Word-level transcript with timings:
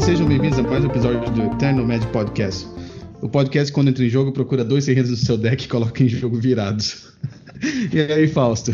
Sejam 0.00 0.26
bem-vindos 0.26 0.58
a 0.58 0.62
mais 0.62 0.84
um 0.84 0.88
episódio 0.88 1.30
do 1.32 1.42
Eternal 1.42 1.84
Magic 1.84 2.10
Podcast. 2.12 2.66
O 3.20 3.28
podcast, 3.28 3.72
quando 3.72 3.88
entra 3.88 4.04
em 4.04 4.08
jogo, 4.08 4.32
procura 4.32 4.64
dois 4.64 4.86
terrenos 4.86 5.10
no 5.10 5.16
seu 5.16 5.36
deck 5.36 5.64
e 5.64 5.68
coloca 5.68 6.02
em 6.02 6.08
jogo 6.08 6.38
virados. 6.38 7.12
e 7.92 8.00
aí, 8.00 8.28
Fausto? 8.28 8.70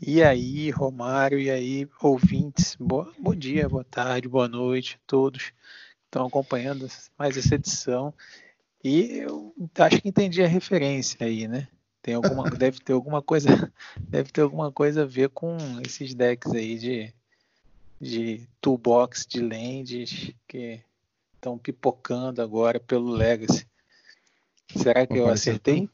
E 0.00 0.22
aí, 0.22 0.70
Romário, 0.70 1.38
e 1.38 1.50
aí, 1.50 1.88
ouvintes, 2.00 2.76
bom 2.78 3.34
dia, 3.34 3.68
boa 3.68 3.84
tarde, 3.84 4.28
boa 4.28 4.48
noite 4.48 4.96
a 4.96 5.06
todos 5.06 5.46
que 5.46 5.54
estão 6.06 6.26
acompanhando 6.26 6.86
mais 7.18 7.36
essa 7.36 7.56
edição. 7.56 8.14
E 8.82 9.18
eu 9.18 9.52
acho 9.78 10.00
que 10.00 10.08
entendi 10.08 10.42
a 10.42 10.48
referência 10.48 11.26
aí, 11.26 11.48
né? 11.48 11.66
Tem 12.00 12.14
alguma, 12.14 12.48
deve 12.50 12.78
ter 12.78 12.92
alguma 12.92 13.20
coisa, 13.20 13.72
deve 14.08 14.30
ter 14.30 14.42
alguma 14.42 14.70
coisa 14.70 15.02
a 15.02 15.06
ver 15.06 15.28
com 15.30 15.56
esses 15.84 16.14
decks 16.14 16.52
aí 16.52 16.78
de 16.78 17.14
de 18.02 18.40
toolbox 18.60 19.24
de 19.28 19.40
lands 19.40 20.32
que 20.48 20.80
estão 21.34 21.56
pipocando 21.56 22.42
agora 22.42 22.80
pelo 22.80 23.12
Legacy. 23.12 23.64
Será 24.74 25.06
que 25.06 25.16
eu 25.16 25.28
acertei? 25.28 25.88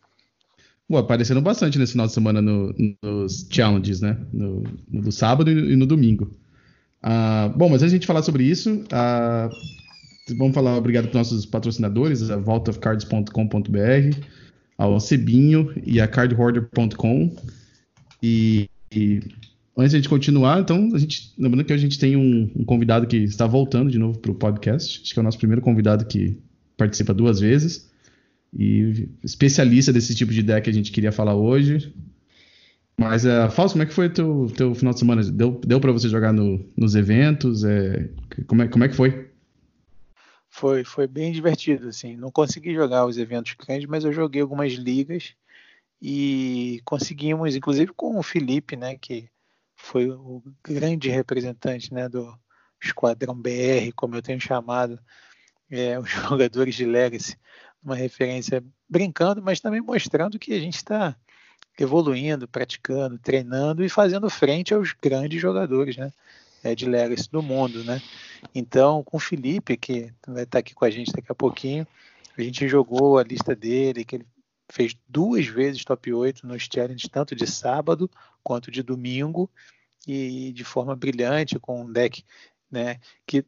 Pô, 0.89 0.97
aparecendo 0.97 1.43
bastante 1.43 1.79
nesse 1.79 1.93
final 1.93 2.07
de 2.07 2.15
semana 2.15 2.41
no, 2.41 2.75
nos 3.03 3.47
challenges, 3.51 4.01
né? 4.01 4.17
No, 4.33 4.63
no, 4.89 5.03
no 5.03 5.13
sábado 5.13 5.51
e 5.51 5.77
no 5.77 5.85
domingo. 5.85 6.35
Uh, 7.05 7.57
bom, 7.57 7.69
mas 7.69 7.83
antes 7.83 7.91
de 7.91 7.97
a 7.97 7.99
gente 7.99 8.07
falar 8.07 8.23
sobre 8.23 8.45
isso, 8.45 8.73
uh, 8.73 10.35
vamos 10.39 10.55
falar 10.55 10.79
obrigado 10.79 11.09
para 11.09 11.19
nossos 11.19 11.45
patrocinadores, 11.45 12.31
a 12.31 12.37
vaultofcards.com.br, 12.37 14.19
ao 14.79 14.99
Cebinho 14.99 15.75
e 15.85 16.01
a 16.01 16.09
cardhoarder.com. 16.09 17.37
E, 18.23 18.71
e 18.91 19.21
Antes 19.79 19.93
de 19.93 19.97
a 19.97 20.01
gente 20.01 20.09
continuar, 20.09 20.59
então, 20.59 20.91
a 20.93 20.99
gente, 20.99 21.33
lembrando 21.39 21.65
que 21.65 21.73
a 21.73 21.77
gente 21.77 22.01
tem 22.01 22.17
um, 22.17 22.51
um 22.57 22.65
convidado 22.65 23.07
que 23.07 23.17
está 23.19 23.47
voltando 23.47 23.93
de 23.93 23.99
novo 23.99 24.19
para 24.19 24.33
o 24.33 24.35
podcast. 24.35 25.01
Acho 25.01 25.15
que 25.15 25.21
é 25.21 25.23
o 25.23 25.25
nosso 25.25 25.39
primeiro 25.39 25.63
convidado 25.63 26.05
que 26.05 26.37
participa 26.77 27.15
duas 27.15 27.39
vezes. 27.39 27.89
E 28.53 29.09
especialista 29.23 29.93
desse 29.93 30.17
tipo 30.17 30.33
de 30.33 30.41
ideia 30.41 30.61
que 30.61 30.69
a 30.69 30.73
gente 30.73 30.91
queria 30.91 31.13
falar 31.13 31.37
hoje. 31.37 31.95
Mas, 32.99 33.25
uh, 33.25 33.49
Fausto, 33.53 33.75
como 33.75 33.85
é 33.85 33.87
que 33.87 33.95
foi 33.95 34.09
teu, 34.09 34.49
teu 34.57 34.75
final 34.75 34.93
de 34.93 34.99
semana? 34.99 35.23
Deu, 35.23 35.61
deu 35.65 35.81
para 35.81 35.93
você 35.93 36.09
jogar 36.09 36.33
no, 36.33 36.69
nos 36.77 36.97
eventos? 36.97 37.63
É, 37.63 38.11
como, 38.49 38.63
é, 38.63 38.67
como 38.67 38.83
é 38.83 38.89
que 38.89 38.97
foi? 38.97 39.31
Foi, 40.51 40.83
foi 40.83 41.07
bem 41.07 41.31
divertido, 41.31 41.87
assim. 41.87 42.17
Não 42.17 42.33
consegui 42.33 42.75
jogar 42.75 43.07
os 43.07 43.17
eventos 43.17 43.55
grandes, 43.55 43.89
mas 43.89 44.05
eu 44.05 44.13
joguei 44.13 44.43
algumas 44.43 44.73
ligas 44.73 45.35
e 46.03 46.81
conseguimos, 46.85 47.55
inclusive 47.55 47.93
com 47.95 48.19
o 48.19 48.25
Felipe, 48.25 48.75
né, 48.75 48.97
que 48.97 49.29
foi 49.79 50.11
o 50.11 50.43
grande 50.63 51.09
representante 51.09 51.95
né, 51.95 52.09
do 52.09 52.37
Esquadrão 52.83 53.35
BR, 53.35 53.93
como 53.97 54.17
eu 54.17 54.23
tenho 54.23 54.41
chamado 54.41 55.01
é, 55.71 55.99
os 55.99 56.11
jogadores 56.11 56.75
de 56.75 56.85
Legacy, 56.85 57.37
uma 57.83 57.95
referência 57.95 58.63
brincando, 58.89 59.41
mas 59.41 59.61
também 59.61 59.81
mostrando 59.81 60.39
que 60.39 60.53
a 60.53 60.61
gente 60.61 60.77
está 60.77 61.17
evoluindo, 61.79 62.49
praticando, 62.49 63.19
treinando 63.19 63.85
e 63.85 63.89
fazendo 63.89 64.29
frente 64.29 64.75
aos 64.75 64.93
grandes 65.01 65.41
jogadores 65.41 65.97
né, 65.97 66.13
é, 66.63 66.75
de 66.75 66.85
Legacy 66.85 67.31
do 67.31 67.41
mundo. 67.41 67.85
Né? 67.85 68.03
Então, 68.53 69.03
com 69.05 69.17
o 69.17 69.21
Felipe, 69.21 69.77
que 69.77 70.13
vai 70.27 70.43
estar 70.43 70.59
aqui 70.59 70.75
com 70.75 70.85
a 70.85 70.91
gente 70.91 71.13
daqui 71.13 71.31
a 71.31 71.37
pouquinho, 71.37 71.87
a 72.37 72.43
gente 72.43 72.69
jogou 72.69 73.17
a 73.17 73.23
lista 73.23 73.55
dele, 73.55 74.05
que 74.05 74.17
ele 74.17 74.27
fez 74.71 74.97
duas 75.09 75.47
vezes 75.47 75.85
top 75.85 76.13
8 76.13 76.47
nos 76.47 76.69
challenges, 76.71 77.09
tanto 77.09 77.35
de 77.35 77.47
sábado 77.47 78.11
quanto 78.43 78.71
de 78.71 78.83
domingo, 78.83 79.51
e 80.07 80.53
de 80.53 80.65
forma 80.65 80.95
brilhante, 80.97 81.59
com 81.59 81.83
um 81.83 81.93
deck 81.93 82.25
né, 82.71 82.99
que 83.27 83.45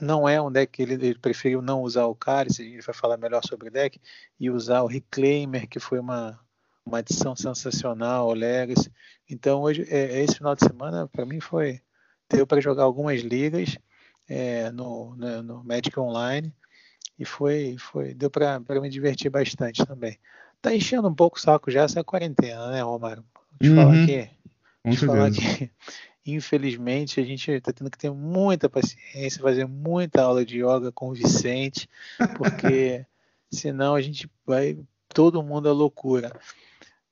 não 0.00 0.28
é 0.28 0.40
um 0.40 0.50
deck 0.50 0.72
que 0.72 0.82
ele, 0.82 0.94
ele 0.94 1.18
preferiu 1.18 1.60
não 1.60 1.82
usar 1.82 2.06
o 2.06 2.14
Cálice, 2.14 2.62
ele 2.62 2.82
vai 2.82 2.94
falar 2.94 3.16
melhor 3.16 3.42
sobre 3.44 3.68
o 3.68 3.70
deck, 3.70 4.00
e 4.38 4.50
usar 4.50 4.82
o 4.82 4.86
Reclaimer, 4.86 5.68
que 5.68 5.80
foi 5.80 5.98
uma, 5.98 6.38
uma 6.84 6.98
adição 6.98 7.34
sensacional 7.34 8.28
ao 8.28 8.34
Legacy. 8.34 8.92
Então, 9.28 9.62
hoje, 9.62 9.86
é, 9.88 10.22
esse 10.22 10.36
final 10.36 10.54
de 10.54 10.64
semana, 10.64 11.06
para 11.08 11.26
mim, 11.26 11.40
foi. 11.40 11.80
Deu 12.30 12.46
para 12.46 12.60
jogar 12.60 12.82
algumas 12.82 13.22
ligas 13.22 13.78
é, 14.28 14.70
no, 14.70 15.16
no, 15.16 15.42
no 15.42 15.64
Magic 15.64 15.98
Online 15.98 16.52
e 17.18 17.24
foi, 17.24 17.76
foi 17.78 18.12
deu 18.12 18.30
para 18.30 18.60
me 18.80 18.90
divertir 18.90 19.30
bastante 19.30 19.84
também. 19.86 20.18
Tá 20.60 20.74
enchendo 20.74 21.08
um 21.08 21.14
pouco 21.14 21.38
o 21.38 21.40
saco 21.40 21.70
já 21.70 21.82
essa 21.82 22.04
quarentena, 22.04 22.70
né, 22.70 22.82
Romário? 22.82 23.24
Deixa 23.58 23.74
eu 23.74 23.78
uhum. 23.78 23.90
falar 23.90 24.06
que, 24.06 24.30
deixa 24.84 25.06
falar 25.06 25.30
que 25.30 25.70
infelizmente 26.26 27.20
a 27.20 27.24
gente 27.24 27.50
está 27.50 27.72
tendo 27.72 27.90
que 27.90 27.98
ter 27.98 28.10
muita 28.10 28.68
paciência, 28.68 29.42
fazer 29.42 29.66
muita 29.66 30.22
aula 30.22 30.44
de 30.44 30.58
yoga 30.58 30.92
com 30.92 31.08
o 31.08 31.14
Vicente, 31.14 31.88
porque 32.36 33.04
senão 33.50 33.94
a 33.94 34.00
gente 34.00 34.30
vai 34.46 34.78
todo 35.08 35.42
mundo 35.42 35.68
à 35.68 35.72
loucura. 35.72 36.32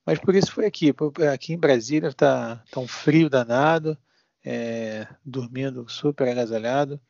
Mas 0.05 0.19
por 0.21 0.35
isso 0.35 0.53
foi 0.53 0.67
aqui. 0.67 0.95
Aqui 1.33 1.53
em 1.53 1.59
Brasília 1.59 2.11
está 2.11 2.63
tá 2.71 2.81
um 2.81 2.87
frio 2.87 3.29
danado, 3.29 3.99
é, 4.45 5.07
dormindo 5.25 5.85
super 5.89 6.29
agasalhado. 6.29 7.01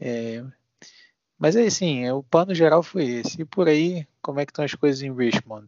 É, 0.00 0.42
mas 1.38 1.56
é 1.56 1.66
assim, 1.66 2.04
é, 2.04 2.12
o 2.12 2.22
plano 2.22 2.54
geral 2.54 2.82
foi 2.82 3.04
esse. 3.04 3.42
E 3.42 3.44
por 3.44 3.68
aí, 3.68 4.06
como 4.22 4.40
é 4.40 4.46
que 4.46 4.52
estão 4.52 4.64
as 4.64 4.74
coisas 4.74 5.02
em 5.02 5.14
Richmond? 5.14 5.66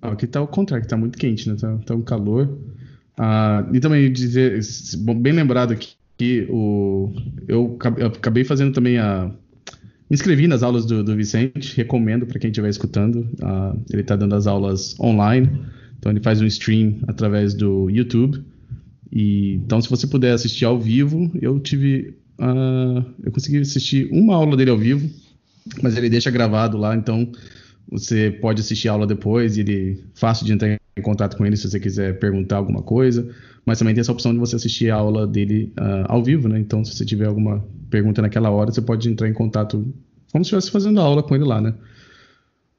Ah, 0.00 0.12
aqui 0.12 0.24
está 0.24 0.40
o 0.40 0.46
contrário, 0.46 0.84
está 0.84 0.96
muito 0.96 1.18
quente, 1.18 1.48
né? 1.50 1.56
Tá, 1.60 1.76
tá 1.84 1.94
um 1.94 2.02
calor. 2.02 2.48
Ah, 3.18 3.66
e 3.72 3.80
também 3.80 4.12
dizer, 4.12 4.60
bem 5.16 5.32
lembrado 5.32 5.72
aqui, 5.72 5.94
que 6.16 6.46
o, 6.48 7.12
eu 7.46 7.76
acabei 8.06 8.44
fazendo 8.44 8.72
também 8.72 8.98
a. 8.98 9.30
Me 10.10 10.14
inscrevi 10.14 10.46
nas 10.46 10.62
aulas 10.62 10.86
do, 10.86 11.04
do 11.04 11.14
Vicente, 11.14 11.76
recomendo 11.76 12.24
para 12.24 12.38
quem 12.38 12.50
estiver 12.50 12.70
escutando. 12.70 13.28
Ah, 13.42 13.74
ele 13.90 14.02
está 14.02 14.16
dando 14.16 14.34
as 14.34 14.46
aulas 14.46 14.98
online, 14.98 15.50
então 15.98 16.10
ele 16.10 16.20
faz 16.20 16.40
um 16.40 16.46
stream 16.46 17.00
através 17.06 17.54
do 17.54 17.90
YouTube. 17.90 18.42
E, 19.12 19.54
então, 19.54 19.80
se 19.80 19.88
você 19.88 20.06
puder 20.06 20.32
assistir 20.32 20.64
ao 20.64 20.78
vivo, 20.78 21.30
eu 21.40 21.58
tive 21.58 22.14
uh, 22.38 23.04
eu 23.22 23.32
consegui 23.32 23.58
assistir 23.58 24.08
uma 24.12 24.34
aula 24.34 24.56
dele 24.56 24.70
ao 24.70 24.78
vivo, 24.78 25.08
mas 25.82 25.96
ele 25.96 26.08
deixa 26.08 26.30
gravado 26.30 26.76
lá, 26.76 26.94
então 26.94 27.30
você 27.90 28.30
pode 28.30 28.60
assistir 28.60 28.88
a 28.88 28.92
aula 28.92 29.06
depois 29.06 29.58
ele 29.58 30.04
fácil 30.14 30.46
de 30.46 30.52
entrar 30.52 30.77
em 30.98 31.02
contato 31.02 31.36
com 31.36 31.46
ele 31.46 31.56
se 31.56 31.68
você 31.68 31.80
quiser 31.80 32.18
perguntar 32.18 32.56
alguma 32.56 32.82
coisa, 32.82 33.28
mas 33.64 33.78
também 33.78 33.94
tem 33.94 34.00
essa 34.00 34.12
opção 34.12 34.32
de 34.32 34.38
você 34.38 34.56
assistir 34.56 34.90
a 34.90 34.96
aula 34.96 35.26
dele 35.26 35.72
uh, 35.78 36.06
ao 36.06 36.22
vivo, 36.22 36.48
né? 36.48 36.58
Então, 36.58 36.84
se 36.84 36.94
você 36.94 37.04
tiver 37.04 37.26
alguma 37.26 37.64
pergunta 37.90 38.22
naquela 38.22 38.50
hora, 38.50 38.70
você 38.70 38.80
pode 38.80 39.08
entrar 39.08 39.28
em 39.28 39.32
contato 39.32 39.86
como 40.32 40.44
se 40.44 40.48
estivesse 40.48 40.70
fazendo 40.70 41.00
aula 41.00 41.22
com 41.22 41.34
ele 41.34 41.44
lá, 41.44 41.60
né? 41.60 41.74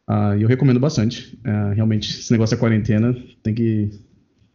Uh, 0.09 0.34
eu 0.40 0.47
recomendo 0.47 0.79
bastante. 0.79 1.38
Uh, 1.46 1.74
realmente, 1.75 2.09
esse 2.09 2.31
negócio 2.31 2.56
da 2.56 2.59
quarentena 2.59 3.16
tem 3.44 3.53
que 3.53 3.90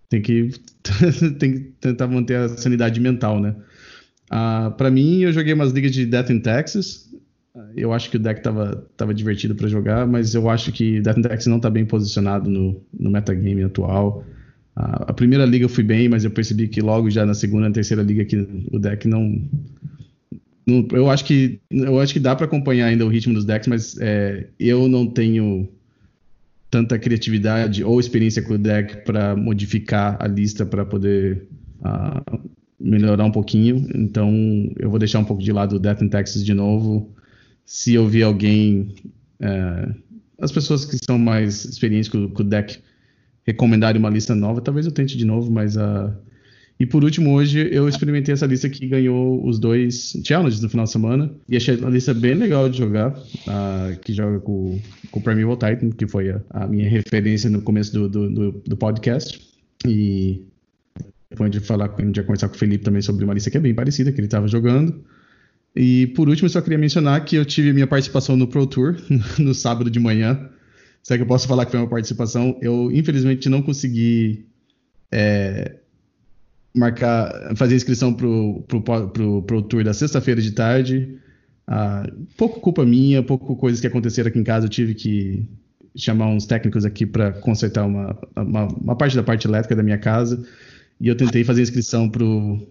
tem 0.09 0.21
que 0.21 0.51
tem 1.39 1.53
que 1.53 1.61
tentar 1.81 2.09
manter 2.09 2.37
a 2.37 2.49
sanidade 2.49 3.01
mental, 3.01 3.41
né? 3.41 3.55
Uh, 4.33 4.71
para 4.73 4.91
mim, 4.91 5.21
eu 5.21 5.33
joguei 5.33 5.53
umas 5.53 5.73
ligas 5.73 5.93
de 5.93 6.07
Death 6.07 6.31
in 6.31 6.41
Texas. 6.41 7.09
Eu 7.77 7.93
acho 7.93 8.11
que 8.11 8.17
o 8.17 8.21
deck 8.21 8.43
tava, 8.43 8.85
tava 8.97 9.15
divertido 9.15 9.55
para 9.55 9.69
jogar, 9.69 10.07
mas 10.07 10.35
eu 10.35 10.51
acho 10.51 10.73
que 10.73 11.01
Death 11.01 11.23
Texas 11.23 11.47
não 11.47 11.61
tá 11.61 11.71
bem 11.71 11.85
posicionado 11.85 12.51
no, 12.51 12.83
no 12.93 13.11
metagame 13.11 13.63
atual. 13.63 14.25
Uh, 14.77 15.07
a 15.07 15.13
primeira 15.13 15.45
liga 15.45 15.65
eu 15.65 15.69
fui 15.69 15.85
bem, 15.85 16.09
mas 16.09 16.25
eu 16.25 16.33
percebi 16.33 16.67
que 16.67 16.81
logo 16.81 17.09
já 17.11 17.25
na 17.25 17.33
segunda 17.33 17.69
e 17.69 17.73
terceira 17.73 18.03
liga 18.03 18.25
que 18.25 18.37
o 18.73 18.79
deck 18.81 19.07
não, 19.07 19.41
não, 20.67 20.87
eu 20.93 21.09
acho 21.09 21.25
que 21.25 21.61
eu 21.71 22.01
acho 22.01 22.13
que 22.13 22.19
dá 22.19 22.35
para 22.35 22.47
acompanhar 22.47 22.87
ainda 22.87 23.07
o 23.07 23.09
ritmo 23.09 23.35
dos 23.35 23.45
decks, 23.45 23.69
mas 23.69 23.97
é, 24.01 24.49
eu 24.59 24.89
não 24.89 25.07
tenho 25.07 25.69
tanta 26.69 26.99
criatividade 26.99 27.85
ou 27.85 28.01
experiência 28.01 28.43
com 28.43 28.55
o 28.55 28.59
deck 28.59 29.05
para 29.05 29.37
modificar 29.37 30.17
a 30.19 30.27
lista 30.27 30.67
para 30.67 30.85
poder 30.85 31.47
uh, 31.81 32.41
melhorar 32.81 33.25
um 33.25 33.31
pouquinho. 33.31 33.87
Então 33.95 34.33
eu 34.77 34.91
vou 34.91 34.99
deixar 34.99 35.21
um 35.21 35.25
pouco 35.25 35.41
de 35.41 35.53
lado 35.53 35.77
o 35.77 35.79
Death 35.79 36.03
in 36.03 36.09
Texas 36.09 36.45
de 36.45 36.53
novo. 36.53 37.15
Se 37.65 37.95
eu 37.95 38.07
ver 38.07 38.23
alguém, 38.23 38.95
é, 39.41 39.89
as 40.39 40.53
pessoas 40.53 40.85
que 40.85 40.99
são 41.05 41.19
mais 41.19 41.65
experientes 41.65 42.09
com, 42.09 42.29
com, 42.29 42.43
o 42.43 42.45
deck 42.45 42.79
recomendarem 43.47 43.99
uma 43.99 44.11
lista 44.11 44.35
nova, 44.35 44.61
talvez 44.61 44.87
eu 44.87 44.93
tente 44.93 45.17
de 45.17 45.25
novo, 45.25 45.51
mas 45.51 45.77
a. 45.77 46.07
Uh... 46.07 46.35
E 46.79 46.85
por 46.85 47.05
último, 47.05 47.33
hoje 47.33 47.69
eu 47.71 47.89
experimentei 47.89 48.33
essa 48.35 48.47
lista 48.47 48.69
que 48.69 48.85
ganhou 48.89 49.47
os 49.47 49.61
dois 49.61 50.21
challenges 50.25 50.61
no 50.61 50.69
final 50.69 50.85
de 50.85 50.91
semana. 50.91 51.31
E 51.49 51.57
achei 51.57 51.77
uma 51.77 51.89
lista 51.89 52.13
bem 52.13 52.35
legal 52.35 52.69
de 52.69 52.79
jogar. 52.79 53.11
Uh, 53.13 53.97
que 54.01 54.13
joga 54.13 54.41
com, 54.41 54.81
com 55.09 55.21
o 55.21 55.23
Primeval 55.23 55.57
Titan, 55.57 55.91
que 55.91 56.09
foi 56.09 56.31
a, 56.31 56.41
a 56.51 56.67
minha 56.67 56.89
referência 56.91 57.49
no 57.49 57.63
começo 57.63 57.93
do, 57.93 58.09
do, 58.09 58.29
do, 58.29 58.63
do 58.67 58.77
podcast. 58.77 59.41
E 59.87 60.43
depois 61.31 61.51
de 61.51 61.61
falar, 61.61 61.95
ia 61.99 62.23
conversar 62.23 62.49
com 62.49 62.57
o 62.57 62.59
Felipe 62.59 62.83
também 62.83 63.03
sobre 63.03 63.25
uma 63.25 63.35
lista 63.35 63.51
que 63.51 63.57
é 63.57 63.61
bem 63.61 63.75
parecida, 63.75 64.11
que 64.11 64.19
ele 64.19 64.27
estava 64.27 64.49
jogando. 64.49 65.05
E 65.75 66.07
por 66.09 66.29
último, 66.29 66.49
só 66.49 66.61
queria 66.61 66.79
mencionar 66.79 67.25
que 67.25 67.37
eu 67.37 67.45
tive 67.45 67.73
minha 67.73 67.87
participação 67.87 68.37
no 68.37 68.47
Pro 68.47 68.67
Tour 68.67 68.97
no 69.39 69.55
sábado 69.55 69.91
de 69.91 69.99
manhã. 69.99 70.49
Será 71.03 71.19
que 71.19 71.23
eu 71.23 71.29
posso 71.29 71.47
falar 71.47 71.67
que 71.67 71.73
foi 71.73 71.81
uma 71.81 71.89
participação? 71.89 72.57
Eu, 72.63 72.91
infelizmente, 72.93 73.49
não 73.49 73.61
consegui 73.61 74.47
é, 75.13 75.77
marcar, 76.75 77.55
fazer 77.57 77.77
inscrição 77.77 78.13
pro, 78.13 78.65
pro, 78.67 78.83
pro, 78.83 79.43
pro 79.43 79.63
tour 79.63 79.85
da 79.85 79.93
sexta-feira 79.93 80.41
de 80.41 80.53
tarde. 80.53 81.19
Ah, 81.67 82.11
pouco 82.37 82.61
culpa 82.61 82.85
minha, 82.85 83.23
pouco 83.23 83.55
coisas 83.57 83.81
que 83.81 83.87
aconteceram 83.87 84.29
aqui 84.29 84.39
em 84.39 84.45
casa. 84.45 84.67
Eu 84.67 84.71
tive 84.71 84.95
que 84.95 85.49
chamar 85.97 86.27
uns 86.29 86.47
técnicos 86.47 86.85
aqui 86.85 87.07
para 87.07 87.33
consertar 87.33 87.85
uma, 87.85 88.19
uma, 88.37 88.67
uma, 88.67 88.97
parte 88.97 89.15
da 89.15 89.23
parte 89.23 89.47
elétrica 89.47 89.77
da 89.77 89.83
minha 89.83 89.99
casa. 89.99 90.45
E 91.01 91.09
eu 91.09 91.17
tentei 91.17 91.45
fazer 91.45 91.63
inscrição 91.63 92.09
pro, 92.09 92.67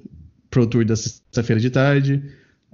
pro 0.50 0.68
tour 0.68 0.84
da 0.84 0.96
sexta-feira 0.96 1.62
de 1.62 1.70
tarde. 1.70 2.24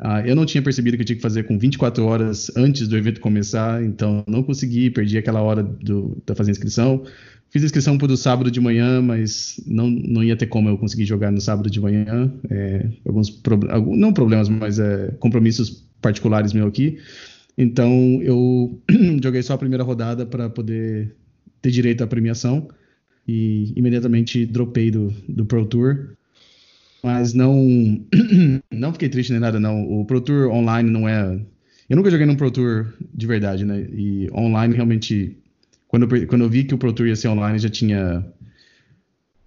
Ah, 0.01 0.25
eu 0.25 0.33
não 0.33 0.45
tinha 0.45 0.61
percebido 0.61 0.95
que 0.95 1.01
eu 1.01 1.05
tinha 1.05 1.17
que 1.17 1.21
fazer 1.21 1.43
com 1.43 1.59
24 1.59 2.05
horas 2.05 2.49
antes 2.55 2.87
do 2.87 2.95
evento 2.95 3.19
começar, 3.19 3.83
então 3.83 4.23
não 4.25 4.41
consegui, 4.41 4.89
perdi 4.89 5.17
aquela 5.17 5.41
hora 5.41 5.61
do, 5.61 6.17
da 6.25 6.33
fazer 6.33 6.51
inscrição. 6.51 7.03
Fiz 7.49 7.63
inscrição 7.63 7.97
para 7.97 8.11
o 8.11 8.15
sábado 8.15 8.49
de 8.49 8.61
manhã, 8.61 9.01
mas 9.01 9.59
não, 9.67 9.89
não 9.89 10.23
ia 10.23 10.37
ter 10.37 10.45
como 10.45 10.69
eu 10.69 10.77
conseguir 10.77 11.05
jogar 11.05 11.31
no 11.31 11.41
sábado 11.41 11.69
de 11.69 11.81
manhã. 11.81 12.31
É, 12.49 12.87
alguns 13.05 13.29
pro, 13.29 13.59
não 13.95 14.13
problemas, 14.13 14.47
mas 14.47 14.79
é, 14.79 15.11
compromissos 15.19 15.85
particulares 16.01 16.53
meu 16.53 16.67
aqui. 16.67 16.97
Então 17.57 17.91
eu 18.21 18.81
joguei 19.21 19.43
só 19.43 19.55
a 19.55 19.57
primeira 19.57 19.83
rodada 19.83 20.25
para 20.25 20.49
poder 20.49 21.13
ter 21.61 21.71
direito 21.71 22.03
à 22.03 22.07
premiação 22.07 22.69
e 23.27 23.73
imediatamente 23.75 24.45
dropei 24.45 24.89
do, 24.89 25.13
do 25.27 25.45
Pro 25.45 25.65
Tour. 25.65 26.15
Mas 27.03 27.33
não 27.33 28.03
não 28.71 28.93
fiquei 28.93 29.09
triste 29.09 29.31
nem 29.31 29.39
nada 29.39 29.59
não. 29.59 29.83
O 29.83 30.05
Pro 30.05 30.21
Tour 30.21 30.51
online 30.51 30.89
não 30.89 31.07
é 31.07 31.39
eu 31.89 31.95
nunca 31.95 32.11
joguei 32.11 32.25
num 32.25 32.35
Pro 32.35 32.51
Tour 32.51 32.93
de 33.13 33.25
verdade, 33.25 33.65
né? 33.65 33.81
E 33.91 34.29
online 34.31 34.75
realmente 34.75 35.37
quando 35.89 36.03
eu, 36.03 36.27
quando 36.27 36.43
eu 36.43 36.49
vi 36.49 36.63
que 36.63 36.75
o 36.75 36.77
Pro 36.77 36.93
Tour 36.93 37.07
ia 37.07 37.15
ser 37.15 37.29
online, 37.29 37.57
já 37.57 37.67
tinha 37.67 38.23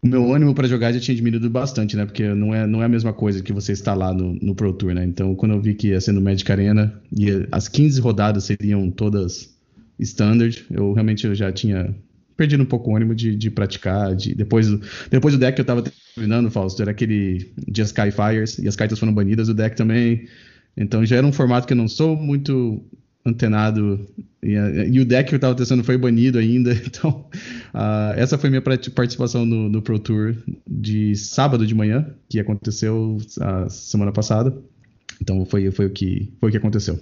o 0.02 0.08
meu 0.08 0.34
ânimo 0.34 0.52
para 0.52 0.66
jogar 0.66 0.92
já 0.92 0.98
tinha 0.98 1.14
diminuído 1.14 1.48
bastante, 1.48 1.96
né? 1.96 2.04
Porque 2.04 2.26
não 2.34 2.52
é, 2.52 2.66
não 2.66 2.82
é 2.82 2.86
a 2.86 2.88
mesma 2.88 3.12
coisa 3.12 3.40
que 3.40 3.52
você 3.52 3.70
está 3.70 3.94
lá 3.94 4.12
no, 4.12 4.34
no 4.34 4.52
Pro 4.52 4.72
Tour, 4.72 4.92
né? 4.92 5.04
Então, 5.04 5.36
quando 5.36 5.52
eu 5.52 5.60
vi 5.60 5.74
que 5.74 5.88
ia 5.88 6.00
ser 6.00 6.10
no 6.10 6.20
Magic 6.20 6.50
Arena 6.50 7.00
e 7.16 7.46
as 7.52 7.68
15 7.68 8.00
rodadas 8.00 8.44
seriam 8.44 8.90
todas 8.90 9.56
standard, 10.00 10.66
eu 10.68 10.92
realmente 10.92 11.32
já 11.36 11.52
tinha 11.52 11.94
perdido 12.42 12.62
um 12.62 12.66
pouco 12.66 12.90
o 12.90 12.96
ânimo 12.96 13.14
de, 13.14 13.36
de 13.36 13.50
praticar. 13.50 14.16
De, 14.16 14.34
depois, 14.34 14.68
depois 15.08 15.32
do 15.32 15.38
deck 15.38 15.54
que 15.54 15.60
eu 15.60 15.64
tava 15.64 15.84
terminando, 16.14 16.50
Fausto, 16.50 16.82
era 16.82 16.90
aquele 16.90 17.52
Just 17.68 17.96
Sky 17.96 18.10
Fires, 18.10 18.58
e 18.58 18.66
as 18.66 18.74
cartas 18.74 18.98
foram 18.98 19.14
banidas, 19.14 19.48
o 19.48 19.54
deck 19.54 19.76
também. 19.76 20.28
Então 20.76 21.04
já 21.06 21.16
era 21.16 21.26
um 21.26 21.32
formato 21.32 21.66
que 21.66 21.72
eu 21.72 21.76
não 21.76 21.86
sou 21.86 22.16
muito 22.16 22.84
antenado 23.24 24.04
e, 24.42 24.54
e, 24.54 24.98
o 24.98 25.04
deck 25.04 25.28
que 25.28 25.34
eu 25.34 25.36
estava 25.36 25.54
testando 25.54 25.84
foi 25.84 25.96
banido 25.96 26.38
ainda. 26.38 26.72
Então, 26.84 27.28
uh, 27.72 28.12
essa 28.16 28.36
foi 28.36 28.50
minha 28.50 28.62
participação 28.62 29.46
no, 29.46 29.68
no, 29.68 29.80
Pro 29.80 30.00
Tour 30.00 30.36
de 30.68 31.14
sábado 31.14 31.64
de 31.64 31.74
manhã, 31.74 32.12
que 32.28 32.40
aconteceu 32.40 33.18
a 33.40 33.68
semana 33.68 34.10
passada. 34.10 34.56
Então, 35.20 35.44
foi, 35.46 35.70
foi, 35.70 35.86
o, 35.86 35.90
que, 35.90 36.32
foi 36.40 36.48
o 36.48 36.52
que 36.52 36.58
aconteceu. 36.58 36.98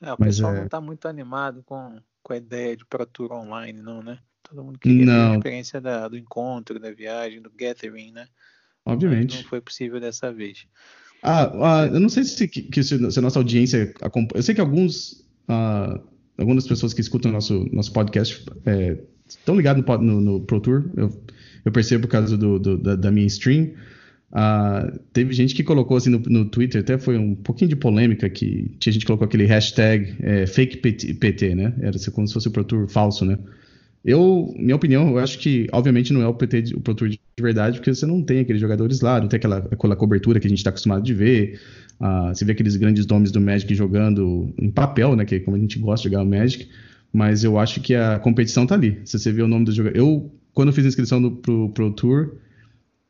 É, 0.00 0.12
o 0.12 0.16
Mas, 0.18 0.36
pessoal 0.36 0.54
é... 0.54 0.58
não 0.58 0.64
está 0.64 0.80
muito 0.80 1.06
animado 1.06 1.62
com, 1.66 1.98
com 2.26 2.32
a 2.32 2.38
ideia 2.38 2.76
de 2.76 2.84
Pro 2.84 3.06
Tour 3.06 3.30
online, 3.30 3.80
não, 3.80 4.02
né? 4.02 4.18
Todo 4.42 4.64
mundo 4.64 4.80
queria 4.80 5.06
não. 5.06 5.34
a 5.34 5.36
experiência 5.36 5.80
da, 5.80 6.08
do 6.08 6.18
encontro, 6.18 6.80
da 6.80 6.90
viagem, 6.90 7.40
do 7.40 7.52
gathering, 7.56 8.10
né? 8.10 8.26
Obviamente. 8.84 9.34
Mas 9.36 9.42
não 9.44 9.48
foi 9.48 9.60
possível 9.60 10.00
dessa 10.00 10.32
vez. 10.32 10.66
Ah, 11.22 11.52
ah, 11.62 11.86
eu 11.86 12.00
não 12.00 12.08
sei 12.08 12.24
se, 12.24 12.48
que, 12.48 12.82
se, 12.82 12.94
a 12.96 13.22
nossa 13.22 13.38
audiência 13.38 13.94
acompanha. 14.02 14.40
Eu 14.40 14.42
sei 14.42 14.56
que 14.56 14.60
alguns, 14.60 15.24
ah, 15.46 16.00
algumas 16.36 16.66
pessoas 16.66 16.92
que 16.92 17.00
escutam 17.00 17.30
nosso, 17.30 17.64
nosso 17.72 17.92
podcast 17.92 18.44
é, 18.64 18.98
estão 19.28 19.54
ligados 19.54 19.84
no, 19.84 19.98
no, 19.98 20.20
no, 20.20 20.40
Pro 20.40 20.58
Tour. 20.58 20.90
Eu, 20.96 21.22
eu 21.64 21.70
percebo 21.70 22.08
por 22.08 22.10
causa 22.10 22.36
do, 22.36 22.58
do 22.58 22.76
da, 22.76 22.96
da, 22.96 23.12
minha 23.12 23.26
stream. 23.28 23.72
Ah, 24.32 24.92
teve 25.12 25.32
gente 25.32 25.54
que 25.54 25.62
colocou 25.62 25.96
assim 25.96 26.10
no, 26.10 26.18
no, 26.18 26.44
Twitter, 26.44 26.80
até 26.80 26.98
foi 26.98 27.16
um 27.16 27.34
pouquinho 27.34 27.68
de 27.68 27.76
polêmica, 27.76 28.28
que 28.28 28.76
tinha 28.78 28.92
gente 28.92 29.02
que 29.02 29.06
colocou 29.06 29.26
aquele 29.26 29.46
hashtag 29.46 30.14
é, 30.20 30.46
fake 30.46 30.78
PT, 30.78 31.14
PT, 31.14 31.54
né? 31.54 31.74
Era 31.80 31.96
como 32.12 32.26
se 32.26 32.34
fosse 32.34 32.48
o 32.48 32.50
Pro 32.50 32.64
Tour 32.64 32.88
falso, 32.88 33.24
né? 33.24 33.38
Eu, 34.04 34.54
minha 34.56 34.76
opinião, 34.76 35.08
eu 35.10 35.18
acho 35.18 35.38
que, 35.38 35.66
obviamente, 35.72 36.12
não 36.12 36.22
é 36.22 36.28
o 36.28 36.34
PT, 36.34 36.74
o 36.76 36.80
Pro 36.80 36.94
Tour 36.94 37.08
de 37.08 37.18
verdade, 37.40 37.78
porque 37.78 37.92
você 37.92 38.06
não 38.06 38.22
tem 38.22 38.40
aqueles 38.40 38.60
jogadores 38.60 39.00
lá, 39.00 39.20
não 39.20 39.26
tem 39.26 39.36
aquela, 39.36 39.58
aquela 39.70 39.96
cobertura 39.96 40.38
que 40.38 40.46
a 40.46 40.50
gente 40.50 40.58
está 40.58 40.70
acostumado 40.70 41.02
de 41.02 41.12
ver. 41.12 41.60
Uh, 42.00 42.28
você 42.28 42.44
vê 42.44 42.52
aqueles 42.52 42.76
grandes 42.76 43.06
nomes 43.06 43.32
do 43.32 43.40
Magic 43.40 43.74
jogando 43.74 44.52
em 44.60 44.70
papel, 44.70 45.16
né? 45.16 45.24
Que 45.24 45.36
é 45.36 45.40
como 45.40 45.56
a 45.56 45.60
gente 45.60 45.78
gosta 45.78 46.08
de 46.08 46.14
jogar 46.14 46.24
o 46.24 46.26
Magic. 46.28 46.68
Mas 47.12 47.42
eu 47.42 47.58
acho 47.58 47.80
que 47.80 47.94
a 47.94 48.18
competição 48.18 48.66
tá 48.66 48.74
ali. 48.74 49.00
Se 49.04 49.18
você 49.18 49.32
vê 49.32 49.42
o 49.42 49.48
nome 49.48 49.64
do 49.64 49.72
jogador. 49.72 49.96
Eu, 49.96 50.30
quando 50.52 50.68
eu 50.68 50.72
fiz 50.72 50.84
a 50.84 50.88
inscrição 50.88 51.18
no, 51.18 51.32
pro, 51.32 51.70
pro 51.70 51.90
Tour, 51.90 52.36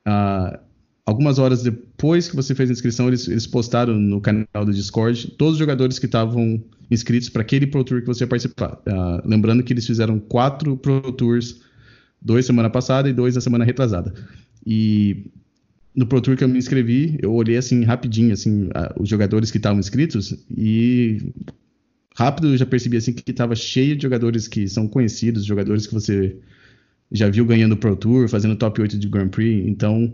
uh, 0.09 0.66
algumas 1.07 1.39
horas 1.39 1.63
depois 1.63 2.29
que 2.29 2.35
você 2.35 2.55
fez 2.55 2.69
a 2.69 2.73
inscrição, 2.73 3.07
eles, 3.07 3.29
eles 3.29 3.47
postaram 3.47 3.95
no 3.95 4.21
canal 4.21 4.65
do 4.65 4.75
Discord 4.75 5.29
todos 5.39 5.55
os 5.55 5.59
jogadores 5.59 6.01
que 6.01 6.07
estavam 6.07 6.61
inscritos 6.91 7.29
para 7.29 7.43
aquele 7.43 7.67
Pro 7.67 7.85
Tour 7.85 8.01
que 8.01 8.07
você 8.09 8.25
ia 8.25 8.29
participar. 8.29 8.75
Uh, 8.87 9.27
lembrando 9.27 9.63
que 9.63 9.73
eles 9.73 9.87
fizeram 9.87 10.19
quatro 10.19 10.77
Pro 10.77 11.13
Tours, 11.13 11.61
dois 12.21 12.45
semana 12.45 12.69
passada 12.69 13.09
e 13.09 13.13
dois 13.13 13.37
na 13.37 13.41
semana 13.41 13.65
retrasada. 13.65 14.13
E 14.67 15.31
no 15.95 16.07
Pro 16.07 16.21
Tour 16.21 16.37
que 16.37 16.43
eu 16.43 16.49
me 16.49 16.59
inscrevi, 16.59 17.17
eu 17.23 17.33
olhei 17.33 17.57
assim 17.57 17.85
rapidinho 17.85 18.33
assim 18.33 18.65
uh, 18.65 19.01
os 19.01 19.09
jogadores 19.09 19.53
que 19.53 19.59
estavam 19.59 19.79
inscritos 19.79 20.37
e 20.51 21.33
rápido 22.17 22.49
eu 22.49 22.57
já 22.57 22.67
percebi 22.67 22.97
assim 22.97 23.13
que 23.13 23.31
estava 23.31 23.55
cheio 23.55 23.95
de 23.95 24.03
jogadores 24.03 24.49
que 24.49 24.67
são 24.69 24.89
conhecidos, 24.89 25.45
jogadores 25.45 25.87
que 25.87 25.95
você 25.95 26.37
já 27.13 27.29
viu 27.29 27.45
ganhando 27.45 27.77
Pro 27.77 27.95
Tour, 27.95 28.29
fazendo 28.29 28.57
top 28.57 28.83
8 28.83 28.99
de 28.99 29.09
Grand 29.09 29.29
Prix. 29.29 29.69
Então, 29.69 30.13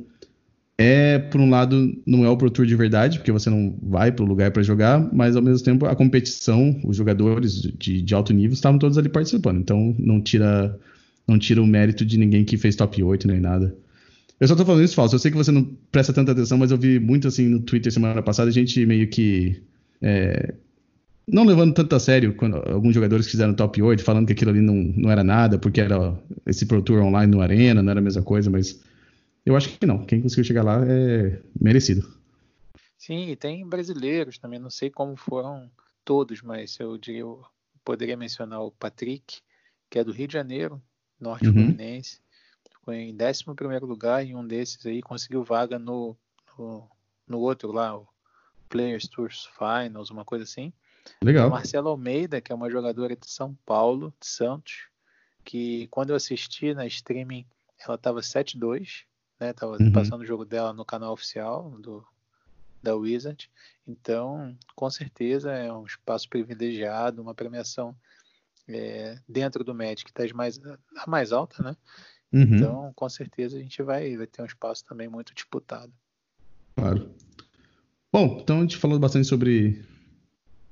é, 0.79 1.19
por 1.19 1.41
um 1.41 1.51
lado, 1.51 1.95
não 2.07 2.25
é 2.25 2.29
o 2.29 2.37
Pro 2.37 2.51
Tour 2.51 2.67
de 2.67 2.75
verdade, 2.75 3.19
porque 3.19 3.31
você 3.31 3.51
não 3.51 3.77
vai 3.83 4.11
para 4.11 4.25
o 4.25 4.29
lugar 4.29 4.51
para 4.51 4.63
jogar, 4.63 5.13
mas 5.13 5.37
ao 5.37 5.43
mesmo 5.43 5.65
tempo 5.65 5.87
a 5.87 5.95
competição, 5.95 6.81
os 6.85 6.97
jogadores 6.97 7.61
de, 7.61 8.03
de, 8.03 8.15
alto 8.15 8.33
nível 8.33 8.55
estavam 8.55 8.79
todos 8.79 8.97
ali 8.97 9.09
participando. 9.09 9.59
Então 9.59 9.95
não 9.99 10.21
tira 10.21 10.79
não 11.29 11.39
tira 11.39 11.63
o 11.63 11.67
mérito 11.67 12.05
de 12.05 12.19
ninguém 12.19 12.45
que 12.45 12.57
fez 12.57 12.75
top 12.75 13.03
8 13.03 13.29
nem 13.29 13.41
nada. 13.41 13.75
Eu 14.41 14.49
só 14.49 14.57
tô 14.57 14.65
falando 14.65 14.83
isso 14.83 14.97
falso. 14.97 15.15
Eu 15.15 15.21
sei 15.21 15.31
que 15.31 15.37
você 15.37 15.53
não 15.53 15.65
presta 15.93 16.13
tanta 16.13 16.33
atenção, 16.33 16.59
mas 16.59 16.73
eu 16.73 16.79
vi 16.79 16.99
muito 16.99 17.29
assim 17.29 17.49
no 17.49 17.61
Twitter 17.61 17.93
semana 17.93 18.23
passada, 18.23 18.51
gente 18.51 18.85
meio 18.85 19.09
que. 19.09 19.63
É, 20.01 20.53
não 21.31 21.45
levando 21.45 21.75
tanto 21.75 21.95
a 21.95 22.01
sério 22.01 22.35
quando 22.35 22.57
alguns 22.57 22.95
jogadores 22.95 23.29
fizeram 23.29 23.55
top 23.55 23.81
8, 23.81 24.03
falando 24.03 24.26
que 24.26 24.33
aquilo 24.33 24.50
ali 24.50 24.61
não, 24.61 24.75
não 24.75 25.11
era 25.11 25.23
nada, 25.23 25.59
porque 25.59 25.81
era 25.81 26.12
esse 26.45 26.67
Pro 26.67 26.83
Tour 26.83 27.02
online 27.02 27.31
no 27.31 27.41
Arena, 27.41 27.83
não 27.83 27.91
era 27.91 28.00
a 28.00 28.02
mesma 28.02 28.23
coisa, 28.23 28.50
mas 28.50 28.81
eu 29.44 29.56
acho 29.56 29.76
que 29.78 29.87
não. 29.87 30.04
Quem 30.04 30.22
conseguiu 30.22 30.44
chegar 30.44 30.62
lá 30.62 30.78
é 30.87 31.42
merecido. 31.61 32.20
Sim, 32.96 33.28
e 33.28 33.37
tem 33.37 33.66
brasileiros 33.66 34.38
também. 34.38 34.58
Não 34.58 34.70
sei 34.70 34.90
como 34.90 35.16
foram 35.16 35.70
todos, 36.04 36.42
mas 36.42 36.78
eu 36.78 36.96
diria, 36.96 37.20
eu 37.20 37.44
poderia 37.84 38.16
mencionar 38.16 38.62
o 38.62 38.70
Patrick, 38.70 39.40
que 39.90 39.99
é 39.99 40.04
do 40.04 40.12
Rio 40.12 40.28
de 40.28 40.34
Janeiro, 40.34 40.80
norte 41.18 41.46
uhum. 41.46 41.52
fluminense. 41.52 42.20
Ficou 42.70 42.94
em 42.94 43.12
11 43.12 43.44
lugar 43.84 44.25
em 44.25 44.34
um 44.34 44.46
desses 44.46 44.84
aí, 44.87 45.02
conseguiu 45.02 45.42
vaga 45.42 45.78
no, 45.78 46.16
no, 46.56 46.88
no 47.26 47.38
outro 47.38 47.72
lá, 47.72 47.96
o 47.96 48.06
Players 48.68 49.08
Tours 49.08 49.49
Finals, 49.58 50.11
uma 50.11 50.25
coisa 50.25 50.44
assim. 50.44 50.72
Legal. 51.22 51.50
Marcela 51.50 51.90
Almeida, 51.90 52.40
que 52.40 52.52
é 52.52 52.54
uma 52.54 52.70
jogadora 52.70 53.16
de 53.16 53.28
São 53.28 53.56
Paulo, 53.66 54.14
de 54.20 54.26
Santos, 54.26 54.87
que 55.44 55.88
quando 55.88 56.11
eu 56.11 56.16
assisti 56.16 56.72
na 56.72 56.87
streaming, 56.87 57.44
ela 57.84 57.96
estava 57.96 58.20
7-2 58.20 59.04
né? 59.42 59.52
Tava 59.52 59.76
uhum. 59.80 59.90
passando 59.92 60.20
o 60.20 60.26
jogo 60.26 60.44
dela 60.44 60.72
no 60.72 60.84
canal 60.84 61.12
oficial 61.12 61.70
do, 61.80 62.04
da 62.82 62.94
Wizard. 62.94 63.50
Então, 63.87 64.56
com 64.76 64.88
certeza 64.88 65.50
é 65.50 65.72
um 65.72 65.84
espaço 65.84 66.28
privilegiado, 66.28 67.20
uma 67.20 67.34
premiação 67.34 67.94
é, 68.68 69.18
dentro 69.28 69.64
do 69.64 69.75
Magic 69.75 70.04
que 70.04 70.11
está 70.11 70.37
mais, 70.37 70.61
a 70.96 71.11
mais 71.11 71.32
alta, 71.32 71.62
né? 71.62 71.76
Uhum. 72.32 72.42
Então, 72.42 72.92
com 72.94 73.08
certeza 73.08 73.58
a 73.58 73.61
gente 73.61 73.82
vai, 73.82 74.16
vai 74.16 74.26
ter 74.26 74.40
um 74.42 74.46
espaço 74.46 74.84
também 74.84 75.08
muito 75.08 75.34
disputado. 75.34 75.92
Claro. 76.76 77.11
Bom, 78.12 78.38
então 78.40 78.58
a 78.58 78.61
gente 78.61 78.76
falou 78.76 78.99
bastante 78.99 79.26
sobre 79.26 79.84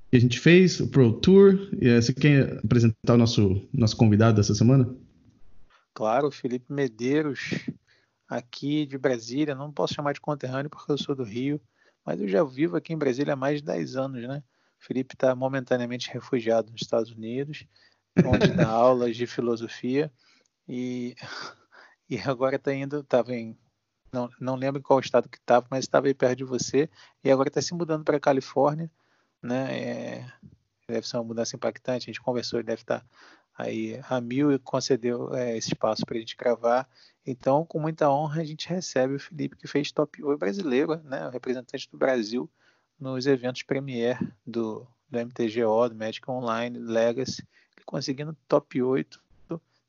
o 0.06 0.10
que 0.10 0.16
a 0.16 0.20
gente 0.20 0.38
fez, 0.38 0.78
o 0.80 0.88
Pro 0.88 1.12
Tour. 1.12 1.68
Você 2.00 2.14
quer 2.14 2.58
apresentar 2.64 3.14
o 3.14 3.18
nosso, 3.18 3.68
nosso 3.72 3.96
convidado 3.96 4.36
dessa 4.36 4.54
semana? 4.54 4.88
Claro, 5.92 6.30
Felipe 6.30 6.72
Medeiros, 6.72 7.50
aqui 8.30 8.86
de 8.86 8.96
Brasília, 8.96 9.56
não 9.56 9.72
posso 9.72 9.94
chamar 9.94 10.12
de 10.12 10.20
conterrâneo 10.20 10.70
porque 10.70 10.92
eu 10.92 10.96
sou 10.96 11.16
do 11.16 11.24
Rio, 11.24 11.60
mas 12.06 12.20
eu 12.20 12.28
já 12.28 12.44
vivo 12.44 12.76
aqui 12.76 12.92
em 12.92 12.98
Brasília 12.98 13.32
há 13.32 13.36
mais 13.36 13.58
de 13.58 13.64
10 13.64 13.96
anos, 13.96 14.22
né? 14.22 14.44
O 14.80 14.86
Felipe 14.86 15.14
está 15.14 15.34
momentaneamente 15.34 16.08
refugiado 16.10 16.70
nos 16.70 16.82
Estados 16.82 17.10
Unidos, 17.10 17.66
onde 18.24 18.52
dá 18.52 18.68
aulas 18.70 19.16
de 19.16 19.26
filosofia 19.26 20.12
e, 20.68 21.16
e 22.08 22.18
agora 22.20 22.54
está 22.54 22.72
indo, 22.72 23.00
estava 23.00 23.34
em 23.34 23.58
não, 24.12 24.28
não 24.40 24.56
lembro 24.56 24.80
em 24.80 24.82
qual 24.82 24.98
estado 24.98 25.28
que 25.28 25.38
estava, 25.38 25.66
mas 25.70 25.84
estava 25.84 26.06
aí 26.06 26.14
perto 26.14 26.38
de 26.38 26.44
você 26.44 26.88
e 27.22 27.30
agora 27.30 27.48
está 27.48 27.62
se 27.62 27.74
mudando 27.74 28.04
para 28.04 28.16
a 28.16 28.20
Califórnia, 28.20 28.90
né? 29.42 29.78
É, 29.78 30.32
deve 30.88 31.06
ser 31.06 31.16
uma 31.16 31.24
mudança 31.24 31.54
impactante. 31.56 32.04
A 32.04 32.12
gente 32.12 32.20
conversou, 32.20 32.58
ele 32.58 32.66
deve 32.66 32.82
estar 32.82 33.00
tá 33.00 33.06
aí 33.56 34.00
a 34.08 34.20
Mil 34.20 34.58
concedeu 34.60 35.34
é, 35.34 35.56
esse 35.56 35.68
espaço 35.68 36.04
para 36.04 36.16
a 36.16 36.20
gente 36.20 36.36
gravar. 36.36 36.88
Então, 37.26 37.64
com 37.64 37.78
muita 37.78 38.10
honra, 38.10 38.40
a 38.40 38.44
gente 38.44 38.68
recebe 38.68 39.14
o 39.14 39.20
Felipe, 39.20 39.56
que 39.56 39.66
fez 39.66 39.92
top 39.92 40.22
8 40.22 40.38
brasileiro, 40.38 40.96
né, 41.04 41.26
o 41.26 41.30
representante 41.30 41.88
do 41.90 41.98
Brasil 41.98 42.50
nos 42.98 43.26
eventos 43.26 43.62
Premier 43.62 44.18
do, 44.46 44.86
do 45.08 45.18
MTGO, 45.18 45.88
do 45.88 45.94
Magic 45.94 46.30
Online, 46.30 46.78
Legacy, 46.78 47.46
conseguindo 47.84 48.36
top 48.46 48.82
8, 48.82 49.20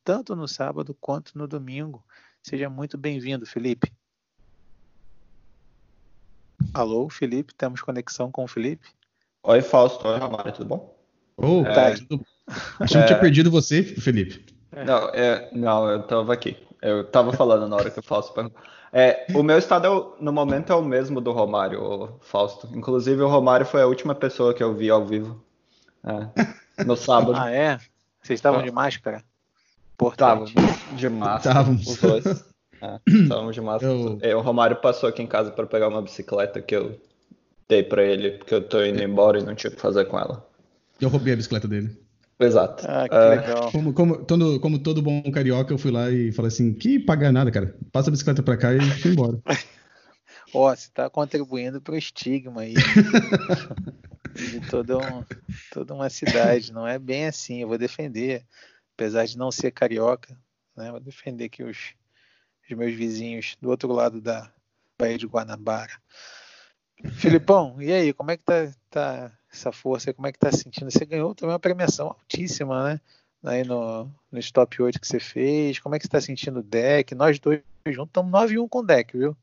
tanto 0.04 0.36
no 0.36 0.48
sábado 0.48 0.96
quanto 1.00 1.38
no 1.38 1.48
domingo. 1.48 2.04
Seja 2.42 2.70
muito 2.70 2.98
bem-vindo, 2.98 3.46
Felipe. 3.46 3.92
Alô, 6.74 7.10
Felipe, 7.10 7.54
temos 7.54 7.82
conexão 7.82 8.32
com 8.32 8.44
o 8.44 8.48
Felipe? 8.48 8.88
Oi, 9.44 9.62
Fausto. 9.62 10.08
Oi, 10.08 10.18
Romário, 10.18 10.54
tudo 10.54 10.66
bom? 10.66 10.98
Oh, 11.38 11.66
é... 11.66 11.74
tá. 11.74 11.96
Tudo... 12.08 12.26
Achei 12.80 13.02
que 13.02 13.08
tinha 13.08 13.18
é. 13.18 13.22
perdido 13.22 13.52
você, 13.52 13.84
Felipe. 13.84 14.46
Não, 14.86 15.10
é... 15.10 15.50
não, 15.54 15.90
eu 15.90 16.04
tava 16.04 16.34
aqui. 16.34 16.58
Eu 16.82 17.04
tava 17.04 17.32
falando 17.34 17.68
na 17.68 17.76
hora 17.76 17.90
que 17.92 18.00
o 18.00 18.04
Fausto 18.04 18.34
perguntou. 18.34 18.60
É, 18.94 19.26
o 19.34 19.42
meu 19.42 19.58
estado 19.58 19.88
é 19.88 20.24
no 20.24 20.34
momento 20.34 20.74
é 20.74 20.76
o 20.76 20.84
mesmo 20.84 21.22
do 21.22 21.32
Romário, 21.32 22.20
Fausto. 22.22 22.68
Inclusive, 22.76 23.22
o 23.22 23.28
Romário 23.28 23.66
foi 23.66 23.82
a 23.82 23.88
última 23.88 24.14
pessoa 24.14 24.54
que 24.54 24.62
eu 24.62 24.76
vi 24.76 24.90
ao 24.90 25.06
vivo 25.06 25.42
é, 26.04 26.84
no 26.84 26.98
sábado. 26.98 27.36
ah, 27.36 27.50
é? 27.50 27.78
Vocês 28.22 28.38
estavam 28.38 28.62
de 28.62 28.72
máscara? 28.72 29.24
Estávamos 30.02 30.52
de 30.96 31.10
máscara, 31.10 31.38
Estávamos. 31.38 31.88
os 31.88 31.98
dois. 31.98 32.52
É, 32.82 33.00
estávamos 33.08 33.54
de 33.54 33.62
máscara. 33.62 33.94
Eu... 33.94 34.20
É, 34.22 34.36
o 34.36 34.42
Romário 34.42 34.76
passou 34.78 35.08
aqui 35.08 35.22
em 35.22 35.28
casa 35.28 35.52
para 35.52 35.68
pegar 35.68 35.88
uma 35.88 36.02
bicicleta 36.02 36.60
que 36.60 36.76
eu 36.76 37.00
dei 37.70 37.84
para 37.84 38.04
ele, 38.04 38.32
porque 38.32 38.56
eu 38.56 38.68
tô 38.68 38.84
indo 38.84 39.02
embora 39.04 39.40
e 39.40 39.44
não 39.44 39.54
tinha 39.54 39.72
o 39.72 39.76
que 39.76 39.82
fazer 39.82 40.06
com 40.06 40.18
ela. 40.18 40.46
Eu 41.00 41.08
roubei 41.08 41.34
a 41.34 41.36
bicicleta 41.38 41.68
dele. 41.68 41.96
Exato. 42.42 42.84
Ah, 42.88 43.08
que 43.08 43.16
uh, 43.16 43.30
legal. 43.30 43.72
Como, 43.72 43.94
como, 43.94 44.26
todo, 44.26 44.60
como 44.60 44.80
todo 44.80 45.02
bom 45.02 45.22
carioca, 45.32 45.72
eu 45.72 45.78
fui 45.78 45.92
lá 45.92 46.10
e 46.10 46.32
falei 46.32 46.48
assim: 46.48 46.74
que 46.74 47.00
pagar 47.00 47.32
nada, 47.32 47.52
cara. 47.52 47.78
Passa 47.92 48.10
a 48.10 48.12
bicicleta 48.12 48.42
pra 48.42 48.58
cá 48.58 48.74
e 48.74 48.82
fui 48.82 49.12
embora. 49.12 49.40
Ó, 50.54 50.70
oh, 50.70 50.76
você 50.76 50.90
tá 50.94 51.10
contribuindo 51.10 51.80
pro 51.80 51.96
estigma 51.96 52.62
aí. 52.62 52.74
de 54.36 54.60
toda, 54.70 54.98
um, 54.98 55.24
toda 55.72 55.94
uma 55.94 56.10
cidade. 56.10 56.74
Não 56.74 56.86
é 56.86 57.00
bem 57.00 57.28
assim. 57.28 57.62
Eu 57.62 57.68
vou 57.68 57.78
defender, 57.78 58.44
apesar 58.96 59.26
de 59.26 59.38
não 59.38 59.52
ser 59.52 59.72
carioca, 59.72 60.38
né? 60.76 60.92
Vou 60.92 61.00
defender 61.00 61.48
que 61.48 61.64
os, 61.64 61.94
os 62.70 62.78
meus 62.78 62.94
vizinhos 62.94 63.56
do 63.62 63.70
outro 63.70 63.94
lado 63.94 64.20
da 64.20 64.52
Baía 65.00 65.18
de 65.18 65.28
Guanabara. 65.28 65.94
Filipão, 67.14 67.82
e 67.82 67.92
aí, 67.92 68.14
como 68.14 68.32
é 68.32 68.38
que 68.38 68.44
tá, 68.44 68.72
tá 68.90 69.32
essa 69.52 69.72
força, 69.72 70.14
como 70.14 70.28
é 70.28 70.32
que 70.32 70.40
tá 70.40 70.52
sentindo? 70.52 70.90
Você 70.90 71.06
ganhou 71.06 71.36
também 71.36 71.54
uma 71.54 71.60
premiação 71.60 72.08
altíssima, 72.08 72.84
né? 72.86 73.02
Aí 73.44 73.64
no, 73.64 74.10
no 74.32 74.52
top 74.54 74.82
8 74.82 75.00
que 75.00 75.08
você 75.08 75.20
fez. 75.20 75.80
Como 75.80 75.96
é 75.96 76.00
que 76.00 76.06
você 76.06 76.12
tá 76.12 76.22
sentindo 76.22 76.60
o 76.60 76.64
deck? 76.64 77.16
Nós 77.16 77.40
dois 77.40 77.62
juntos 77.88 78.10
estamos 78.10 78.32
9 78.32 78.60
1 78.60 78.68
com 78.68 78.80
o 78.80 78.84
deck, 78.84 79.18
viu? 79.18 79.36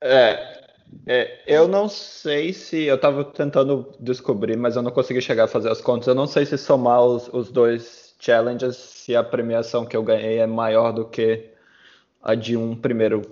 É, 0.00 0.64
é, 1.06 1.40
eu 1.46 1.68
não 1.68 1.88
sei 1.88 2.52
se. 2.52 2.82
Eu 2.82 2.98
tava 2.98 3.24
tentando 3.24 3.94
descobrir, 4.00 4.56
mas 4.56 4.76
eu 4.76 4.82
não 4.82 4.90
consegui 4.90 5.20
chegar 5.20 5.44
a 5.44 5.48
fazer 5.48 5.70
as 5.70 5.80
contas. 5.80 6.08
Eu 6.08 6.14
não 6.14 6.26
sei 6.26 6.44
se 6.44 6.58
somar 6.58 7.02
os, 7.02 7.28
os 7.32 7.50
dois 7.50 8.14
challenges, 8.18 8.76
se 8.76 9.14
a 9.14 9.22
premiação 9.22 9.84
que 9.84 9.96
eu 9.96 10.02
ganhei 10.02 10.38
é 10.38 10.46
maior 10.46 10.92
do 10.92 11.04
que 11.04 11.50
a 12.22 12.34
de 12.34 12.56
um 12.56 12.74
primeiro 12.74 13.22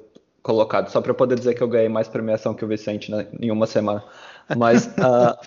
colocado, 0.43 0.91
só 0.91 1.01
para 1.01 1.15
poder 1.15 1.39
dizer 1.39 1.55
que 1.55 1.63
eu 1.63 1.69
ganhei 1.69 1.89
mais 1.89 2.09
premiação 2.09 2.55
que 2.55 2.65
o 2.65 2.69
Vicente 2.69 3.11
né, 3.11 3.27
em 3.39 3.51
uma 3.51 3.67
semana. 3.67 4.03
Mas, 4.57 4.87
uh, 4.87 5.39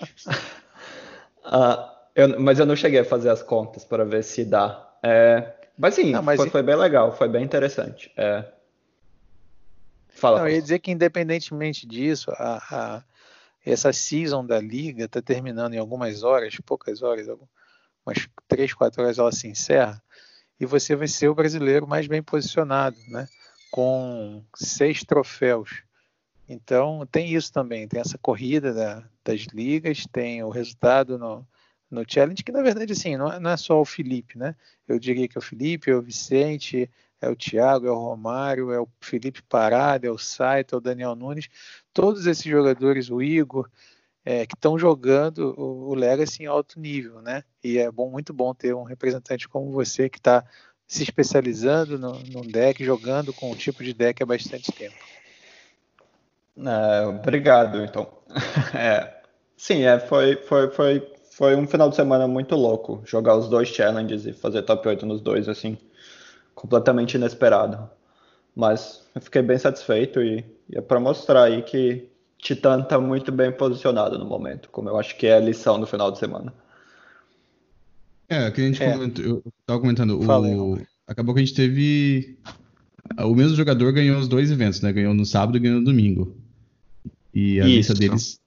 uh, 1.46 1.90
eu, 2.16 2.40
mas 2.40 2.60
eu 2.60 2.66
não 2.66 2.75
cheguei 2.75 3.02
a 3.02 3.06
fazer 3.06 3.30
as 3.30 3.44
contas 3.44 3.84
para 3.84 4.06
ver 4.06 4.24
se 4.24 4.46
dá. 4.46 4.90
É, 5.04 5.54
mas 5.78 5.96
sim, 5.96 6.12
não, 6.12 6.24
mas 6.24 6.38
foi, 6.40 6.50
foi, 6.50 6.64
bem 6.64 6.75
legal, 6.75 7.16
foi 7.16 7.28
bem 7.28 7.44
interessante. 7.44 8.12
É. 8.16 8.46
Fala. 10.10 10.40
Não, 10.40 10.48
eu 10.48 10.56
ia 10.56 10.62
dizer 10.62 10.80
que 10.80 10.92
independentemente 10.92 11.86
disso, 11.86 12.32
a, 12.32 12.58
a, 12.72 13.04
essa 13.66 13.92
season 13.92 14.46
da 14.46 14.60
liga 14.60 15.06
está 15.06 15.22
terminando 15.22 15.74
em 15.74 15.78
algumas 15.78 16.24
horas, 16.24 16.56
poucas 16.66 17.02
horas, 17.02 17.28
umas 18.06 18.30
três, 18.48 18.74
quatro 18.74 19.04
horas 19.04 19.20
ela 19.20 19.32
se 19.34 19.48
encerra, 19.48 20.02
e 20.58 20.66
você 20.66 20.96
vai 20.96 21.10
ser 21.10 21.28
o 21.28 21.36
brasileiro 21.36 21.86
mais 21.86 22.08
bem 22.08 22.24
posicionado, 22.24 22.98
né? 23.10 23.28
Com 23.72 24.44
seis 24.56 25.04
troféus. 25.04 25.84
Então 26.48 27.06
tem 27.12 27.34
isso 27.34 27.52
também, 27.52 27.88
tem 27.88 28.00
essa 28.00 28.18
corrida 28.18 28.74
da, 28.74 29.04
das 29.24 29.42
ligas, 29.54 30.06
tem 30.12 30.44
o 30.44 30.50
resultado 30.50 31.18
no, 31.18 31.46
no 31.90 32.04
challenge, 32.08 32.44
que 32.44 32.52
na 32.52 32.62
verdade 32.62 32.94
assim, 32.94 33.18
não 33.18 33.32
é, 33.32 33.40
não 33.40 33.50
é 33.50 33.58
só 33.58 33.82
o 33.82 33.86
Felipe, 33.86 34.38
né? 34.38 34.56
Eu 34.88 35.00
diria 35.00 35.28
que 35.28 35.38
é 35.38 35.40
o 35.40 35.42
Felipe, 35.42 35.90
é 35.90 35.96
o 35.96 36.02
Vicente, 36.02 36.90
é 37.20 37.30
o 37.30 37.36
Thiago, 37.36 37.88
é 37.88 37.92
o 37.92 37.96
Romário, 37.96 38.72
é 38.72 38.80
o 38.80 38.88
Felipe 39.02 39.42
Parada, 39.42 40.06
é 40.08 40.12
o 40.12 40.18
Saito, 40.18 40.76
é 40.76 40.78
o 40.78 40.82
Daniel 40.82 41.16
Nunes, 41.16 41.50
todos 41.94 42.28
esses 42.28 42.46
jogadores, 42.46 43.10
o 43.10 43.22
Igor, 43.22 43.70
é, 44.24 44.46
que 44.46 44.56
estão 44.56 44.78
jogando 44.78 45.54
o, 45.58 45.90
o 45.90 45.96
Legacy 45.96 46.44
em 46.44 46.46
alto 46.48 46.80
nível, 46.80 47.22
né? 47.22 47.44
E 47.64 47.78
é 47.78 47.92
bom, 47.92 48.10
muito 48.10 48.34
bom 48.34 48.54
ter 48.54 48.76
um 48.76 48.84
representante 48.84 49.48
como 49.48 49.72
você 49.72 50.10
que 50.10 50.18
está 50.18 50.44
se 50.88 51.04
especializando 51.04 51.98
no, 51.98 52.20
no, 52.32 52.42
deck, 52.42 52.84
jogando 52.84 53.34
com 53.34 53.51
um 53.51 53.56
tipo 53.56 53.84
de 53.84 53.94
deck 53.94 54.22
há 54.22 54.25
bastante 54.25 54.72
tempo. 54.72 54.96
É, 56.58 57.06
obrigado, 57.08 57.84
então. 57.84 58.08
É, 58.74 59.22
sim, 59.56 59.84
é, 59.84 59.98
foi, 60.00 60.36
foi, 60.36 60.70
foi, 60.70 61.13
foi 61.32 61.56
um 61.56 61.65
final 61.65 61.89
de 61.89 61.96
semana 61.96 62.27
muito 62.27 62.56
louco 62.56 63.01
jogar 63.06 63.36
os 63.36 63.48
dois 63.48 63.70
challenges 63.70 64.25
e 64.25 64.34
fazer 64.34 64.63
top 64.63 64.88
8 64.88 65.06
nos 65.06 65.22
dois, 65.22 65.48
assim 65.48 65.77
completamente 66.56 67.15
inesperado. 67.15 67.89
Mas 68.56 69.06
eu 69.13 69.22
fiquei 69.22 69.42
bem 69.42 69.58
satisfeito 69.58 70.22
e, 70.22 70.44
e 70.70 70.77
é 70.77 70.82
para 70.82 71.00
mostrar 71.00 71.44
aí 71.44 71.62
que 71.62 72.10
Titã 72.38 72.82
está 72.82 73.00
muito 73.00 73.32
bem 73.32 73.51
posicionado 73.51 74.18
no 74.18 74.25
momento, 74.25 74.70
como 74.70 74.89
eu 74.89 74.98
acho 74.98 75.15
que 75.18 75.27
é 75.27 75.36
a 75.36 75.39
lição 75.39 75.80
do 75.80 75.86
final 75.86 76.12
de 76.12 76.18
semana. 76.18 76.54
É, 78.27 78.50
que 78.51 78.62
a 78.62 78.65
gente 78.65 78.82
é. 78.82 78.91
comentou, 78.91 79.25
eu 79.25 79.44
estava 79.62 79.79
comentando, 79.79 80.20
o, 80.20 80.79
acabou 81.08 81.34
que 81.34 81.41
a 81.41 81.46
gente 81.46 81.55
teve. 81.55 82.38
O 83.20 83.36
mesmo 83.36 83.55
jogador 83.55 83.91
ganhou 83.91 84.17
os 84.17 84.27
dois 84.27 84.50
eventos, 84.51 84.82
né? 84.82 84.91
Ganhou 84.91 85.13
no 85.13 85.25
sábado 85.25 85.58
e 85.58 85.60
ganhou 85.60 85.79
no 85.79 85.86
domingo. 85.86 86.36
E 87.34 87.62
a 87.62 87.67
Isso. 87.67 87.75
lista 87.75 87.94
deles 87.94 88.39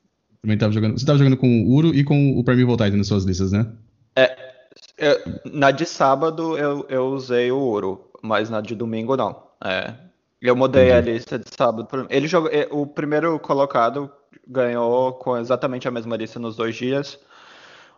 também 0.43 0.55
estava 0.55 0.73
jogando. 0.73 0.93
Você 0.93 1.03
estava 1.03 1.19
jogando 1.19 1.37
com 1.37 1.65
o 1.65 1.71
Uro 1.73 1.95
e 1.95 2.03
com 2.03 2.39
o 2.39 2.43
Primeval 2.43 2.77
Titan 2.77 2.97
nas 2.97 3.07
suas 3.07 3.25
listas, 3.25 3.53
né? 3.53 3.67
É, 4.17 4.37
eu, 4.97 5.17
na 5.53 5.71
de 5.71 5.87
sábado 5.87 6.57
eu, 6.57 6.87
eu 6.89 7.07
usei 7.09 7.53
o 7.53 7.59
ouro, 7.59 8.11
mas 8.23 8.51
na 8.51 8.61
de 8.61 8.75
domingo 8.75 9.17
não. 9.17 9.45
É, 9.65 9.95
eu 10.41 10.57
mudei 10.57 10.93
a 10.93 11.01
lista 11.01 11.39
de 11.39 11.47
sábado. 11.55 11.87
Ele 12.09 12.27
jogou, 12.27 12.51
é, 12.51 12.67
o 12.71 12.87
primeiro 12.87 13.39
colocado 13.39 14.11
ganhou 14.47 15.13
com 15.15 15.37
exatamente 15.37 15.87
a 15.87 15.91
mesma 15.91 16.17
lista 16.17 16.39
nos 16.39 16.57
dois 16.57 16.75
dias. 16.77 17.19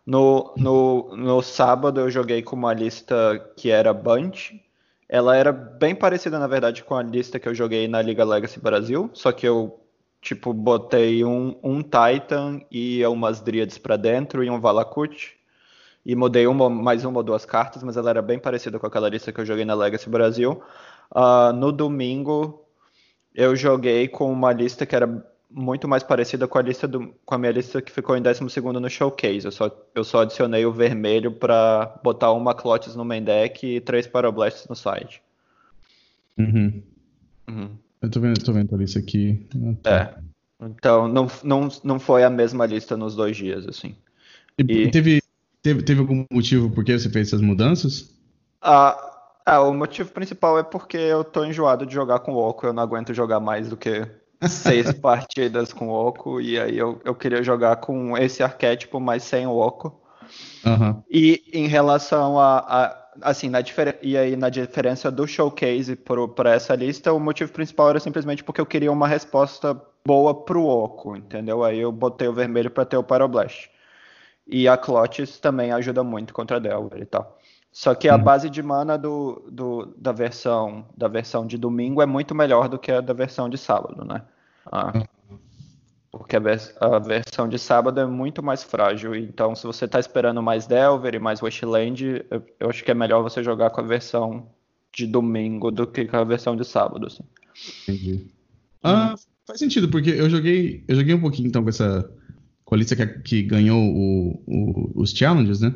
No, 0.07 0.55
no, 0.57 1.17
no 1.17 1.43
sábado 1.43 2.01
eu 2.01 2.11
joguei 2.11 2.43
com 2.43 2.57
uma 2.57 2.73
lista 2.73 3.39
que 3.57 3.71
era 3.71 3.93
Bunch. 3.93 4.61
Ela 5.09 5.37
era 5.37 5.53
bem 5.53 5.95
parecida, 5.95 6.39
na 6.39 6.47
verdade, 6.47 6.85
com 6.85 6.95
a 6.95 7.03
lista 7.03 7.39
que 7.39 7.49
eu 7.49 7.55
joguei 7.55 7.89
na 7.89 8.01
Liga 8.01 8.25
Legacy 8.25 8.61
Brasil, 8.61 9.11
só 9.13 9.33
que 9.33 9.47
eu 9.47 9.81
tipo 10.21 10.53
botei 10.53 11.25
um, 11.25 11.57
um 11.63 11.83
Titan 11.83 12.61
e 12.71 13.05
umas 13.07 13.41
Dríades 13.41 13.79
para 13.79 13.97
dentro 13.97 14.45
e 14.45 14.51
um 14.51 14.61
Valakut 14.61 15.37
e 16.05 16.15
mudei 16.15 16.47
uma, 16.47 16.71
mais 16.71 17.05
uma 17.05 17.19
ou 17.19 17.23
duas 17.23 17.45
cartas, 17.45 17.83
mas 17.83 17.97
ela 17.97 18.11
era 18.11 18.23
bem 18.23 18.39
parecida 18.39 18.79
com 18.79 18.87
aquela 18.87 19.09
lista 19.09 19.33
que 19.33 19.41
eu 19.41 19.47
joguei 19.47 19.65
na 19.65 19.75
Legacy 19.75 20.09
Brasil. 20.09 20.63
Uh, 21.15 21.53
no 21.53 21.73
domingo, 21.73 22.65
eu 23.35 23.55
joguei 23.55 24.09
com 24.09 24.33
uma 24.33 24.53
lista 24.53 24.87
que 24.87 24.97
era 24.97 25.25
muito 25.51 25.89
mais 25.89 26.03
parecida 26.03 26.47
com 26.47 26.59
a 26.59 26.63
lista 26.63 26.87
do, 26.87 27.15
com 27.25 27.35
a 27.35 27.39
minha 27.39 27.53
lista 27.53 27.83
que 27.83 27.91
ficou 27.91 28.17
em 28.17 28.23
12 28.23 28.43
no 28.43 28.89
Showcase. 28.89 29.45
Eu 29.45 29.53
só, 29.53 29.71
eu 29.95 30.05
só 30.05 30.23
adicionei 30.23 30.65
o 30.65 30.73
vermelho 30.73 31.33
para 31.33 31.99
botar 32.03 32.33
uma 32.33 32.55
Clotis 32.55 32.95
no 32.95 33.05
main 33.05 33.23
deck 33.23 33.67
e 33.67 33.81
três 33.81 34.07
Parablasts 34.07 34.69
no 34.69 34.77
side. 34.77 35.23
Uhum. 36.39 36.83
Uhum. 37.49 37.71
Eu 38.01 38.11
tô 38.11 38.21
vendo, 38.21 38.43
tô 38.43 38.53
vendo 38.53 38.75
a 38.75 38.79
lista 38.79 38.99
aqui. 38.99 39.47
Ah, 39.55 39.75
tá. 39.83 40.15
É. 40.61 40.67
Então, 40.67 41.09
não, 41.09 41.27
não, 41.43 41.69
não 41.83 41.99
foi 41.99 42.23
a 42.23 42.31
mesma 42.31 42.67
lista 42.67 42.97
nos 42.97 43.17
dois 43.17 43.37
dias, 43.37 43.67
assim. 43.67 43.97
E, 44.59 44.63
e... 44.63 44.91
teve, 44.91 45.21
Teve, 45.63 45.83
teve 45.83 46.01
algum 46.01 46.25
motivo 46.31 46.71
por 46.71 46.85
que 46.85 46.99
você 46.99 47.11
fez 47.11 47.29
essas 47.29 47.41
mudanças? 47.41 48.15
Ah, 48.63 48.97
ah, 49.45 49.61
o 49.61 49.75
motivo 49.75 50.11
principal 50.11 50.59
é 50.59 50.63
porque 50.63 50.97
eu 50.97 51.23
tô 51.23 51.45
enjoado 51.45 51.85
de 51.85 51.93
jogar 51.93 52.21
com 52.21 52.33
o 52.33 52.37
Oco. 52.37 52.67
Eu 52.67 52.73
não 52.73 52.83
aguento 52.83 53.13
jogar 53.13 53.41
mais 53.41 53.69
do 53.69 53.77
que 53.77 54.07
seis 54.49 54.93
partidas 54.99 55.73
com 55.73 55.89
o 55.89 55.93
Oco. 55.93 56.41
E 56.41 56.59
aí 56.59 56.79
eu, 56.79 57.01
eu 57.05 57.15
queria 57.15 57.43
jogar 57.43 57.77
com 57.77 58.17
esse 58.17 58.43
arquétipo, 58.43 59.01
mas 59.01 59.23
sem 59.23 59.47
o 59.47 59.57
Oco. 59.57 60.01
Uhum. 60.65 61.03
E 61.11 61.43
em 61.53 61.67
relação 61.67 62.39
a, 62.39 62.59
a 62.59 63.01
assim, 63.23 63.49
na 63.49 63.59
e 64.03 64.17
aí 64.17 64.37
na 64.37 64.49
diferença 64.49 65.11
do 65.11 65.27
showcase 65.27 65.97
para 66.35 66.55
essa 66.55 66.75
lista, 66.75 67.13
o 67.13 67.21
motivo 67.21 67.53
principal 67.53 67.91
era 67.91 68.01
simplesmente 68.01 68.45
porque 68.45 68.61
eu 68.61 68.67
queria 68.67 68.93
uma 68.93 69.09
resposta 69.09 69.81
boa 70.05 70.35
pro 70.35 70.65
Oco, 70.65 71.17
entendeu? 71.17 71.65
Aí 71.65 71.79
eu 71.79 71.93
botei 71.93 72.29
o 72.29 72.33
vermelho 72.33 72.71
para 72.71 72.85
ter 72.85 72.97
o 72.97 73.03
Pyroblast. 73.03 73.71
E 74.47 74.67
a 74.67 74.77
Clotis 74.77 75.39
também 75.39 75.71
ajuda 75.71 76.03
muito 76.03 76.35
contra 76.35 76.57
a 76.57 76.61
Delver 76.61 77.01
e 77.01 77.07
tal. 77.07 77.39
Só 77.73 77.95
que 77.95 78.09
a 78.09 78.17
uhum. 78.17 78.23
base 78.23 78.51
de 78.51 78.63
mana 78.63 78.99
do, 78.99 79.45
do, 79.51 79.95
da 79.97 80.13
versão 80.13 80.87
da 80.97 81.07
versão 81.07 81.47
de 81.47 81.57
domingo 81.57 82.03
é 82.03 82.07
muito 82.07 82.35
melhor 82.35 82.69
do 82.69 82.79
que 82.79 82.91
a 82.91 83.01
da 83.01 83.13
versão 83.13 83.49
de 83.49 83.57
sábado, 83.57 84.05
né? 84.05 84.23
Ah, 84.67 85.05
porque 86.11 86.35
a, 86.35 86.41
vers 86.41 86.75
a, 86.81 86.99
versão 86.99 87.49
de 87.49 87.59
sábado 87.59 88.01
é 88.01 88.07
muito 88.07 88.43
mais 88.43 88.65
frágil. 88.65 89.15
Então, 89.15 89.55
se 89.55 89.65
você 89.65 89.85
está 89.85 90.01
esperando 90.01 90.43
mais 90.43 90.67
Delver 90.67 91.15
e 91.15 91.21
mais 91.21 91.41
Westland, 91.41 92.25
eu, 92.29 92.43
eu, 92.59 92.71
acho 92.71 92.83
que 92.85 92.91
é 92.91 92.95
melhor 92.95 93.23
você 93.23 93.43
jogar 93.43 93.71
com 93.71 93.81
a 93.81 93.85
versão 93.85 94.49
de 94.93 95.07
domingo 95.07 95.71
do 95.71 95.87
que 95.87 96.05
com 96.07 96.17
a 96.17 96.25
versão 96.25 96.57
de 96.57 96.65
sábado. 96.65 97.07
Assim. 97.07 97.23
Entendi. 97.85 98.27
Ah, 98.83 99.15
faz 99.47 99.61
sentido, 99.61 99.89
porque 99.89 100.11
eu 100.11 100.29
joguei, 100.29 100.85
eu 100.89 100.97
joguei 100.97 101.15
um 101.15 101.21
pouquinho 101.21 101.47
então 101.47 101.63
com 101.63 101.69
essa 101.69 102.11
com 102.65 102.75
a 102.75 102.79
lista 102.79 102.95
que, 102.95 103.07
que 103.07 103.43
ganhou 103.43 103.81
o, 103.81 104.43
o, 104.47 104.93
os 105.03 105.11
challenges, 105.11 105.61
né? 105.61 105.75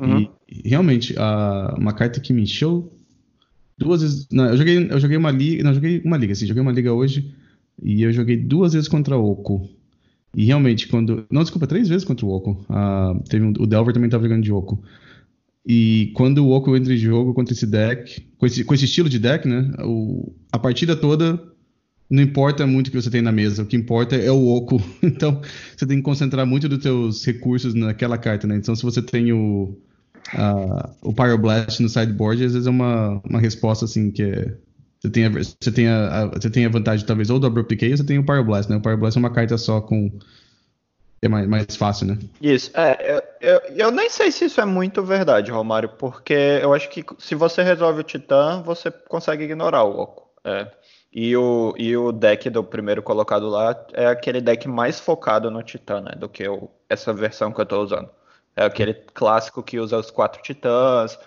Uhum. 0.00 0.28
E 0.48 0.68
realmente, 0.68 1.14
a, 1.18 1.74
uma 1.78 1.92
carta 1.92 2.20
que 2.20 2.32
me 2.32 2.42
encheu 2.42 2.92
duas 3.78 4.02
vezes. 4.02 4.28
Não, 4.30 4.46
eu 4.46 4.56
joguei, 4.56 4.90
eu 4.90 5.00
joguei 5.00 5.16
uma 5.16 5.30
liga. 5.30 5.62
Não, 5.62 5.74
joguei 5.74 6.00
uma 6.04 6.16
liga, 6.16 6.34
sim, 6.34 6.46
joguei 6.46 6.62
uma 6.62 6.72
liga 6.72 6.92
hoje. 6.92 7.34
E 7.82 8.02
eu 8.02 8.12
joguei 8.12 8.36
duas 8.36 8.72
vezes 8.72 8.88
contra 8.88 9.16
o 9.16 9.30
Oco. 9.30 9.68
E 10.34 10.44
realmente, 10.44 10.88
quando. 10.88 11.24
Não, 11.30 11.42
desculpa, 11.42 11.66
três 11.66 11.88
vezes 11.88 12.04
contra 12.04 12.26
o 12.26 12.30
Oco. 12.30 12.64
Uh, 12.68 13.22
teve 13.28 13.44
um, 13.44 13.52
o 13.58 13.66
Delver 13.66 13.94
também 13.94 14.08
estava 14.08 14.24
jogando 14.24 14.42
de 14.42 14.52
Oco. 14.52 14.82
E 15.66 16.12
quando 16.14 16.38
o 16.38 16.50
Oco 16.50 16.76
entra 16.76 16.92
em 16.92 16.98
jogo 16.98 17.32
contra 17.32 17.54
esse 17.54 17.66
deck, 17.66 18.20
com 18.36 18.46
esse, 18.46 18.64
com 18.64 18.74
esse 18.74 18.84
estilo 18.84 19.08
de 19.08 19.18
deck, 19.18 19.48
né? 19.48 19.72
O, 19.80 20.32
a 20.52 20.58
partida 20.58 20.94
toda 20.94 21.40
não 22.14 22.22
importa 22.22 22.64
muito 22.64 22.86
o 22.86 22.90
que 22.92 23.02
você 23.02 23.10
tem 23.10 23.20
na 23.20 23.32
mesa, 23.32 23.62
o 23.62 23.66
que 23.66 23.76
importa 23.76 24.14
é 24.14 24.30
o 24.30 24.46
oco. 24.46 24.80
Então, 25.02 25.42
você 25.76 25.84
tem 25.86 25.96
que 25.96 26.02
concentrar 26.02 26.46
muito 26.46 26.68
dos 26.68 26.82
seus 26.82 27.24
recursos 27.24 27.74
naquela 27.74 28.16
carta, 28.16 28.46
né? 28.46 28.56
Então, 28.56 28.74
se 28.76 28.82
você 28.82 29.02
tem 29.02 29.32
o, 29.32 29.76
uh, 30.32 30.90
o 31.02 31.12
Pyroblast 31.12 31.80
no 31.80 31.88
sideboard, 31.88 32.44
às 32.44 32.52
vezes 32.52 32.66
é 32.68 32.70
uma, 32.70 33.20
uma 33.28 33.40
resposta 33.40 33.84
assim 33.84 34.10
que 34.10 34.22
é. 34.22 34.54
Você 35.00 35.10
tem, 35.10 35.26
a, 35.26 35.28
você, 35.28 35.72
tem 35.72 35.88
a, 35.88 36.22
a, 36.22 36.26
você 36.26 36.48
tem 36.48 36.64
a 36.64 36.68
vantagem, 36.70 37.04
talvez, 37.04 37.28
ou 37.28 37.38
do 37.38 37.46
Abrupt 37.46 37.68
Decay, 37.68 37.90
ou 37.90 37.96
você 37.96 38.04
tem 38.04 38.18
o 38.18 38.24
Pyroblast, 38.24 38.70
né? 38.70 38.76
O 38.76 38.80
Pyroblast 38.80 39.16
é 39.16 39.20
uma 39.20 39.30
carta 39.30 39.58
só 39.58 39.80
com. 39.80 40.10
É 41.20 41.28
mais, 41.28 41.48
mais 41.48 41.76
fácil, 41.76 42.06
né? 42.06 42.18
Isso. 42.40 42.70
É, 42.74 43.16
eu, 43.16 43.22
eu, 43.40 43.60
eu 43.76 43.90
nem 43.90 44.08
sei 44.08 44.30
se 44.30 44.44
isso 44.44 44.60
é 44.60 44.64
muito 44.64 45.02
verdade, 45.02 45.50
Romário, 45.50 45.90
porque 45.98 46.34
eu 46.62 46.72
acho 46.72 46.88
que 46.88 47.04
se 47.18 47.34
você 47.34 47.62
resolve 47.62 48.00
o 48.00 48.04
Titã, 48.04 48.62
você 48.62 48.90
consegue 48.90 49.44
ignorar 49.44 49.84
o 49.84 49.98
Oco. 49.98 50.24
É. 50.44 50.68
E 51.14 51.36
o, 51.36 51.72
e 51.78 51.96
o 51.96 52.10
deck 52.10 52.50
do 52.50 52.64
primeiro 52.64 53.00
colocado 53.00 53.48
lá 53.48 53.86
é 53.92 54.06
aquele 54.06 54.40
deck 54.40 54.66
mais 54.66 54.98
focado 54.98 55.48
no 55.48 55.62
Titã, 55.62 56.00
né? 56.00 56.10
Do 56.16 56.28
que 56.28 56.48
o, 56.48 56.68
essa 56.88 57.12
versão 57.12 57.52
que 57.52 57.60
eu 57.60 57.66
tô 57.66 57.80
usando. 57.80 58.10
É 58.56 58.64
aquele 58.64 58.94
clássico 58.94 59.62
que 59.62 59.78
usa 59.78 59.96
os 59.96 60.10
quatro 60.10 60.42
titãs, 60.42 61.18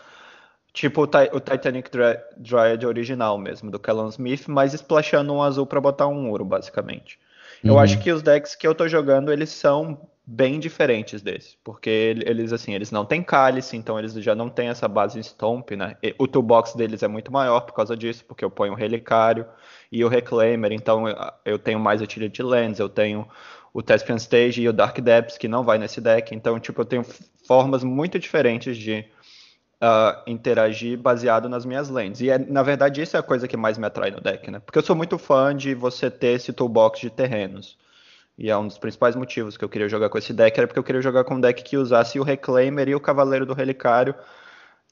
tipo 0.74 1.02
o, 1.04 1.08
o 1.36 1.40
Titanic 1.40 1.90
Dryad 2.38 2.84
original 2.86 3.38
mesmo, 3.38 3.72
do 3.72 3.80
Callum 3.80 4.10
Smith, 4.10 4.48
mas 4.48 4.74
splashando 4.74 5.34
um 5.34 5.42
azul 5.42 5.66
para 5.66 5.80
botar 5.80 6.08
um 6.08 6.30
ouro, 6.30 6.44
basicamente. 6.44 7.18
Uhum. 7.64 7.72
Eu 7.72 7.80
acho 7.80 8.00
que 8.00 8.12
os 8.12 8.22
decks 8.22 8.56
que 8.56 8.68
eu 8.68 8.76
tô 8.76 8.88
jogando, 8.90 9.32
eles 9.32 9.50
são 9.50 9.98
bem 10.30 10.60
diferentes 10.60 11.22
desse, 11.22 11.58
porque 11.64 11.90
eles 12.26 12.52
assim, 12.52 12.74
eles 12.74 12.92
não 12.92 13.06
têm 13.06 13.24
cálice, 13.24 13.78
então 13.78 13.98
eles 13.98 14.14
já 14.16 14.36
não 14.36 14.50
têm 14.50 14.68
essa 14.68 14.86
base 14.86 15.18
stomp, 15.22 15.72
né? 15.72 15.96
O 16.20 16.28
toolbox 16.28 16.76
deles 16.76 17.02
é 17.02 17.08
muito 17.08 17.32
maior 17.32 17.62
por 17.62 17.74
causa 17.74 17.96
disso, 17.96 18.26
porque 18.26 18.44
eu 18.44 18.52
ponho 18.52 18.74
o 18.74 18.76
relicário 18.76 19.46
e 19.90 20.04
o 20.04 20.10
reclaimer, 20.10 20.74
então 20.74 21.06
eu 21.46 21.58
tenho 21.58 21.80
mais 21.80 22.02
utility 22.02 22.44
lands, 22.44 22.78
eu 22.78 22.90
tenho 22.90 23.26
o 23.74 23.82
Thespian 23.82 24.18
Stage 24.18 24.62
e 24.62 24.68
o 24.68 24.74
Dark 24.74 25.00
Depths, 25.00 25.38
que 25.38 25.48
não 25.48 25.64
vai 25.64 25.78
nesse 25.78 26.02
deck. 26.02 26.36
Então, 26.36 26.60
tipo, 26.60 26.82
eu 26.82 26.86
tenho 26.86 27.06
formas 27.46 27.84
muito 27.84 28.20
diferentes 28.20 28.76
de 28.76 29.06
uh, 29.82 30.22
interagir 30.28 30.98
baseado 30.98 31.48
nas 31.48 31.66
minhas 31.66 31.88
lanes. 31.88 32.20
E, 32.20 32.30
é, 32.30 32.38
na 32.38 32.64
verdade, 32.64 33.02
isso 33.02 33.16
é 33.16 33.20
a 33.20 33.24
coisa 33.24 33.48
que 33.48 33.56
mais 33.56 33.78
me 33.78 33.86
atrai 33.86 34.12
no 34.12 34.20
deck, 34.20 34.52
né? 34.52 34.60
Porque 34.60 34.78
eu 34.78 34.84
sou 34.84 34.96
muito 34.96 35.18
fã 35.18 35.56
de 35.56 35.74
você 35.74 36.12
ter 36.12 36.36
esse 36.36 36.52
toolbox 36.52 37.00
de 37.00 37.10
terrenos. 37.10 37.78
E 38.38 38.50
é 38.50 38.58
um 38.58 38.68
dos 38.68 38.78
principais 38.78 39.16
motivos 39.16 39.58
que 39.58 39.66
eu 39.66 39.70
queria 39.70 39.90
jogar 39.90 40.10
com 40.10 40.18
esse 40.18 40.32
deck, 40.32 40.58
era 40.58 40.68
porque 40.68 40.80
eu 40.80 40.84
queria 40.84 41.02
jogar 41.02 41.24
com 41.24 41.36
um 41.36 41.42
deck 41.42 41.64
que 41.64 41.76
usasse 41.76 42.20
o 42.20 42.24
Reclaimer 42.24 42.88
e 42.88 42.96
o 42.96 43.00
Cavaleiro 43.00 43.46
do 43.46 43.54
Relicário 43.54 44.14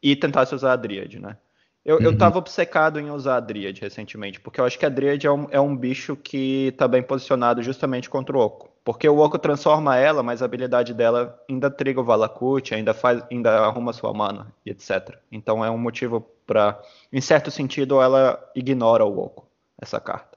e 0.02 0.16
tentasse 0.16 0.56
usar 0.56 0.74
a 0.74 0.76
Dryad, 0.76 1.20
né? 1.20 1.38
Eu, 1.86 1.98
uhum. 1.98 2.02
eu 2.02 2.18
tava 2.18 2.40
obcecado 2.40 3.00
em 3.00 3.12
usar 3.12 3.38
a 3.38 3.40
Dryad 3.40 3.80
recentemente, 3.80 4.40
porque 4.40 4.60
eu 4.60 4.66
acho 4.66 4.80
que 4.80 4.86
a 4.88 4.90
Dryad 4.90 5.24
é 5.24 5.32
um, 5.32 5.48
é 5.52 5.62
um 5.62 5.78
bicho 5.78 6.16
que 6.16 6.74
tá 6.76 6.88
bem 6.88 7.04
posicionado 7.04 7.62
justamente 7.62 8.10
contra 8.10 8.36
o 8.36 8.40
Oco. 8.40 8.72
Porque 8.84 9.08
o 9.08 9.20
Oco 9.20 9.38
transforma 9.38 9.96
ela, 9.96 10.24
mas 10.24 10.42
a 10.42 10.46
habilidade 10.46 10.96
dela 10.96 11.40
ainda 11.48 11.70
triga 11.70 12.02
o 12.02 12.04
Valakut, 12.04 12.74
ainda 12.74 12.94
faz, 12.94 13.24
ainda 13.32 13.52
arruma 13.60 13.94
sua 13.94 14.12
mana 14.14 14.48
e 14.66 14.72
etc. 14.72 15.16
Então 15.32 15.64
é 15.64 15.70
um 15.70 15.78
motivo 15.78 16.26
para, 16.48 16.80
em 17.14 17.22
certo 17.22 17.52
sentido, 17.52 18.02
ela 18.02 18.44
ignora 18.56 19.06
o 19.06 19.20
Oco, 19.20 19.48
essa 19.80 20.00
carta. 20.00 20.36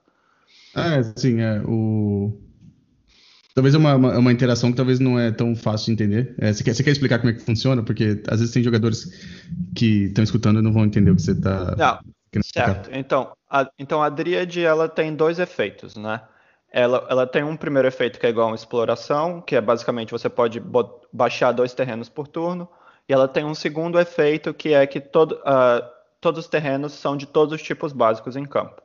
É, 0.77 1.03
sim, 1.17 1.41
é 1.41 1.63
o 1.65 2.48
Talvez 3.59 3.75
é 3.75 3.79
uma, 3.79 3.97
uma, 3.97 4.19
uma, 4.19 4.33
interação 4.33 4.71
que 4.71 4.77
talvez 4.77 5.01
não 5.01 5.19
é 5.19 5.33
tão 5.33 5.57
fácil 5.57 5.87
de 5.87 5.93
entender. 5.95 6.33
É, 6.39 6.53
você, 6.53 6.63
quer, 6.63 6.75
você 6.75 6.85
quer 6.85 6.93
explicar 6.93 7.19
como 7.19 7.31
é 7.31 7.33
que 7.35 7.41
funciona? 7.41 7.83
Porque 7.83 8.23
às 8.29 8.39
vezes 8.39 8.55
tem 8.55 8.63
jogadores 8.63 9.11
que 9.75 10.05
estão 10.05 10.23
escutando 10.23 10.61
e 10.61 10.63
não 10.63 10.73
vão 10.73 10.85
entender 10.85 11.11
o 11.11 11.17
que 11.17 11.23
você 11.23 11.33
está. 11.33 11.99
Certo. 12.55 12.89
Então 12.93 13.33
a, 13.51 13.69
então 13.77 14.01
a 14.01 14.09
Dryad 14.09 14.57
ela 14.59 14.89
tem 14.89 15.13
dois 15.13 15.41
efeitos, 15.41 15.97
né? 15.97 16.21
Ela, 16.71 17.05
ela 17.11 17.27
tem 17.27 17.43
um 17.43 17.57
primeiro 17.57 17.89
efeito 17.89 18.21
que 18.21 18.27
é 18.27 18.29
igual 18.29 18.47
a 18.47 18.51
uma 18.51 18.55
exploração, 18.55 19.41
que 19.41 19.57
é 19.57 19.61
basicamente 19.61 20.13
você 20.13 20.29
pode 20.29 20.63
baixar 21.13 21.51
dois 21.51 21.75
terrenos 21.75 22.09
por 22.09 22.29
turno. 22.29 22.69
E 23.09 23.13
ela 23.13 23.27
tem 23.27 23.45
um 23.45 23.57
segundo 23.57 23.99
efeito 23.99 24.55
que 24.55 24.73
é 24.73 24.87
que 24.87 25.01
todo, 25.01 25.33
uh, 25.33 25.85
todos 26.21 26.45
os 26.45 26.49
terrenos 26.49 26.93
são 26.93 27.17
de 27.17 27.27
todos 27.27 27.53
os 27.53 27.63
tipos 27.63 27.93
básicos 27.93 28.37
em 28.37 28.45
campo. 28.45 28.81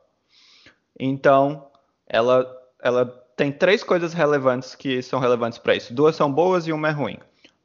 Então, 0.98 1.68
ela, 2.08 2.44
ela 2.82 3.23
tem 3.36 3.52
três 3.52 3.82
coisas 3.82 4.12
relevantes 4.12 4.74
que 4.74 5.02
são 5.02 5.18
relevantes 5.18 5.58
para 5.58 5.74
isso. 5.74 5.92
Duas 5.92 6.16
são 6.16 6.32
boas 6.32 6.66
e 6.66 6.72
uma 6.72 6.88
é 6.88 6.92
ruim. 6.92 7.18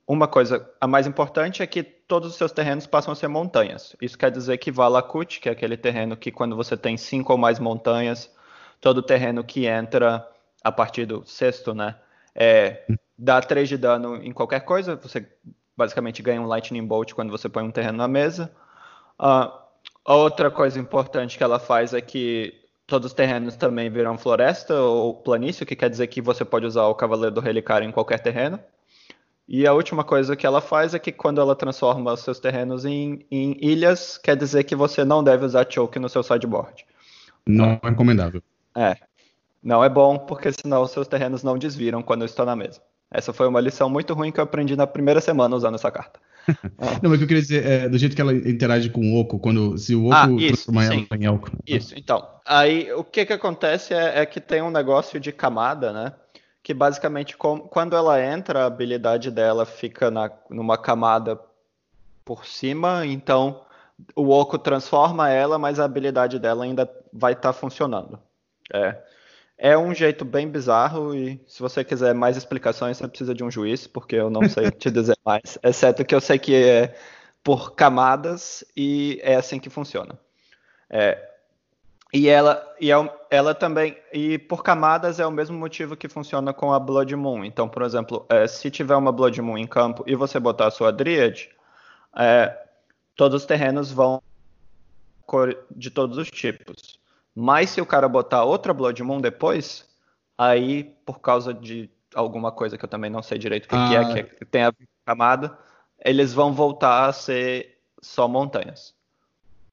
Uma 0.07 0.27
coisa, 0.27 0.67
a 0.81 0.87
mais 0.87 1.05
importante 1.05 1.61
é 1.61 1.67
que 1.67 1.83
todos 1.83 2.31
os 2.31 2.35
seus 2.35 2.51
terrenos 2.51 2.87
passam 2.87 3.11
a 3.11 3.15
ser 3.15 3.27
montanhas. 3.27 3.95
Isso 4.01 4.17
quer 4.17 4.31
dizer 4.31 4.57
que 4.57 4.71
Valakut, 4.71 5.39
que 5.39 5.47
é 5.47 5.51
aquele 5.51 5.77
terreno 5.77 6.17
que 6.17 6.31
quando 6.31 6.55
você 6.55 6.75
tem 6.75 6.97
cinco 6.97 7.31
ou 7.31 7.37
mais 7.37 7.59
montanhas, 7.59 8.33
todo 8.81 9.03
terreno 9.03 9.43
que 9.43 9.67
entra 9.67 10.27
a 10.63 10.71
partir 10.71 11.05
do 11.05 11.23
sexto, 11.25 11.75
né, 11.75 11.95
é, 12.33 12.85
dá 13.17 13.39
3 13.39 13.69
de 13.69 13.77
dano 13.77 14.15
em 14.15 14.31
qualquer 14.31 14.61
coisa. 14.61 14.95
Você 14.95 15.27
basicamente 15.77 16.23
ganha 16.23 16.41
um 16.41 16.47
Lightning 16.47 16.85
Bolt 16.85 17.13
quando 17.13 17.29
você 17.29 17.47
põe 17.47 17.63
um 17.63 17.71
terreno 17.71 17.97
na 17.99 18.07
mesa. 18.07 18.51
Uh, 19.19 19.51
outra 20.03 20.49
coisa 20.49 20.79
importante 20.79 21.37
que 21.37 21.43
ela 21.43 21.59
faz 21.59 21.93
é 21.93 22.01
que 22.01 22.59
Todos 22.89 23.11
os 23.11 23.13
terrenos 23.13 23.55
também 23.55 23.87
viram 23.89 24.17
floresta 24.17 24.73
ou 24.73 25.13
planície, 25.13 25.63
o 25.63 25.65
que 25.65 25.75
quer 25.75 25.89
dizer 25.89 26.07
que 26.07 26.21
você 26.21 26.43
pode 26.43 26.65
usar 26.65 26.87
o 26.87 26.95
Cavaleiro 26.95 27.35
do 27.35 27.39
Relicário 27.39 27.87
em 27.87 27.91
qualquer 27.91 28.19
terreno. 28.19 28.59
E 29.47 29.67
a 29.67 29.73
última 29.73 30.03
coisa 30.03 30.35
que 30.35 30.45
ela 30.45 30.59
faz 30.59 30.93
é 30.95 30.99
que 30.99 31.11
quando 31.11 31.39
ela 31.39 31.55
transforma 31.55 32.13
os 32.13 32.21
seus 32.21 32.39
terrenos 32.39 32.85
em, 32.85 33.25
em 33.29 33.55
ilhas, 33.61 34.17
quer 34.17 34.35
dizer 34.35 34.63
que 34.63 34.75
você 34.75 35.05
não 35.05 35.23
deve 35.23 35.45
usar 35.45 35.67
choke 35.69 35.99
no 35.99 36.09
seu 36.09 36.23
sideboard. 36.23 36.85
Não 37.47 37.79
é 37.83 37.89
recomendável. 37.89 38.41
É. 38.75 38.95
Não 39.61 39.83
é 39.83 39.89
bom, 39.89 40.17
porque 40.17 40.51
senão 40.51 40.81
os 40.81 40.91
seus 40.91 41.07
terrenos 41.07 41.43
não 41.43 41.57
desviram 41.57 42.01
quando 42.01 42.25
estou 42.25 42.45
na 42.45 42.55
mesa. 42.55 42.81
Essa 43.11 43.33
foi 43.33 43.47
uma 43.47 43.59
lição 43.59 43.89
muito 43.89 44.13
ruim 44.13 44.31
que 44.31 44.39
eu 44.39 44.43
aprendi 44.43 44.75
na 44.75 44.85
primeira 44.85 45.19
semana 45.19 45.55
usando 45.55 45.75
essa 45.75 45.89
carta. 45.89 46.19
Não, 47.01 47.09
mas 47.09 47.13
o 47.13 47.17
que 47.17 47.23
eu 47.23 47.27
queria 47.27 47.41
dizer 47.41 47.65
é 47.65 47.89
do 47.89 47.97
jeito 47.97 48.15
que 48.15 48.21
ela 48.21 48.33
interage 48.33 48.89
com 48.89 49.01
o 49.01 49.19
Oco, 49.19 49.39
quando 49.39 49.77
se 49.77 49.95
o 49.95 50.05
Oco 50.05 50.15
ah, 50.15 50.27
transformar 50.27 50.85
ela 50.85 50.95
em 50.95 51.25
Elco. 51.25 51.49
Isso, 51.65 51.93
então. 51.97 52.27
Aí 52.45 52.91
o 52.93 53.03
que 53.03 53.25
que 53.25 53.33
acontece 53.33 53.93
é, 53.93 54.21
é, 54.21 54.25
que 54.25 54.39
tem 54.39 54.61
um 54.61 54.71
negócio 54.71 55.19
de 55.19 55.31
camada, 55.31 55.91
né? 55.91 56.13
Que 56.61 56.73
basicamente 56.73 57.35
com, 57.35 57.59
quando 57.59 57.95
ela 57.95 58.23
entra, 58.23 58.63
a 58.63 58.65
habilidade 58.65 59.31
dela 59.31 59.65
fica 59.65 60.11
na, 60.11 60.31
numa 60.49 60.77
camada 60.77 61.39
por 62.23 62.45
cima, 62.45 63.05
então 63.05 63.61
o 64.15 64.29
Oco 64.29 64.57
transforma 64.57 65.29
ela, 65.29 65.57
mas 65.57 65.79
a 65.79 65.85
habilidade 65.85 66.37
dela 66.37 66.63
ainda 66.63 66.89
vai 67.11 67.33
estar 67.33 67.53
tá 67.53 67.53
funcionando. 67.53 68.19
É. 68.71 68.95
É 69.61 69.77
um 69.77 69.93
jeito 69.93 70.23
bem 70.23 70.47
bizarro 70.47 71.13
e 71.13 71.37
se 71.45 71.59
você 71.59 71.83
quiser 71.83 72.15
mais 72.15 72.37
explicações, 72.37 72.97
você 72.97 73.05
precisa 73.09 73.35
de 73.35 73.43
um 73.43 73.51
juiz, 73.51 73.85
porque 73.85 74.15
eu 74.15 74.29
não 74.29 74.47
sei 74.47 74.71
te 74.71 74.89
dizer 74.89 75.17
mais, 75.25 75.59
exceto 75.61 76.05
que 76.05 76.15
eu 76.15 76.21
sei 76.21 76.39
que 76.39 76.55
é 76.55 76.95
por 77.43 77.75
camadas 77.75 78.63
e 78.75 79.19
é 79.21 79.35
assim 79.35 79.59
que 79.59 79.69
funciona. 79.69 80.17
É, 80.89 81.29
e 82.13 82.29
ela, 82.29 82.65
e 82.79 82.89
é, 82.89 82.95
ela 83.29 83.53
também, 83.53 83.97
e 84.13 84.39
por 84.39 84.63
camadas 84.63 85.19
é 85.19 85.27
o 85.27 85.31
mesmo 85.31 85.57
motivo 85.57 85.97
que 85.97 86.07
funciona 86.07 86.53
com 86.53 86.73
a 86.73 86.79
Blood 86.79 87.13
Moon. 87.17 87.43
Então, 87.43 87.67
por 87.67 87.83
exemplo, 87.83 88.25
é, 88.29 88.47
se 88.47 88.71
tiver 88.71 88.95
uma 88.95 89.11
Blood 89.11 89.41
Moon 89.41 89.57
em 89.57 89.67
campo 89.67 90.05
e 90.07 90.15
você 90.15 90.39
botar 90.39 90.67
a 90.67 90.71
sua 90.71 90.91
Dryad, 90.91 91.49
é, 92.15 92.57
todos 93.13 93.41
os 93.41 93.45
terrenos 93.45 93.91
vão 93.91 94.21
de 95.69 95.91
todos 95.91 96.17
os 96.17 96.31
tipos. 96.31 96.98
Mas 97.39 97.69
se 97.69 97.79
o 97.79 97.85
cara 97.85 98.09
botar 98.09 98.43
outra 98.43 98.73
Blood 98.73 99.01
Moon 99.01 99.21
depois, 99.21 99.85
aí 100.37 100.93
por 101.05 101.21
causa 101.21 101.53
de 101.53 101.89
alguma 102.13 102.51
coisa 102.51 102.77
que 102.77 102.83
eu 102.83 102.89
também 102.89 103.09
não 103.09 103.23
sei 103.23 103.37
direito 103.37 103.63
o 103.63 103.69
que, 103.69 103.75
ah. 103.75 103.87
que 104.11 104.19
é, 104.19 104.23
que 104.23 104.43
tem 104.43 104.63
a 104.63 104.73
camada, 105.05 105.57
eles 106.03 106.33
vão 106.33 106.51
voltar 106.51 107.05
a 107.05 107.13
ser 107.13 107.77
só 108.01 108.27
montanhas. 108.27 108.93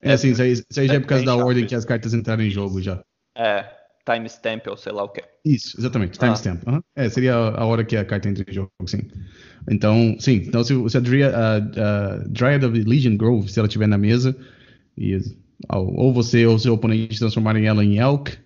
É, 0.00 0.12
assim, 0.12 0.30
isso 0.30 0.42
aí, 0.42 0.52
isso 0.52 0.80
aí 0.80 0.86
já 0.86 0.94
é 0.94 1.00
por 1.00 1.08
causa 1.08 1.24
da 1.24 1.34
ordem 1.34 1.66
que 1.66 1.74
as 1.74 1.84
cartas 1.84 2.14
entraram 2.14 2.44
em 2.44 2.50
jogo 2.50 2.80
já. 2.80 3.02
É, 3.34 3.68
timestamp 4.04 4.64
ou 4.68 4.76
sei 4.76 4.92
lá 4.92 5.02
o 5.02 5.08
que. 5.08 5.24
Isso, 5.44 5.76
exatamente, 5.76 6.20
timestamp. 6.20 6.62
Ah. 6.66 6.74
Uhum. 6.74 6.82
É, 6.94 7.08
seria 7.08 7.34
a 7.34 7.64
hora 7.64 7.84
que 7.84 7.96
a 7.96 8.04
carta 8.04 8.28
entra 8.28 8.44
em 8.48 8.54
jogo, 8.54 8.70
sim. 8.86 9.10
Então, 9.68 10.14
sim, 10.20 10.44
então 10.46 10.62
se, 10.62 10.88
se 10.88 10.96
a, 10.96 11.00
Dryad, 11.00 11.34
a, 11.34 11.56
a 11.56 12.16
Dryad 12.28 12.62
of 12.62 12.78
Legion 12.84 13.16
Grove, 13.16 13.50
se 13.50 13.58
ela 13.58 13.66
estiver 13.66 13.88
na 13.88 13.98
mesa, 13.98 14.36
e, 14.96 15.18
ou 15.68 16.12
você 16.12 16.46
ou 16.46 16.58
seu 16.58 16.74
oponente 16.74 17.18
transformarem 17.18 17.66
ela 17.66 17.84
em 17.84 17.98
Elk, 17.98 18.36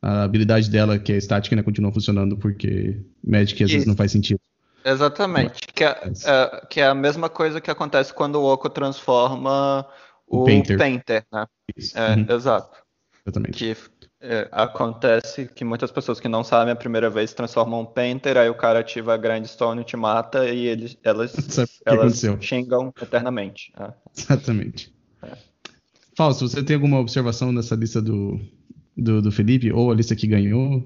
a 0.00 0.22
habilidade 0.22 0.70
dela, 0.70 0.98
que 0.98 1.12
é 1.12 1.16
estática, 1.16 1.54
ainda 1.54 1.64
continua 1.64 1.92
funcionando, 1.92 2.36
porque 2.36 3.00
Magic 3.24 3.62
às 3.62 3.70
vezes 3.70 3.86
não 3.86 3.96
faz 3.96 4.12
sentido. 4.12 4.40
Exatamente, 4.84 5.66
que 5.74 5.84
é, 5.84 6.12
é, 6.24 6.66
que 6.70 6.80
é 6.80 6.86
a 6.86 6.94
mesma 6.94 7.28
coisa 7.28 7.60
que 7.60 7.70
acontece 7.70 8.14
quando 8.14 8.36
o 8.36 8.44
Oco 8.44 8.70
transforma 8.70 9.86
o, 10.26 10.42
o 10.42 10.44
Painter. 10.44 10.78
Painter 10.78 11.24
né? 11.32 11.46
É, 11.94 12.14
uhum. 12.14 12.36
Exato. 12.36 12.78
Exatamente. 13.26 13.58
Que 13.58 13.76
é, 14.20 14.48
acontece 14.50 15.46
que 15.46 15.64
muitas 15.64 15.90
pessoas 15.90 16.18
que 16.18 16.28
não 16.28 16.42
sabem 16.42 16.72
a 16.72 16.76
primeira 16.76 17.10
vez 17.10 17.32
transformam 17.32 17.80
um 17.80 17.84
Painter, 17.84 18.36
aí 18.36 18.48
o 18.48 18.54
cara 18.54 18.80
ativa 18.80 19.14
a 19.14 19.16
Grindstone 19.16 19.82
e 19.82 19.84
te 19.84 19.96
mata 19.96 20.48
e 20.48 20.66
eles, 20.66 20.96
elas, 21.02 21.34
elas 21.84 22.22
xingam 22.40 22.92
eternamente. 23.00 23.72
É. 23.78 23.92
Exatamente. 24.16 24.92
Fausto, 26.18 26.48
você 26.48 26.64
tem 26.64 26.74
alguma 26.74 26.98
observação 26.98 27.52
nessa 27.52 27.76
lista 27.76 28.02
do, 28.02 28.40
do, 28.96 29.22
do 29.22 29.30
Felipe? 29.30 29.70
Ou 29.70 29.92
a 29.92 29.94
lista 29.94 30.16
que 30.16 30.26
ganhou? 30.26 30.80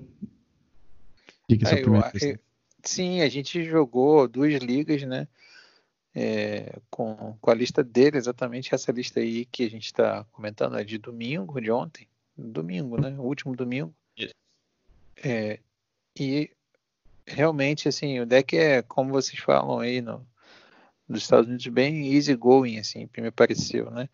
Que, 1.49 1.55
é, 1.55 1.83
eu, 1.83 1.95
eu, 1.95 2.39
sim, 2.85 3.23
a 3.23 3.29
gente 3.31 3.65
jogou 3.65 4.29
duas 4.29 4.53
ligas, 4.63 5.03
né? 5.05 5.27
É, 6.15 6.79
com, 6.91 7.35
com 7.41 7.51
a 7.51 7.55
lista 7.55 7.83
dele, 7.83 8.19
exatamente 8.19 8.75
essa 8.75 8.93
lista 8.93 9.21
aí 9.21 9.47
que 9.47 9.65
a 9.65 9.71
gente 9.71 9.87
está 9.87 10.23
comentando, 10.33 10.77
é 10.77 10.85
de 10.85 10.99
domingo, 10.99 11.63
de 11.63 11.71
ontem 11.71 12.07
domingo, 12.37 13.01
né? 13.01 13.17
O 13.19 13.23
último 13.23 13.57
domingo. 13.57 13.95
É, 15.25 15.61
e 16.15 16.51
realmente, 17.27 17.89
assim, 17.89 18.21
o 18.21 18.27
deck 18.27 18.55
é, 18.55 18.83
como 18.83 19.11
vocês 19.11 19.41
falam 19.41 19.79
aí 19.79 20.03
no, 20.03 20.27
nos 21.09 21.23
Estados 21.23 21.47
Unidos, 21.49 21.67
bem 21.69 22.15
easy 22.15 22.35
going, 22.35 22.79
assim, 22.79 23.09
me 23.17 23.31
pareceu, 23.31 23.91
né? 23.91 24.11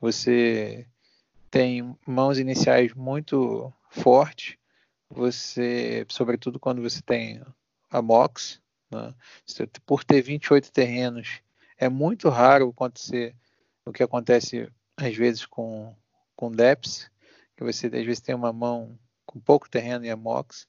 Você 0.00 0.86
tem 1.50 1.96
mãos 2.06 2.38
iniciais 2.38 2.92
muito 2.94 3.72
fortes, 3.90 4.56
você, 5.10 6.04
sobretudo 6.08 6.60
quando 6.60 6.82
você 6.82 7.00
tem 7.00 7.42
a 7.90 8.02
Mox, 8.02 8.60
né? 8.90 9.14
por 9.86 10.04
ter 10.04 10.20
28 10.22 10.70
terrenos, 10.70 11.40
é 11.78 11.88
muito 11.88 12.28
raro 12.28 12.68
acontecer 12.68 13.34
o 13.84 13.92
que 13.92 14.02
acontece 14.02 14.70
às 14.96 15.16
vezes 15.16 15.46
com, 15.46 15.96
com 16.36 16.50
Deps, 16.50 17.10
que 17.56 17.64
você 17.64 17.86
às 17.86 17.92
vezes 18.04 18.20
tem 18.20 18.34
uma 18.34 18.52
mão 18.52 18.98
com 19.24 19.40
pouco 19.40 19.68
terreno 19.68 20.04
e 20.04 20.10
a 20.10 20.16
Mox. 20.16 20.68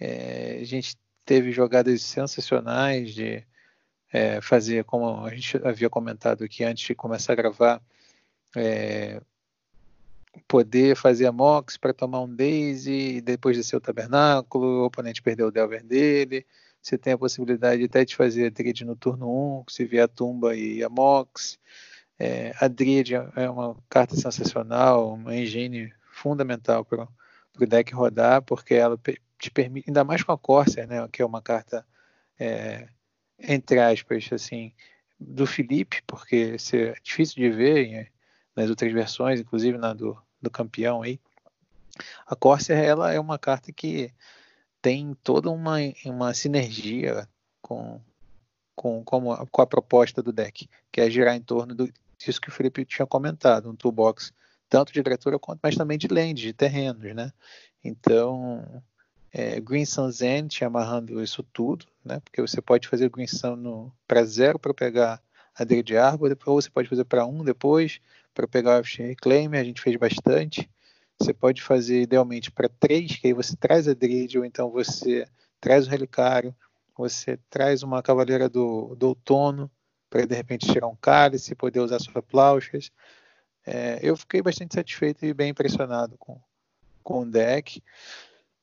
É, 0.00 0.58
a 0.60 0.64
gente 0.64 0.96
teve 1.24 1.52
jogadas 1.52 2.02
sensacionais 2.02 3.14
de 3.14 3.44
é, 4.12 4.40
fazer, 4.40 4.84
como 4.84 5.24
a 5.24 5.34
gente 5.34 5.56
havia 5.64 5.88
comentado 5.88 6.42
aqui 6.42 6.64
antes 6.64 6.84
de 6.84 6.94
começar 6.94 7.34
a 7.34 7.36
gravar, 7.36 7.82
é, 8.56 9.20
poder 10.46 10.96
fazer 10.96 11.26
a 11.26 11.32
Mox 11.32 11.76
para 11.76 11.92
tomar 11.92 12.20
um 12.20 12.34
Daisy 12.34 13.16
e 13.16 13.20
depois 13.20 13.56
descer 13.56 13.76
o 13.76 13.80
tabernáculo, 13.80 14.82
o 14.82 14.84
oponente 14.86 15.22
perdeu 15.22 15.48
o 15.48 15.50
Delver 15.50 15.84
dele. 15.84 16.46
Você 16.80 16.96
tem 16.96 17.12
a 17.12 17.18
possibilidade 17.18 17.84
até 17.84 18.04
de 18.04 18.16
fazer 18.16 18.50
Dredge 18.50 18.84
no 18.84 18.96
turno 18.96 19.60
1, 19.60 19.64
se 19.68 19.84
vier 19.84 20.04
a 20.04 20.08
tumba 20.08 20.56
e 20.56 20.82
a 20.82 20.88
Mox. 20.88 21.58
É, 22.18 22.54
a 22.58 22.68
Dredge 22.68 23.14
é 23.14 23.50
uma 23.50 23.76
carta 23.88 24.16
sensacional, 24.16 25.14
uma 25.14 25.36
engine 25.36 25.92
fundamental 26.10 26.84
para 26.84 27.06
o 27.58 27.66
deck 27.66 27.92
rodar, 27.94 28.42
porque 28.42 28.74
ela 28.74 28.98
te 29.38 29.50
permite, 29.50 29.88
ainda 29.88 30.04
mais 30.04 30.22
com 30.22 30.32
a 30.32 30.38
Corsair, 30.38 30.86
né, 30.86 31.06
que 31.12 31.22
é 31.22 31.26
uma 31.26 31.42
carta, 31.42 31.84
é, 32.38 32.88
entre 33.38 33.78
aspas, 33.78 34.28
assim, 34.32 34.72
do 35.18 35.46
Felipe, 35.46 36.02
porque 36.06 36.56
é 36.72 36.94
difícil 37.02 37.36
de 37.36 37.50
ver 37.50 38.10
nas 38.54 38.68
outras 38.70 38.92
versões, 38.92 39.40
inclusive 39.40 39.78
na 39.78 39.92
do, 39.92 40.16
do 40.40 40.50
campeão 40.50 41.02
aí. 41.02 41.20
A 42.26 42.34
Corsair, 42.34 42.84
ela 42.84 43.12
é 43.12 43.20
uma 43.20 43.38
carta 43.38 43.72
que 43.72 44.12
tem 44.80 45.14
toda 45.22 45.50
uma, 45.50 45.76
uma 46.04 46.32
sinergia 46.32 47.28
com, 47.60 48.00
com, 48.74 49.04
com, 49.04 49.32
a, 49.32 49.46
com 49.46 49.62
a 49.62 49.66
proposta 49.66 50.22
do 50.22 50.32
deck, 50.32 50.68
que 50.90 51.00
é 51.00 51.10
girar 51.10 51.36
em 51.36 51.42
torno 51.42 51.74
do, 51.74 51.92
disso 52.18 52.40
que 52.40 52.48
o 52.48 52.52
Felipe 52.52 52.84
tinha 52.84 53.06
comentado, 53.06 53.70
um 53.70 53.76
toolbox 53.76 54.32
tanto 54.68 54.92
de 54.92 55.00
literatura 55.00 55.38
quanto, 55.38 55.60
mas 55.62 55.74
também 55.74 55.98
de 55.98 56.06
land, 56.06 56.40
de 56.40 56.52
terrenos, 56.52 57.14
né? 57.14 57.32
Então, 57.82 58.82
é, 59.32 59.60
Green 59.60 59.84
Sun 59.84 60.10
Zen 60.10 60.46
te 60.46 60.64
amarrando 60.64 61.22
isso 61.22 61.42
tudo, 61.42 61.86
né? 62.04 62.20
Porque 62.20 62.40
você 62.40 62.62
pode 62.62 62.86
fazer 62.86 63.10
Green 63.10 63.26
Sun 63.26 63.90
para 64.06 64.24
zero 64.24 64.58
para 64.58 64.72
pegar 64.72 65.20
a 65.54 65.64
de 65.64 65.96
Árvore, 65.96 66.30
depois 66.30 66.64
você 66.64 66.70
pode 66.70 66.88
fazer 66.88 67.04
para 67.04 67.26
um 67.26 67.44
depois, 67.44 68.00
para 68.34 68.48
pegar 68.48 68.80
o 68.80 68.84
FX 68.84 68.98
Reclaim, 68.98 69.56
a 69.56 69.64
gente 69.64 69.80
fez 69.80 69.96
bastante. 69.96 70.70
Você 71.18 71.34
pode 71.34 71.62
fazer 71.62 72.02
idealmente 72.02 72.50
para 72.50 72.68
três, 72.68 73.16
que 73.16 73.26
aí 73.26 73.32
você 73.32 73.54
traz 73.56 73.86
a 73.86 73.94
Dredge, 73.94 74.38
ou 74.38 74.44
então 74.44 74.70
você 74.70 75.26
traz 75.60 75.86
o 75.86 75.90
Relicário, 75.90 76.54
você 76.96 77.38
traz 77.50 77.82
uma 77.82 78.02
Cavaleira 78.02 78.48
do, 78.48 78.94
do 78.94 79.08
Outono, 79.08 79.70
para 80.08 80.26
de 80.26 80.34
repente 80.34 80.66
tirar 80.66 80.88
um 80.88 80.96
cálice, 80.96 81.54
poder 81.54 81.80
usar 81.80 82.00
suas 82.00 82.24
plauchas. 82.24 82.90
É, 83.66 83.98
eu 84.02 84.16
fiquei 84.16 84.42
bastante 84.42 84.74
satisfeito 84.74 85.24
e 85.24 85.34
bem 85.34 85.50
impressionado 85.50 86.16
com, 86.18 86.40
com 87.02 87.20
o 87.20 87.30
deck. 87.30 87.82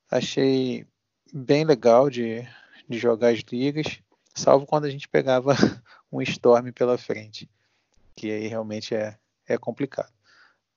Achei 0.10 0.86
bem 1.34 1.64
legal 1.64 2.10
de, 2.10 2.48
de 2.88 2.98
jogar 2.98 3.30
as 3.30 3.40
ligas, 3.52 4.00
salvo 4.34 4.66
quando 4.66 4.86
a 4.86 4.90
gente 4.90 5.08
pegava 5.08 5.54
um 6.12 6.22
Storm 6.22 6.72
pela 6.72 6.98
frente, 6.98 7.50
que 8.16 8.32
aí 8.32 8.48
realmente 8.48 8.96
é, 8.96 9.18
é 9.48 9.58
complicado. 9.58 10.12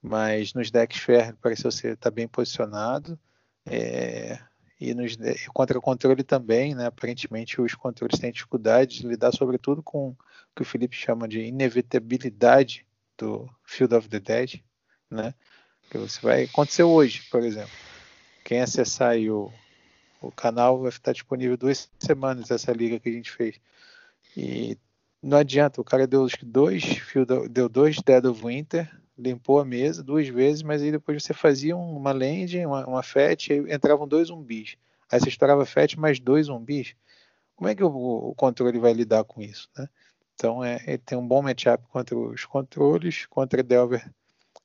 Mas 0.02 0.54
nos 0.54 0.70
decks 0.70 1.00
Fer 1.00 1.34
pareceu 1.36 1.70
ser 1.70 1.96
tá 1.96 2.10
bem 2.10 2.26
posicionado. 2.26 3.18
É, 3.66 4.38
e 4.80 4.94
nos 4.94 5.16
contra 5.52 5.78
controle 5.78 6.22
também, 6.22 6.74
né? 6.74 6.86
Aparentemente 6.86 7.60
os 7.60 7.74
controles 7.74 8.18
têm 8.18 8.32
dificuldade 8.32 9.00
de 9.00 9.06
lidar 9.06 9.30
sobretudo 9.32 9.82
com 9.82 10.08
o 10.08 10.16
que 10.56 10.62
o 10.62 10.64
Felipe 10.64 10.96
chama 10.96 11.28
de 11.28 11.40
inevitabilidade 11.40 12.86
do 13.18 13.48
Field 13.62 13.94
of 13.94 14.08
the 14.08 14.18
Dead, 14.18 14.62
né? 15.10 15.34
Que 15.90 15.98
você 15.98 16.18
vai 16.22 16.44
acontecer 16.44 16.82
hoje, 16.82 17.22
por 17.30 17.42
exemplo. 17.42 17.72
Quem 18.42 18.62
acessar 18.62 19.18
o, 19.18 19.52
o 20.22 20.32
canal 20.32 20.80
vai 20.80 20.88
estar 20.88 21.12
disponível 21.12 21.58
duas 21.58 21.90
semanas 21.98 22.50
essa 22.50 22.72
liga 22.72 22.98
que 22.98 23.10
a 23.10 23.12
gente 23.12 23.30
fez. 23.30 23.60
E 24.34 24.78
não 25.22 25.38
adianta, 25.38 25.80
o 25.80 25.84
cara 25.84 26.06
deu 26.06 26.26
dois, 26.42 26.84
deu 27.50 27.68
dois 27.68 27.96
Dead 28.00 28.24
of 28.24 28.44
Winter, 28.44 28.90
limpou 29.16 29.60
a 29.60 29.64
mesa 29.64 30.02
duas 30.02 30.28
vezes, 30.28 30.62
mas 30.62 30.82
aí 30.82 30.90
depois 30.90 31.22
você 31.22 31.34
fazia 31.34 31.76
uma 31.76 32.12
land, 32.12 32.64
uma, 32.64 32.86
uma 32.86 33.02
FET, 33.02 33.52
e 33.52 33.74
entravam 33.74 34.08
dois 34.08 34.28
zumbis. 34.28 34.76
Aí 35.10 35.20
você 35.20 35.28
estourava 35.28 35.66
FET 35.66 35.98
mais 35.98 36.18
dois 36.18 36.46
zumbis. 36.46 36.94
Como 37.54 37.68
é 37.68 37.74
que 37.74 37.84
o, 37.84 37.88
o 37.88 38.34
controle 38.34 38.78
vai 38.78 38.92
lidar 38.92 39.24
com 39.24 39.42
isso, 39.42 39.68
né? 39.76 39.88
Então 40.34 40.64
é, 40.64 40.82
ele 40.86 40.98
tem 40.98 41.18
um 41.18 41.26
bom 41.26 41.42
matchup 41.42 41.84
contra 41.88 42.16
os 42.16 42.46
controles, 42.46 43.26
contra 43.26 43.62
Delver 43.62 44.10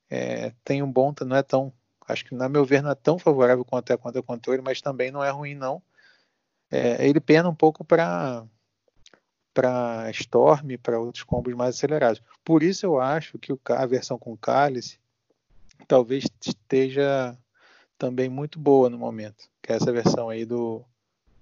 é, 0.08 0.52
tem 0.64 0.82
um 0.82 0.90
bom, 0.90 1.12
não 1.26 1.36
é 1.36 1.42
tão, 1.42 1.72
acho 2.08 2.24
que 2.24 2.34
na 2.34 2.48
meu 2.48 2.64
ver 2.64 2.82
não 2.82 2.90
é 2.90 2.94
tão 2.94 3.18
favorável 3.18 3.64
quanto 3.64 3.92
é 3.92 3.96
contra 3.96 4.20
o 4.20 4.24
controle, 4.24 4.62
mas 4.62 4.80
também 4.80 5.10
não 5.10 5.22
é 5.22 5.30
ruim 5.30 5.54
não. 5.54 5.82
É, 6.70 7.06
ele 7.06 7.20
pena 7.20 7.48
um 7.48 7.54
pouco 7.54 7.84
para 7.84 8.44
para 9.56 10.10
Storm, 10.10 10.76
para 10.82 11.00
outros 11.00 11.24
combos 11.24 11.54
mais 11.54 11.76
acelerados. 11.76 12.20
Por 12.44 12.62
isso 12.62 12.84
eu 12.84 13.00
acho 13.00 13.38
que 13.38 13.54
a 13.70 13.86
versão 13.86 14.18
com 14.18 14.36
Cálice 14.36 14.98
talvez 15.88 16.26
esteja 16.44 17.34
também 17.96 18.28
muito 18.28 18.58
boa 18.58 18.90
no 18.90 18.98
momento, 18.98 19.48
que 19.62 19.72
é 19.72 19.76
essa 19.76 19.90
versão 19.90 20.28
aí 20.28 20.44
do 20.44 20.84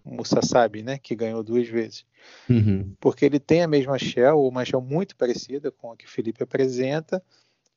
Musasabi, 0.05 0.85
né, 0.85 0.97
que 0.97 1.17
ganhou 1.17 1.43
duas 1.43 1.67
vezes. 1.67 2.07
Uhum. 2.49 2.95
Porque 3.01 3.25
ele 3.25 3.41
tem 3.41 3.65
a 3.65 3.69
mesma 3.69 3.99
shell, 3.99 4.39
ou 4.39 4.49
uma 4.49 4.65
shell 4.65 4.81
muito 4.81 5.17
parecida 5.17 5.73
com 5.73 5.91
a 5.91 5.97
que 5.97 6.05
o 6.05 6.09
Felipe 6.09 6.41
apresenta, 6.41 7.21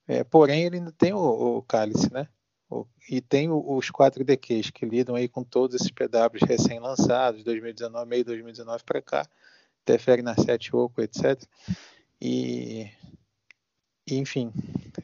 é, 0.07 0.23
porém 0.23 0.65
ele 0.65 0.77
ainda 0.77 0.91
tem 0.91 1.13
o, 1.13 1.17
o 1.57 1.63
cálice, 1.63 2.13
né? 2.13 2.27
O, 2.69 2.85
e 3.09 3.21
tem 3.21 3.49
o, 3.49 3.75
os 3.75 3.89
quatro 3.89 4.23
DQs 4.23 4.69
que 4.69 4.85
lidam 4.85 5.15
aí 5.15 5.27
com 5.27 5.43
todos 5.43 5.75
esses 5.75 5.89
PWs 5.89 6.43
recém-lançados, 6.47 7.43
2019, 7.43 8.07
meio 8.07 8.23
2019 8.23 8.83
para 8.83 9.01
cá, 9.01 9.27
Teferi 9.87 10.21
na 10.21 10.35
7 10.35 10.75
Oco, 10.75 11.01
etc. 11.01 11.41
E, 12.19 12.91
enfim, 14.05 14.51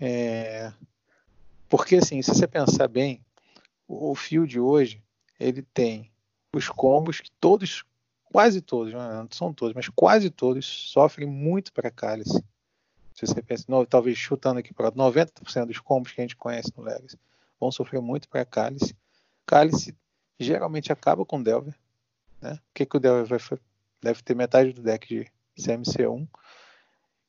é, 0.01 0.73
porque 1.69 1.95
assim, 1.95 2.21
se 2.21 2.31
você 2.31 2.45
pensar 2.45 2.89
bem, 2.89 3.23
o, 3.87 4.11
o 4.11 4.15
Field 4.15 4.59
hoje, 4.59 5.01
ele 5.39 5.61
tem 5.61 6.11
os 6.53 6.67
combos 6.67 7.21
que 7.21 7.31
todos, 7.39 7.85
quase 8.25 8.59
todos, 8.61 8.91
não 8.93 9.27
são 9.31 9.53
todos, 9.53 9.73
mas 9.73 9.87
quase 9.87 10.29
todos 10.29 10.65
sofrem 10.65 11.27
muito 11.27 11.71
para 11.71 11.89
cálice. 11.89 12.43
se 13.15 13.25
você 13.25 13.41
pensa, 13.41 13.65
talvez 13.89 14.17
chutando 14.17 14.59
aqui 14.59 14.73
para 14.73 14.91
90% 14.91 15.65
dos 15.65 15.79
combos 15.79 16.11
que 16.11 16.19
a 16.19 16.23
gente 16.25 16.35
conhece 16.35 16.73
no 16.75 16.83
Legacy, 16.83 17.17
vão 17.57 17.71
sofrer 17.71 18.01
muito 18.01 18.27
para 18.27 18.43
Cálice. 18.43 18.93
Cálice 19.45 19.95
geralmente 20.37 20.91
acaba 20.91 21.25
com 21.25 21.41
Delver. 21.41 21.73
Né? 22.41 22.55
O 22.55 22.73
que, 22.73 22.85
que 22.85 22.97
o 22.97 22.99
Delver 22.99 23.25
vai? 23.25 23.59
Deve 24.03 24.21
ter 24.21 24.35
metade 24.35 24.73
do 24.73 24.81
deck 24.81 25.07
de 25.07 25.31
CMC1 25.57 26.27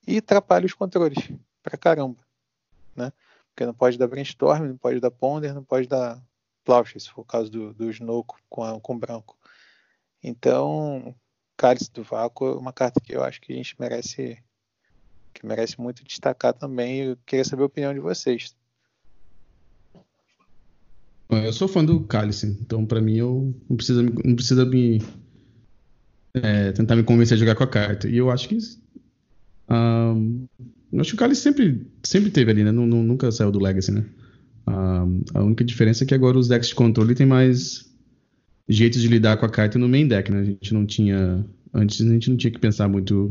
e 0.06 0.18
atrapalha 0.18 0.66
os 0.66 0.74
controles 0.74 1.30
pra 1.62 1.78
caramba. 1.78 2.18
Né? 2.96 3.12
Porque 3.48 3.64
não 3.64 3.74
pode 3.74 3.96
dar 3.96 4.08
Brainstorm, 4.08 4.68
não 4.68 4.76
pode 4.76 5.00
dar 5.00 5.10
Ponder, 5.10 5.54
não 5.54 5.64
pode 5.64 5.86
dar 5.86 6.20
Plowshare, 6.64 7.00
se 7.00 7.10
for 7.10 7.20
o 7.22 7.24
caso 7.24 7.50
do, 7.50 7.74
do 7.74 7.90
Snow 7.90 8.24
com, 8.48 8.64
a, 8.64 8.80
com 8.80 8.98
branco. 8.98 9.38
Então, 10.22 11.14
Cálice 11.56 11.92
do 11.92 12.02
Vácuo 12.02 12.48
é 12.48 12.56
uma 12.56 12.72
carta 12.72 13.00
que 13.00 13.14
eu 13.14 13.22
acho 13.22 13.40
que 13.40 13.52
a 13.52 13.56
gente 13.56 13.76
merece 13.78 14.42
que 15.32 15.44
merece 15.44 15.80
muito 15.80 16.04
destacar 16.04 16.54
também. 16.54 17.00
Eu 17.00 17.18
queria 17.26 17.44
saber 17.44 17.62
a 17.62 17.66
opinião 17.66 17.92
de 17.92 18.00
vocês. 18.00 18.54
Eu 21.28 21.52
sou 21.52 21.66
fã 21.66 21.84
do 21.84 22.04
Cálice, 22.04 22.46
então 22.60 22.86
para 22.86 23.00
mim 23.00 23.16
eu 23.16 23.54
não 23.68 23.76
precisa, 23.76 24.02
não 24.02 24.36
precisa 24.36 24.64
me 24.64 25.02
é, 26.34 26.72
tentar 26.72 26.96
me 26.96 27.02
convencer 27.02 27.36
a 27.36 27.38
jogar 27.38 27.54
com 27.54 27.64
a 27.64 27.68
carta. 27.68 28.08
E 28.08 28.16
eu 28.16 28.30
acho 28.30 28.48
que 28.48 28.58
um, 29.70 30.46
acho 30.98 31.10
que 31.10 31.14
o 31.14 31.18
Cálice 31.18 31.40
sempre, 31.40 31.86
sempre 32.02 32.30
teve 32.30 32.50
ali, 32.50 32.64
né? 32.64 32.72
nunca 32.72 33.30
saiu 33.32 33.50
do 33.50 33.58
Legacy, 33.58 33.92
né? 33.92 34.04
Um, 34.66 35.22
a 35.34 35.42
única 35.42 35.64
diferença 35.64 36.04
é 36.04 36.06
que 36.06 36.14
agora 36.14 36.38
os 36.38 36.48
decks 36.48 36.68
de 36.68 36.74
controle 36.74 37.14
tem 37.14 37.26
mais 37.26 37.90
jeitos 38.68 39.00
de 39.00 39.08
lidar 39.08 39.36
com 39.36 39.46
a 39.46 39.50
carta 39.50 39.78
no 39.78 39.88
main 39.88 40.08
deck, 40.08 40.30
né? 40.30 40.40
A 40.40 40.44
gente 40.44 40.72
não 40.72 40.86
tinha 40.86 41.44
antes 41.72 42.00
a 42.00 42.08
gente 42.08 42.30
não 42.30 42.36
tinha 42.36 42.50
que 42.50 42.58
pensar 42.58 42.88
muito 42.88 43.30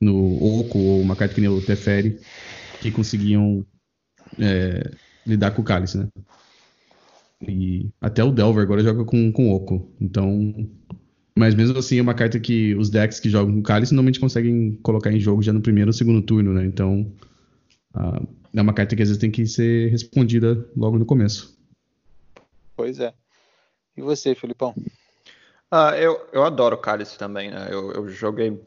no 0.00 0.42
Oco 0.60 0.78
ou 0.78 1.00
uma 1.00 1.14
carta 1.14 1.34
que 1.34 1.40
nem 1.40 1.50
o 1.50 1.60
Teferi 1.60 2.18
que 2.80 2.90
conseguiam 2.90 3.64
é, 4.38 4.90
lidar 5.26 5.52
com 5.52 5.62
o 5.62 5.64
Cálice, 5.64 5.98
né? 5.98 6.08
E 7.46 7.90
até 8.00 8.24
o 8.24 8.32
Delver 8.32 8.62
agora 8.62 8.82
joga 8.82 9.04
com, 9.04 9.30
com 9.32 9.52
Oco. 9.52 9.90
Então. 10.00 10.68
Mas 11.36 11.54
mesmo 11.54 11.78
assim 11.78 11.98
é 11.98 12.02
uma 12.02 12.14
carta 12.14 12.40
que 12.40 12.74
os 12.76 12.88
decks 12.88 13.20
que 13.20 13.28
jogam 13.28 13.54
com 13.54 13.62
Cálice 13.62 13.92
normalmente 13.92 14.18
conseguem 14.18 14.78
colocar 14.82 15.12
em 15.12 15.20
jogo 15.20 15.42
já 15.42 15.52
no 15.52 15.60
primeiro 15.60 15.90
ou 15.90 15.92
segundo 15.92 16.22
turno, 16.22 16.52
né? 16.54 16.64
Então. 16.64 17.12
Uh, 17.94 18.26
é 18.54 18.62
uma 18.62 18.72
carta 18.72 18.96
que 18.96 19.02
às 19.02 19.08
vezes 19.08 19.20
tem 19.20 19.30
que 19.30 19.46
ser 19.46 19.90
respondida 19.90 20.66
logo 20.74 20.98
no 20.98 21.04
começo. 21.04 21.54
Pois 22.74 22.98
é. 22.98 23.12
E 23.94 24.00
você, 24.00 24.34
Filipão? 24.34 24.74
Ah, 25.70 25.96
eu, 25.98 26.26
eu 26.32 26.42
adoro 26.42 26.78
Cálice 26.78 27.18
também, 27.18 27.50
né? 27.50 27.68
Eu, 27.70 27.92
eu 27.92 28.08
joguei. 28.08 28.58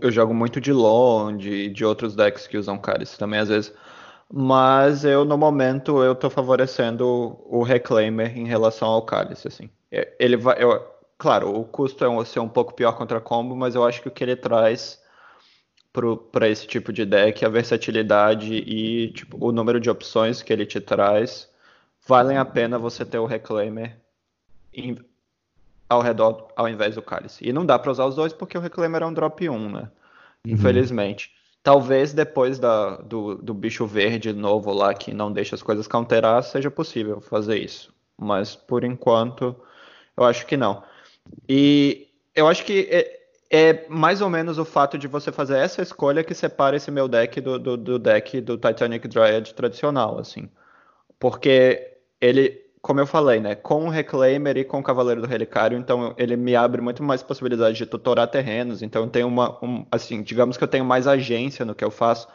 Eu 0.00 0.12
jogo 0.12 0.32
muito 0.32 0.60
de 0.60 0.72
Long, 0.72 1.36
de, 1.36 1.68
de 1.70 1.84
outros 1.84 2.14
decks 2.14 2.46
que 2.46 2.56
usam 2.56 2.78
Cálice 2.78 3.18
também, 3.18 3.40
às 3.40 3.48
vezes. 3.48 3.72
Mas 4.32 5.04
eu, 5.04 5.24
no 5.24 5.36
momento, 5.36 6.02
eu 6.02 6.14
tô 6.14 6.30
favorecendo 6.30 7.04
o 7.46 7.62
Reclaimer 7.62 8.36
em 8.36 8.46
relação 8.46 8.88
ao 8.88 9.02
Cálice, 9.02 9.48
assim. 9.48 9.68
É, 9.90 10.14
ele 10.20 10.36
vai, 10.36 10.62
eu, 10.62 10.84
claro, 11.18 11.54
o 11.54 11.64
custo 11.64 12.04
é 12.04 12.24
ser 12.24 12.40
um 12.40 12.48
pouco 12.48 12.74
pior 12.74 12.92
contra 12.92 13.20
combo, 13.20 13.56
mas 13.56 13.74
eu 13.74 13.84
acho 13.84 14.02
que 14.02 14.08
o 14.08 14.10
que 14.10 14.24
ele 14.24 14.36
traz 14.36 15.00
para 16.30 16.48
esse 16.48 16.66
tipo 16.66 16.92
de 16.92 17.06
deck, 17.06 17.44
a 17.44 17.48
versatilidade 17.48 18.54
e 18.54 19.10
tipo, 19.12 19.38
o 19.42 19.50
número 19.50 19.80
de 19.80 19.88
opções 19.88 20.42
que 20.42 20.52
ele 20.52 20.66
te 20.66 20.78
traz, 20.80 21.48
valem 22.06 22.36
a 22.36 22.44
pena 22.44 22.78
você 22.78 23.04
ter 23.04 23.18
o 23.18 23.24
Reclaimer 23.24 23.96
em, 24.74 24.98
ao 25.88 26.02
redor, 26.02 26.48
ao 26.54 26.68
invés 26.68 26.94
do 26.94 27.02
Cálice. 27.02 27.48
E 27.48 27.52
não 27.52 27.64
dá 27.64 27.78
para 27.78 27.90
usar 27.90 28.04
os 28.04 28.14
dois 28.14 28.32
porque 28.32 28.58
o 28.58 28.60
Reclaimer 28.60 29.02
é 29.02 29.06
um 29.06 29.12
drop 29.12 29.48
1, 29.48 29.70
né? 29.70 29.80
Uhum. 30.44 30.52
Infelizmente. 30.52 31.32
Talvez 31.62 32.12
depois 32.12 32.58
da, 32.58 32.96
do, 32.98 33.36
do 33.36 33.52
bicho 33.52 33.86
verde 33.86 34.32
novo 34.32 34.72
lá, 34.72 34.94
que 34.94 35.12
não 35.12 35.32
deixa 35.32 35.56
as 35.56 35.62
coisas 35.62 35.88
counterar, 35.88 36.42
seja 36.44 36.70
possível 36.70 37.20
fazer 37.20 37.58
isso. 37.58 37.92
Mas 38.16 38.54
por 38.54 38.84
enquanto, 38.84 39.56
eu 40.16 40.24
acho 40.24 40.46
que 40.46 40.56
não. 40.56 40.84
E 41.48 42.08
eu 42.34 42.48
acho 42.48 42.64
que 42.64 42.88
é, 42.90 43.20
é 43.50 43.88
mais 43.88 44.20
ou 44.20 44.28
menos 44.28 44.58
o 44.58 44.64
fato 44.64 44.98
de 44.98 45.06
você 45.06 45.30
fazer 45.32 45.58
essa 45.58 45.82
escolha 45.82 46.24
que 46.24 46.34
separa 46.34 46.76
esse 46.76 46.90
meu 46.90 47.08
deck 47.08 47.40
do, 47.40 47.58
do, 47.58 47.76
do 47.76 47.98
deck 47.98 48.40
do 48.40 48.56
Titanic 48.56 49.06
Dryad 49.08 49.52
tradicional, 49.52 50.18
assim. 50.18 50.48
Porque 51.18 51.96
ele 52.20 52.66
como 52.86 53.00
eu 53.00 53.06
falei, 53.06 53.40
né, 53.40 53.56
com 53.56 53.86
o 53.86 53.88
Reclaimer 53.88 54.56
e 54.56 54.64
com 54.64 54.78
o 54.78 54.82
Cavaleiro 54.82 55.20
do 55.20 55.26
Relicário, 55.26 55.76
então 55.76 56.14
ele 56.16 56.36
me 56.36 56.54
abre 56.54 56.80
muito 56.80 57.02
mais 57.02 57.20
possibilidades 57.20 57.76
de 57.76 57.84
tutorar 57.84 58.28
terrenos, 58.28 58.80
então 58.80 59.02
eu 59.02 59.10
tenho 59.10 59.26
uma, 59.26 59.58
um, 59.60 59.84
assim, 59.90 60.22
digamos 60.22 60.56
que 60.56 60.62
eu 60.62 60.68
tenho 60.68 60.84
mais 60.84 61.08
agência 61.08 61.64
no 61.64 61.74
que 61.74 61.84
eu 61.84 61.90
faço, 61.90 62.28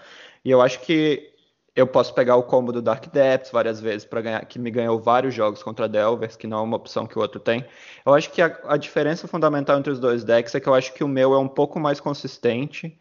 e 0.43 0.51
eu 0.51 0.62
acho 0.62 0.82
que 0.82 1.31
eu 1.75 1.88
posso 1.88 2.13
pegar 2.13 2.36
o 2.36 2.43
combo 2.43 2.71
do 2.71 2.81
Dark 2.81 3.07
Depths 3.07 3.51
várias 3.51 3.79
vezes 3.79 4.05
para 4.05 4.21
ganhar, 4.21 4.45
que 4.45 4.60
me 4.60 4.69
ganhou 4.69 4.99
vários 4.99 5.34
jogos 5.34 5.63
contra 5.63 5.88
Delvers, 5.88 6.36
que 6.36 6.47
não 6.47 6.60
é 6.60 6.62
uma 6.62 6.75
opção 6.75 7.07
que 7.07 7.17
o 7.17 7.21
outro 7.21 7.39
tem. 7.39 7.65
Eu 8.05 8.13
acho 8.13 8.29
que 8.31 8.41
a, 8.41 8.60
a 8.65 8.77
diferença 8.77 9.27
fundamental 9.27 9.79
entre 9.79 9.91
os 9.91 9.99
dois 9.99 10.23
decks 10.23 10.53
é 10.53 10.60
que 10.60 10.67
eu 10.67 10.73
acho 10.73 10.93
que 10.93 11.03
o 11.03 11.07
meu 11.07 11.34
é 11.34 11.39
um 11.39 11.47
pouco 11.47 11.79
mais 11.79 11.99
consistente, 11.99 12.97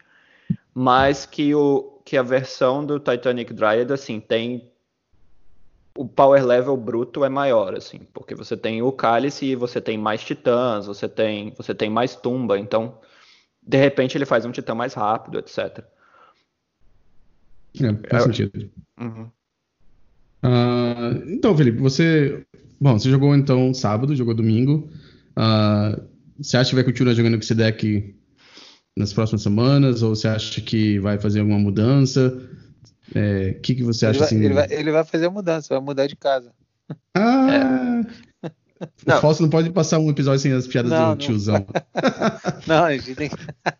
mas 0.73 1.25
que, 1.25 1.53
o, 1.53 1.99
que 2.05 2.15
a 2.15 2.23
versão 2.23 2.85
do 2.85 2.97
Titanic 2.97 3.53
Dryad, 3.53 3.91
assim, 3.91 4.21
tem 4.21 4.71
o 5.97 6.07
power 6.07 6.45
level 6.45 6.77
bruto 6.77 7.25
é 7.25 7.29
maior, 7.29 7.75
assim, 7.75 7.99
porque 8.13 8.33
você 8.33 8.55
tem 8.55 8.81
o 8.81 8.91
cálice 8.93 9.55
você 9.55 9.81
tem 9.81 9.97
mais 9.97 10.23
titãs, 10.23 10.85
você 10.85 11.09
tem, 11.09 11.51
você 11.51 11.75
tem 11.75 11.89
mais 11.89 12.15
tumba, 12.15 12.57
então 12.57 12.97
de 13.61 13.77
repente 13.77 14.17
ele 14.17 14.25
faz 14.25 14.45
um 14.45 14.51
titã 14.51 14.73
mais 14.73 14.93
rápido, 14.93 15.37
etc. 15.39 15.83
É, 17.79 18.09
faz 18.09 18.23
é, 18.23 18.25
sentido. 18.27 18.69
Uhum. 18.99 19.29
Uh, 20.43 21.29
então, 21.29 21.55
Felipe, 21.55 21.77
você. 21.77 22.43
Bom, 22.79 22.97
você 22.97 23.09
jogou 23.09 23.35
então 23.35 23.73
sábado, 23.73 24.15
jogou 24.15 24.33
domingo. 24.33 24.89
Uh, 25.37 26.01
você 26.37 26.57
acha 26.57 26.69
que 26.69 26.75
vai 26.75 26.83
continuar 26.83 27.13
jogando 27.13 27.33
com 27.33 27.43
esse 27.43 27.53
deck 27.53 28.15
nas 28.97 29.13
próximas 29.13 29.43
semanas? 29.43 30.01
Ou 30.01 30.15
você 30.15 30.27
acha 30.27 30.59
que 30.61 30.99
vai 30.99 31.19
fazer 31.19 31.41
alguma 31.41 31.59
mudança? 31.59 32.41
O 33.13 33.17
é, 33.17 33.53
que, 33.53 33.75
que 33.75 33.83
você 33.83 34.07
acha 34.07 34.17
ele 34.17 34.19
vai, 34.19 34.27
assim? 34.27 34.45
Ele 34.45 34.53
vai, 34.53 34.67
ele 34.71 34.91
vai, 34.91 35.03
fazer 35.03 35.25
a 35.27 35.29
mudança, 35.29 35.73
vai 35.73 35.83
mudar 35.83 36.07
de 36.07 36.15
casa. 36.15 36.51
Ah! 37.15 38.01
É. 39.05 39.15
O 39.15 39.21
Fausto 39.21 39.43
não 39.43 39.49
pode 39.49 39.69
passar 39.69 39.99
um 39.99 40.09
episódio 40.09 40.39
sem 40.39 40.51
as 40.53 40.65
piadas 40.65 40.91
não, 40.91 41.15
do 41.15 41.19
tiozão. 41.19 41.63
Não, 42.65 42.85
a 42.85 42.97
gente 42.97 43.13
tem 43.13 43.29
é, 43.29 43.73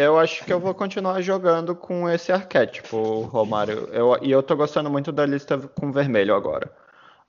eu 0.00 0.18
acho 0.18 0.44
que 0.44 0.52
eu 0.52 0.60
vou 0.60 0.74
continuar 0.74 1.20
jogando 1.20 1.74
com 1.74 2.08
esse 2.08 2.32
arquétipo, 2.32 3.22
Romário. 3.22 3.88
Eu, 3.92 4.18
e 4.22 4.30
eu 4.30 4.42
tô 4.42 4.56
gostando 4.56 4.90
muito 4.90 5.10
da 5.12 5.26
lista 5.26 5.58
com 5.58 5.92
vermelho 5.92 6.34
agora. 6.34 6.70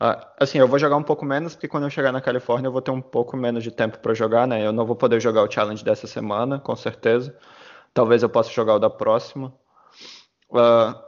Uh, 0.01 0.25
assim, 0.39 0.57
eu 0.57 0.67
vou 0.67 0.79
jogar 0.79 0.95
um 0.95 1.03
pouco 1.03 1.23
menos, 1.23 1.53
porque 1.53 1.67
quando 1.67 1.83
eu 1.83 1.89
chegar 1.89 2.11
na 2.11 2.19
Califórnia 2.19 2.67
eu 2.67 2.71
vou 2.71 2.81
ter 2.81 2.91
um 2.91 3.01
pouco 3.01 3.37
menos 3.37 3.63
de 3.63 3.69
tempo 3.69 3.99
para 3.99 4.13
jogar, 4.13 4.47
né? 4.47 4.65
Eu 4.65 4.71
não 4.71 4.85
vou 4.85 4.95
poder 4.95 5.19
jogar 5.19 5.43
o 5.43 5.51
challenge 5.51 5.83
dessa 5.83 6.07
semana, 6.07 6.59
com 6.59 6.75
certeza. 6.75 7.37
Talvez 7.93 8.23
eu 8.23 8.29
possa 8.29 8.49
jogar 8.49 8.75
o 8.75 8.79
da 8.79 8.89
próxima. 8.89 9.53
Uh, 10.49 10.99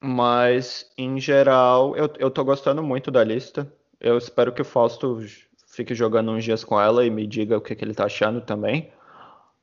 mas, 0.00 0.90
em 0.96 1.20
geral, 1.20 1.96
eu, 1.96 2.10
eu 2.18 2.30
tô 2.30 2.44
gostando 2.44 2.82
muito 2.82 3.10
da 3.10 3.22
lista. 3.22 3.72
Eu 4.00 4.18
espero 4.18 4.52
que 4.52 4.62
o 4.62 4.64
Fausto 4.64 5.20
fique 5.66 5.94
jogando 5.94 6.32
uns 6.32 6.44
dias 6.44 6.64
com 6.64 6.80
ela 6.80 7.04
e 7.04 7.10
me 7.10 7.26
diga 7.26 7.56
o 7.56 7.60
que, 7.60 7.74
que 7.74 7.84
ele 7.84 7.94
tá 7.94 8.06
achando 8.06 8.40
também. 8.40 8.92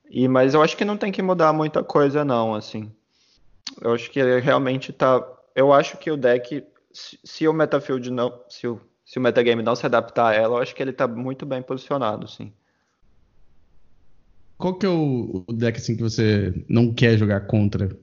E, 0.09 0.27
mas 0.27 0.53
eu 0.53 0.61
acho 0.61 0.77
que 0.77 0.85
não 0.85 0.97
tem 0.97 1.11
que 1.11 1.21
mudar 1.21 1.51
muita 1.53 1.83
coisa, 1.83 2.23
não, 2.23 2.53
assim. 2.53 2.91
Eu 3.81 3.93
acho 3.93 4.09
que 4.11 4.19
ele 4.19 4.39
realmente 4.39 4.93
tá. 4.93 5.25
Eu 5.55 5.73
acho 5.73 5.97
que 5.97 6.11
o 6.11 6.17
deck, 6.17 6.63
se, 6.91 7.19
se 7.23 7.47
o 7.47 7.53
Metafield 7.53 8.11
não. 8.11 8.41
Se 8.49 8.67
o, 8.67 8.79
se 9.05 9.19
o 9.19 9.21
metagame 9.21 9.61
não 9.61 9.75
se 9.75 9.85
adaptar 9.85 10.29
a 10.29 10.33
ela, 10.33 10.57
eu 10.57 10.61
acho 10.61 10.73
que 10.73 10.81
ele 10.81 10.91
tá 10.91 11.07
muito 11.07 11.45
bem 11.45 11.61
posicionado, 11.61 12.27
sim. 12.27 12.51
Qual 14.57 14.73
que 14.73 14.85
é 14.85 14.89
o, 14.89 15.43
o 15.47 15.53
deck 15.53 15.77
assim, 15.77 15.95
que 15.95 16.01
você 16.01 16.53
não 16.67 16.93
quer 16.93 17.17
jogar 17.17 17.41
contra? 17.41 17.95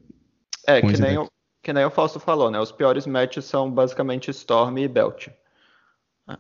É, 0.67 0.81
que 0.81 1.01
nem, 1.01 1.19
o, 1.19 1.29
que 1.61 1.73
nem 1.73 1.85
o 1.85 1.91
Fausto 1.91 2.21
falou, 2.21 2.51
né? 2.51 2.61
Os 2.61 2.71
piores 2.71 3.07
matches 3.07 3.47
são 3.47 3.71
basicamente 3.71 4.31
Storm 4.31 4.79
e 4.79 4.87
Belt. 4.87 5.29
Né? 6.27 6.39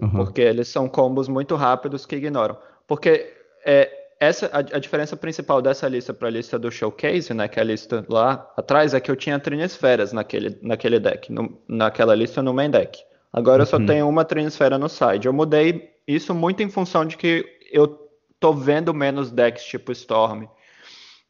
Uhum. 0.00 0.10
Porque 0.10 0.40
eles 0.40 0.68
são 0.68 0.88
combos 0.88 1.28
muito 1.28 1.54
rápidos 1.54 2.06
que 2.06 2.16
ignoram. 2.16 2.56
Porque 2.86 3.34
é, 3.64 4.01
essa 4.22 4.46
a, 4.52 4.58
a 4.58 4.78
diferença 4.78 5.16
principal 5.16 5.60
dessa 5.60 5.88
lista 5.88 6.14
para 6.14 6.28
a 6.28 6.30
lista 6.30 6.58
do 6.58 6.70
Showcase, 6.70 7.34
né? 7.34 7.48
Que 7.48 7.58
é 7.58 7.62
a 7.62 7.64
lista 7.64 8.06
lá 8.08 8.48
atrás, 8.56 8.94
é 8.94 9.00
que 9.00 9.10
eu 9.10 9.16
tinha 9.16 9.38
Trinesferas 9.38 10.12
naquele, 10.12 10.56
naquele 10.62 11.00
deck, 11.00 11.32
no, 11.32 11.60
naquela 11.66 12.14
lista 12.14 12.40
no 12.40 12.54
main 12.54 12.70
deck. 12.70 13.00
Agora 13.32 13.56
uhum. 13.56 13.62
eu 13.62 13.66
só 13.66 13.76
uhum. 13.78 13.86
tenho 13.86 14.08
uma 14.08 14.24
Trinesfera 14.24 14.78
no 14.78 14.88
side. 14.88 15.26
Eu 15.26 15.32
mudei 15.32 15.90
isso 16.06 16.32
muito 16.34 16.62
em 16.62 16.70
função 16.70 17.04
de 17.04 17.16
que 17.16 17.44
eu 17.72 17.98
tô 18.38 18.52
vendo 18.52 18.94
menos 18.94 19.32
decks 19.32 19.64
tipo 19.64 19.90
Storm 19.90 20.44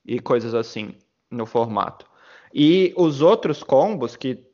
e 0.04 0.20
coisas 0.20 0.54
assim 0.54 0.94
no 1.30 1.46
formato. 1.46 2.06
E 2.52 2.92
os 2.96 3.22
outros 3.22 3.62
combos 3.62 4.16
que 4.16 4.44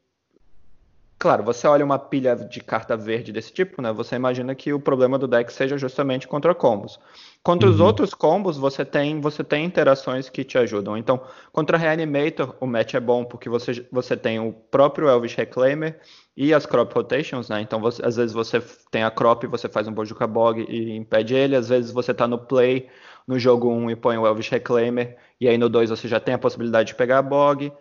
Claro, 1.18 1.42
você 1.42 1.66
olha 1.66 1.84
uma 1.84 1.98
pilha 1.98 2.36
de 2.36 2.60
carta 2.60 2.96
verde 2.96 3.32
desse 3.32 3.52
tipo, 3.52 3.82
né? 3.82 3.92
Você 3.92 4.14
imagina 4.14 4.54
que 4.54 4.72
o 4.72 4.78
problema 4.78 5.18
do 5.18 5.26
deck 5.26 5.52
seja 5.52 5.76
justamente 5.76 6.28
contra 6.28 6.54
combos. 6.54 7.00
Contra 7.42 7.68
uhum. 7.68 7.74
os 7.74 7.80
outros 7.80 8.14
combos, 8.14 8.56
você 8.56 8.84
tem, 8.84 9.20
você 9.20 9.42
tem 9.42 9.64
interações 9.64 10.28
que 10.28 10.44
te 10.44 10.56
ajudam. 10.56 10.96
Então, 10.96 11.20
contra 11.50 11.76
Reanimator, 11.76 12.54
o 12.60 12.66
match 12.68 12.94
é 12.94 13.00
bom 13.00 13.24
porque 13.24 13.48
você, 13.48 13.84
você 13.90 14.16
tem 14.16 14.38
o 14.38 14.52
próprio 14.52 15.08
Elvish 15.08 15.34
Reclaimer 15.34 15.98
e 16.36 16.54
as 16.54 16.64
crop 16.66 16.94
rotations, 16.94 17.48
né? 17.48 17.60
Então, 17.62 17.80
você, 17.80 18.00
às 18.04 18.14
vezes 18.14 18.32
você 18.32 18.62
tem 18.88 19.02
a 19.02 19.10
crop 19.10 19.42
e 19.42 19.48
você 19.48 19.68
faz 19.68 19.88
um 19.88 19.92
Bojuka 19.92 20.24
Bog 20.24 20.64
e 20.68 20.96
impede 20.96 21.34
ele. 21.34 21.56
Às 21.56 21.68
vezes 21.68 21.90
você 21.90 22.14
tá 22.14 22.28
no 22.28 22.38
play 22.38 22.88
no 23.26 23.40
jogo 23.40 23.68
1 23.68 23.90
e 23.90 23.96
põe 23.96 24.16
o 24.16 24.26
Elvish 24.26 24.50
Reclaimer 24.50 25.16
e 25.40 25.48
aí 25.48 25.58
no 25.58 25.68
2 25.68 25.90
você 25.90 26.06
já 26.06 26.20
tem 26.20 26.34
a 26.34 26.38
possibilidade 26.38 26.88
de 26.88 26.94
pegar 26.94 27.18
a 27.18 27.22
Bog. 27.22 27.72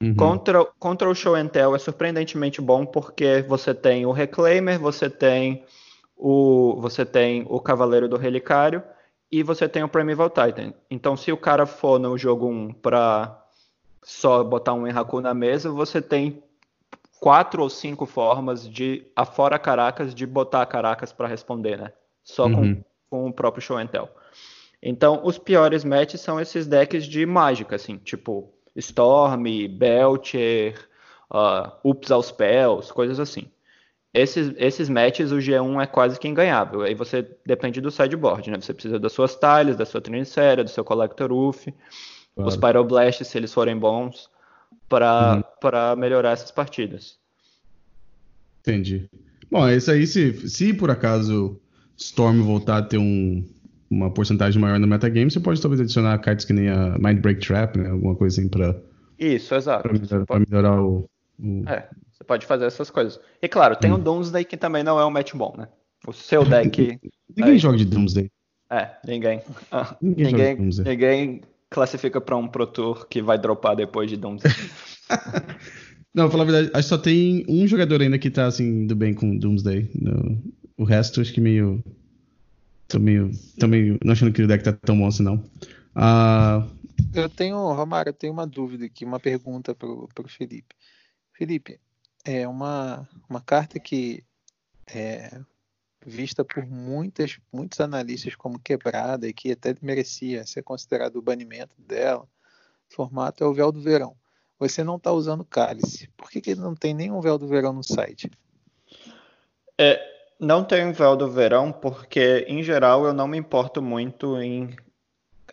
Uhum. 0.00 0.14
Contra, 0.14 0.64
contra 0.78 1.10
o 1.10 1.14
Show 1.14 1.34
and 1.34 1.48
Tell 1.48 1.74
é 1.74 1.78
surpreendentemente 1.78 2.60
bom 2.60 2.86
porque 2.86 3.44
você 3.48 3.74
tem 3.74 4.06
o 4.06 4.12
Reclaimer, 4.12 4.78
você 4.78 5.10
tem 5.10 5.64
o, 6.16 6.76
você 6.80 7.04
tem 7.04 7.44
o 7.48 7.60
Cavaleiro 7.60 8.08
do 8.08 8.16
Relicário 8.16 8.82
e 9.30 9.42
você 9.42 9.68
tem 9.68 9.82
o 9.82 9.88
Primeval 9.88 10.30
Titan. 10.30 10.72
Então, 10.90 11.16
se 11.16 11.32
o 11.32 11.36
cara 11.36 11.66
for 11.66 11.98
no 11.98 12.16
jogo 12.16 12.48
1 12.48 12.74
para 12.74 13.44
só 14.02 14.42
botar 14.44 14.72
um 14.72 14.86
Enraku 14.86 15.20
na 15.20 15.34
mesa, 15.34 15.70
você 15.70 16.00
tem 16.00 16.42
quatro 17.20 17.62
ou 17.62 17.68
cinco 17.68 18.06
formas 18.06 18.68
de, 18.68 19.04
afora 19.14 19.58
Caracas, 19.58 20.14
de 20.14 20.24
botar 20.26 20.64
Caracas 20.66 21.12
para 21.12 21.26
responder, 21.26 21.76
né? 21.76 21.92
Só 22.22 22.46
uhum. 22.46 22.74
com, 22.74 22.84
com 23.10 23.28
o 23.28 23.32
próprio 23.32 23.62
Show 23.62 23.76
and 23.76 23.88
Tell. 23.88 24.08
Então, 24.80 25.20
os 25.24 25.38
piores 25.38 25.84
matches 25.84 26.20
são 26.20 26.40
esses 26.40 26.66
decks 26.66 27.04
de 27.04 27.26
mágica, 27.26 27.74
assim, 27.74 27.96
tipo 27.96 28.52
Storm, 28.78 29.44
Belcher, 29.68 30.74
uh, 31.30 31.70
Ups 31.84 32.10
aos 32.10 32.26
Spells, 32.26 32.92
coisas 32.92 33.20
assim. 33.20 33.46
Esses, 34.12 34.54
esses 34.56 34.88
matches, 34.88 35.32
o 35.32 35.36
G1 35.36 35.82
é 35.82 35.86
quase 35.86 36.18
que 36.18 36.26
inganhável. 36.26 36.82
Aí 36.82 36.94
você 36.94 37.28
depende 37.44 37.80
do 37.80 37.90
sideboard, 37.90 38.50
né? 38.50 38.60
Você 38.60 38.72
precisa 38.72 38.98
das 38.98 39.12
suas 39.12 39.36
tiles, 39.36 39.76
da 39.76 39.84
sua 39.84 40.00
Trinicera, 40.00 40.64
do 40.64 40.70
seu 40.70 40.84
Collector 40.84 41.30
Roof, 41.30 41.66
claro. 42.34 42.48
os 42.48 42.56
Pyroblasts, 42.56 43.28
se 43.28 43.36
eles 43.36 43.52
forem 43.52 43.76
bons, 43.76 44.30
para 44.88 45.42
uhum. 45.94 46.00
melhorar 46.00 46.30
essas 46.30 46.50
partidas. 46.50 47.18
Entendi. 48.60 49.08
Bom, 49.50 49.66
é 49.66 49.76
isso 49.76 49.90
aí, 49.90 50.06
se, 50.06 50.48
se 50.48 50.74
por 50.74 50.90
acaso 50.90 51.60
Storm 51.96 52.42
voltar 52.42 52.78
a 52.78 52.82
ter 52.82 52.98
um, 52.98 53.46
uma 53.90 54.10
porcentagem 54.10 54.60
maior 54.60 54.78
no 54.78 54.86
metagame, 54.86 55.30
você 55.30 55.40
pode 55.40 55.60
talvez 55.60 55.80
adicionar 55.80 56.18
cartas 56.18 56.44
que 56.44 56.52
nem 56.52 56.68
a 56.68 56.98
Mind 56.98 57.20
Break 57.20 57.46
Trap, 57.46 57.76
né? 57.76 57.90
Alguma 57.90 58.14
coisa 58.14 58.40
assim 58.40 58.48
pra. 58.48 58.76
Isso, 59.18 59.54
exato. 59.54 59.82
Pra 59.82 59.92
melhorar, 59.92 60.26
pode... 60.26 60.46
pra 60.46 60.56
melhorar 60.56 60.82
o, 60.82 61.08
o, 61.38 61.68
É, 61.68 61.88
você 62.12 62.24
pode 62.24 62.46
fazer 62.46 62.66
essas 62.66 62.90
coisas. 62.90 63.18
E 63.42 63.48
claro, 63.48 63.76
tem 63.76 63.90
hum. 63.90 63.94
o 63.94 63.98
Doomsday 63.98 64.44
que 64.44 64.56
também 64.56 64.82
não 64.82 65.00
é 65.00 65.06
um 65.06 65.10
match 65.10 65.34
bom, 65.34 65.54
né? 65.56 65.68
O 66.06 66.12
seu 66.12 66.44
deck. 66.44 66.98
ninguém 67.36 67.52
aí... 67.52 67.58
joga 67.58 67.76
de 67.76 67.84
Doomsday. 67.84 68.30
É, 68.70 68.90
ninguém. 69.06 69.40
Ah, 69.72 69.96
ninguém, 70.02 70.26
ninguém, 70.26 70.56
Doomsday. 70.56 70.92
ninguém 70.92 71.40
classifica 71.70 72.20
pra 72.20 72.36
um 72.36 72.46
Pro 72.46 72.66
Tour 72.66 73.06
que 73.08 73.22
vai 73.22 73.38
dropar 73.38 73.74
depois 73.74 74.08
de 74.08 74.16
Doomsday. 74.16 74.52
não, 76.14 76.24
pra 76.24 76.30
falar 76.30 76.42
a 76.42 76.46
verdade, 76.46 76.70
acho 76.74 76.88
que 76.88 76.94
só 76.94 76.98
tem 76.98 77.44
um 77.48 77.66
jogador 77.66 78.02
ainda 78.02 78.18
que 78.18 78.30
tá 78.30 78.46
assim, 78.46 78.82
indo 78.82 78.94
bem 78.94 79.14
com 79.14 79.36
Doomsday. 79.36 79.90
No... 79.94 80.42
O 80.76 80.84
resto, 80.84 81.20
acho 81.20 81.32
que 81.32 81.40
meio 81.40 81.82
Tô 82.88 82.98
meio, 82.98 83.30
tô 83.60 83.68
meio 83.68 83.98
não 84.02 84.12
achando 84.12 84.32
que 84.32 84.42
o 84.42 84.46
deck 84.48 84.64
tá 84.64 84.72
tão 84.72 84.98
bom 84.98 85.06
assim, 85.06 85.22
não. 85.22 85.36
Uh... 85.94 86.78
Eu 87.14 87.28
tenho, 87.28 87.56
Romário, 87.72 88.10
eu 88.10 88.14
tenho 88.14 88.32
uma 88.32 88.46
dúvida 88.46 88.86
aqui, 88.86 89.04
uma 89.04 89.20
pergunta 89.20 89.74
pro, 89.74 90.08
pro 90.14 90.28
Felipe. 90.28 90.74
Felipe, 91.32 91.78
é 92.24 92.48
uma, 92.48 93.08
uma 93.28 93.40
carta 93.40 93.78
que 93.78 94.24
é 94.86 95.38
vista 96.04 96.44
por 96.44 96.64
muitas, 96.66 97.38
muitos 97.52 97.80
analistas 97.80 98.34
como 98.34 98.58
quebrada 98.58 99.28
e 99.28 99.32
que 99.32 99.52
até 99.52 99.76
merecia 99.82 100.46
ser 100.46 100.62
considerado 100.62 101.16
o 101.16 101.22
banimento 101.22 101.74
dela. 101.78 102.26
O 102.90 102.94
formato 102.94 103.44
é 103.44 103.46
o 103.46 103.52
véu 103.52 103.70
do 103.70 103.82
verão. 103.82 104.16
Você 104.58 104.82
não 104.82 104.96
está 104.96 105.12
usando 105.12 105.44
cálice. 105.44 106.08
Por 106.16 106.30
que, 106.30 106.40
que 106.40 106.54
não 106.54 106.74
tem 106.74 106.94
nenhum 106.94 107.20
véu 107.20 107.38
do 107.38 107.46
verão 107.46 107.72
no 107.72 107.84
site? 107.84 108.30
É, 109.76 110.17
não 110.38 110.64
tenho 110.64 110.92
véu 110.92 111.16
do 111.16 111.30
verão 111.30 111.72
porque, 111.72 112.44
em 112.48 112.62
geral, 112.62 113.04
eu 113.04 113.12
não 113.12 113.26
me 113.26 113.38
importo 113.38 113.82
muito 113.82 114.40
em 114.40 114.76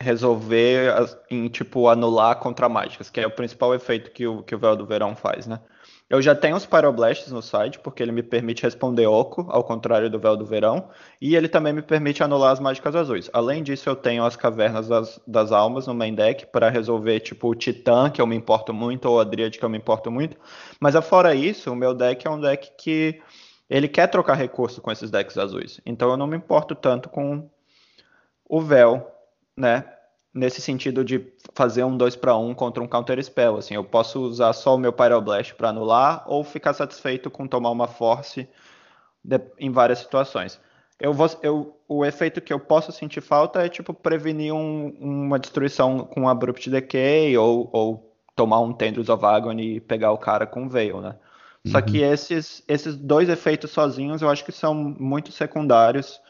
resolver, 0.00 0.94
em 1.30 1.48
tipo, 1.48 1.88
anular 1.88 2.38
contra 2.38 2.68
mágicas, 2.68 3.10
que 3.10 3.20
é 3.20 3.26
o 3.26 3.30
principal 3.30 3.74
efeito 3.74 4.10
que 4.10 4.26
o, 4.26 4.42
que 4.42 4.54
o 4.54 4.58
véu 4.58 4.76
do 4.76 4.86
verão 4.86 5.16
faz, 5.16 5.46
né? 5.46 5.60
Eu 6.08 6.22
já 6.22 6.36
tenho 6.36 6.54
os 6.54 6.64
Pyroblasts 6.64 7.32
no 7.32 7.42
site, 7.42 7.80
porque 7.80 8.00
ele 8.00 8.12
me 8.12 8.22
permite 8.22 8.62
responder 8.62 9.08
Oco, 9.08 9.44
ao 9.48 9.64
contrário 9.64 10.08
do 10.08 10.20
Véu 10.20 10.36
do 10.36 10.46
Verão, 10.46 10.88
e 11.20 11.34
ele 11.34 11.48
também 11.48 11.72
me 11.72 11.82
permite 11.82 12.22
anular 12.22 12.52
as 12.52 12.60
mágicas 12.60 12.94
azuis. 12.94 13.28
Além 13.32 13.60
disso, 13.60 13.88
eu 13.88 13.96
tenho 13.96 14.24
as 14.24 14.36
Cavernas 14.36 14.86
das, 14.86 15.20
das 15.26 15.50
Almas 15.50 15.88
no 15.88 15.94
main 15.94 16.14
deck 16.14 16.46
para 16.46 16.70
resolver, 16.70 17.18
tipo, 17.18 17.48
o 17.48 17.56
Titã, 17.56 18.08
que 18.08 18.20
eu 18.20 18.26
me 18.26 18.36
importo 18.36 18.72
muito, 18.72 19.06
ou 19.06 19.18
a 19.18 19.24
Dríade, 19.24 19.58
que 19.58 19.64
eu 19.64 19.68
me 19.68 19.78
importo 19.78 20.08
muito. 20.08 20.36
Mas, 20.78 20.94
fora 21.04 21.34
isso, 21.34 21.72
o 21.72 21.76
meu 21.76 21.92
deck 21.92 22.24
é 22.24 22.30
um 22.30 22.40
deck 22.40 22.70
que 22.78 23.20
ele 23.68 23.88
quer 23.88 24.06
trocar 24.06 24.34
recurso 24.34 24.80
com 24.80 24.90
esses 24.90 25.10
decks 25.10 25.36
azuis. 25.36 25.80
Então 25.84 26.10
eu 26.10 26.16
não 26.16 26.26
me 26.26 26.36
importo 26.36 26.74
tanto 26.74 27.08
com 27.08 27.48
o 28.48 28.60
véu, 28.60 29.10
né? 29.56 29.84
Nesse 30.32 30.60
sentido 30.60 31.02
de 31.04 31.32
fazer 31.54 31.82
um 31.82 31.96
2 31.96 32.14
para 32.16 32.36
1 32.36 32.54
contra 32.54 32.82
um 32.82 32.86
Counter 32.86 33.22
Spell. 33.24 33.56
Assim, 33.56 33.74
eu 33.74 33.84
posso 33.84 34.20
usar 34.20 34.52
só 34.52 34.74
o 34.74 34.78
meu 34.78 34.92
Pyroblast 34.92 35.54
para 35.54 35.70
anular 35.70 36.24
ou 36.26 36.44
ficar 36.44 36.74
satisfeito 36.74 37.30
com 37.30 37.48
tomar 37.48 37.70
uma 37.70 37.88
Force 37.88 38.46
de, 39.24 39.40
em 39.58 39.70
várias 39.70 39.98
situações. 39.98 40.60
Eu 41.00 41.12
vou, 41.12 41.28
eu, 41.42 41.78
o 41.88 42.04
efeito 42.04 42.40
que 42.40 42.52
eu 42.52 42.60
posso 42.60 42.92
sentir 42.92 43.20
falta 43.20 43.64
é 43.64 43.68
tipo 43.68 43.92
prevenir 43.92 44.52
um, 44.52 44.88
uma 45.00 45.38
destruição 45.38 46.00
com 46.04 46.28
Abrupt 46.28 46.70
Decay 46.70 47.36
ou, 47.36 47.68
ou 47.72 48.16
tomar 48.34 48.60
um 48.60 48.72
Tendrils 48.72 49.08
of 49.08 49.24
Agony 49.24 49.76
e 49.76 49.80
pegar 49.80 50.12
o 50.12 50.18
cara 50.18 50.46
com 50.46 50.68
Veil, 50.68 51.00
né? 51.00 51.16
Só 51.66 51.80
que 51.80 52.02
uhum. 52.02 52.12
esses, 52.12 52.62
esses 52.68 52.96
dois 52.96 53.28
efeitos 53.28 53.70
sozinhos 53.70 54.22
eu 54.22 54.28
acho 54.28 54.44
que 54.44 54.52
são 54.52 54.74
muito 54.74 55.32
secundários, 55.32 56.20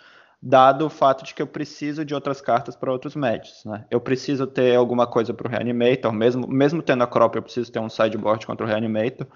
dado 0.40 0.86
o 0.86 0.90
fato 0.90 1.24
de 1.24 1.34
que 1.34 1.42
eu 1.42 1.46
preciso 1.46 2.04
de 2.04 2.14
outras 2.14 2.40
cartas 2.40 2.76
para 2.76 2.92
outros 2.92 3.14
matches. 3.16 3.64
Né? 3.64 3.84
Eu 3.90 4.00
preciso 4.00 4.46
ter 4.46 4.76
alguma 4.76 5.06
coisa 5.06 5.34
para 5.34 5.48
o 5.48 5.50
Reanimator, 5.50 6.12
mesmo, 6.12 6.46
mesmo 6.46 6.82
tendo 6.82 7.02
a 7.02 7.06
crop, 7.06 7.36
eu 7.36 7.42
preciso 7.42 7.70
ter 7.70 7.80
um 7.80 7.88
sideboard 7.88 8.46
contra 8.46 8.64
o 8.64 8.68
Reanimator. 8.68 9.26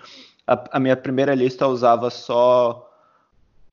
A, 0.46 0.76
a 0.76 0.80
minha 0.80 0.96
primeira 0.96 1.34
lista 1.34 1.66
usava 1.66 2.10
só 2.10 2.88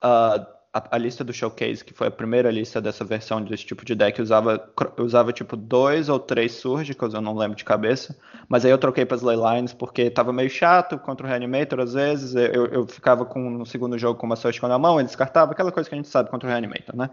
uh, 0.03 0.57
a, 0.73 0.95
a, 0.95 0.97
lista 0.97 1.23
do 1.23 1.34
showcase, 1.34 1.84
que 1.84 1.93
foi 1.93 2.08
a 2.08 2.12
primeira 2.12 2.51
lista 2.51 2.82
dessa 2.82 3.03
versão 3.03 3.41
desse 3.41 3.65
tipo 3.65 3.86
de 3.86 3.95
deck, 3.95 4.21
usava, 4.21 4.69
usava 4.97 5.34
tipo 5.34 5.56
dois 5.56 6.10
ou 6.10 6.19
três 6.19 6.53
surgicals, 6.53 7.13
eu 7.13 7.21
não 7.21 7.36
lembro 7.36 7.58
de 7.58 7.63
cabeça. 7.63 8.17
Mas 8.47 8.65
aí 8.65 8.71
eu 8.71 8.77
troquei 8.77 9.06
para 9.06 9.15
as 9.15 9.21
Leylines 9.21 9.73
porque 9.73 10.10
tava 10.10 10.32
meio 10.34 10.49
chato 10.49 10.97
contra 10.99 11.25
o 11.25 11.30
Reanimator 11.30 11.80
às 11.80 11.93
vezes. 11.93 12.36
Eu, 12.36 12.65
eu 12.67 12.88
ficava 12.88 13.25
com 13.25 13.49
no 13.49 13.65
segundo 13.65 13.97
jogo 13.97 14.19
com 14.19 14.25
uma 14.25 14.36
surgical 14.36 14.69
na 14.69 14.80
mão, 14.80 14.99
ele 14.99 15.08
descartava, 15.08 15.51
aquela 15.51 15.71
coisa 15.71 15.89
que 15.89 15.95
a 15.95 15.97
gente 15.97 16.10
sabe 16.10 16.30
contra 16.30 16.47
o 16.47 16.51
Reanimator, 16.51 16.95
né? 16.95 17.10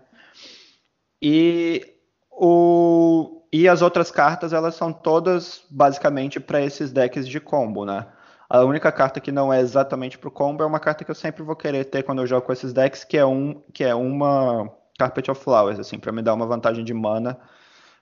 E 1.23 1.95
o 2.31 3.41
e 3.53 3.69
as 3.69 3.83
outras 3.83 4.11
cartas, 4.11 4.53
elas 4.53 4.75
são 4.75 4.93
todas 4.93 5.63
basicamente 5.71 6.41
para 6.41 6.61
esses 6.61 6.91
decks 6.91 7.29
de 7.29 7.39
combo, 7.39 7.85
né? 7.85 8.05
A 8.49 8.63
única 8.63 8.93
carta 8.93 9.21
que 9.21 9.33
não 9.33 9.53
é 9.53 9.61
exatamente 9.61 10.19
pro 10.19 10.31
combo 10.31 10.63
é 10.63 10.67
uma 10.67 10.81
carta 10.81 11.05
que 11.05 11.11
eu 11.11 11.15
sempre 11.15 11.43
vou 11.43 11.57
querer 11.57 11.85
ter 11.85 12.03
quando 12.03 12.21
eu 12.21 12.27
jogo 12.27 12.47
com 12.47 12.53
esses 12.53 12.73
decks, 12.73 13.05
que 13.05 13.17
é 13.17 13.25
um 13.25 13.63
que 13.73 13.83
é 13.83 13.95
uma 13.95 14.71
Carpet 14.99 15.31
of 15.31 15.43
Flowers, 15.43 15.79
assim, 15.79 15.99
para 15.99 16.13
me 16.13 16.23
dar 16.23 16.35
uma 16.35 16.47
vantagem 16.47 16.85
de 16.85 16.95
mana 16.95 17.39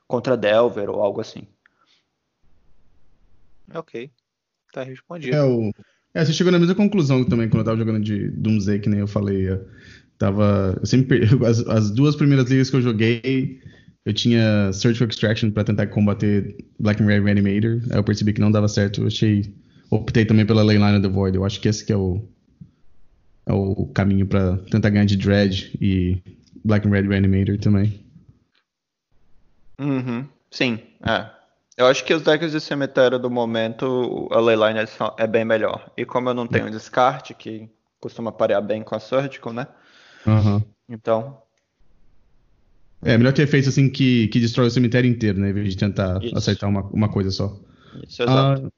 contra 0.07 0.37
Delver 0.37 0.91
ou 0.91 1.01
algo 1.01 1.21
assim. 1.21 1.47
Ok. 3.75 4.11
Tá 4.73 4.83
respondido. 4.83 5.37
É, 5.37 5.43
o... 5.43 5.73
é, 6.15 6.25
você 6.25 6.33
chegou 6.33 6.53
na 6.53 6.59
mesma 6.59 6.75
conclusão 6.75 7.25
também 7.25 7.49
quando 7.49 7.61
eu 7.61 7.65
tava 7.65 7.77
jogando 7.77 8.01
de 8.01 8.29
Doomsday, 8.31 8.81
que 8.81 8.89
nem 8.89 9.01
eu 9.01 9.07
falei. 9.07 9.51
Eu 9.51 9.67
tava. 10.19 10.77
Eu 10.81 10.87
sempre. 10.87 11.23
As, 11.47 11.61
as 11.67 11.90
duas 11.90 12.17
primeiras 12.17 12.51
ligas 12.51 12.69
que 12.69 12.77
eu 12.77 12.83
joguei, 12.83 13.61
eu 14.05 14.13
tinha 14.13 14.73
Surgical 14.73 15.09
Extraction 15.09 15.51
para 15.51 15.65
tentar 15.65 15.87
combater 15.87 16.57
Black 16.79 17.03
and 17.03 17.07
Red 17.07 17.21
Reanimator. 17.21 17.81
Aí 17.90 17.99
eu 17.99 18.05
percebi 18.05 18.33
que 18.33 18.40
não 18.40 18.51
dava 18.51 18.69
certo. 18.69 19.03
Eu 19.03 19.07
achei 19.07 19.55
optei 19.93 20.25
também 20.25 20.47
pela 20.47 20.63
Leyline 20.63 20.97
of 20.97 21.03
the 21.03 21.09
Void. 21.09 21.37
Eu 21.37 21.45
acho 21.45 21.61
que 21.61 21.69
esse 21.69 21.85
que 21.85 21.93
é 21.93 21.97
o, 21.97 22.23
é 23.47 23.53
o 23.53 23.87
caminho 23.95 24.27
para 24.27 24.57
tentar 24.71 24.90
ganhar 24.90 25.05
de 25.05 25.17
Dread 25.17 25.77
e 25.81 26.23
Black 26.65 26.87
and 26.87 26.90
Red 26.90 27.03
Reanimator 27.03 27.59
também. 27.59 28.01
Uhum. 29.79 30.27
Sim, 30.51 30.79
é. 31.07 31.31
Eu 31.77 31.87
acho 31.87 32.05
que 32.05 32.15
os 32.15 32.23
decks 32.23 32.53
de 32.53 32.61
cemitério 32.61 33.19
do 33.19 33.31
momento, 33.31 34.29
a 34.31 34.40
Leyline 34.40 34.79
é 35.19 35.27
bem 35.27 35.45
melhor. 35.45 35.90
E 35.97 36.05
como 36.05 36.29
eu 36.29 36.35
não 36.35 36.47
tenho 36.47 36.71
descarte, 36.71 37.35
que 37.35 37.69
costuma 37.99 38.31
parear 38.31 38.63
bem 38.63 38.83
com 38.83 38.95
a 38.95 39.01
Surgical, 39.01 39.53
né? 39.53 39.67
Uhum. 40.27 40.63
Então. 40.88 41.38
É, 43.03 43.17
melhor 43.17 43.33
ter 43.33 43.47
feito 43.47 43.69
assim 43.69 43.88
que, 43.88 44.29
que 44.29 44.38
destrói 44.38 44.69
o 44.69 44.71
cemitério 44.71 45.11
inteiro, 45.11 45.40
né? 45.40 45.51
Em 45.51 45.53
vez 45.53 45.71
de 45.71 45.77
tentar 45.77 46.23
Isso. 46.23 46.37
acertar 46.37 46.69
uma, 46.69 46.83
uma 46.88 47.09
coisa 47.09 47.31
só. 47.31 47.59
Isso, 48.07 48.23
exato. 48.23 48.67
Uh, 48.67 48.73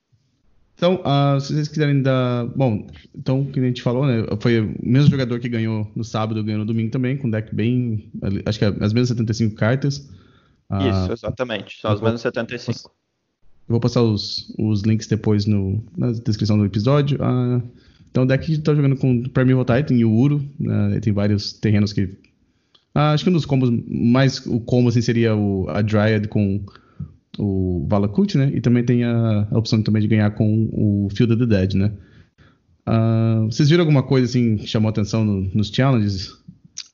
Então, 0.85 1.01
uh, 1.01 1.41
se 1.41 1.55
vocês 1.55 1.67
quiserem 1.67 2.03
dar. 2.03 2.45
Bom, 2.55 2.87
então, 3.15 3.43
que 3.47 3.59
a 3.59 3.63
gente 3.63 3.81
falou, 3.81 4.07
né? 4.07 4.23
Foi 4.39 4.61
o 4.61 4.77
mesmo 4.83 5.11
jogador 5.11 5.41
que 5.41 5.49
ganhou 5.49 5.91
no 5.97 6.05
sábado, 6.05 6.45
ganhou 6.45 6.59
no 6.59 6.67
domingo 6.67 6.91
também, 6.91 7.17
com 7.17 7.31
deck 7.31 7.55
bem. 7.55 8.11
Acho 8.45 8.59
que 8.59 8.67
é 8.67 8.69
as 8.69 8.93
mesmas 8.93 9.09
75 9.09 9.55
cartas. 9.55 10.11
Uh, 10.71 10.77
Isso, 10.91 11.13
exatamente. 11.13 11.81
São 11.81 11.91
as 11.91 12.03
mesmas 12.03 12.21
75. 12.21 12.91
Eu 13.67 13.73
vou 13.73 13.81
passar 13.81 14.03
os, 14.03 14.55
os 14.59 14.83
links 14.83 15.07
depois 15.07 15.47
no, 15.47 15.83
na 15.97 16.13
descrição 16.13 16.59
do 16.59 16.67
episódio. 16.67 17.19
Uh, 17.19 17.63
então, 18.11 18.25
o 18.25 18.27
deck 18.27 18.53
está 18.53 18.75
jogando 18.75 18.97
com 18.97 19.23
Primeval 19.23 19.65
Titan 19.65 19.95
e 19.95 20.05
o 20.05 20.13
Uro. 20.13 20.45
Né? 20.61 21.01
Tem 21.01 21.15
vários 21.15 21.55
terrenos 21.55 21.95
que. 21.95 22.11
acho 22.95 23.25
que 23.25 23.31
um 23.31 23.33
dos 23.33 23.47
combos 23.47 23.71
mais. 23.89 24.45
O 24.45 24.61
combo 24.61 24.91
assim, 24.91 25.01
seria 25.01 25.35
o, 25.35 25.67
a 25.71 25.81
Dryad 25.81 26.27
com 26.29 26.61
o 27.39 27.87
Valakut, 27.89 28.37
né? 28.37 28.51
E 28.55 28.61
também 28.61 28.85
tem 28.85 29.05
a, 29.05 29.47
a, 29.51 29.59
opção 29.59 29.83
também 29.83 30.03
de 30.03 30.09
ganhar 30.09 30.31
com 30.33 30.69
o 30.73 31.09
Field 31.15 31.35
of 31.35 31.47
the 31.47 31.57
Dead, 31.57 31.75
né? 31.75 31.93
Uh, 32.87 33.47
vocês 33.47 33.71
viram 33.71 33.83
alguma 33.83 34.03
coisa 34.03 34.27
assim 34.27 34.57
que 34.57 34.67
chamou 34.67 34.91
atenção 34.91 35.25
no, 35.25 35.41
nos 35.55 35.69
challenges? 35.69 36.33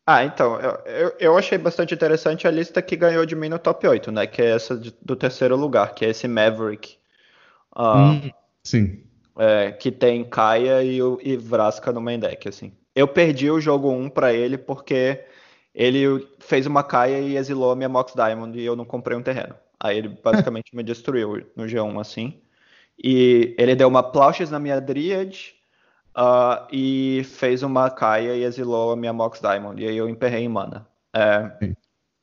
Ah, 0.07 0.25
então, 0.25 0.59
eu, 0.61 0.79
eu, 0.87 1.13
eu, 1.21 1.39
achei 1.39 1.59
bastante 1.59 1.95
interessante 1.95 2.47
a 2.47 2.51
lista 2.51 2.81
que 2.81 2.97
ganhou 2.97 3.25
de 3.27 3.37
mim 3.37 3.49
no 3.49 3.59
top 3.59 3.87
8, 3.87 4.11
né? 4.11 4.27
Que 4.27 4.43
é 4.43 4.51
essa 4.51 4.77
de, 4.77 4.95
do 5.03 5.15
terceiro 5.15 5.57
lugar, 5.57 5.95
que 5.95 6.05
é 6.05 6.11
esse 6.11 6.27
Maverick. 6.27 6.97
Uh, 7.77 7.97
hum, 7.97 8.31
sim. 8.65 9.05
É, 9.39 9.73
que 9.73 9.91
tem 9.91 10.25
Kaia 10.25 10.83
e, 10.83 10.99
e 11.23 11.37
Vraska 11.37 11.93
no 11.93 12.01
main 12.01 12.19
deck, 12.19 12.49
assim. 12.49 12.73
Eu 12.95 13.07
perdi 13.07 13.51
o 13.51 13.61
jogo 13.61 13.91
1 13.91 14.11
para 14.11 14.33
ele 14.33 14.59
porque 14.59 15.25
ele 15.75 16.27
fez 16.41 16.67
uma 16.67 16.83
Kaia 16.83 17.21
e 17.21 17.37
exilou 17.37 17.71
a 17.71 17.77
minha 17.77 17.89
Mox 17.89 18.13
Diamond 18.15 18.59
e 18.59 18.65
eu 18.65 18.75
não 18.75 18.85
comprei 18.85 19.17
um 19.17 19.23
terreno. 19.23 19.55
Aí 19.83 19.99
ele 19.99 20.09
basicamente 20.09 20.77
me 20.77 20.83
destruiu 20.83 21.47
no 21.57 21.65
G1 21.65 22.01
assim. 22.01 22.41
E 23.03 23.55
ele 23.59 23.75
deu 23.75 23.89
uma 23.89 24.03
Plauches 24.03 24.51
na 24.51 24.59
minha 24.59 24.79
Dryad 24.81 25.55
uh, 26.17 26.67
e 26.71 27.23
fez 27.25 27.63
uma 27.63 27.91
Kaia 27.91 28.37
e 28.37 28.45
exilou 28.45 28.93
a 28.93 28.97
minha 28.97 29.13
Mox 29.13 29.41
Diamond. 29.41 29.83
E 29.83 29.89
aí 29.89 29.97
eu 29.97 30.09
emperrei 30.09 30.45
em 30.45 30.49
mana. 30.49 30.87
É, 31.15 31.75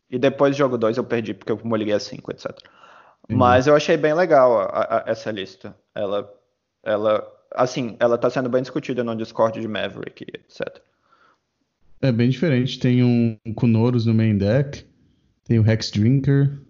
e 0.09 0.17
depois 0.17 0.55
do 0.55 0.57
jogo 0.57 0.77
2 0.77 0.97
eu 0.97 1.03
perdi 1.03 1.33
porque 1.33 1.51
eu 1.51 1.59
moliguei 1.63 1.93
a 1.93 1.99
5, 1.99 2.31
etc. 2.31 2.51
Mas 3.29 3.67
eu 3.67 3.75
achei 3.75 3.97
bem 3.97 4.13
legal 4.13 4.61
a, 4.61 4.99
a, 4.99 5.03
essa 5.07 5.31
lista. 5.31 5.75
Ela, 5.93 6.31
ela, 6.83 7.27
assim, 7.53 7.97
ela 7.99 8.17
tá 8.17 8.29
sendo 8.29 8.47
bem 8.47 8.61
discutida 8.61 9.03
no 9.03 9.15
Discord 9.15 9.59
de 9.59 9.67
Maverick, 9.67 10.25
etc. 10.33 10.79
É 12.01 12.11
bem 12.11 12.29
diferente. 12.29 12.79
Tem 12.79 13.03
um 13.03 13.37
Kunoros 13.55 14.05
no 14.05 14.13
main 14.13 14.37
deck, 14.37 14.85
tem 15.43 15.59
o 15.59 15.69
Hex 15.69 15.91
Drinker, 15.91 16.61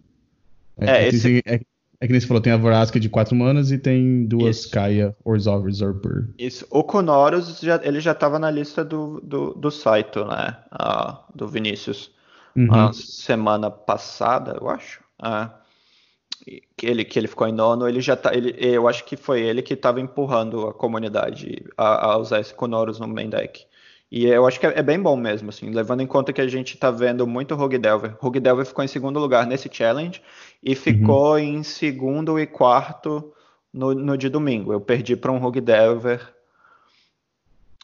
é, 0.79 1.05
é, 1.05 1.07
esse... 1.07 1.41
é, 1.45 1.59
é 1.99 2.05
que 2.05 2.11
nem 2.11 2.19
você 2.19 2.27
falou, 2.27 2.41
tem 2.41 2.53
a 2.53 2.57
Vorasca 2.57 2.99
de 2.99 3.09
4 3.09 3.35
manas 3.35 3.71
e 3.71 3.77
tem 3.77 4.25
duas 4.25 4.57
Isso. 4.57 4.71
Kaia 4.71 5.15
Orzhov 5.25 5.65
Reserper. 5.65 6.29
Isso. 6.37 6.65
O 6.69 6.83
Konoros, 6.83 7.59
já, 7.59 7.81
ele 7.83 7.99
já 7.99 8.11
estava 8.11 8.37
na 8.37 8.51
lista 8.51 8.85
do, 8.85 9.19
do, 9.21 9.53
do 9.55 9.71
Saito, 9.71 10.23
né? 10.25 10.57
Ah, 10.71 11.23
do 11.33 11.47
Vinícius. 11.47 12.11
Uhum. 12.55 12.71
A 12.71 12.93
semana 12.93 13.71
passada, 13.71 14.57
eu 14.61 14.69
acho. 14.69 15.03
Ah, 15.19 15.55
que, 16.77 16.85
ele, 16.85 17.03
que 17.03 17.17
ele 17.17 17.27
ficou 17.27 17.47
em 17.47 17.51
nono, 17.51 17.87
ele 17.87 17.99
já 17.99 18.15
tá. 18.15 18.33
Ele, 18.33 18.55
eu 18.59 18.87
acho 18.87 19.03
que 19.03 19.17
foi 19.17 19.41
ele 19.41 19.63
que 19.63 19.73
estava 19.73 19.99
empurrando 19.99 20.67
a 20.67 20.73
comunidade 20.73 21.65
a, 21.75 22.11
a 22.11 22.17
usar 22.17 22.39
esse 22.39 22.53
Konoros 22.53 22.99
no 22.99 23.07
main 23.07 23.29
deck. 23.29 23.65
E 24.09 24.25
eu 24.25 24.47
acho 24.47 24.59
que 24.59 24.65
é, 24.65 24.79
é, 24.79 24.81
bem 24.81 24.99
bom 24.99 25.17
mesmo, 25.17 25.49
assim, 25.49 25.69
levando 25.69 26.01
em 26.01 26.07
conta 26.07 26.31
que 26.31 26.39
a 26.39 26.47
gente 26.47 26.77
tá 26.77 26.89
vendo 26.89 27.27
muito 27.27 27.55
Rogue 27.55 27.77
Delver. 27.77 28.15
Rogue 28.19 28.39
Delver 28.39 28.65
ficou 28.65 28.83
em 28.83 28.87
segundo 28.87 29.19
lugar 29.19 29.45
nesse 29.45 29.69
challenge 29.71 30.21
e 30.63 30.75
ficou 30.75 31.33
uhum. 31.33 31.39
em 31.39 31.63
segundo 31.63 32.39
e 32.39 32.47
quarto 32.47 33.33
no, 33.73 33.93
no 33.93 34.17
de 34.17 34.29
domingo. 34.29 34.71
Eu 34.71 34.79
perdi 34.79 35.17
para 35.17 35.31
um 35.31 35.37
Rogue 35.37 35.59
Delver. 35.59 36.33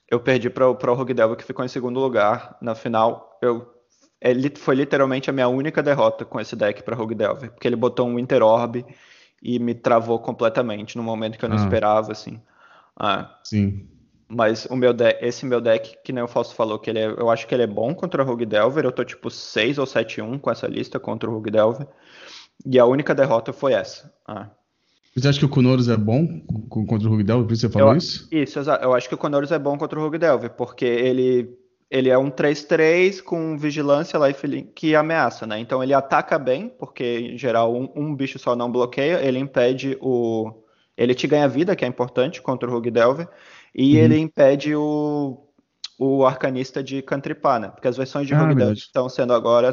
Eu 0.10 0.20
perdi 0.20 0.50
para 0.50 0.70
o 0.70 0.94
Rogue 0.94 1.14
Delver 1.14 1.38
que 1.38 1.44
ficou 1.44 1.66
em 1.66 1.70
segundo 1.70 2.00
lugar 2.00 2.58
na 2.62 2.74
final. 2.74 3.38
Eu, 3.42 3.68
ele 4.22 4.50
foi 4.56 4.76
literalmente 4.76 5.30
a 5.30 5.34
minha 5.34 5.50
única 5.50 5.84
derrota 5.84 6.24
com 6.24 6.40
esse 6.40 6.56
deck 6.56 6.84
para 6.84 6.96
Rogue 6.96 7.16
Delver, 7.16 7.52
porque 7.52 7.68
ele 7.68 7.76
botou 7.76 8.08
um 8.08 8.16
Winter 8.16 8.42
Orb 8.42 8.86
e 9.42 9.60
me 9.60 9.76
travou 9.76 10.18
completamente 10.20 10.96
no 10.96 11.04
momento 11.04 11.38
que 11.38 11.44
eu 11.44 11.50
não 11.50 11.58
ah. 11.58 11.64
esperava, 11.64 12.14
assim. 12.14 12.40
Ah. 12.96 13.38
Sim. 13.44 13.90
Mas 14.34 14.66
o 14.66 14.76
meu 14.76 14.94
deck, 14.94 15.24
esse 15.24 15.46
meu 15.46 15.62
deck, 15.62 15.96
que 16.04 16.12
nem 16.12 16.24
o 16.24 16.28
Fausto 16.28 16.56
falou, 16.56 16.80
que 16.80 16.90
ele 16.90 17.00
é, 17.00 17.06
eu 17.06 17.30
acho 17.30 17.46
que 17.46 17.54
ele 17.54 17.64
é 17.64 17.68
bom 17.68 17.94
contra 17.94 18.24
o 18.24 18.26
Rogue 18.26 18.46
Delver. 18.46 18.84
Eu 18.84 18.92
tô 18.92 19.04
tipo 19.04 19.30
6 19.30 19.78
ou 19.78 19.86
7-1 19.86 20.40
com 20.40 20.50
essa 20.50 20.68
lista 20.68 21.00
contra 21.00 21.30
o 21.30 21.34
Rogue 21.34 21.52
Delver. 21.52 21.88
E 22.66 22.80
a 22.80 22.86
única 22.86 23.14
derrota 23.14 23.54
foi 23.54 23.74
essa. 23.74 24.12
Ah. 24.28 24.50
Você 25.16 25.28
acha 25.28 25.38
que 25.38 25.46
o 25.46 25.50
Konoros 25.50 25.88
é 25.88 25.96
bom 25.96 26.40
contra 26.88 27.08
o 27.08 27.12
Rogue 27.12 27.24
Delver? 27.24 27.46
Por 27.46 27.54
isso 27.54 27.68
você 27.68 27.74
falou 27.74 27.92
eu, 27.92 27.98
isso? 27.98 28.28
Isso, 28.32 28.58
exato. 28.58 28.84
Eu 28.84 28.96
acho 28.96 29.08
que 29.08 29.14
o 29.14 29.18
Konoros 29.18 29.52
é 29.52 29.60
bom 29.60 29.78
contra 29.78 30.00
o 30.00 30.02
Rogue 30.02 30.18
Delver, 30.18 30.50
porque 30.50 30.86
ele, 30.86 31.56
ele 31.92 32.10
é 32.10 32.18
um 32.18 32.32
3-3 32.32 33.22
com 33.22 33.56
vigilância 33.56 34.18
life 34.18 34.64
que 34.74 34.96
ameaça, 34.96 35.46
né? 35.46 35.60
Então 35.60 35.84
ele 35.84 35.94
ataca 35.94 36.40
bem, 36.40 36.70
porque 36.80 37.20
em 37.34 37.38
geral 37.38 37.76
um, 37.76 37.88
um 37.96 38.16
bicho 38.16 38.40
só 38.40 38.56
não 38.56 38.72
bloqueia, 38.72 39.24
ele 39.24 39.38
impede 39.38 39.96
o. 40.02 40.52
Ele 40.96 41.14
te 41.16 41.28
ganha 41.28 41.48
vida, 41.48 41.76
que 41.76 41.86
é 41.86 41.88
importante 41.88 42.42
contra 42.42 42.70
o 42.70 42.72
Rogue 42.72 42.92
Delver 42.92 43.28
e 43.74 43.96
uhum. 43.96 44.04
ele 44.04 44.18
impede 44.20 44.76
o, 44.76 45.48
o 45.98 46.26
arcanista 46.26 46.84
de 46.84 47.02
cantripar, 47.02 47.60
né? 47.60 47.70
Porque 47.70 47.88
as 47.88 47.98
versões 47.98 48.28
de 48.28 48.34
ah, 48.34 48.40
Rogue 48.40 48.74
que 48.74 48.80
estão 48.80 49.10
sendo 49.10 49.34
agora 49.34 49.72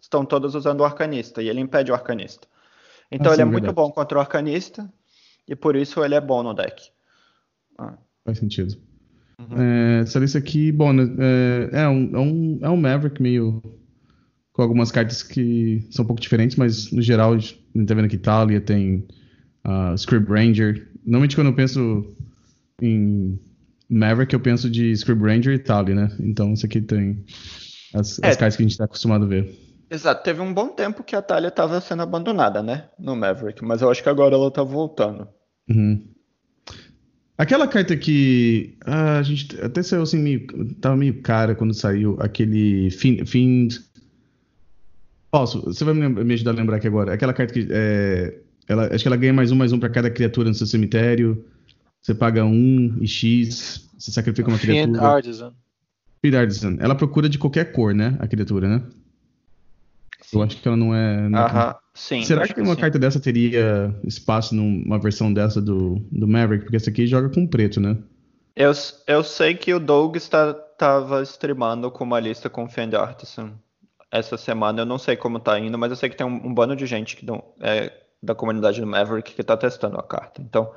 estão 0.00 0.24
todas 0.24 0.54
usando 0.54 0.80
o 0.80 0.84
arcanista 0.84 1.42
e 1.42 1.48
ele 1.48 1.60
impede 1.60 1.90
o 1.90 1.94
arcanista. 1.94 2.46
Então 3.10 3.32
ah, 3.32 3.34
ele 3.34 3.42
sim, 3.42 3.48
é 3.48 3.52
muito 3.52 3.72
bom 3.72 3.90
contra 3.90 4.18
o 4.18 4.20
arcanista 4.20 4.90
e 5.46 5.54
por 5.54 5.76
isso 5.76 6.02
ele 6.02 6.14
é 6.14 6.20
bom 6.20 6.42
no 6.42 6.54
deck. 6.54 6.90
Ah. 7.78 7.98
Faz 8.24 8.38
sentido. 8.38 8.76
Uhum. 9.38 9.60
É, 9.60 10.00
essa 10.00 10.18
lista 10.18 10.38
aqui, 10.38 10.72
bom, 10.72 10.92
né, 10.92 11.04
é, 11.18 11.82
é, 11.82 11.88
um, 11.88 12.16
é, 12.16 12.18
um, 12.18 12.58
é 12.62 12.70
um 12.70 12.76
Maverick 12.76 13.20
meio. 13.20 13.60
com 14.52 14.62
algumas 14.62 14.90
cartas 14.90 15.22
que 15.22 15.86
são 15.90 16.04
um 16.04 16.06
pouco 16.06 16.22
diferentes, 16.22 16.56
mas 16.56 16.90
no 16.90 17.02
geral, 17.02 17.32
a 17.32 17.38
gente 17.38 17.60
tá 17.86 17.94
vendo 17.94 18.06
aqui 18.06 18.16
Talia, 18.16 18.60
tem 18.60 19.06
uh, 19.66 19.94
Script 19.96 20.30
Ranger. 20.30 20.88
Normalmente 21.04 21.36
quando 21.36 21.48
eu 21.48 21.54
penso 21.54 22.14
em 22.84 23.38
Maverick 23.88 24.34
eu 24.34 24.40
penso 24.40 24.68
de 24.70 24.90
Scrib 24.92 25.22
Ranger 25.22 25.54
e 25.54 25.58
Tali, 25.58 25.94
né? 25.94 26.10
Então 26.20 26.52
isso 26.52 26.66
aqui 26.66 26.80
tem 26.80 27.24
as, 27.94 28.18
é, 28.20 28.28
as 28.28 28.36
cartas 28.36 28.56
que 28.56 28.62
a 28.62 28.64
gente 28.64 28.72
está 28.72 28.84
acostumado 28.84 29.24
a 29.24 29.28
ver. 29.28 29.64
Exato, 29.90 30.24
teve 30.24 30.40
um 30.40 30.52
bom 30.52 30.68
tempo 30.68 31.04
que 31.04 31.14
a 31.14 31.22
Talia 31.22 31.48
estava 31.48 31.80
sendo 31.80 32.02
abandonada, 32.02 32.62
né? 32.62 32.88
No 32.98 33.14
Maverick, 33.14 33.64
mas 33.64 33.82
eu 33.82 33.90
acho 33.90 34.02
que 34.02 34.08
agora 34.08 34.34
ela 34.34 34.48
está 34.48 34.62
voltando. 34.62 35.28
Uhum. 35.68 36.04
Aquela 37.36 37.66
carta 37.66 37.96
que 37.96 38.76
ah, 38.84 39.18
a 39.18 39.22
gente 39.22 39.60
até 39.60 39.82
saiu 39.82 40.02
assim, 40.02 40.18
meio, 40.18 40.46
tava 40.80 40.96
meio 40.96 41.20
cara 41.20 41.54
quando 41.54 41.74
saiu 41.74 42.16
aquele 42.20 42.90
Fiend. 42.90 43.26
Fiend... 43.26 43.80
Posso? 45.30 45.60
Você 45.62 45.84
vai 45.84 45.94
me, 45.94 46.08
me, 46.08 46.34
ajudar 46.34 46.52
a 46.52 46.54
lembrar 46.54 46.76
aqui 46.76 46.86
agora? 46.86 47.12
Aquela 47.12 47.32
carta 47.32 47.52
que 47.52 47.66
é, 47.70 48.38
ela, 48.68 48.86
acho 48.86 49.02
que 49.02 49.08
ela 49.08 49.16
ganha 49.16 49.32
mais 49.32 49.50
um, 49.50 49.56
mais 49.56 49.72
um 49.72 49.80
para 49.80 49.88
cada 49.88 50.10
criatura 50.10 50.48
no 50.48 50.54
seu 50.54 50.66
cemitério. 50.66 51.44
Você 52.04 52.14
paga 52.14 52.44
um 52.44 52.98
e 53.00 53.08
X, 53.08 53.88
você 53.98 54.10
sacrifica 54.10 54.50
uma 54.50 54.58
Fiend 54.58 54.92
criatura. 54.92 55.14
Artisan. 55.14 55.54
Fiend 56.20 56.36
Artisan. 56.36 56.76
Ela 56.78 56.94
procura 56.94 57.30
de 57.30 57.38
qualquer 57.38 57.72
cor, 57.72 57.94
né? 57.94 58.14
A 58.20 58.28
criatura, 58.28 58.68
né? 58.68 58.82
Sim. 60.20 60.36
Eu 60.36 60.42
acho 60.42 60.60
que 60.60 60.68
ela 60.68 60.76
não 60.76 60.94
é. 60.94 61.26
Não 61.30 61.38
é 61.38 61.74
sim. 61.94 62.22
Será 62.22 62.46
que, 62.46 62.52
que 62.52 62.60
uma 62.60 62.74
sim. 62.74 62.80
carta 62.82 62.98
dessa 62.98 63.18
teria 63.18 63.94
espaço 64.04 64.54
numa 64.54 64.98
versão 64.98 65.32
dessa 65.32 65.62
do, 65.62 66.06
do 66.12 66.28
Maverick? 66.28 66.64
Porque 66.64 66.76
essa 66.76 66.90
aqui 66.90 67.06
joga 67.06 67.30
com 67.30 67.46
preto, 67.46 67.80
né? 67.80 67.96
Eu, 68.54 68.72
eu 69.06 69.24
sei 69.24 69.54
que 69.54 69.72
o 69.72 69.80
Doug 69.80 70.16
estava 70.16 71.22
streamando 71.22 71.90
com 71.90 72.04
uma 72.04 72.20
lista 72.20 72.50
com 72.50 72.68
Fiend 72.68 72.94
Artisan 72.94 73.54
essa 74.12 74.36
semana. 74.36 74.82
Eu 74.82 74.86
não 74.86 74.98
sei 74.98 75.16
como 75.16 75.40
tá 75.40 75.58
indo, 75.58 75.78
mas 75.78 75.90
eu 75.90 75.96
sei 75.96 76.10
que 76.10 76.16
tem 76.16 76.26
um, 76.26 76.48
um 76.48 76.52
bando 76.52 76.76
de 76.76 76.84
gente 76.84 77.16
que 77.16 77.24
não, 77.24 77.42
é, 77.60 77.90
da 78.22 78.34
comunidade 78.34 78.78
do 78.78 78.86
Maverick 78.86 79.32
que 79.32 79.42
tá 79.42 79.56
testando 79.56 79.98
a 79.98 80.02
carta. 80.02 80.42
Então, 80.42 80.70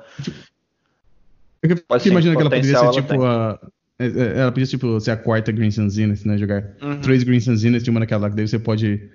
eu 1.62 1.76
assim, 1.90 2.10
imagino 2.10 2.36
que 2.36 2.40
ela 2.40 2.50
poderia 2.50 2.78
ser 2.78 2.90
tipo 2.90 3.24
a. 3.24 3.58
É, 3.98 4.06
é, 4.06 4.40
ela 4.40 4.52
podia 4.52 4.66
tipo, 4.66 5.00
ser 5.00 5.10
a 5.10 5.16
quarta 5.16 5.50
Green 5.50 5.70
Sun 5.70 5.88
Zenith, 5.88 6.24
né? 6.24 6.38
Jogar 6.38 6.76
uhum. 6.80 7.00
três 7.00 7.24
Green 7.24 7.40
Sun 7.40 7.56
Zenith 7.56 7.84
e 7.84 7.90
uma 7.90 8.00
naquela 8.00 8.22
lá, 8.22 8.30
que 8.30 8.36
daí 8.36 8.46
você 8.46 8.58
pode 8.58 9.10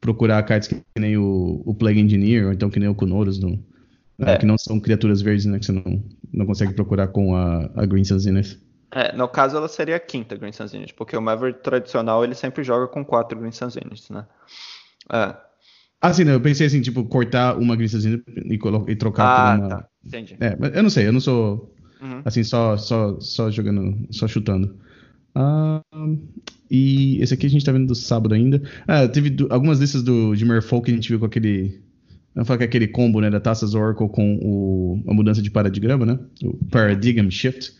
procurar 0.00 0.42
cartas 0.44 0.68
que 0.68 0.80
nem 0.96 1.16
o, 1.16 1.60
o 1.66 1.74
Plague 1.74 2.00
Engineer, 2.00 2.46
ou 2.46 2.52
então 2.52 2.70
que 2.70 2.78
nem 2.78 2.88
o 2.88 2.94
Kunoros, 2.94 3.40
no, 3.40 3.50
né? 4.16 4.34
é. 4.34 4.36
que 4.36 4.46
não 4.46 4.56
são 4.56 4.78
criaturas 4.78 5.20
verdes, 5.22 5.46
né? 5.46 5.58
Que 5.58 5.66
você 5.66 5.72
não, 5.72 6.04
não 6.32 6.46
consegue 6.46 6.72
procurar 6.72 7.08
com 7.08 7.34
a, 7.34 7.68
a 7.74 7.84
Green 7.84 8.04
Sun 8.04 8.18
Zenith. 8.18 8.60
É, 8.90 9.12
no 9.14 9.28
caso 9.28 9.56
ela 9.56 9.68
seria 9.68 9.96
a 9.96 10.00
quinta 10.00 10.36
Green 10.36 10.52
Sun 10.52 10.66
Zenith, 10.66 10.94
porque 10.96 11.16
o 11.16 11.20
Maverick 11.20 11.62
tradicional 11.62 12.24
ele 12.24 12.34
sempre 12.34 12.62
joga 12.62 12.86
com 12.86 13.04
quatro 13.04 13.38
Green 13.38 13.52
Sun 13.52 13.70
Zeniths, 13.70 14.08
né? 14.08 14.24
É. 15.12 15.34
Ah, 16.00 16.12
sim, 16.12 16.22
não, 16.22 16.34
eu 16.34 16.40
pensei 16.40 16.68
assim, 16.68 16.80
tipo, 16.80 17.04
cortar 17.04 17.58
uma 17.58 17.74
Green 17.74 17.88
Sun 17.88 18.00
Zenith 18.00 18.22
e, 18.28 18.58
e 18.92 18.96
trocar 18.96 19.24
ah, 19.24 19.56
por 19.56 19.64
uma... 19.64 19.68
tá, 19.68 19.88
entendi. 20.06 20.36
É, 20.38 20.56
mas 20.58 20.74
eu 20.74 20.82
não 20.82 20.90
sei, 20.90 21.08
eu 21.08 21.12
não 21.12 21.20
sou 21.20 21.74
Uhum. 22.00 22.22
Assim, 22.24 22.44
só, 22.44 22.76
só, 22.76 23.18
só 23.20 23.50
jogando, 23.50 23.96
só 24.10 24.28
chutando. 24.28 24.76
Ah, 25.34 25.82
e 26.70 27.20
esse 27.20 27.34
aqui 27.34 27.46
a 27.46 27.50
gente 27.50 27.64
tá 27.64 27.72
vendo 27.72 27.86
do 27.86 27.94
sábado 27.94 28.34
ainda. 28.34 28.62
Ah, 28.86 29.06
teve 29.08 29.30
do, 29.30 29.46
algumas 29.50 29.78
listas 29.78 30.02
do, 30.02 30.34
de 30.34 30.44
Merfolk 30.44 30.86
que 30.86 30.92
a 30.92 30.94
gente 30.94 31.08
viu 31.08 31.18
com 31.18 31.26
aquele 31.26 31.80
falo 32.44 32.58
que 32.58 32.64
é 32.64 32.66
aquele 32.66 32.88
combo 32.88 33.20
né, 33.20 33.30
da 33.30 33.40
Taças 33.40 33.74
Oracle 33.74 34.08
com 34.08 34.36
o, 34.36 35.02
a 35.08 35.14
mudança 35.14 35.42
de 35.42 35.50
paradigma, 35.50 36.04
né? 36.04 36.18
O 36.42 36.56
Paradigm 36.70 37.28
Shift. 37.30 37.72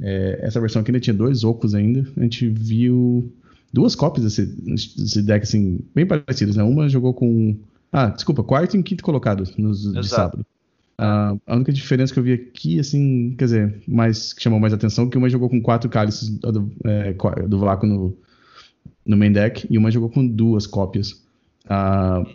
É, 0.00 0.40
essa 0.42 0.60
versão 0.60 0.80
aqui 0.80 0.90
ainda 0.90 1.00
tinha 1.00 1.14
dois 1.14 1.44
ocos 1.44 1.74
ainda. 1.74 2.06
A 2.16 2.22
gente 2.22 2.48
viu 2.48 3.32
duas 3.72 3.94
cópias 3.94 4.24
desse, 4.24 4.46
desse 4.46 5.22
deck, 5.22 5.42
assim, 5.42 5.80
bem 5.94 6.06
parecidas, 6.06 6.56
né? 6.56 6.62
Uma 6.62 6.88
jogou 6.88 7.14
com. 7.14 7.56
Ah, 7.92 8.06
desculpa, 8.06 8.42
quarto 8.42 8.76
e 8.76 8.82
quinto 8.82 9.02
colocado 9.04 9.44
nos, 9.58 9.92
de 9.92 10.08
sábado. 10.08 10.44
A 11.02 11.56
única 11.56 11.72
diferença 11.72 12.12
que 12.12 12.18
eu 12.18 12.24
vi 12.24 12.32
aqui, 12.34 12.78
assim, 12.78 13.34
quer 13.38 13.44
dizer, 13.46 13.82
mais, 13.88 14.34
que 14.34 14.42
chamou 14.42 14.60
mais 14.60 14.74
atenção, 14.74 15.08
que 15.08 15.16
uma 15.16 15.30
jogou 15.30 15.48
com 15.48 15.62
quatro 15.62 15.88
cálices 15.88 16.28
do, 16.28 16.70
é, 16.84 17.14
do 17.48 17.58
Vlaco 17.58 17.86
no, 17.86 18.18
no 19.06 19.16
main 19.16 19.32
deck, 19.32 19.66
e 19.70 19.78
uma 19.78 19.90
jogou 19.90 20.10
com 20.10 20.26
duas 20.26 20.66
cópias. 20.66 21.12
Uh, 21.64 22.28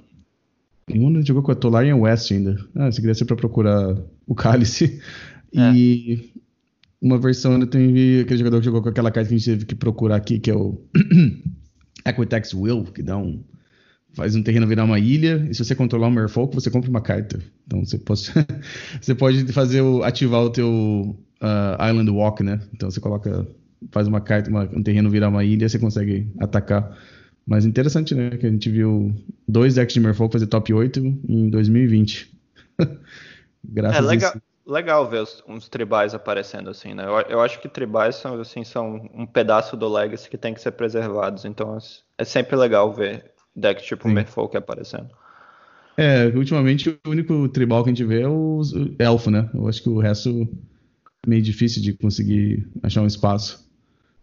e 0.90 1.00
uma 1.00 1.22
jogou 1.24 1.44
com 1.44 1.52
a 1.52 1.56
Tolarian 1.56 1.98
West 1.98 2.32
ainda. 2.32 2.58
Ah, 2.76 2.92
se 2.92 3.00
queria 3.02 3.14
ser 3.14 3.26
pra 3.26 3.36
procurar 3.36 3.96
o 4.28 4.36
cálice. 4.36 5.00
É. 5.58 5.74
E 5.74 6.34
uma 7.02 7.18
versão 7.18 7.54
ainda 7.54 7.66
tem 7.66 8.20
aquele 8.20 8.40
jogador 8.40 8.60
que 8.60 8.66
jogou 8.66 8.82
com 8.82 8.90
aquela 8.90 9.10
carta 9.10 9.30
que 9.30 9.36
a 9.36 9.38
gente 9.38 9.50
teve 9.50 9.66
que 9.66 9.74
procurar 9.74 10.18
aqui, 10.18 10.38
que 10.38 10.52
é 10.52 10.54
o 10.54 10.82
Equitex 12.06 12.54
Will, 12.54 12.84
que 12.84 13.02
dá 13.02 13.16
um 13.16 13.42
faz 14.16 14.36
um 14.36 14.42
terreno 14.42 14.66
virar 14.66 14.86
uma 14.86 14.98
ilha, 14.98 15.46
e 15.50 15.54
se 15.54 15.64
você 15.64 15.76
controlar 15.76 16.08
um 16.08 16.12
Merfolk, 16.12 16.56
você 16.56 16.72
compra 16.72 16.90
uma 16.90 17.02
carta. 17.02 17.40
Então 17.68 17.86
você 17.86 17.98
pode, 17.98 18.22
você 19.02 19.14
pode 19.14 19.52
fazer 19.52 19.82
o, 19.82 20.04
ativar 20.04 20.42
o 20.42 20.50
teu 20.50 21.16
uh, 21.42 21.88
Island 21.90 22.10
Walk, 22.10 22.42
né? 22.42 22.60
Então 22.74 22.90
você 22.90 23.00
coloca, 23.00 23.46
faz 23.92 24.08
uma 24.08 24.22
carta, 24.22 24.50
uma, 24.50 24.64
um 24.64 24.82
terreno 24.82 25.10
virar 25.10 25.30
uma 25.30 25.44
ilha, 25.44 25.68
você 25.68 25.78
consegue 25.78 26.32
atacar. 26.40 26.98
Mas 27.46 27.66
interessante, 27.66 28.16
né? 28.16 28.32
Que 28.32 28.48
a 28.48 28.50
gente 28.50 28.70
viu 28.70 29.14
dois 29.48 29.76
decks 29.76 29.94
de 29.94 30.00
Merfolk 30.00 30.34
fazer 30.34 30.48
top 30.48 30.74
8 30.74 31.00
em 31.28 31.50
2020. 31.50 32.34
Graças 33.64 34.04
é, 34.04 34.08
legal, 34.08 34.32
a 34.32 34.38
isso. 34.38 34.44
Legal 34.66 35.10
ver 35.10 35.22
os, 35.22 35.44
uns 35.48 35.70
tribais 35.70 36.16
aparecendo 36.16 36.72
assim, 36.72 36.96
né? 36.96 37.06
Eu, 37.06 37.20
eu 37.30 37.42
acho 37.42 37.60
que 37.62 37.70
tribais 37.70 38.16
são, 38.16 38.40
assim, 38.40 38.64
são 38.64 39.10
um 39.14 39.26
pedaço 39.28 39.78
do 39.78 39.88
Legacy 39.88 40.28
que 40.30 40.38
tem 40.38 40.54
que 40.54 40.62
ser 40.62 40.72
preservados. 40.72 41.46
Então 41.46 41.78
é 42.18 42.24
sempre 42.24 42.56
legal 42.56 42.92
ver 42.92 43.35
deck 43.56 43.84
tipo 43.84 44.08
Merfolk 44.10 44.56
aparecendo. 44.58 45.10
É, 45.98 46.28
ultimamente 46.36 46.90
o 46.90 47.10
único 47.10 47.48
tribal 47.50 47.84
que 47.84 47.90
a 47.90 47.94
gente 47.94 48.04
vê 48.04 48.22
é 48.22 48.28
o 48.28 48.62
elfo, 49.00 49.32
né? 49.32 49.50
Eu 49.54 49.68
acho 49.68 49.82
que 49.82 49.90
o 49.90 50.00
resto 50.00 50.48
é 51.26 51.30
meio 51.30 51.42
difícil 51.42 51.82
de 51.82 51.94
conseguir 51.94 52.68
achar 52.84 53.02
um 53.02 53.08
espaço. 53.08 53.66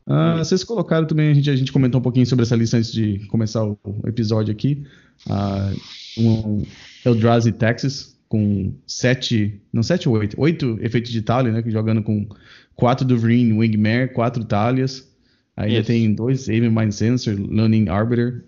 Ah, 0.06 0.36
vocês 0.38 0.64
colocaram 0.64 1.06
também, 1.06 1.30
a 1.30 1.34
gente, 1.34 1.48
a 1.48 1.56
gente 1.56 1.72
comentou 1.72 2.00
um 2.00 2.02
pouquinho 2.02 2.26
sobre 2.26 2.42
essa 2.44 2.56
lista 2.56 2.76
antes 2.76 2.92
de 2.92 3.20
começar 3.28 3.64
o, 3.64 3.78
episódio 4.06 4.52
aqui. 4.52 4.84
Ah, 5.28 5.72
um 6.18 6.62
Eldrazi 7.04 7.52
Texas 7.52 8.18
com 8.28 8.74
sete, 8.86 9.60
não 9.72 9.82
sete 9.82 10.08
ou 10.08 10.16
oito, 10.16 10.40
oito 10.40 10.78
efeitos 10.82 11.10
de 11.10 11.22
talha, 11.22 11.52
né? 11.52 11.62
Jogando 11.66 12.02
com 12.02 12.26
quatro 12.74 13.06
do 13.06 13.16
Vreen 13.18 13.52
Wingmare, 13.52 14.12
quatro 14.12 14.44
talhas. 14.44 15.10
Ainda 15.56 15.82
tem 15.84 16.12
dois 16.14 16.48
Aim 16.48 16.68
Mind 16.68 16.92
Sensor, 16.92 17.34
Learning 17.34 17.88
Arbiter. 17.88 18.44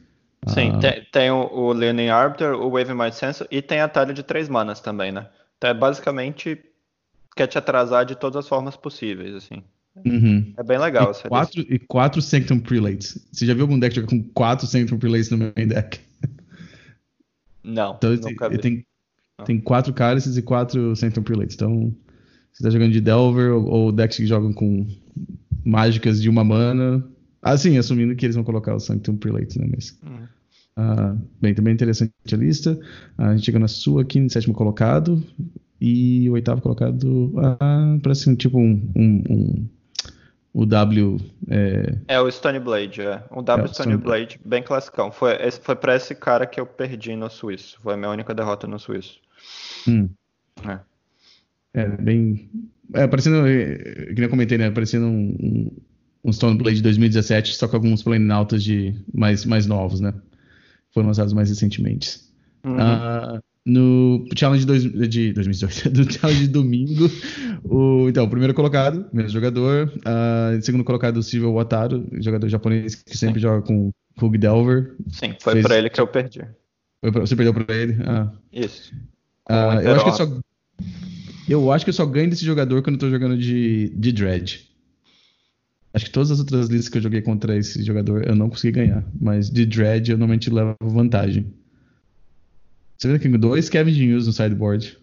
Sim, 0.47 0.72
ah. 0.74 0.78
tem, 0.78 1.07
tem, 1.11 1.30
o, 1.30 1.47
o 1.53 1.72
Learning 1.72 2.09
Arbiter, 2.09 2.55
o 2.55 2.70
Wave 2.70 2.92
Mind 2.92 3.12
Sensor 3.12 3.47
e 3.51 3.62
tem 3.62 3.80
a 3.80 3.88
talha 3.88 4.12
de 4.12 4.22
três 4.22 4.49
manas 4.49 4.80
também, 4.80 5.12
né? 5.12 5.26
Então 5.57 5.70
é 5.70 5.74
basicamente 5.74 6.59
quer 7.36 7.47
te 7.47 7.59
atrasar 7.59 8.05
de 8.05 8.14
todas 8.14 8.36
as 8.36 8.49
formas 8.49 8.76
possíveis, 8.76 9.34
assim. 9.34 9.62
Uhum. 10.05 10.53
É 10.57 10.62
bem 10.62 10.78
legal. 10.78 11.12
E 11.12 11.28
quatro, 11.28 11.61
e 11.61 11.78
quatro 11.78 12.22
Sanctum 12.22 12.59
Prelates. 12.59 13.26
Você 13.32 13.47
já 13.47 13.55
viu 13.55 13.62
algum 13.62 13.78
deck 13.78 13.95
jogar 13.95 14.09
com 14.09 14.22
quatro 14.22 14.66
Sanctum 14.66 14.99
Prelates 14.99 15.30
no 15.30 15.38
main 15.38 15.68
deck? 15.68 16.01
Não, 17.62 17.95
então, 17.95 18.14
nunca 18.14 18.49
vi. 18.49 18.59
Tem, 18.59 18.86
tem 19.45 19.61
quatro 19.61 19.92
cálices 19.95 20.36
e 20.36 20.42
quatro 20.42 20.95
Sanctum 20.97 21.22
Prelates. 21.22 21.55
Então, 21.55 21.95
você 22.53 22.62
tá 22.62 22.70
jogando 22.70 22.92
de 22.92 23.01
Delver 23.01 23.53
ou, 23.55 23.66
ou 23.66 23.92
decks 23.92 24.16
que 24.16 24.26
jogam 24.26 24.53
com 24.53 24.86
mágicas 25.64 26.20
de 26.20 26.28
uma 26.28 26.45
mana, 26.45 27.03
Assim, 27.45 27.76
assumindo 27.76 28.16
que 28.16 28.24
eles 28.24 28.34
vão 28.34 28.42
colocar 28.42 28.74
o 28.74 28.80
Sanctum 28.80 29.18
Prelate, 29.18 29.59
né? 29.59 29.68
Mas, 29.70 29.99
uhum. 30.03 30.26
Uh, 30.78 31.18
bem, 31.40 31.54
também 31.54 31.74
interessante 31.74 32.12
a 32.32 32.36
lista. 32.36 32.78
a 33.18 33.34
gente 33.34 33.46
chega 33.46 33.58
na 33.58 33.68
sua 33.68 34.02
aqui, 34.02 34.20
no 34.20 34.30
sétimo 34.30 34.54
colocado. 34.54 35.22
E 35.80 36.28
o 36.30 36.34
oitavo 36.34 36.62
colocado 36.62 37.34
uh, 37.36 38.00
parece 38.02 38.30
um 38.30 38.34
tipo 38.34 38.58
um, 38.58 38.90
um, 38.96 39.22
um 39.28 39.68
o 40.54 40.64
W. 40.64 41.18
É... 41.50 41.98
é, 42.06 42.20
o 42.20 42.30
Stone 42.30 42.60
Blade, 42.60 43.02
é. 43.02 43.24
O 43.30 43.42
W 43.42 43.66
é, 43.66 43.74
Stone 43.74 43.96
Blade, 43.96 44.40
bem 44.44 44.62
classicão. 44.62 45.10
Foi, 45.10 45.34
esse, 45.42 45.60
foi 45.60 45.74
pra 45.74 45.96
esse 45.96 46.14
cara 46.14 46.46
que 46.46 46.60
eu 46.60 46.64
perdi 46.64 47.16
no 47.16 47.28
Suíço. 47.28 47.78
Foi 47.82 47.94
a 47.94 47.96
minha 47.96 48.08
única 48.08 48.32
derrota 48.32 48.68
no 48.68 48.78
Suíço. 48.78 49.18
Hum. 49.88 50.08
É. 50.64 50.78
é. 51.74 51.88
bem. 51.88 52.48
É, 52.92 53.04
parecendo. 53.08 53.48
É, 53.48 54.06
que 54.06 54.14
nem 54.14 54.24
eu 54.24 54.30
comentei, 54.30 54.56
né? 54.56 54.70
Parecendo 54.70 55.06
um, 55.06 55.36
um, 55.42 55.76
um 56.26 56.32
Stoneblade 56.32 56.76
de 56.76 56.82
2017, 56.84 57.56
só 57.56 57.66
com 57.66 57.74
alguns 57.74 58.04
planaltos 58.04 58.62
de 58.62 58.94
mais, 59.12 59.44
mais 59.44 59.66
novos, 59.66 60.00
né? 60.00 60.14
Foram 60.95 61.09
lançados 61.09 61.32
mais 61.32 61.49
recentemente. 61.49 62.20
Uhum. 62.64 62.76
Uh, 62.76 63.42
no 63.66 64.26
Challenge 64.36 64.64
dois, 64.64 64.82
de 64.82 65.32
2018, 65.32 65.90
do 65.90 66.12
Challenge 66.12 66.40
de 66.40 66.49
domingo, 66.49 67.11
o, 67.64 68.09
então, 68.09 68.24
o 68.24 68.30
primeiro 68.30 68.55
colocado, 68.55 69.07
mesmo 69.12 69.30
jogador, 69.30 69.92
uh, 69.99 70.62
segundo 70.62 70.84
colocado, 70.84 71.16
o 71.16 71.22
Silvio 71.22 71.53
Wataru, 71.53 72.07
jogador 72.20 72.49
japonês 72.49 72.95
que 72.95 73.16
sempre 73.16 73.40
Sim. 73.40 73.42
joga 73.42 73.62
com 73.62 73.90
Hug 74.20 74.38
Delver. 74.38 74.95
Sim, 75.09 75.34
foi 75.40 75.55
fez... 75.55 75.66
para 75.66 75.78
ele 75.78 75.90
que 75.90 76.01
eu 76.01 76.07
perdi. 76.07 76.47
Você 77.03 77.36
perdeu 77.36 77.53
para 77.53 77.74
ele? 77.74 77.97
Ah. 78.07 78.30
Isso. 78.53 78.95
Uh, 79.51 79.80
eu, 79.82 79.95
acho 79.95 80.05
que 80.05 80.11
eu, 80.11 80.14
só, 80.14 80.40
eu 81.49 81.72
acho 81.72 81.84
que 81.84 81.90
eu 81.90 81.95
só 81.95 82.07
ganho 82.07 82.30
desse 82.30 82.45
jogador 82.45 82.82
quando 82.82 82.95
eu 82.95 83.01
tô 83.01 83.11
jogando 83.11 83.36
de, 83.36 83.90
de 83.95 84.12
Dread. 84.12 84.70
Acho 85.95 86.07
que 86.07 86.11
todas 86.11 86.32
as 86.32 86.40
outras 86.40 86.68
listas 86.68 86.88
que 86.88 86.99
eu 86.99 87.03
joguei 87.03 87.22
contra 87.22 87.57
esse 87.57 87.80
jogador 87.84 88.26
eu 88.26 88.34
não 88.34 88.51
consegui 88.51 88.72
ganhar. 88.72 89.05
Mas 89.18 89.49
de 89.49 89.64
Dread 89.64 90.11
eu 90.11 90.18
normalmente 90.18 90.51
levo 90.51 90.74
vantagem. 90.82 91.55
Você 92.99 93.12
vê 93.12 93.18
que 93.18 93.28
dois 93.38 93.68
Kevin 93.68 93.92
News 93.92 94.26
no 94.26 94.32
sideboard. 94.32 94.99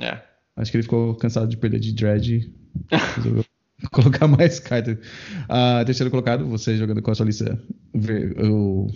É. 0.00 0.18
Acho 0.56 0.70
que 0.70 0.78
ele 0.78 0.84
ficou 0.84 1.14
cansado 1.16 1.48
de 1.48 1.56
perder 1.58 1.80
de 1.80 1.92
Dread. 1.92 2.50
Resolveu 3.16 3.44
colocar 3.90 4.26
mais 4.26 4.58
cartas. 4.58 4.96
Uh, 4.96 5.84
terceiro 5.84 6.10
colocado, 6.10 6.46
você 6.46 6.76
jogando 6.76 7.02
com 7.02 7.10
a 7.10 7.14
sua 7.14 7.26
lista. 7.26 7.60
O, 7.94 8.88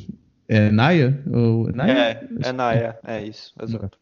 é 0.49 0.70
Naya? 0.70 1.22
O, 1.26 1.70
Naya? 1.74 1.93
É, 1.93 2.49
é 2.49 2.53
Naya, 2.53 2.99
é 3.05 3.26
isso, 3.26 3.53
exato. 3.62 3.99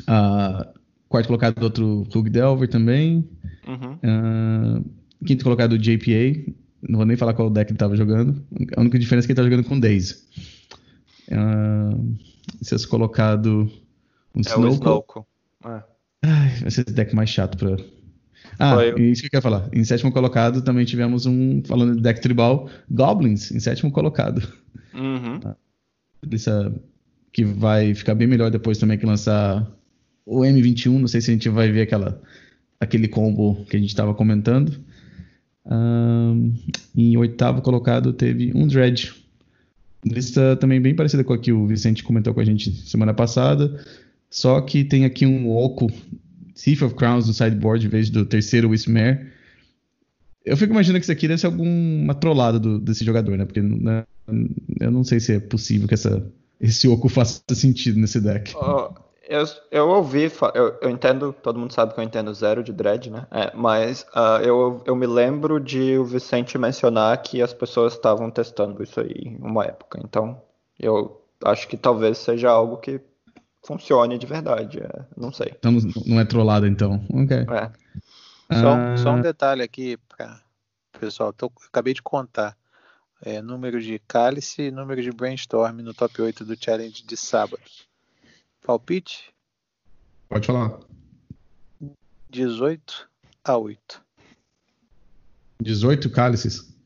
Uh, 0.00 0.78
quarto 1.08 1.26
colocado, 1.26 1.62
outro 1.62 2.06
Plug 2.10 2.30
Delver 2.30 2.68
também. 2.68 3.28
Uhum. 3.66 4.78
Uh, 4.78 4.97
Quinto 5.24 5.44
colocado 5.44 5.78
JPA. 5.78 6.52
Não 6.82 6.98
vou 6.98 7.06
nem 7.06 7.16
falar 7.16 7.34
qual 7.34 7.50
deck 7.50 7.70
ele 7.70 7.76
estava 7.76 7.96
jogando. 7.96 8.42
A 8.76 8.80
única 8.80 8.98
diferença 8.98 9.26
é 9.26 9.26
que 9.26 9.32
ele 9.32 9.40
estava 9.40 9.50
jogando 9.50 9.66
com 9.66 9.80
Daisy. 9.80 10.16
Uh, 11.30 12.16
sexto 12.62 12.88
colocado 12.88 13.70
um 14.34 14.40
é 14.40 14.70
Snowco. 14.70 15.26
É. 15.64 15.82
Ai, 16.22 16.52
esse 16.66 16.84
deck 16.84 17.14
mais 17.14 17.30
chato 17.30 17.58
pra. 17.58 17.76
Ah, 18.58 18.74
Foi. 18.74 19.00
isso 19.02 19.22
que 19.22 19.26
eu 19.26 19.30
quero 19.30 19.42
falar. 19.42 19.68
Em 19.72 19.84
sétimo 19.84 20.10
colocado 20.10 20.62
também 20.62 20.84
tivemos 20.84 21.26
um, 21.26 21.62
falando 21.64 21.96
de 21.96 22.02
deck 22.02 22.20
tribal, 22.20 22.68
Goblins, 22.90 23.50
em 23.50 23.60
sétimo 23.60 23.90
colocado. 23.90 24.40
Uhum. 24.94 25.40
Lista 26.24 26.72
que 27.32 27.44
vai 27.44 27.94
ficar 27.94 28.14
bem 28.14 28.26
melhor 28.26 28.50
depois 28.50 28.78
também 28.78 28.98
que 28.98 29.06
lançar 29.06 29.70
o 30.24 30.40
M21. 30.40 30.98
Não 30.98 31.08
sei 31.08 31.20
se 31.20 31.30
a 31.30 31.34
gente 31.34 31.48
vai 31.48 31.70
ver 31.70 31.82
aquela, 31.82 32.20
aquele 32.80 33.06
combo 33.06 33.64
que 33.66 33.76
a 33.76 33.80
gente 33.80 33.90
estava 33.90 34.14
comentando. 34.14 34.80
Um, 35.70 36.54
em 36.96 37.16
oitavo 37.16 37.60
colocado 37.60 38.12
teve 38.12 38.52
um 38.54 38.66
Dredge. 38.66 39.12
Lista 40.04 40.56
também 40.56 40.80
bem 40.80 40.94
parecida 40.94 41.22
com 41.22 41.32
a 41.32 41.38
que 41.38 41.52
o 41.52 41.66
Vicente 41.66 42.02
comentou 42.02 42.32
com 42.32 42.40
a 42.40 42.44
gente 42.44 42.70
semana 42.88 43.12
passada. 43.12 43.84
Só 44.30 44.60
que 44.60 44.84
tem 44.84 45.04
aqui 45.04 45.26
um 45.26 45.50
Oco 45.50 45.90
Thief 46.54 46.82
of 46.82 46.94
Crowns 46.94 47.26
no 47.26 47.34
sideboard 47.34 47.86
em 47.86 47.88
vez 47.90 48.10
do 48.10 48.24
terceiro 48.24 48.70
Wismare. 48.70 49.26
Eu 50.44 50.56
fico 50.56 50.72
imaginando 50.72 51.00
que 51.00 51.04
isso 51.04 51.12
aqui 51.12 51.28
deve 51.28 51.40
ser 51.40 51.46
alguma 51.46 52.14
trollada 52.14 52.58
do, 52.58 52.78
desse 52.78 53.04
jogador, 53.04 53.36
né? 53.36 53.44
Porque 53.44 53.60
né, 53.60 54.04
eu 54.80 54.90
não 54.90 55.04
sei 55.04 55.20
se 55.20 55.34
é 55.34 55.40
possível 55.40 55.86
que 55.86 55.94
essa, 55.94 56.26
esse 56.60 56.88
Oco 56.88 57.08
faça 57.10 57.42
sentido 57.52 57.98
nesse 57.98 58.20
deck. 58.20 58.54
Oh, 58.56 58.90
eu, 59.28 59.44
eu 59.70 59.88
ouvi, 59.90 60.32
eu, 60.54 60.78
eu, 60.80 60.90
entendo, 60.90 61.34
todo 61.34 61.58
mundo 61.58 61.72
sabe 61.74 61.92
que 61.92 62.00
eu 62.00 62.04
entendo 62.04 62.32
zero 62.32 62.64
de 62.64 62.72
dread, 62.72 63.10
né? 63.10 63.26
É, 63.30 63.54
mas 63.54 64.02
uh, 64.14 64.42
eu, 64.42 64.82
eu 64.86 64.96
me 64.96 65.06
lembro 65.06 65.60
de 65.60 65.98
o 65.98 66.04
Vicente 66.04 66.56
mencionar 66.56 67.22
que 67.22 67.42
as 67.42 67.52
pessoas 67.52 67.92
estavam 67.92 68.30
testando 68.30 68.82
isso 68.82 68.98
aí 68.98 69.12
em 69.14 69.36
uma 69.36 69.66
época. 69.66 70.00
Então, 70.02 70.40
eu 70.80 71.22
acho 71.44 71.68
que 71.68 71.76
talvez 71.76 72.16
seja 72.16 72.50
algo 72.50 72.78
que 72.78 73.00
funcione 73.62 74.16
de 74.16 74.26
verdade. 74.26 74.80
É, 74.80 75.04
não 75.14 75.30
sei. 75.30 75.52
Então 75.58 75.72
não 76.06 76.18
é 76.18 76.24
trollado, 76.24 76.66
então. 76.66 77.04
Ok. 77.12 77.36
É. 77.36 78.58
Só, 78.58 78.74
uh... 78.74 78.98
só, 78.98 79.10
um 79.10 79.20
detalhe 79.20 79.62
aqui 79.62 79.98
para 80.08 80.40
pessoal. 80.98 81.34
Tô, 81.34 81.52
acabei 81.66 81.92
de 81.92 82.02
contar. 82.02 82.56
É, 83.20 83.42
número 83.42 83.80
de 83.82 83.98
cálice 84.06 84.62
e 84.62 84.70
número 84.70 85.02
de 85.02 85.10
brainstorm 85.10 85.80
no 85.82 85.92
top 85.92 86.22
8 86.22 86.44
do 86.44 86.56
challenge 86.56 87.04
de 87.04 87.16
sábado. 87.16 87.60
Palpite? 88.68 89.32
Pode 90.28 90.46
falar. 90.46 90.78
18 92.28 93.08
a 93.42 93.56
8. 93.56 94.02
18 95.62 96.10
cálices. 96.10 96.76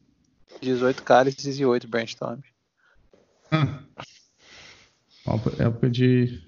18 0.61 1.03
cálices 1.03 1.59
e 1.59 1.65
8 1.65 1.89
brainstorms. 1.89 2.45
Ah. 3.51 3.83
Época 5.59 5.91
de 5.91 6.41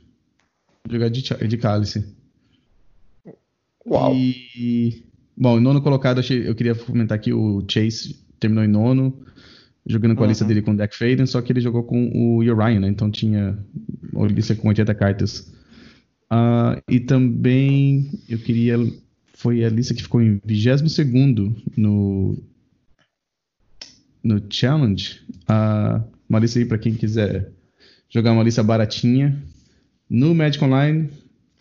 jogar 0.89 1.11
de, 1.11 1.23
de 1.23 1.59
cálice. 1.59 2.17
Uau. 3.85 4.15
E, 4.15 5.05
bom, 5.37 5.59
em 5.59 5.61
nono 5.61 5.83
colocado, 5.83 6.21
eu 6.33 6.55
queria 6.55 6.77
comentar 6.77 7.19
aqui 7.19 7.33
o 7.33 7.65
Chase 7.69 8.25
terminou 8.39 8.63
em 8.63 8.69
nono, 8.69 9.27
jogando 9.87 10.17
com 10.17 10.25
a 10.25 10.27
lista 10.27 10.45
dele 10.45 10.63
com 10.63 10.73
o 10.73 10.77
Deck 10.77 10.97
Faden, 10.97 11.27
só 11.27 11.43
que 11.43 11.53
ele 11.53 11.61
jogou 11.61 11.83
com 11.83 12.09
o 12.09 12.39
Uriah, 12.39 12.81
né? 12.81 12.89
Então 12.89 13.11
tinha 13.11 13.59
uma 14.13 14.27
lista 14.27 14.55
com 14.55 14.69
80 14.69 14.95
cartas. 14.95 15.53
Uh, 16.33 16.81
e 16.89 17.01
também 17.01 18.11
eu 18.29 18.39
queria. 18.39 18.77
Foi 19.35 19.65
a 19.65 19.69
lista 19.69 19.95
que 19.95 20.03
ficou 20.03 20.23
em 20.23 20.41
22 20.45 20.83
no, 21.77 22.37
no 24.23 24.43
Challenge. 24.49 25.21
Uh, 25.43 26.03
uma 26.29 26.39
lista 26.39 26.59
aí 26.59 26.65
para 26.65 26.79
quem 26.79 26.95
quiser 26.95 27.53
jogar 28.09 28.33
uma 28.33 28.43
lista 28.43 28.63
baratinha. 28.63 29.43
No 30.09 30.35
Magic 30.35 30.63
Online, 30.63 31.11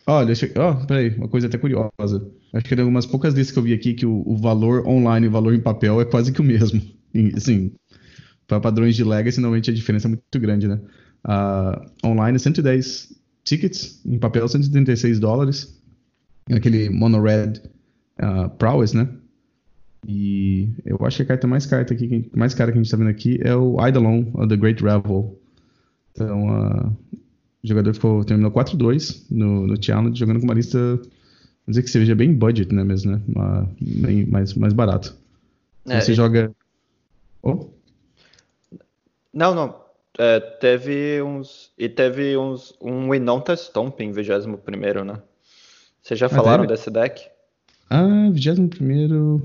olha, 0.06 0.34
oh, 0.34 0.86
peraí, 0.86 1.10
uma 1.16 1.28
coisa 1.28 1.48
até 1.48 1.58
curiosa. 1.58 2.32
Acho 2.54 2.66
que 2.66 2.76
tem 2.76 2.80
algumas 2.80 3.06
poucas 3.06 3.34
listas 3.34 3.52
que 3.52 3.60
eu 3.60 3.64
vi 3.64 3.74
aqui 3.74 3.94
que 3.94 4.06
o, 4.06 4.24
o 4.26 4.38
valor 4.38 4.88
online 4.88 5.26
e 5.26 5.30
o 5.30 5.32
valor 5.32 5.54
em 5.54 5.60
papel 5.60 6.00
é 6.00 6.06
quase 6.06 6.32
que 6.32 6.42
o 6.42 6.44
mesmo. 6.44 6.82
Assim, 7.36 7.72
para 8.48 8.60
padrões 8.60 8.96
de 8.96 9.04
Legacy, 9.04 9.40
normalmente 9.40 9.72
a 9.72 9.74
diferença 9.74 10.08
é 10.08 10.10
muito 10.10 10.40
grande, 10.40 10.68
né? 10.68 10.80
Uh, 11.26 12.08
online 12.08 12.38
110 12.38 13.14
tickets, 13.44 14.02
em 14.06 14.20
papel 14.20 14.48
136 14.48 15.20
dólares. 15.20 15.82
Aquele 16.52 16.90
Mono 16.90 17.22
Red 17.22 17.62
uh, 18.22 18.50
Prowess, 18.58 18.94
né? 18.94 19.08
E 20.06 20.70
eu 20.86 20.98
acho 21.06 21.18
que 21.18 21.24
a 21.24 21.26
carta 21.26 21.48
mais, 21.48 21.66
carta 21.66 21.94
aqui, 21.94 22.30
mais 22.36 22.54
cara 22.54 22.72
que 22.72 22.78
a 22.78 22.82
gente 22.82 22.88
está 22.88 22.98
vendo 22.98 23.10
aqui 23.10 23.40
é 23.42 23.56
o 23.56 23.84
Eidolon, 23.84 24.26
o 24.34 24.48
The 24.48 24.58
Great 24.58 24.84
Revel. 24.84 25.40
Então, 26.12 26.48
uh, 26.48 26.98
o 27.64 27.68
jogador 27.68 27.94
ficou, 27.94 28.24
terminou 28.24 28.52
4-2 28.52 29.26
no, 29.32 29.66
no 29.66 29.82
Challenge, 29.82 30.20
jogando 30.20 30.40
com 30.40 30.46
uma 30.46 30.54
lista, 30.54 30.78
vamos 30.78 31.06
dizer 31.70 31.84
que 31.84 31.90
seja 31.90 32.14
bem 32.14 32.34
budget, 32.34 32.74
né, 32.74 32.84
mesmo, 32.84 33.14
né? 33.14 33.22
Uma, 33.28 33.70
bem, 33.80 34.26
mais, 34.26 34.54
mais 34.54 34.74
barato. 34.74 35.16
É, 35.88 36.02
você 36.02 36.12
e... 36.12 36.16
joga... 36.16 36.52
Oh? 37.42 37.68
Não, 39.34 39.56
não. 39.56 39.84
É, 40.18 40.40
teve 40.40 41.22
uns. 41.24 41.72
E 41.78 41.90
teve 41.90 42.38
uns. 42.38 42.74
Um 42.80 43.10
Winonta 43.10 43.56
Stomp 43.56 44.00
em 44.00 44.12
21, 44.12 45.04
né? 45.04 45.22
Vocês 46.02 46.20
já 46.20 46.28
ah, 46.28 46.30
falaram 46.30 46.66
desse 46.66 46.92
deck? 46.92 47.26
Ah, 47.90 48.30
21. 48.32 49.42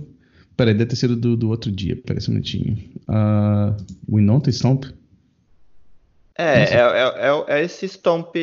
Peraí, 0.56 0.74
deve 0.74 0.90
ter 0.90 0.96
sido 0.96 1.16
do, 1.16 1.36
do 1.36 1.48
outro 1.48 1.70
dia. 1.70 1.96
Peraí 1.96 2.20
um 2.28 2.32
minutinho. 2.32 2.76
Uh, 3.08 3.76
Winonta 4.12 4.50
Stomp? 4.50 4.84
É, 6.36 6.64
é, 6.64 6.74
é, 6.74 7.28
é, 7.28 7.44
é, 7.58 7.64
esse 7.64 7.88
Stomp 7.88 8.34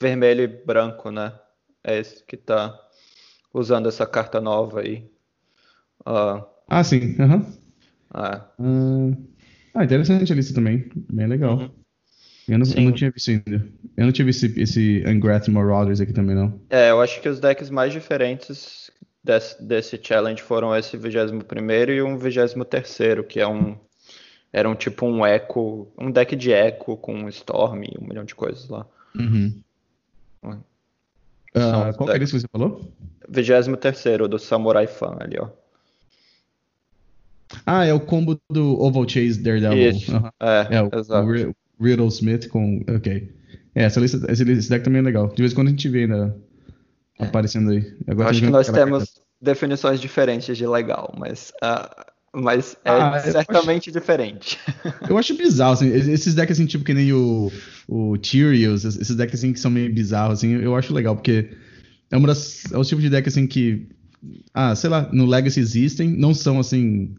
vermelho 0.00 0.42
e 0.42 0.46
branco, 0.46 1.10
né? 1.10 1.32
É 1.82 1.98
esse 1.98 2.24
que 2.24 2.36
tá 2.36 2.80
usando 3.52 3.88
essa 3.88 4.06
carta 4.06 4.40
nova 4.40 4.80
aí. 4.80 5.08
Uh, 6.00 6.44
ah, 6.68 6.82
sim. 6.82 7.14
Aham. 7.20 7.36
Uhum. 7.36 9.10
Uh, 9.10 9.33
ah, 9.74 9.84
interessante 9.84 10.32
a 10.32 10.36
lista 10.36 10.54
também. 10.54 10.88
Bem 11.10 11.26
legal. 11.26 11.58
Uhum. 11.58 11.70
Eu, 12.46 12.58
não, 12.58 12.66
eu 12.74 12.82
não, 12.82 12.92
tinha 12.92 13.10
visto 13.10 13.30
ainda. 13.30 13.66
Eu 13.96 14.04
não 14.04 14.12
tinha 14.12 14.24
visto 14.24 14.44
esse, 14.44 14.60
esse 14.60 15.04
Ungrath 15.06 15.48
Marauders 15.48 16.00
aqui 16.00 16.12
também, 16.12 16.36
não. 16.36 16.60
É, 16.70 16.90
eu 16.90 17.00
acho 17.00 17.20
que 17.20 17.28
os 17.28 17.40
decks 17.40 17.70
mais 17.70 17.92
diferentes 17.92 18.90
desse, 19.22 19.62
desse 19.62 20.00
challenge 20.02 20.42
foram 20.42 20.76
esse 20.76 20.96
21 20.96 21.40
e 21.90 22.02
um 22.02 22.18
23, 22.18 23.26
que 23.26 23.40
é 23.40 23.48
um. 23.48 23.76
Era 24.52 24.68
um 24.68 24.74
tipo 24.74 25.06
um 25.06 25.26
eco. 25.26 25.92
Um 25.98 26.10
deck 26.10 26.36
de 26.36 26.52
eco 26.52 26.96
com 26.96 27.28
Storm 27.30 27.82
e 27.82 27.98
um 27.98 28.06
milhão 28.06 28.24
de 28.24 28.34
coisas 28.34 28.68
lá. 28.68 28.86
Uhum. 29.16 29.60
Uh, 30.44 31.96
qual 31.96 32.10
é 32.10 32.16
esse 32.16 32.32
que 32.32 32.40
você 32.40 32.48
falou? 32.48 32.92
23 33.28 34.28
do 34.28 34.38
Samurai 34.38 34.86
Fan 34.86 35.16
ali, 35.20 35.38
ó. 35.40 35.48
Ah, 37.66 37.84
é 37.84 37.92
o 37.92 38.00
combo 38.00 38.38
do 38.50 38.80
Oval 38.80 39.08
Chase 39.08 39.42
Daredevil. 39.42 39.92
Uhum. 39.92 40.28
É, 40.40 40.68
é, 40.70 40.82
o, 40.82 40.90
exato. 40.98 41.28
o 41.28 41.84
Riddle 41.84 42.08
Smith 42.08 42.48
com. 42.48 42.84
Ok. 42.88 43.30
É, 43.74 43.84
essa 43.84 44.00
lista, 44.00 44.20
esse, 44.30 44.44
deck 44.44 44.84
também 44.84 45.00
é 45.00 45.04
legal. 45.04 45.28
De 45.28 45.42
vez 45.42 45.52
em 45.52 45.54
quando 45.54 45.68
a 45.68 45.70
gente 45.70 45.88
vê 45.88 46.02
ainda 46.02 46.36
é. 47.18 47.24
aparecendo 47.24 47.70
aí. 47.70 47.96
Agora 48.06 48.30
acho 48.30 48.40
que 48.40 48.50
nós 48.50 48.68
temos 48.68 49.04
carta. 49.04 49.20
definições 49.40 50.00
diferentes 50.00 50.56
de 50.56 50.66
legal, 50.66 51.12
mas. 51.18 51.52
Uh, 51.62 52.14
mas 52.36 52.76
é 52.84 52.90
ah, 52.90 53.20
certamente 53.20 53.90
acho, 53.90 53.98
diferente. 53.98 54.58
Eu 55.08 55.16
acho 55.16 55.36
bizarro, 55.36 55.74
assim, 55.74 55.88
esses 55.88 56.34
decks 56.34 56.58
assim, 56.58 56.66
tipo 56.66 56.84
que 56.84 56.92
nem 56.92 57.12
o, 57.12 57.50
o 57.86 58.16
esses 58.16 59.14
decks 59.14 59.38
assim 59.38 59.52
que 59.52 59.60
são 59.60 59.70
meio 59.70 59.92
bizarros, 59.94 60.38
assim, 60.38 60.54
eu 60.54 60.74
acho 60.74 60.92
legal, 60.92 61.14
porque 61.14 61.50
é, 62.10 62.16
uma 62.16 62.26
das, 62.26 62.64
é 62.72 62.76
o 62.76 62.82
tipo 62.82 63.00
de 63.00 63.08
deck 63.08 63.28
assim 63.28 63.46
que, 63.46 63.86
ah, 64.52 64.74
sei 64.74 64.90
lá, 64.90 65.08
no 65.12 65.26
Legacy 65.26 65.60
existem, 65.60 66.08
não 66.08 66.34
são 66.34 66.58
assim 66.58 67.14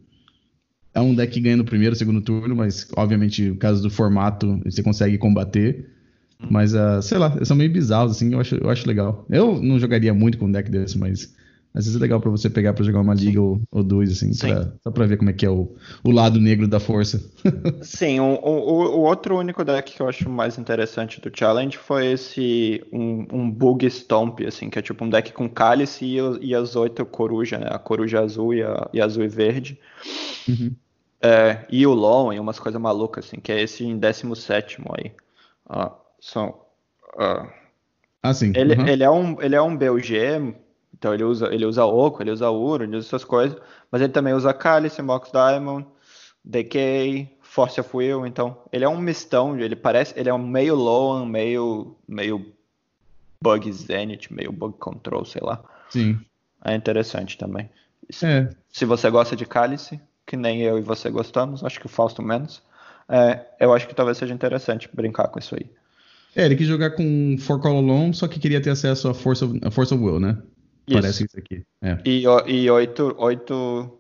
é 0.96 1.02
um 1.02 1.14
deck 1.14 1.34
que 1.34 1.42
ganha 1.42 1.58
no 1.58 1.66
primeiro, 1.66 1.96
segundo 1.96 2.22
turno, 2.22 2.56
mas 2.56 2.88
obviamente, 2.96 3.50
no 3.50 3.58
caso 3.58 3.84
do 3.84 3.90
formato, 3.90 4.60
você 4.64 4.82
consegue 4.82 5.18
combater. 5.18 5.90
Mas, 6.50 6.74
uh, 6.74 7.02
sei 7.02 7.18
lá, 7.18 7.44
são 7.44 7.56
meio 7.56 7.72
bizarros, 7.72 8.14
assim, 8.14 8.34
eu 8.34 8.40
acho, 8.40 8.56
eu 8.56 8.70
acho 8.70 8.88
legal. 8.88 9.26
Eu 9.30 9.62
não 9.62 9.80
jogaria 9.80 10.14
muito 10.14 10.38
com 10.38 10.46
um 10.46 10.52
deck 10.52 10.70
desse, 10.70 10.98
mas 10.98 11.34
às 11.74 11.86
vezes 11.86 11.98
é 11.98 12.00
legal 12.00 12.22
para 12.22 12.32
você 12.32 12.50
pegar 12.50 12.74
para 12.74 12.86
jogar 12.86 13.02
uma 13.02 13.14
liga 13.14 13.42
ou, 13.42 13.60
ou, 13.70 13.84
duas, 13.84 14.10
assim, 14.10 14.32
pra, 14.38 14.72
só 14.82 14.92
pra 14.92 15.06
ver 15.06 15.18
como 15.18 15.30
é 15.30 15.34
que 15.34 15.46
é 15.46 15.50
o, 15.50 15.76
o 16.04 16.12
lado 16.12 16.40
negro 16.40 16.68
da 16.68 16.80
força. 16.80 17.22
Sim, 17.82 18.22
o, 18.22 18.40
o, 18.42 18.98
o, 18.98 19.02
outro 19.02 19.38
único 19.38 19.64
deck 19.66 19.94
que 19.94 20.02
eu 20.02 20.08
acho 20.08 20.30
mais 20.30 20.58
interessante 20.58 21.20
do 21.20 21.30
Challenge 21.34 21.78
foi 21.78 22.14
esse, 22.14 22.82
um, 22.94 23.26
um 23.32 23.52
Bug 23.52 23.86
Stomp, 23.90 24.40
assim, 24.48 24.70
que 24.70 24.80
é 24.80 24.82
tipo 24.82 25.04
um 25.04 25.10
deck 25.10 25.34
com 25.34 25.50
cálice 25.50 26.06
e, 26.06 26.18
e 26.42 26.56
as 26.56 26.78
oito 26.78 27.06
coruja, 27.06 27.58
né, 27.58 27.68
a 27.70 27.78
coruja 27.78 28.22
azul 28.22 28.54
e, 28.54 28.64
a, 28.64 28.90
e 28.94 29.02
azul 29.02 29.26
e 29.26 29.28
verde. 29.28 29.78
Uhum. 30.48 30.72
É, 31.26 31.66
e 31.72 31.88
o 31.88 31.94
Long 31.94 32.32
e 32.32 32.40
umas 32.40 32.60
coisas 32.60 32.80
malucas, 32.80 33.26
assim, 33.26 33.40
que 33.40 33.52
é 33.52 33.60
esse 33.60 33.84
em 33.84 33.98
17 33.98 34.78
aí. 34.96 35.12
Uh, 35.68 35.92
são. 36.20 36.50
Uh, 37.16 37.50
ah, 38.22 38.34
sim. 38.34 38.54
Ele, 38.56 38.76
uhum. 38.76 38.88
ele, 38.88 39.04
é 39.04 39.10
um, 39.10 39.42
ele 39.42 39.56
é 39.56 39.62
um 39.62 39.76
BUG, 39.76 40.56
então 40.94 41.16
ele 41.16 41.24
usa, 41.24 41.52
ele 41.52 41.66
usa 41.66 41.84
Oco, 41.84 42.22
ele 42.22 42.30
usa 42.30 42.52
Uro, 42.52 42.84
ele 42.84 42.96
usa 42.96 43.08
essas 43.08 43.24
coisas, 43.24 43.60
mas 43.92 44.04
ele 44.04 44.14
também 44.14 44.36
usa 44.36 44.54
Cálice, 44.54 45.02
Mox 45.02 45.32
Diamond, 45.32 45.88
Decay, 46.44 47.36
Force 47.42 47.80
of 47.80 47.90
Will, 47.98 48.28
então 48.28 48.58
ele 48.72 48.86
é 48.86 48.90
um 48.90 48.98
mistão, 48.98 49.60
ele 49.60 49.76
parece, 49.76 50.14
ele 50.20 50.30
é 50.30 50.34
um 50.34 50.48
meio 50.48 50.76
Loan, 50.76 51.26
meio, 51.26 51.96
meio 52.08 52.54
Bug 53.42 53.72
Zenith, 53.72 54.28
meio 54.30 54.52
Bug 54.52 54.78
Control, 54.78 55.26
sei 55.26 55.42
lá. 55.44 55.64
Sim. 55.90 56.20
É 56.64 56.76
interessante 56.76 57.36
também. 57.36 57.68
É. 58.24 58.50
Se 58.70 58.86
você 58.86 59.10
gosta 59.10 59.36
de 59.36 59.46
Cálice, 59.46 60.00
que 60.26 60.36
nem 60.36 60.62
eu 60.62 60.78
e 60.78 60.82
você 60.82 61.10
gostamos, 61.10 61.64
acho 61.64 61.80
que 61.80 61.86
o 61.86 61.90
Fausto 61.90 62.22
menos. 62.22 62.62
É, 63.08 63.46
eu 63.60 63.74
acho 63.74 63.88
que 63.88 63.94
talvez 63.94 64.18
seja 64.18 64.34
interessante 64.34 64.90
brincar 64.92 65.28
com 65.28 65.40
isso 65.40 65.56
aí. 65.56 65.70
É, 66.36 66.46
ele 66.46 66.56
quis 66.56 66.68
jogar 66.68 66.92
com 66.92 67.38
For 67.40 67.62
Call 67.62 67.78
Alone, 67.78 68.14
só 68.14 68.28
que 68.28 68.40
queria 68.40 68.60
ter 68.60 68.72
acesso 68.72 69.08
à 69.08 69.14
Force 69.14 69.44
of, 69.44 69.60
a 69.64 69.72
Force 69.72 69.94
of 69.94 70.04
Will, 70.04 70.20
né? 70.20 70.38
Isso. 70.88 71.00
Parece 71.00 71.26
isso 71.26 71.38
aqui. 71.38 71.64
É. 71.82 71.98
E, 72.06 72.24
e 72.48 72.70
oito, 72.70 73.16
oito 73.18 74.00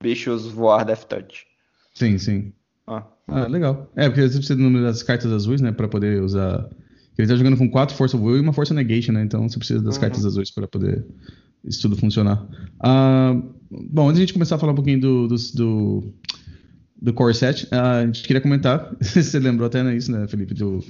bichos 0.00 0.46
voar 0.46 0.84
Death 0.84 1.04
Touch. 1.04 1.46
Sim, 1.94 2.18
sim. 2.18 2.52
Ah. 2.86 3.04
ah, 3.28 3.46
legal. 3.46 3.90
É, 3.94 4.08
porque 4.08 4.22
você 4.22 4.36
precisa 4.36 4.56
do 4.56 4.62
número 4.62 4.84
das 4.84 5.02
cartas 5.02 5.30
azuis, 5.30 5.60
né? 5.60 5.72
Pra 5.72 5.88
poder 5.88 6.20
usar. 6.22 6.68
Ele 7.16 7.28
tá 7.28 7.36
jogando 7.36 7.56
com 7.56 7.70
quatro 7.70 7.94
Force 7.94 8.16
of 8.16 8.24
Will 8.24 8.38
e 8.38 8.40
uma 8.40 8.52
Força 8.52 8.74
Negation, 8.74 9.12
né? 9.12 9.22
Então 9.22 9.48
você 9.48 9.58
precisa 9.58 9.82
das 9.82 9.94
uhum. 9.94 10.00
cartas 10.00 10.24
azuis 10.24 10.50
para 10.50 10.66
poder 10.66 11.04
isso 11.64 11.82
tudo 11.82 11.96
funcionar. 11.96 12.46
Uh, 12.84 13.54
bom, 13.90 14.08
antes 14.08 14.16
de 14.16 14.22
a 14.22 14.26
gente 14.26 14.32
começar 14.32 14.56
a 14.56 14.58
falar 14.58 14.72
um 14.72 14.76
pouquinho 14.76 15.00
do, 15.00 15.28
do, 15.28 15.36
do, 15.54 16.14
do 17.00 17.12
Core 17.12 17.34
Set, 17.34 17.64
uh, 17.64 17.76
a 18.02 18.06
gente 18.06 18.22
queria 18.22 18.40
comentar, 18.40 18.94
você 19.00 19.38
lembrou 19.38 19.66
até 19.66 19.82
né, 19.82 19.96
isso, 19.96 20.10
né, 20.10 20.26
Felipe, 20.28 20.54
do, 20.54 20.84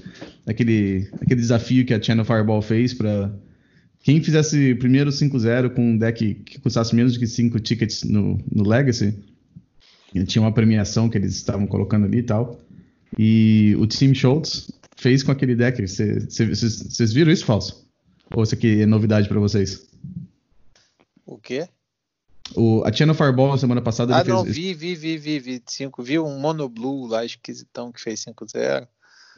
aquele, 0.47 1.09
aquele 1.20 1.41
desafio 1.41 1.85
que 1.85 1.95
a 1.95 2.03
Channel 2.03 2.24
Fireball 2.24 2.62
fez 2.62 2.95
para 2.95 3.32
quem 4.01 4.22
fizesse 4.22 4.74
primeiro 4.74 5.11
5-0 5.11 5.70
com 5.70 5.93
um 5.93 5.99
deck 5.99 6.35
que 6.35 6.61
custasse 6.61 6.95
menos 6.95 7.14
de 7.14 7.18
que 7.18 7.26
5 7.26 7.59
tickets 7.61 8.03
no, 8.05 8.39
no 8.53 8.68
Legacy, 8.68 9.14
tinha 10.26 10.43
uma 10.43 10.53
premiação 10.53 11.09
que 11.09 11.18
eles 11.18 11.35
estavam 11.35 11.66
colocando 11.66 12.05
ali 12.05 12.18
e 12.18 12.22
tal. 12.22 12.61
E 13.18 13.74
o 13.78 13.87
Team 13.87 14.14
Schultz 14.14 14.70
fez 14.97 15.22
com 15.22 15.32
aquele 15.32 15.57
deck. 15.57 15.80
Vocês 15.80 17.12
viram 17.12 17.32
isso, 17.32 17.45
Falso? 17.45 17.85
Ou 18.35 18.43
isso 18.43 18.55
aqui 18.55 18.82
é 18.82 18.87
novidade 18.87 19.28
para 19.28 19.41
vocês? 19.41 19.89
O 21.26 21.39
quê? 21.39 21.66
O, 22.55 22.83
a 22.85 22.93
Channel 22.93 23.15
Fireball 23.15 23.57
semana 23.57 23.81
passada. 23.81 24.17
Ah, 24.17 24.25
não, 24.25 24.45
fez... 24.45 24.55
vi, 24.55 24.75
vi, 24.75 24.95
vi, 24.95 25.17
vi, 25.17 25.39
vi. 25.39 25.63
Cinco, 25.67 26.03
vi 26.03 26.19
um 26.19 26.39
Mono 26.39 26.69
Blue 26.69 27.07
lá 27.07 27.25
esquisitão 27.25 27.91
que 27.91 28.01
fez 28.01 28.25
5-0. 28.25 28.87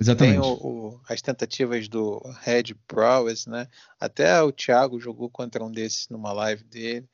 Exatamente. 0.00 0.40
Tem 0.40 0.50
o, 0.50 0.54
o, 0.54 1.00
as 1.08 1.22
tentativas 1.22 1.88
do 1.88 2.20
Red 2.42 2.74
Prowess, 2.86 3.48
né? 3.48 3.68
Até 3.98 4.42
o 4.42 4.52
Thiago 4.52 5.00
jogou 5.00 5.30
contra 5.30 5.64
um 5.64 5.70
desses 5.70 6.08
numa 6.08 6.32
live 6.32 6.64
dele. 6.64 7.08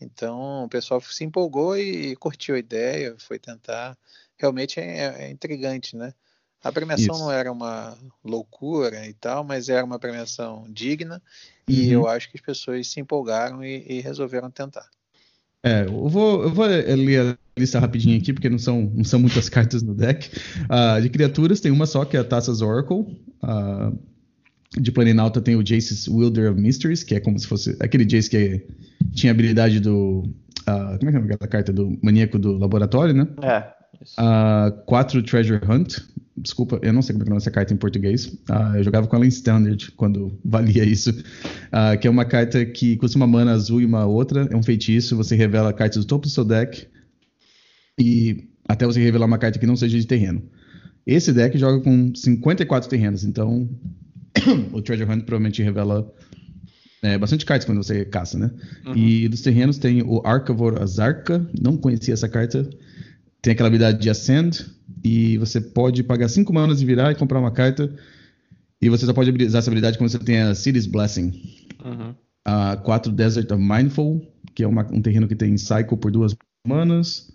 Então 0.00 0.64
o 0.64 0.68
pessoal 0.68 1.00
se 1.00 1.24
empolgou 1.24 1.76
e, 1.76 2.12
e 2.12 2.16
curtiu 2.16 2.54
a 2.54 2.58
ideia, 2.58 3.14
foi 3.18 3.38
tentar. 3.38 3.96
Realmente 4.36 4.80
é, 4.80 5.24
é 5.24 5.30
intrigante, 5.30 5.96
né? 5.96 6.12
A 6.62 6.72
premiação 6.72 7.14
Isso. 7.14 7.24
não 7.24 7.30
era 7.30 7.52
uma 7.52 7.96
loucura 8.24 9.06
e 9.06 9.14
tal, 9.14 9.44
mas 9.44 9.68
era 9.68 9.84
uma 9.84 9.98
premiação 9.98 10.66
digna 10.68 11.22
e 11.68 11.86
uhum. 11.86 12.02
eu 12.02 12.08
acho 12.08 12.28
que 12.28 12.36
as 12.36 12.42
pessoas 12.42 12.88
se 12.88 12.98
empolgaram 12.98 13.62
e, 13.62 13.84
e 13.86 14.00
resolveram 14.00 14.50
tentar. 14.50 14.88
É, 15.66 15.84
eu 15.84 16.08
vou, 16.08 16.44
eu 16.44 16.54
vou 16.54 16.64
ler 16.64 17.20
a 17.20 17.60
lista 17.60 17.80
rapidinho 17.80 18.16
aqui, 18.16 18.32
porque 18.32 18.48
não 18.48 18.58
são, 18.58 18.88
não 18.94 19.02
são 19.02 19.18
muitas 19.18 19.48
cartas 19.50 19.82
no 19.82 19.94
deck. 19.94 20.30
Uh, 20.64 21.02
de 21.02 21.08
criaturas, 21.10 21.58
tem 21.58 21.72
uma 21.72 21.86
só, 21.86 22.04
que 22.04 22.16
é 22.16 22.20
a 22.20 22.24
Taças 22.24 22.62
Oracle. 22.62 22.98
Uh, 23.42 23.98
de 24.78 24.92
Planinauta 24.92 25.40
tem 25.40 25.56
o 25.56 25.66
Jace's 25.66 26.06
Wilder 26.06 26.52
of 26.52 26.60
Mysteries, 26.60 27.02
que 27.02 27.16
é 27.16 27.20
como 27.20 27.36
se 27.36 27.48
fosse 27.48 27.76
aquele 27.80 28.04
Jace 28.04 28.30
que 28.30 28.64
tinha 29.12 29.32
habilidade 29.32 29.80
do. 29.80 30.20
Uh, 30.68 30.98
como 31.00 31.10
é 31.10 31.12
que 31.12 31.18
é 31.18 31.34
aquela 31.34 31.50
carta? 31.50 31.72
Do 31.72 31.98
maníaco 32.00 32.38
do 32.38 32.56
laboratório, 32.56 33.12
né? 33.12 33.26
É. 33.42 33.58
Uh, 34.20 34.70
quatro 34.84 35.20
Treasure 35.20 35.60
Hunt. 35.68 35.98
Desculpa, 36.36 36.78
eu 36.82 36.92
não 36.92 37.00
sei 37.00 37.14
como 37.14 37.22
é 37.22 37.26
que 37.26 37.32
é 37.32 37.36
essa 37.36 37.50
carta 37.50 37.72
em 37.72 37.76
português. 37.76 38.26
Uh, 38.26 38.76
eu 38.76 38.84
jogava 38.84 39.06
com 39.06 39.16
ela 39.16 39.24
em 39.24 39.28
Standard 39.28 39.90
quando 39.92 40.38
valia 40.44 40.84
isso. 40.84 41.10
Uh, 41.10 41.98
que 42.00 42.06
é 42.06 42.10
uma 42.10 42.24
carta 42.24 42.64
que 42.64 42.96
custa 42.96 43.16
uma 43.16 43.26
mana 43.26 43.52
azul 43.52 43.80
e 43.80 43.86
uma 43.86 44.04
outra. 44.04 44.46
É 44.50 44.56
um 44.56 44.62
feitiço. 44.62 45.16
Você 45.16 45.34
revela 45.34 45.72
cartas 45.72 46.04
do 46.04 46.06
topo 46.06 46.26
do 46.26 46.30
seu 46.30 46.44
deck. 46.44 46.86
E 47.98 48.48
até 48.68 48.84
você 48.84 49.00
revelar 49.00 49.26
uma 49.26 49.38
carta 49.38 49.58
que 49.58 49.66
não 49.66 49.76
seja 49.76 49.98
de 49.98 50.06
terreno. 50.06 50.42
Esse 51.06 51.32
deck 51.32 51.56
joga 51.56 51.82
com 51.82 52.14
54 52.14 52.90
terrenos. 52.90 53.24
Então, 53.24 53.68
o 54.72 54.82
Treasure 54.82 55.10
Hunt 55.10 55.24
provavelmente 55.24 55.62
revela 55.62 56.12
é, 57.02 57.16
bastante 57.16 57.46
cartas 57.46 57.64
quando 57.64 57.82
você 57.82 58.04
caça, 58.04 58.38
né? 58.38 58.50
Uhum. 58.84 58.96
E 58.96 59.28
dos 59.28 59.40
terrenos 59.40 59.78
tem 59.78 60.02
o 60.02 60.20
Arcavor 60.22 60.82
Azarka. 60.82 61.48
Não 61.58 61.78
conhecia 61.78 62.12
essa 62.12 62.28
carta 62.28 62.68
tem 63.46 63.52
aquela 63.52 63.68
habilidade 63.68 64.00
de 64.00 64.10
Ascend, 64.10 64.66
e 65.06 65.38
você 65.38 65.60
pode 65.60 66.02
pagar 66.02 66.28
5 66.28 66.52
manas 66.52 66.82
e 66.82 66.84
virar 66.84 67.12
e 67.12 67.14
comprar 67.14 67.38
uma 67.38 67.52
carta. 67.52 67.94
E 68.82 68.88
você 68.88 69.06
só 69.06 69.12
pode 69.12 69.30
usar 69.44 69.58
essa 69.58 69.70
habilidade 69.70 69.96
quando 69.96 70.10
você 70.10 70.18
tem 70.18 70.40
a 70.40 70.52
City's 70.52 70.86
Blessing. 70.86 71.32
Uhum. 71.84 72.12
A 72.44 72.76
4 72.78 73.12
Desert 73.12 73.50
of 73.52 73.62
Mindful, 73.62 74.20
que 74.52 74.64
é 74.64 74.66
uma, 74.66 74.84
um 74.92 75.00
terreno 75.00 75.28
que 75.28 75.36
tem 75.36 75.56
Cycle 75.56 75.96
por 75.96 76.10
duas 76.10 76.34
manas. 76.66 77.32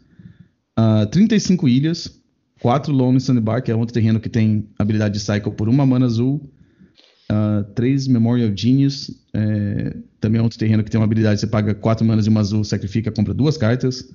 Uh, 0.77 1.05
35 1.07 1.69
ilhas. 1.69 2.19
4 2.61 2.93
Lone 2.93 3.19
Sandbar, 3.21 3.63
que 3.63 3.71
é 3.71 3.75
outro 3.75 3.93
terreno 3.93 4.19
que 4.19 4.29
tem 4.29 4.67
habilidade 4.77 5.13
de 5.13 5.19
Cycle 5.21 5.53
por 5.53 5.69
uma 5.69 5.85
mana 5.85 6.05
azul. 6.05 6.51
Uh, 7.31 7.63
3 7.73 8.07
Memorial 8.07 8.51
Genius, 8.53 9.09
é, 9.33 9.95
também 10.19 10.39
é 10.39 10.43
outro 10.43 10.59
terreno 10.59 10.83
que 10.83 10.91
tem 10.91 10.99
uma 10.99 11.05
habilidade, 11.05 11.39
você 11.39 11.47
paga 11.47 11.73
4 11.73 12.05
manas 12.05 12.25
e 12.25 12.29
uma 12.29 12.41
azul, 12.41 12.65
sacrifica, 12.65 13.09
compra 13.09 13.33
duas 13.33 13.57
cartas 13.57 14.13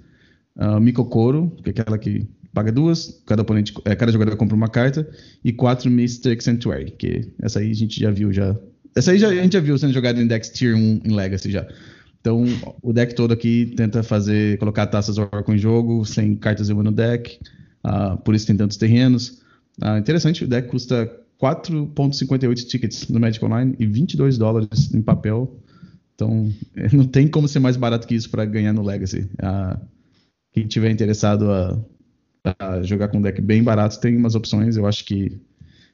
uh, 0.56 0.80
Mikokoro, 0.80 1.50
que 1.62 1.70
é 1.70 1.72
aquela 1.72 1.98
que 1.98 2.26
paga 2.56 2.72
duas, 2.72 3.22
cada 3.26 3.42
oponente, 3.42 3.74
é, 3.84 3.94
cada 3.94 4.10
jogador 4.10 4.34
compra 4.34 4.56
uma 4.56 4.66
carta, 4.68 5.06
e 5.44 5.52
quatro 5.52 5.90
Mystic 5.90 6.40
Sanctuary, 6.40 6.90
que 6.90 7.30
essa 7.42 7.58
aí 7.58 7.70
a 7.70 7.74
gente 7.74 8.00
já 8.00 8.10
viu 8.10 8.32
já. 8.32 8.56
Essa 8.96 9.10
aí 9.10 9.18
já, 9.18 9.28
a 9.28 9.34
gente 9.34 9.52
já 9.52 9.60
viu 9.60 9.76
sendo 9.76 9.92
jogada 9.92 10.18
em 10.18 10.26
decks 10.26 10.48
Tier 10.48 10.74
1 10.74 11.02
em 11.04 11.14
Legacy 11.14 11.50
já. 11.50 11.68
Então, 12.18 12.46
o 12.80 12.94
deck 12.94 13.14
todo 13.14 13.34
aqui 13.34 13.74
tenta 13.76 14.02
fazer, 14.02 14.56
colocar 14.56 14.86
taças 14.86 15.18
Oracle 15.18 15.54
em 15.54 15.58
jogo, 15.58 16.06
sem 16.06 16.34
cartas 16.34 16.68
nenhuma 16.68 16.82
no 16.82 16.92
deck, 16.92 17.38
uh, 17.84 18.16
por 18.22 18.34
isso 18.34 18.46
tem 18.46 18.56
tantos 18.56 18.78
terrenos. 18.78 19.42
Uh, 19.78 19.98
interessante, 19.98 20.42
o 20.42 20.48
deck 20.48 20.66
custa 20.66 21.12
4.58 21.38 22.64
tickets 22.64 23.06
no 23.08 23.20
Magic 23.20 23.44
Online 23.44 23.76
e 23.78 23.84
22 23.84 24.38
dólares 24.38 24.94
em 24.94 25.02
papel. 25.02 25.60
Então, 26.14 26.50
não 26.90 27.04
tem 27.04 27.28
como 27.28 27.46
ser 27.46 27.58
mais 27.58 27.76
barato 27.76 28.08
que 28.08 28.14
isso 28.14 28.30
para 28.30 28.46
ganhar 28.46 28.72
no 28.72 28.82
Legacy. 28.82 29.28
Uh, 29.34 29.78
quem 30.54 30.66
tiver 30.66 30.90
interessado 30.90 31.50
a, 31.52 31.78
a, 32.58 32.82
jogar 32.82 33.08
com 33.08 33.18
um 33.18 33.22
deck 33.22 33.40
bem 33.40 33.62
barato, 33.62 34.00
tem 34.00 34.16
umas 34.16 34.34
opções. 34.34 34.76
Eu 34.76 34.86
acho 34.86 35.04
que 35.04 35.38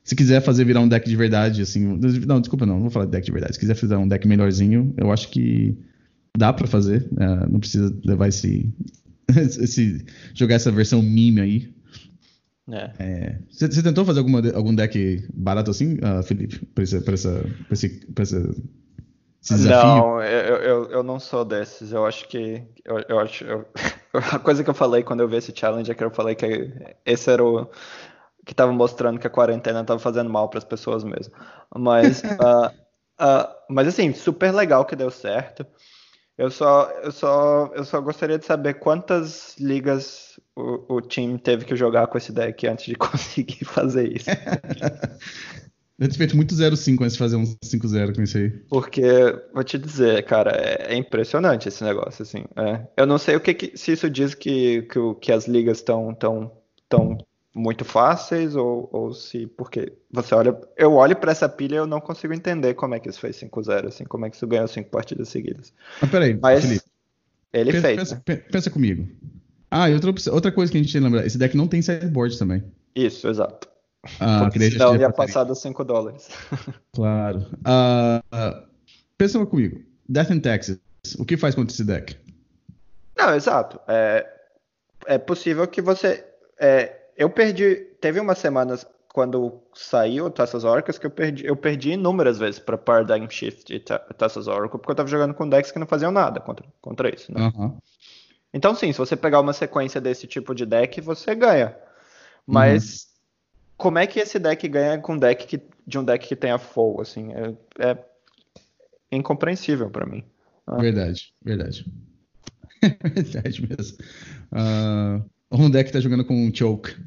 se 0.04 0.16
quiser 0.16 0.40
fazer 0.40 0.64
virar 0.64 0.80
um 0.80 0.88
deck 0.88 1.08
de 1.08 1.16
verdade, 1.16 1.62
assim. 1.62 1.98
Não, 2.26 2.40
desculpa, 2.40 2.66
não, 2.66 2.74
não 2.74 2.82
vou 2.82 2.90
falar 2.90 3.06
de 3.06 3.12
deck 3.12 3.24
de 3.24 3.32
verdade. 3.32 3.54
Se 3.54 3.60
quiser 3.60 3.74
fazer 3.74 3.96
um 3.96 4.08
deck 4.08 4.26
melhorzinho, 4.26 4.92
eu 4.96 5.12
acho 5.12 5.28
que 5.28 5.76
dá 6.36 6.52
para 6.52 6.66
fazer. 6.66 7.08
Uh, 7.12 7.50
não 7.50 7.60
precisa 7.60 7.94
levar 8.04 8.28
esse, 8.28 8.72
esse. 9.36 10.04
jogar 10.34 10.56
essa 10.56 10.70
versão 10.70 11.02
meme 11.02 11.40
aí. 11.40 11.72
É. 12.70 12.90
É, 12.98 13.38
você, 13.50 13.66
você, 13.66 13.82
tentou 13.82 14.04
fazer 14.04 14.20
alguma, 14.20 14.40
algum 14.52 14.74
deck 14.74 15.26
barato 15.34 15.70
assim, 15.70 15.94
uh, 15.94 16.22
Felipe? 16.22 16.64
Pra, 16.66 16.84
essa, 16.84 17.00
pra, 17.00 17.14
essa, 17.14 17.30
pra, 17.66 17.72
esse, 17.74 17.88
pra 18.14 18.22
essa 18.22 18.54
não, 19.50 20.22
eu, 20.22 20.56
eu, 20.56 20.84
eu, 20.90 21.02
não 21.02 21.18
sou 21.18 21.44
desses. 21.44 21.92
Eu 21.92 22.06
acho 22.06 22.28
que. 22.28 22.62
Eu, 22.84 23.04
eu 23.08 23.18
acho. 23.18 23.44
Eu, 23.44 23.66
a 24.32 24.38
coisa 24.38 24.62
que 24.62 24.70
eu 24.70 24.74
falei 24.74 25.02
quando 25.02 25.20
eu 25.20 25.28
vi 25.28 25.36
esse 25.36 25.52
challenge 25.54 25.90
é 25.90 25.94
que 25.94 26.04
eu 26.04 26.10
falei 26.10 26.34
que 26.34 26.72
esse 27.04 27.30
era 27.30 27.42
o. 27.44 27.66
que 28.44 28.52
estava 28.52 28.72
mostrando 28.72 29.18
que 29.18 29.26
a 29.26 29.30
quarentena 29.30 29.80
estava 29.80 29.98
fazendo 29.98 30.30
mal 30.30 30.48
para 30.48 30.58
as 30.58 30.64
pessoas 30.64 31.04
mesmo. 31.04 31.34
Mas. 31.74 32.22
uh, 32.22 32.66
uh, 33.20 33.48
mas 33.68 33.88
assim, 33.88 34.12
super 34.12 34.52
legal 34.52 34.84
que 34.84 34.96
deu 34.96 35.10
certo. 35.10 35.66
Eu 36.36 36.50
só, 36.50 36.90
eu 37.02 37.12
só, 37.12 37.70
eu 37.74 37.84
só 37.84 38.00
gostaria 38.00 38.38
de 38.38 38.46
saber 38.46 38.74
quantas 38.74 39.54
ligas 39.58 40.40
o, 40.56 40.96
o 40.96 41.00
time 41.00 41.38
teve 41.38 41.64
que 41.64 41.76
jogar 41.76 42.06
com 42.06 42.16
esse 42.16 42.32
deck 42.32 42.66
antes 42.66 42.86
de 42.86 42.94
conseguir 42.96 43.64
fazer 43.64 44.16
isso. 44.16 44.30
Eu 46.02 46.08
ter 46.08 46.16
feito 46.16 46.34
muito 46.34 46.52
0,5 46.52 47.00
antes 47.00 47.12
de 47.12 47.18
fazer 47.18 47.36
um 47.36 47.44
5-0 47.44 48.16
com 48.16 48.22
isso 48.22 48.36
aí. 48.36 48.50
Porque, 48.68 49.04
vou 49.54 49.62
te 49.62 49.78
dizer, 49.78 50.24
cara, 50.24 50.50
é, 50.50 50.94
é 50.94 50.96
impressionante 50.96 51.68
esse 51.68 51.84
negócio, 51.84 52.24
assim. 52.24 52.44
É. 52.56 52.80
Eu 52.96 53.06
não 53.06 53.18
sei 53.18 53.36
o 53.36 53.40
que, 53.40 53.54
que, 53.54 53.78
se 53.78 53.92
isso 53.92 54.10
diz 54.10 54.34
que, 54.34 54.82
que, 54.82 54.98
que 55.20 55.30
as 55.30 55.46
ligas 55.46 55.78
estão 55.78 56.12
tão, 56.12 56.50
tão 56.88 57.18
muito 57.54 57.84
fáceis 57.84 58.56
ou, 58.56 58.88
ou 58.92 59.14
se. 59.14 59.46
Porque 59.46 59.92
você 60.10 60.34
olha. 60.34 60.58
Eu 60.76 60.94
olho 60.94 61.14
para 61.14 61.30
essa 61.30 61.48
pilha 61.48 61.76
e 61.76 61.78
eu 61.78 61.86
não 61.86 62.00
consigo 62.00 62.34
entender 62.34 62.74
como 62.74 62.96
é 62.96 62.98
que 62.98 63.08
isso 63.08 63.20
foi 63.20 63.30
5-0, 63.30 63.86
assim, 63.86 64.02
como 64.02 64.26
é 64.26 64.30
que 64.30 64.34
isso 64.34 64.46
ganhou 64.48 64.66
5 64.66 64.90
partidas 64.90 65.28
seguidas. 65.28 65.72
Mas 66.00 66.10
peraí, 66.10 66.36
Mas 66.42 66.64
Felipe, 66.64 66.84
ele 67.52 67.70
pensa, 67.70 67.86
fez. 67.86 67.98
Pensa, 67.98 68.14
né? 68.26 68.42
pensa, 68.50 68.70
comigo. 68.72 69.06
Ah, 69.70 69.88
e 69.88 69.94
outra, 69.94 70.12
outra 70.32 70.50
coisa 70.50 70.72
que 70.72 70.78
a 70.78 70.82
gente 70.82 70.92
tem 70.92 71.00
que 71.00 71.04
lembrar: 71.04 71.24
esse 71.24 71.38
deck 71.38 71.56
não 71.56 71.68
tem 71.68 71.80
sideboard 71.80 72.36
também. 72.36 72.64
Isso, 72.92 73.28
exato. 73.28 73.71
Ah, 74.18 74.40
Porque 74.40 74.70
senão 74.70 74.96
ia 74.96 75.10
passar 75.10 75.44
dos 75.44 75.60
5 75.60 75.84
dólares. 75.84 76.28
Claro. 76.94 77.46
Uh, 77.60 78.66
pensa 79.16 79.44
comigo. 79.46 79.80
Death 80.08 80.30
in 80.30 80.40
Texas. 80.40 80.78
O 81.18 81.24
que 81.24 81.36
faz 81.36 81.54
contra 81.54 81.72
esse 81.72 81.84
deck? 81.84 82.18
Não, 83.16 83.34
exato. 83.34 83.80
É, 83.88 84.26
é 85.06 85.18
possível 85.18 85.66
que 85.66 85.80
você. 85.80 86.24
É, 86.60 87.08
eu 87.16 87.30
perdi. 87.30 87.76
Teve 88.00 88.20
umas 88.20 88.38
semanas 88.38 88.86
quando 89.12 89.62
saiu 89.74 90.30
Taças 90.30 90.64
Orcas 90.64 90.98
que 90.98 91.06
eu 91.06 91.10
perdi, 91.10 91.46
eu 91.46 91.54
perdi 91.54 91.92
inúmeras 91.92 92.38
vezes 92.38 92.58
para 92.58 92.78
Paradigm 92.78 93.28
Shift 93.28 93.72
e 93.74 93.78
Taças 93.78 94.48
Oracle, 94.48 94.78
porque 94.78 94.90
eu 94.90 94.96
tava 94.96 95.08
jogando 95.08 95.34
com 95.34 95.48
decks 95.48 95.70
que 95.70 95.78
não 95.78 95.86
faziam 95.86 96.10
nada 96.10 96.40
contra, 96.40 96.66
contra 96.80 97.14
isso. 97.14 97.32
Né? 97.32 97.52
Uhum. 97.54 97.76
Então, 98.54 98.74
sim, 98.74 98.90
se 98.92 98.98
você 98.98 99.14
pegar 99.14 99.40
uma 99.40 99.52
sequência 99.52 100.00
desse 100.00 100.26
tipo 100.26 100.54
de 100.54 100.64
deck, 100.66 101.00
você 101.00 101.34
ganha. 101.34 101.76
Mas. 102.46 103.11
Como 103.76 103.98
é 103.98 104.06
que 104.06 104.20
esse 104.20 104.38
deck 104.38 104.68
ganha 104.68 104.98
com 104.98 105.18
deck 105.18 105.46
que, 105.46 105.60
de 105.86 105.98
um 105.98 106.04
deck 106.04 106.26
que 106.26 106.36
tenha 106.36 106.58
fogo, 106.58 107.02
assim, 107.02 107.30
é, 107.32 107.54
é 107.90 107.98
incompreensível 109.10 109.90
para 109.90 110.06
mim. 110.06 110.24
Ah. 110.66 110.76
Verdade, 110.76 111.32
verdade. 111.44 111.84
verdade 113.14 113.68
mesmo. 113.68 113.98
Uh, 114.52 115.24
um 115.50 115.70
deck 115.70 115.92
tá 115.92 116.00
jogando 116.00 116.24
com 116.24 116.34
um 116.34 116.54
choke. 116.54 116.94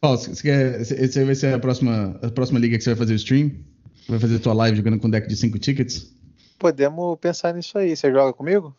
Paulo, 0.00 0.16
você, 0.16 0.42
quer, 0.42 0.84
você 0.84 1.24
vai 1.24 1.34
ser 1.34 1.54
a 1.54 1.58
próxima, 1.58 2.18
a 2.22 2.30
próxima 2.30 2.58
liga 2.58 2.76
que 2.76 2.84
você 2.84 2.90
vai 2.90 2.98
fazer 2.98 3.12
o 3.12 3.16
stream? 3.16 3.52
Vai 4.08 4.18
fazer 4.18 4.36
a 4.36 4.40
tua 4.40 4.54
live 4.54 4.78
jogando 4.78 4.98
com 4.98 5.08
um 5.08 5.10
deck 5.10 5.28
de 5.28 5.36
5 5.36 5.58
tickets? 5.58 6.14
Podemos 6.58 7.18
pensar 7.18 7.54
nisso 7.54 7.76
aí. 7.78 7.94
Você 7.94 8.10
joga 8.10 8.32
comigo? 8.32 8.74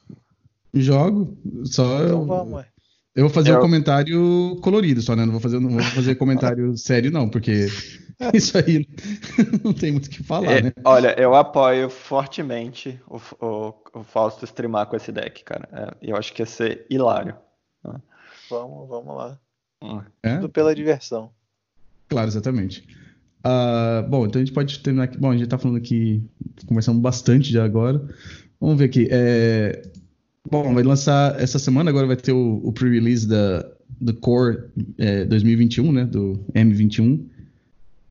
Jogo. 0.74 1.38
Só 1.66 2.04
então 2.04 2.22
eu, 2.22 2.26
vamos. 2.26 2.66
Eu 3.14 3.26
vou 3.26 3.30
fazer 3.30 3.58
um 3.58 3.60
comentário 3.60 4.58
colorido 4.62 5.02
só, 5.02 5.16
né? 5.16 5.26
Não 5.26 5.34
vou 5.34 5.42
fazer, 5.42 5.60
não 5.60 5.70
vou 5.70 5.82
fazer 5.82 6.16
comentário 6.16 6.76
sério, 6.80 7.12
não, 7.12 7.28
porque 7.28 7.68
isso 8.34 8.58
aí 8.58 8.88
não 9.64 9.74
tem 9.74 9.92
muito 9.92 10.06
o 10.06 10.10
que 10.10 10.24
falar, 10.24 10.52
é, 10.52 10.62
né? 10.62 10.74
Olha, 10.86 11.20
eu 11.20 11.36
apoio 11.36 11.90
fortemente 11.90 13.00
o, 13.08 13.20
o, 13.46 13.74
o 13.96 14.04
Fausto 14.04 14.46
streamar 14.46 14.88
com 14.88 14.96
esse 14.96 15.12
deck, 15.12 15.44
cara. 15.44 15.68
É, 15.74 16.10
eu 16.10 16.16
acho 16.16 16.34
que 16.34 16.42
ia 16.42 16.46
ser 16.46 16.86
hilário. 16.90 17.36
Vamos, 18.50 18.88
vamos 18.88 19.16
lá. 19.16 19.40
É? 20.22 20.36
Tudo 20.36 20.50
pela 20.50 20.76
diversão. 20.76 21.32
Claro, 22.08 22.28
exatamente. 22.28 22.86
Uh, 23.40 24.08
bom, 24.08 24.26
então 24.26 24.42
a 24.42 24.46
gente 24.46 24.54
pode 24.54 24.80
terminar 24.80 25.06
aqui. 25.06 25.18
Bom, 25.18 25.32
a 25.32 25.38
gente 25.38 25.48
tá 25.48 25.58
falando 25.58 25.78
aqui, 25.78 26.24
conversando 26.68 27.00
bastante 27.00 27.52
já 27.52 27.64
agora. 27.64 28.02
Vamos 28.60 28.78
ver 28.78 28.86
aqui. 28.86 29.08
É, 29.10 29.82
Bom, 30.50 30.74
vai 30.74 30.84
lançar 30.84 31.40
essa 31.40 31.60
semana, 31.60 31.90
agora 31.90 32.08
vai 32.08 32.16
ter 32.16 32.32
o, 32.32 32.62
o 32.64 32.74
pre-release 32.74 33.28
da, 33.28 33.66
do 34.00 34.14
Core 34.16 34.58
é, 34.98 35.26
2021, 35.26 35.92
né? 35.92 36.06
Do 36.06 36.44
M21. 36.54 37.24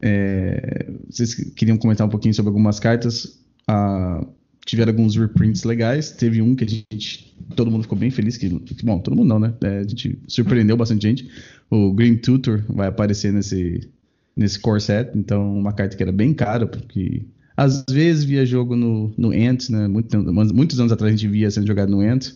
É, 0.01 0.91
vocês 1.11 1.35
queriam 1.35 1.76
comentar 1.76 2.07
um 2.07 2.11
pouquinho 2.11 2.33
sobre 2.33 2.49
algumas 2.49 2.78
cartas? 2.78 3.41
Ah, 3.66 4.24
tiveram 4.64 4.93
alguns 4.93 5.16
reprints 5.16 5.64
legais. 5.64 6.12
Teve 6.12 6.41
um 6.41 6.55
que 6.55 6.64
a 6.64 6.68
gente. 6.68 7.37
Todo 7.57 7.70
mundo 7.70 7.83
ficou 7.83 7.99
bem 7.99 8.11
feliz. 8.11 8.37
Que, 8.37 8.49
bom, 8.83 9.01
todo 9.01 9.16
mundo 9.16 9.28
não, 9.28 9.39
né? 9.39 9.53
É, 9.62 9.78
a 9.78 9.83
gente 9.83 10.18
surpreendeu 10.28 10.76
bastante 10.76 11.03
gente. 11.03 11.31
O 11.68 11.93
Green 11.93 12.16
Tutor 12.16 12.64
vai 12.68 12.89
aparecer 12.89 13.33
nesse, 13.33 13.91
nesse 14.37 14.59
core 14.59 14.81
set. 14.81 15.11
Então, 15.16 15.59
uma 15.59 15.72
carta 15.72 15.97
que 15.97 16.03
era 16.03 16.12
bem 16.12 16.33
cara, 16.33 16.66
porque 16.66 17.22
às 17.61 17.85
vezes 17.91 18.25
via 18.25 18.47
jogo 18.47 18.75
no, 18.75 19.13
no 19.19 19.33
Ant, 19.33 19.69
né? 19.69 19.87
Muito, 19.87 20.17
muitos 20.33 20.81
anos 20.81 20.91
atrás 20.91 21.13
a 21.13 21.17
gente 21.17 21.31
via 21.31 21.51
sendo 21.51 21.67
jogado 21.67 21.91
no 21.91 22.01
Ant. 22.01 22.35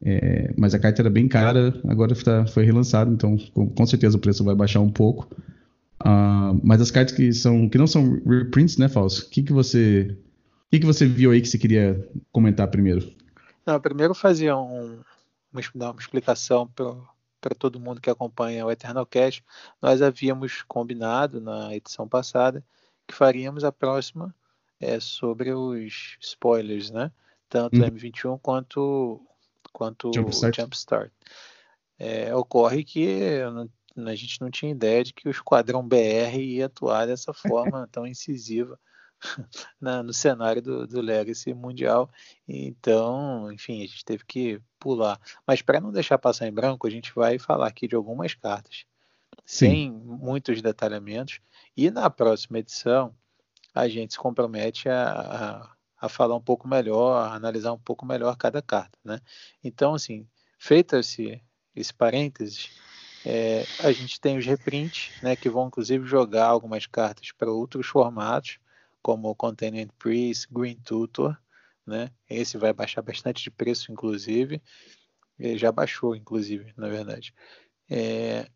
É, 0.00 0.50
mas 0.56 0.72
a 0.72 0.78
carta 0.78 1.02
era 1.02 1.10
bem 1.10 1.28
cara, 1.28 1.78
agora 1.86 2.14
tá, 2.14 2.46
foi 2.46 2.64
relançado, 2.64 3.12
então 3.12 3.36
com, 3.52 3.68
com, 3.68 3.86
certeza 3.86 4.16
o 4.16 4.20
preço 4.20 4.42
vai 4.42 4.54
baixar 4.54 4.80
um 4.80 4.90
pouco. 4.90 5.28
Uh, 6.00 6.58
mas 6.62 6.80
as 6.80 6.90
cartas 6.90 7.14
que 7.14 7.34
são 7.34 7.68
que 7.68 7.76
não 7.76 7.86
são 7.86 8.18
reprints, 8.26 8.78
né, 8.78 8.88
Falso? 8.88 9.26
O 9.26 9.30
que, 9.30 9.42
que 9.42 9.52
você 9.52 10.16
que, 10.70 10.80
que 10.80 10.86
você 10.86 11.04
viu 11.04 11.32
aí 11.32 11.42
que 11.42 11.48
você 11.48 11.58
queria 11.58 12.08
comentar 12.32 12.66
primeiro? 12.68 13.12
Não, 13.66 13.78
primeiro 13.78 14.14
fazer 14.14 14.54
um, 14.54 15.00
uma, 15.52 15.90
uma 15.90 16.00
explicação 16.00 16.66
para 16.66 17.54
todo 17.58 17.80
mundo 17.80 18.00
que 18.00 18.08
acompanha 18.08 18.64
o 18.64 18.70
Eternal 18.70 19.04
Cash. 19.04 19.42
Nós 19.82 20.00
havíamos 20.00 20.62
combinado 20.66 21.42
na 21.42 21.76
edição 21.76 22.08
passada 22.08 22.64
que 23.06 23.14
faríamos 23.14 23.62
a 23.62 23.70
próxima 23.70 24.34
é, 24.80 25.00
sobre 25.00 25.52
os 25.52 26.16
spoilers, 26.20 26.90
né? 26.90 27.10
Tanto 27.48 27.76
hum. 27.76 27.86
M21 27.86 28.38
quanto 28.40 29.20
quanto 29.72 30.10
Jumpstart. 30.14 30.56
Jumpstart. 30.56 31.12
É, 31.98 32.34
ocorre 32.34 32.82
que 32.84 33.40
a 33.96 34.14
gente 34.14 34.40
não 34.40 34.50
tinha 34.50 34.72
ideia 34.72 35.04
de 35.04 35.12
que 35.12 35.28
o 35.28 35.30
Esquadrão 35.30 35.86
BR 35.86 36.38
ia 36.38 36.66
atuar 36.66 37.06
dessa 37.06 37.32
forma 37.34 37.88
tão 37.90 38.06
incisiva 38.06 38.78
na, 39.80 40.02
no 40.02 40.12
cenário 40.12 40.60
do, 40.62 40.86
do 40.86 41.00
Legacy 41.00 41.54
Mundial. 41.54 42.10
Então, 42.46 43.50
enfim, 43.52 43.82
a 43.82 43.86
gente 43.86 44.04
teve 44.04 44.24
que 44.24 44.60
pular. 44.78 45.20
Mas 45.46 45.62
para 45.62 45.80
não 45.80 45.92
deixar 45.92 46.18
passar 46.18 46.46
em 46.46 46.52
branco, 46.52 46.86
a 46.86 46.90
gente 46.90 47.14
vai 47.14 47.38
falar 47.38 47.68
aqui 47.68 47.88
de 47.88 47.94
algumas 47.94 48.34
cartas, 48.34 48.84
Sim. 49.44 49.68
sem 49.68 49.90
muitos 49.92 50.60
detalhamentos. 50.60 51.40
E 51.76 51.90
na 51.90 52.08
próxima 52.10 52.58
edição, 52.58 53.14
a 53.76 53.88
gente 53.88 54.14
se 54.14 54.18
compromete 54.18 54.88
a, 54.88 55.10
a, 56.00 56.06
a 56.06 56.08
falar 56.08 56.34
um 56.34 56.40
pouco 56.40 56.66
melhor, 56.66 57.22
a 57.22 57.34
analisar 57.34 57.72
um 57.72 57.78
pouco 57.78 58.06
melhor 58.06 58.34
cada 58.36 58.62
carta. 58.62 58.98
Né? 59.04 59.20
Então, 59.62 59.94
assim, 59.94 60.26
feito 60.58 60.96
esse, 60.96 61.42
esse 61.74 61.92
parênteses, 61.92 62.70
é, 63.24 63.64
a 63.80 63.92
gente 63.92 64.18
tem 64.18 64.38
os 64.38 64.46
reprints, 64.46 65.10
né, 65.22 65.36
que 65.36 65.50
vão 65.50 65.66
inclusive 65.66 66.06
jogar 66.06 66.46
algumas 66.46 66.86
cartas 66.86 67.32
para 67.32 67.50
outros 67.50 67.86
formatos 67.86 68.58
como 69.02 69.34
Containment 69.34 69.88
Priest, 69.98 70.48
Green 70.50 70.76
Tutor, 70.76 71.36
né? 71.86 72.10
Esse 72.28 72.58
vai 72.58 72.72
baixar 72.72 73.02
bastante 73.02 73.44
de 73.44 73.50
preço, 73.50 73.92
inclusive. 73.92 74.60
Ele 75.38 75.56
já 75.56 75.70
baixou, 75.70 76.16
inclusive, 76.16 76.72
na 76.76 76.88
verdade. 76.88 77.32
É, 77.88 78.48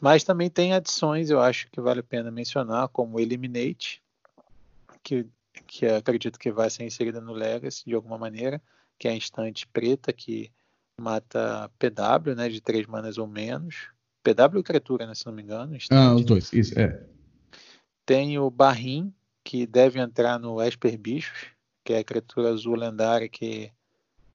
mas 0.00 0.24
também 0.24 0.50
tem 0.50 0.72
adições, 0.72 1.30
eu 1.30 1.40
acho 1.40 1.68
que 1.70 1.80
vale 1.80 2.00
a 2.00 2.04
pena 2.04 2.30
mencionar, 2.30 2.88
como 2.88 3.18
Eliminate, 3.18 4.01
que, 5.02 5.26
que 5.66 5.86
acredito 5.86 6.38
que 6.38 6.50
vai 6.50 6.70
ser 6.70 6.84
inserida 6.84 7.20
no 7.20 7.32
Legacy 7.32 7.84
de 7.86 7.94
alguma 7.94 8.18
maneira, 8.18 8.60
que 8.98 9.08
é 9.08 9.10
a 9.10 9.16
instante 9.16 9.66
preta 9.66 10.12
que 10.12 10.50
mata 10.98 11.70
PW, 11.78 12.34
né, 12.34 12.48
de 12.48 12.60
três 12.60 12.86
manas 12.86 13.18
ou 13.18 13.26
menos. 13.26 13.88
PW 14.22 14.60
e 14.60 14.62
criatura, 14.62 15.06
né, 15.06 15.14
se 15.14 15.26
não 15.26 15.32
me 15.32 15.42
engano. 15.42 15.74
Instante. 15.74 15.98
Ah, 15.98 16.14
os 16.14 16.24
dois, 16.24 16.52
isso, 16.52 16.78
é. 16.78 17.04
Tem 18.06 18.38
o 18.38 18.50
Barrim, 18.50 19.12
que 19.44 19.66
deve 19.66 19.98
entrar 19.98 20.38
no 20.38 20.62
Esper 20.62 20.96
Bichos, 20.98 21.46
que 21.84 21.92
é 21.92 21.98
a 21.98 22.04
criatura 22.04 22.50
azul 22.50 22.76
lendária 22.76 23.28
que 23.28 23.72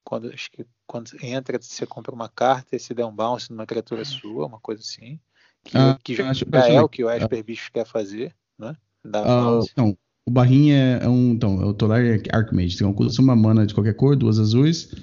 quando, 0.04 0.30
acho 0.30 0.50
que 0.50 0.66
quando 0.86 1.10
entra 1.22 1.60
você 1.60 1.86
compra 1.86 2.14
uma 2.14 2.28
carta 2.28 2.76
e 2.76 2.80
se 2.80 2.94
der 2.94 3.04
um 3.04 3.14
bounce 3.14 3.50
numa 3.50 3.66
criatura 3.66 4.04
sua, 4.04 4.46
uma 4.46 4.60
coisa 4.60 4.80
assim. 4.82 5.20
Que, 5.64 5.76
ah, 5.76 5.98
que 6.02 6.14
já, 6.14 6.30
acho, 6.30 6.44
é 6.50 6.80
o 6.80 6.88
que 6.88 7.04
o 7.04 7.10
Esper 7.10 7.44
Bichos 7.44 7.68
quer 7.68 7.86
fazer, 7.86 8.34
né? 8.58 8.76
Uh, 9.04 9.64
não, 9.76 9.98
o 10.28 10.30
barrinho 10.30 10.74
é, 10.74 11.08
um. 11.08 11.32
Então, 11.32 11.62
é 11.62 11.64
o 11.64 11.72
Tolar 11.72 12.02
Archmage. 12.30 12.76
Tem 12.76 12.86
uma 13.18 13.34
mana 13.34 13.66
de 13.66 13.72
qualquer 13.72 13.94
cor, 13.94 14.14
duas 14.14 14.38
azuis, 14.38 14.94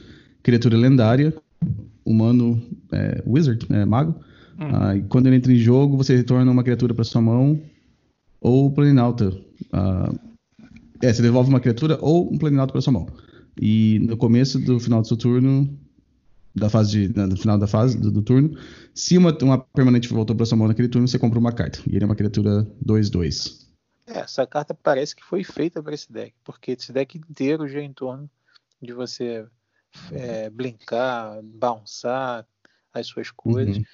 criatura 0.43 0.77
lendária, 0.77 1.33
humano, 2.05 2.61
é, 2.91 3.23
wizard, 3.25 3.65
é, 3.71 3.83
mago. 3.85 4.15
Hum. 4.59 4.69
Ah, 4.71 4.95
e 4.95 5.01
quando 5.01 5.25
ele 5.25 5.37
entra 5.37 5.51
em 5.51 5.57
jogo, 5.57 5.97
você 5.97 6.15
retorna 6.15 6.51
uma 6.51 6.63
criatura 6.63 6.93
para 6.93 7.03
sua 7.03 7.21
mão 7.21 7.59
ou 8.39 8.71
Planinauta. 8.71 9.29
Uh, 9.73 10.15
é, 11.01 11.11
você 11.11 11.23
devolve 11.23 11.49
uma 11.49 11.59
criatura 11.59 11.97
ou 11.99 12.31
um 12.31 12.37
Planinauta 12.37 12.71
para 12.71 12.81
sua 12.81 12.93
mão. 12.93 13.07
E 13.59 13.97
no 14.07 14.15
começo 14.17 14.59
do 14.59 14.79
final 14.79 15.01
do 15.01 15.07
seu 15.07 15.17
turno, 15.17 15.67
da 16.55 16.69
fase 16.69 17.07
de, 17.07 17.19
no 17.19 17.35
final 17.35 17.57
da 17.57 17.65
fase 17.65 17.97
do, 17.97 18.11
do 18.11 18.21
turno, 18.21 18.55
se 18.93 19.17
uma, 19.17 19.35
uma 19.41 19.57
permanente 19.57 20.07
voltou 20.07 20.35
para 20.35 20.45
sua 20.45 20.55
mão 20.55 20.67
naquele 20.67 20.87
turno, 20.87 21.07
você 21.07 21.17
compra 21.17 21.39
uma 21.39 21.51
carta. 21.51 21.79
E 21.89 21.95
ele 21.95 22.03
é 22.03 22.05
uma 22.05 22.15
criatura 22.15 22.67
2-2. 22.85 23.64
É, 24.07 24.19
essa 24.19 24.45
carta 24.45 24.73
parece 24.73 25.15
que 25.15 25.23
foi 25.23 25.43
feita 25.43 25.81
para 25.81 25.93
esse 25.93 26.11
deck, 26.11 26.35
porque 26.43 26.71
esse 26.71 26.91
deck 26.91 27.17
inteiro 27.17 27.67
já 27.67 27.79
é 27.79 27.83
em 27.83 27.93
torno 27.93 28.29
de 28.81 28.93
você 28.93 29.47
é, 30.11 30.49
brincar, 30.49 31.41
bounçar 31.41 32.47
as 32.93 33.07
suas 33.07 33.31
coisas. 33.31 33.77
Uhum. 33.77 33.85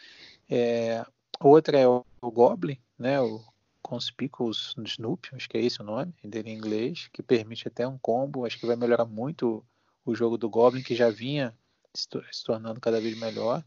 É, 0.49 1.05
outra 1.39 1.80
é 1.80 1.88
o, 1.88 2.05
o 2.22 2.32
Goblin, 2.32 2.78
né? 2.97 3.20
O 3.22 3.41
Conspicuous 3.82 4.76
Snoop, 4.86 5.30
acho 5.34 5.49
que 5.49 5.57
é 5.57 5.62
esse 5.62 5.82
o 5.82 5.86
nome 5.86 6.14
dele 6.24 6.51
em 6.51 6.57
inglês, 6.57 7.09
que 7.12 7.24
permite 7.24 7.68
até 7.68 7.88
um 7.88 7.97
combo, 7.97 8.45
acho 8.45 8.59
que 8.59 8.66
vai 8.66 8.76
melhorar 8.76 9.05
muito 9.05 9.66
o 10.05 10.16
jogo 10.16 10.38
do 10.38 10.49
Goblin, 10.49 10.84
que 10.84 10.95
já 10.95 11.09
vinha 11.09 11.55
se 11.93 12.07
tornando 12.43 12.80
cada 12.80 13.01
vez 13.01 13.18
melhor. 13.18 13.64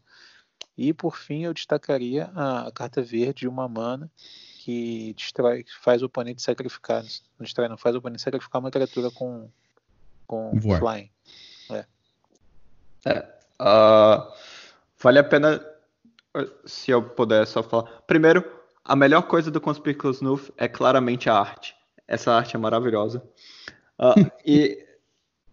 E 0.77 0.93
por 0.93 1.17
fim 1.17 1.43
eu 1.43 1.53
destacaria 1.53 2.31
a, 2.35 2.71
carta 2.71 3.01
verde 3.01 3.41
de 3.41 3.47
uma 3.47 3.67
mana 3.67 4.11
que 4.65 5.13
destrói, 5.13 5.63
faz 5.79 6.01
o 6.01 6.07
oponente 6.07 6.41
sacrificar, 6.41 7.03
não 7.03 7.43
destrói, 7.43 7.69
não 7.69 7.77
faz 7.77 7.93
o 7.93 7.99
oponente 7.99 8.23
sacrificar 8.23 8.59
uma 8.59 8.71
criatura 8.71 9.11
com, 9.11 9.47
com 10.25 10.59
flying. 10.59 11.07
É. 11.69 11.85
é 13.05 13.19
uh, 13.61 14.27
vale 14.97 15.19
a 15.19 15.23
pena 15.23 15.63
se 16.65 16.89
eu 16.89 17.03
puder 17.03 17.45
só 17.45 17.61
falar. 17.61 17.83
Primeiro, 18.07 18.43
a 18.83 18.95
melhor 18.95 19.21
coisa 19.27 19.51
do 19.51 19.61
Conspicuous 19.61 20.19
Noof 20.19 20.51
é 20.57 20.67
claramente 20.67 21.29
a 21.29 21.37
arte. 21.37 21.75
Essa 22.07 22.33
arte 22.33 22.55
é 22.55 22.59
maravilhosa. 22.59 23.23
Uh, 23.99 24.31
e 24.43 24.83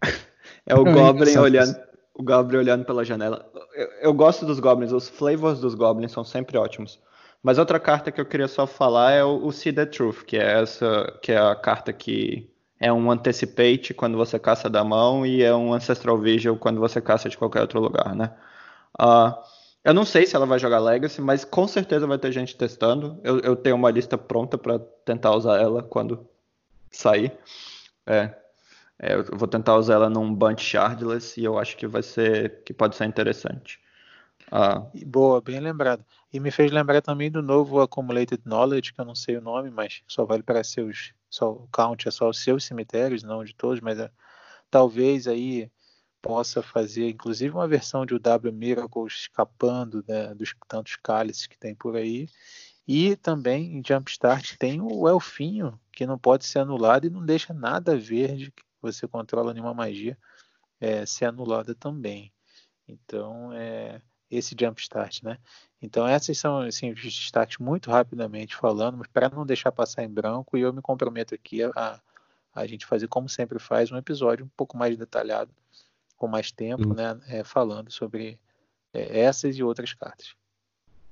é 0.64 0.74
o 0.74 0.84
Goblin 0.84 1.36
olhando, 1.36 1.78
o 2.14 2.22
Goblin 2.22 2.56
olhando 2.56 2.86
pela 2.86 3.04
janela. 3.04 3.46
Eu, 3.74 3.88
eu, 4.00 4.14
gosto 4.14 4.46
dos 4.46 4.58
Goblins, 4.58 4.90
os 4.90 5.10
flavors 5.10 5.60
dos 5.60 5.74
Goblins 5.74 6.12
são 6.12 6.24
sempre 6.24 6.56
ótimos. 6.56 6.98
Mas 7.42 7.58
outra 7.58 7.80
carta 7.80 8.12
que 8.12 8.20
eu 8.20 8.26
queria 8.26 8.48
só 8.48 8.66
falar 8.66 9.12
é 9.12 9.24
o, 9.24 9.44
o 9.44 9.52
See 9.52 9.72
the 9.72 9.84
Truth, 9.84 10.24
que 10.24 10.36
é 10.36 10.60
essa, 10.60 11.18
que 11.22 11.32
é 11.32 11.38
a 11.38 11.54
carta 11.56 11.92
que 11.92 12.48
é 12.78 12.92
um 12.92 13.10
Anticipate 13.10 13.94
quando 13.94 14.16
você 14.16 14.38
caça 14.38 14.70
da 14.70 14.84
mão 14.84 15.26
e 15.26 15.42
é 15.42 15.54
um 15.54 15.72
Ancestral 15.72 16.18
Vigil 16.18 16.56
quando 16.56 16.80
você 16.80 17.00
caça 17.00 17.28
de 17.28 17.36
qualquer 17.36 17.60
outro 17.60 17.80
lugar, 17.80 18.14
né? 18.14 18.32
Uh, 19.00 19.34
eu 19.84 19.92
não 19.92 20.04
sei 20.04 20.26
se 20.26 20.36
ela 20.36 20.46
vai 20.46 20.58
jogar 20.58 20.78
Legacy, 20.78 21.20
mas 21.20 21.44
com 21.44 21.66
certeza 21.66 22.06
vai 22.06 22.18
ter 22.18 22.30
gente 22.30 22.56
testando. 22.56 23.20
Eu, 23.24 23.40
eu 23.40 23.56
tenho 23.56 23.74
uma 23.74 23.90
lista 23.90 24.16
pronta 24.16 24.56
para 24.56 24.78
tentar 25.04 25.34
usar 25.34 25.60
ela 25.60 25.82
quando 25.82 26.28
sair. 26.90 27.32
É, 28.06 28.32
é, 28.98 29.14
eu 29.14 29.24
vou 29.32 29.48
tentar 29.48 29.76
usar 29.76 29.94
ela 29.94 30.10
num 30.10 30.32
Bunch 30.32 30.62
Shardless 30.62 31.36
e 31.40 31.44
eu 31.44 31.58
acho 31.58 31.76
que 31.76 31.86
vai 31.88 32.02
ser 32.02 32.62
que 32.64 32.72
pode 32.72 32.94
ser 32.94 33.06
interessante. 33.06 33.80
Ah. 34.54 34.86
Boa, 35.06 35.40
bem 35.40 35.58
lembrado. 35.60 36.04
E 36.30 36.38
me 36.38 36.50
fez 36.50 36.70
lembrar 36.70 37.00
também 37.00 37.30
do 37.30 37.40
novo 37.40 37.80
Accumulated 37.80 38.42
Knowledge, 38.44 38.92
que 38.92 39.00
eu 39.00 39.04
não 39.06 39.14
sei 39.14 39.38
o 39.38 39.40
nome, 39.40 39.70
mas 39.70 40.02
só 40.06 40.26
vale 40.26 40.42
para 40.42 40.62
seus. 40.62 41.14
Só, 41.30 41.52
o 41.52 41.66
count 41.72 42.06
é 42.06 42.10
só 42.10 42.28
os 42.28 42.38
seus 42.38 42.64
cemitérios, 42.64 43.22
não 43.22 43.42
de 43.42 43.54
todos, 43.54 43.80
mas 43.80 43.98
é, 43.98 44.10
talvez 44.70 45.26
aí 45.26 45.70
possa 46.20 46.62
fazer, 46.62 47.08
inclusive, 47.08 47.54
uma 47.54 47.66
versão 47.66 48.04
de 48.04 48.18
W 48.18 48.52
Miracle 48.52 49.06
escapando 49.06 50.04
né, 50.06 50.34
dos 50.34 50.54
tantos 50.68 50.96
cálices 50.96 51.46
que 51.46 51.58
tem 51.58 51.74
por 51.74 51.96
aí. 51.96 52.28
E 52.86 53.16
também 53.16 53.78
em 53.78 53.82
Jumpstart 53.82 54.58
tem 54.58 54.82
o 54.82 55.08
Elfinho, 55.08 55.80
que 55.90 56.04
não 56.04 56.18
pode 56.18 56.44
ser 56.44 56.58
anulado 56.58 57.06
e 57.06 57.10
não 57.10 57.24
deixa 57.24 57.54
nada 57.54 57.96
verde 57.96 58.50
que 58.50 58.62
você 58.82 59.08
controla 59.08 59.54
nenhuma 59.54 59.72
magia 59.72 60.18
é, 60.78 61.06
ser 61.06 61.24
anulada 61.24 61.74
também. 61.74 62.30
Então, 62.86 63.50
é 63.54 64.02
esse 64.32 64.56
Jumpstart, 64.58 65.22
né? 65.22 65.38
Então, 65.80 66.06
essas 66.06 66.38
são 66.38 66.60
assim, 66.60 66.92
os 66.92 67.02
destaques 67.02 67.58
muito 67.58 67.90
rapidamente 67.90 68.56
falando, 68.56 68.96
mas 68.96 69.08
para 69.08 69.28
não 69.28 69.44
deixar 69.44 69.70
passar 69.70 70.02
em 70.02 70.08
branco, 70.08 70.56
e 70.56 70.62
eu 70.62 70.72
me 70.72 70.80
comprometo 70.80 71.34
aqui 71.34 71.62
a, 71.62 72.00
a 72.54 72.66
gente 72.66 72.86
fazer, 72.86 73.08
como 73.08 73.28
sempre 73.28 73.58
faz, 73.58 73.92
um 73.92 73.96
episódio 73.96 74.46
um 74.46 74.50
pouco 74.56 74.76
mais 74.76 74.96
detalhado 74.96 75.50
com 76.16 76.26
mais 76.26 76.50
tempo, 76.50 76.88
uhum. 76.88 76.94
né, 76.94 77.20
é, 77.26 77.44
falando 77.44 77.90
sobre 77.90 78.38
é, 78.94 79.20
essas 79.20 79.56
e 79.56 79.62
outras 79.62 79.92
cartas. 79.92 80.34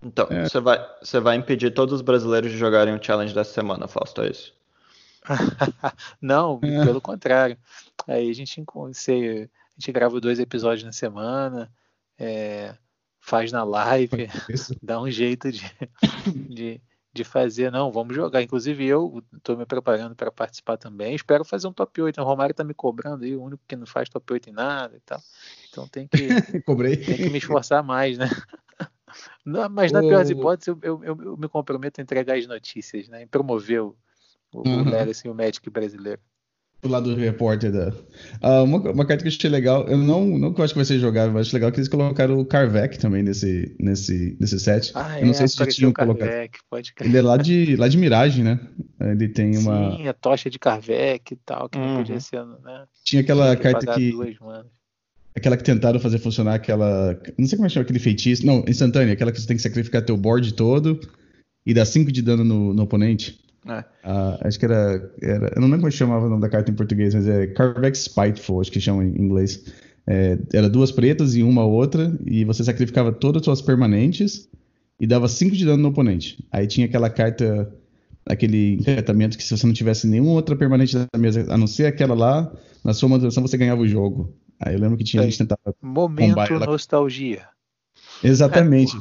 Então, 0.03 0.27
é. 0.31 0.49
você, 0.49 0.61
vai, 0.61 0.97
você 1.03 1.21
vai 1.21 1.37
impedir 1.37 1.73
todos 1.73 1.95
os 1.95 2.01
brasileiros 2.01 2.51
de 2.51 2.57
jogarem 2.57 2.95
o 2.95 3.03
challenge 3.03 3.35
dessa 3.35 3.53
semana, 3.53 3.87
Fausto, 3.87 4.23
é 4.23 4.31
isso? 4.31 4.55
Não, 6.23 6.59
é. 6.63 6.85
pelo 6.85 7.01
contrário. 7.01 7.59
Aí 8.07 8.31
a 8.31 8.33
gente, 8.33 8.65
você, 8.73 9.51
a 9.53 9.81
gente 9.81 9.93
grava 9.93 10.21
dois 10.21 10.39
episódios 10.39 10.85
na 10.85 10.93
semana, 10.93 11.71
é, 12.19 12.75
faz 13.21 13.53
na 13.53 13.63
live, 13.63 14.29
dá 14.83 15.01
um 15.01 15.11
jeito 15.11 15.53
de, 15.53 15.63
de, 16.49 16.81
de 17.13 17.25
fazer. 17.25 17.71
Não, 17.71 17.93
vamos 17.93 18.17
jogar. 18.17 18.43
Inclusive, 18.43 18.85
eu 18.87 19.23
estou 19.37 19.57
me 19.57 19.67
preparando 19.67 20.17
para 20.17 20.33
participar 20.33 20.77
também. 20.77 21.15
Espero 21.15 21.45
fazer 21.45 21.69
um 21.69 21.73
top 21.73 22.01
8. 22.01 22.21
O 22.21 22.25
Romário 22.25 22.53
está 22.53 22.65
me 22.65 22.75
cobrando 22.75 23.25
aí, 23.25 23.37
o 23.37 23.43
único 23.43 23.63
que 23.69 23.77
não 23.77 23.87
faz 23.87 24.09
top 24.09 24.33
8 24.33 24.51
em 24.51 24.53
nada 24.53 24.97
e 24.97 25.01
tal. 25.01 25.21
Então 25.69 25.87
tem 25.87 26.09
que, 26.09 26.17
Cobrei. 26.65 26.97
tem 26.97 27.17
que 27.17 27.31
me 27.31 27.39
esforçar 27.39 27.85
mais, 27.85 28.19
né? 28.19 28.29
Não, 29.45 29.69
mas 29.69 29.91
na 29.91 30.01
pior 30.01 30.19
das 30.19 30.31
hipóteses, 30.31 30.69
eu, 30.69 30.79
eu, 30.83 31.05
eu, 31.05 31.23
eu, 31.23 31.37
me 31.37 31.49
comprometo 31.49 32.01
a 32.01 32.03
entregar 32.03 32.39
as 32.39 32.47
notícias, 32.47 33.09
né? 33.09 33.25
Em 33.25 33.27
promover 33.27 33.83
o, 33.83 33.97
o, 34.53 34.69
uhum. 34.69 34.83
o 34.83 34.85
Legacy, 34.85 35.29
o 35.29 35.35
Magic 35.35 35.69
brasileiro 35.69 36.21
do 36.83 36.89
lado 36.89 37.15
do 37.15 37.21
repórter 37.21 37.71
da. 37.71 37.89
Uh, 38.43 38.65
uma, 38.65 38.79
uma, 38.79 39.05
carta 39.05 39.23
que 39.23 39.29
eu 39.29 39.33
achei 39.33 39.51
legal, 39.51 39.87
eu 39.87 39.99
não, 39.99 40.27
não 40.39 40.53
que 40.53 40.61
eu 40.61 40.65
acho 40.65 40.73
que 40.73 40.79
vai 40.79 40.85
ser 40.85 40.99
jogável, 40.99 41.33
mas 41.33 41.47
acho 41.47 41.57
legal 41.57 41.71
que 41.71 41.79
eles 41.79 41.89
colocaram 41.89 42.39
o 42.39 42.45
Carvec 42.45 42.99
também 42.99 43.23
nesse, 43.23 43.75
nesse, 43.79 44.37
nesse 44.41 44.59
set. 44.59 44.93
Ah, 44.95 45.19
eu 45.21 45.27
não 45.27 45.33
é, 45.33 45.35
sei 45.35 45.49
se 45.49 45.57
já 45.57 45.67
tinham 45.67 45.93
colocado. 45.93 46.31
Pode 46.71 46.95
Ele 47.01 47.19
é 47.19 47.23
lá 47.23 47.37
de, 47.37 47.77
lá 47.77 47.87
de 47.87 47.99
Mirage, 47.99 48.43
né? 48.43 48.59
Ele 49.01 49.29
tem 49.29 49.59
uma. 49.59 49.97
Sim, 49.97 50.09
a 50.09 50.13
tocha 50.15 50.49
de 50.49 50.59
Carvec 50.59 51.35
e 51.35 51.37
tal, 51.37 51.69
que 51.69 51.79
uhum. 51.79 51.87
não 51.87 51.97
podia 51.99 52.21
ser, 52.21 52.45
né? 52.45 52.85
Tinha 53.05 53.21
aquela 53.21 53.55
que 53.55 53.63
carta 53.63 53.95
que. 53.95 54.11
Duas, 54.11 54.37
aquela 55.37 55.57
que 55.57 55.65
tentaram 55.65 56.01
fazer 56.01 56.19
funcionar 56.19 56.55
aquela. 56.55 57.19
Não 57.39 57.47
sei 57.47 57.57
como 57.57 57.67
é 57.67 57.69
que 57.69 57.75
chama 57.75 57.85
aquele 57.85 57.99
feitiço. 57.99 58.47
Não, 58.47 58.65
instantânea, 58.67 59.13
aquela 59.13 59.31
que 59.33 59.41
você 59.41 59.47
tem 59.47 59.57
que 59.57 59.63
sacrificar 59.63 60.03
teu 60.03 60.17
board 60.17 60.55
todo 60.55 60.99
e 61.65 61.75
dar 61.75 61.85
5 61.85 62.11
de 62.11 62.23
dano 62.23 62.43
no, 62.43 62.73
no 62.73 62.83
oponente. 62.83 63.39
É. 63.67 63.81
Uh, 64.09 64.39
acho 64.43 64.59
que 64.59 64.65
era, 64.65 65.13
era, 65.21 65.53
Eu 65.55 65.61
não 65.61 65.69
lembro 65.69 65.81
como 65.81 65.93
chamava 65.93 66.27
o 66.27 66.29
nome 66.29 66.41
da 66.41 66.49
carta 66.49 66.71
em 66.71 66.75
português, 66.75 67.15
mas 67.15 67.29
é 67.29 67.47
Carvex 67.49 68.05
Spiteful, 68.05 68.61
acho 68.61 68.73
que 68.73 68.81
chama 68.81 69.05
em 69.05 69.21
inglês. 69.21 69.65
É, 70.07 70.39
era 70.53 70.69
duas 70.69 70.91
pretas 70.91 71.35
e 71.35 71.43
uma 71.43 71.65
outra, 71.65 72.13
e 72.25 72.45
você 72.45 72.65
sacrificava 72.65 73.13
todas 73.13 73.41
as 73.41 73.45
suas 73.45 73.63
permanentes 73.63 74.49
e 74.99 75.07
dava 75.07 75.29
5 75.29 75.55
de 75.55 75.65
dano 75.65 75.83
no 75.83 75.89
oponente. 75.91 76.45
Aí 76.51 76.67
tinha 76.67 76.87
aquela 76.87 77.11
carta, 77.11 77.73
aquele 78.27 78.75
encantamento 78.75 79.37
que 79.37 79.45
se 79.45 79.57
você 79.57 79.67
não 79.67 79.75
tivesse 79.75 80.07
nenhuma 80.07 80.33
outra 80.33 80.57
permanente 80.57 80.97
na 80.97 81.19
mesa, 81.19 81.47
a 81.53 81.57
não 81.57 81.67
ser 81.67 81.87
aquela 81.87 82.15
lá, 82.15 82.53
na 82.85 82.93
sua 82.95 83.09
manutenção 83.09 83.43
você 83.43 83.57
ganhava 83.57 83.83
o 83.83 83.89
jogo. 83.89 84.35
Aí 84.59 84.75
eu 84.75 84.81
lembro 84.81 84.97
que 84.97 85.05
tinha 85.05 85.23
é. 85.23 85.27
gente 85.27 85.39
tentava. 85.39 85.75
Momento 85.81 86.59
nostalgia. 86.67 87.47
Exatamente. 88.23 88.97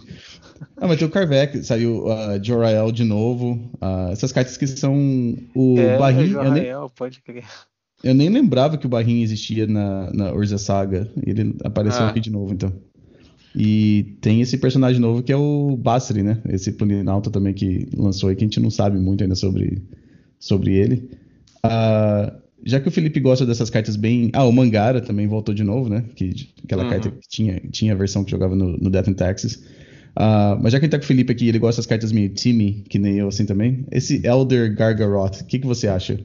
Ah, 0.77 0.87
mas 0.87 0.97
tem 0.97 1.07
o 1.07 1.11
Carvec, 1.11 1.63
saiu 1.63 2.05
uh, 2.05 2.43
Jorael 2.43 2.91
de 2.91 3.03
novo. 3.03 3.53
Uh, 3.81 4.11
essas 4.11 4.31
cartas 4.31 4.57
que 4.57 4.67
são 4.67 5.37
o 5.55 5.77
é, 5.77 5.97
Barrinho. 5.97 6.31
Jorael, 6.31 6.81
nem, 6.81 6.89
pode 6.95 7.21
crer. 7.21 7.45
Eu 8.03 8.13
nem 8.13 8.29
lembrava 8.29 8.77
que 8.77 8.85
o 8.85 8.89
Barrinho 8.89 9.23
existia 9.23 9.67
na, 9.67 10.11
na 10.13 10.31
Urza 10.31 10.57
Saga. 10.57 11.09
Ele 11.25 11.55
apareceu 11.63 12.03
ah. 12.03 12.09
aqui 12.09 12.19
de 12.19 12.29
novo, 12.29 12.53
então. 12.53 12.73
E 13.55 14.15
tem 14.21 14.41
esse 14.41 14.57
personagem 14.57 15.01
novo 15.01 15.23
que 15.23 15.31
é 15.31 15.35
o 15.35 15.75
Basri, 15.75 16.23
né? 16.23 16.41
Esse 16.47 16.71
Planinauta 16.71 17.31
também 17.31 17.53
que 17.53 17.89
lançou 17.95 18.29
aí, 18.29 18.35
que 18.35 18.43
a 18.43 18.47
gente 18.47 18.59
não 18.59 18.69
sabe 18.69 18.97
muito 18.97 19.23
ainda 19.23 19.35
sobre, 19.35 19.81
sobre 20.39 20.75
ele. 20.75 21.09
Uh, 21.65 22.39
já 22.65 22.79
que 22.79 22.87
o 22.87 22.91
Felipe 22.91 23.19
gosta 23.19 23.45
dessas 23.45 23.69
cartas 23.69 23.95
bem. 23.95 24.29
Ah, 24.33 24.45
o 24.45 24.51
Mangara 24.51 25.01
também 25.01 25.27
voltou 25.27 25.53
de 25.53 25.63
novo, 25.63 25.89
né? 25.89 26.03
Que, 26.15 26.49
aquela 26.63 26.83
uhum. 26.83 26.89
carta 26.89 27.11
que 27.11 27.27
tinha, 27.27 27.61
tinha 27.71 27.93
a 27.93 27.95
versão 27.95 28.23
que 28.23 28.31
jogava 28.31 28.55
no, 28.55 28.77
no 28.77 28.89
Death 28.89 29.07
and 29.07 29.13
Taxes. 29.13 29.55
Uh, 30.17 30.59
mas 30.61 30.73
já 30.73 30.79
que 30.79 30.85
ele 30.85 30.91
tá 30.91 30.97
com 30.97 31.03
o 31.03 31.07
Felipe 31.07 31.31
aqui, 31.31 31.47
ele 31.47 31.59
gosta 31.59 31.79
das 31.79 31.85
cartas 31.85 32.11
meio 32.11 32.29
time, 32.29 32.83
que 32.89 32.99
nem 32.99 33.17
eu 33.17 33.27
assim 33.27 33.45
também. 33.45 33.85
Esse 33.91 34.25
Elder 34.25 34.75
Gargaroth, 34.75 35.41
o 35.41 35.45
que, 35.45 35.59
que 35.59 35.67
você 35.67 35.87
acha? 35.87 36.19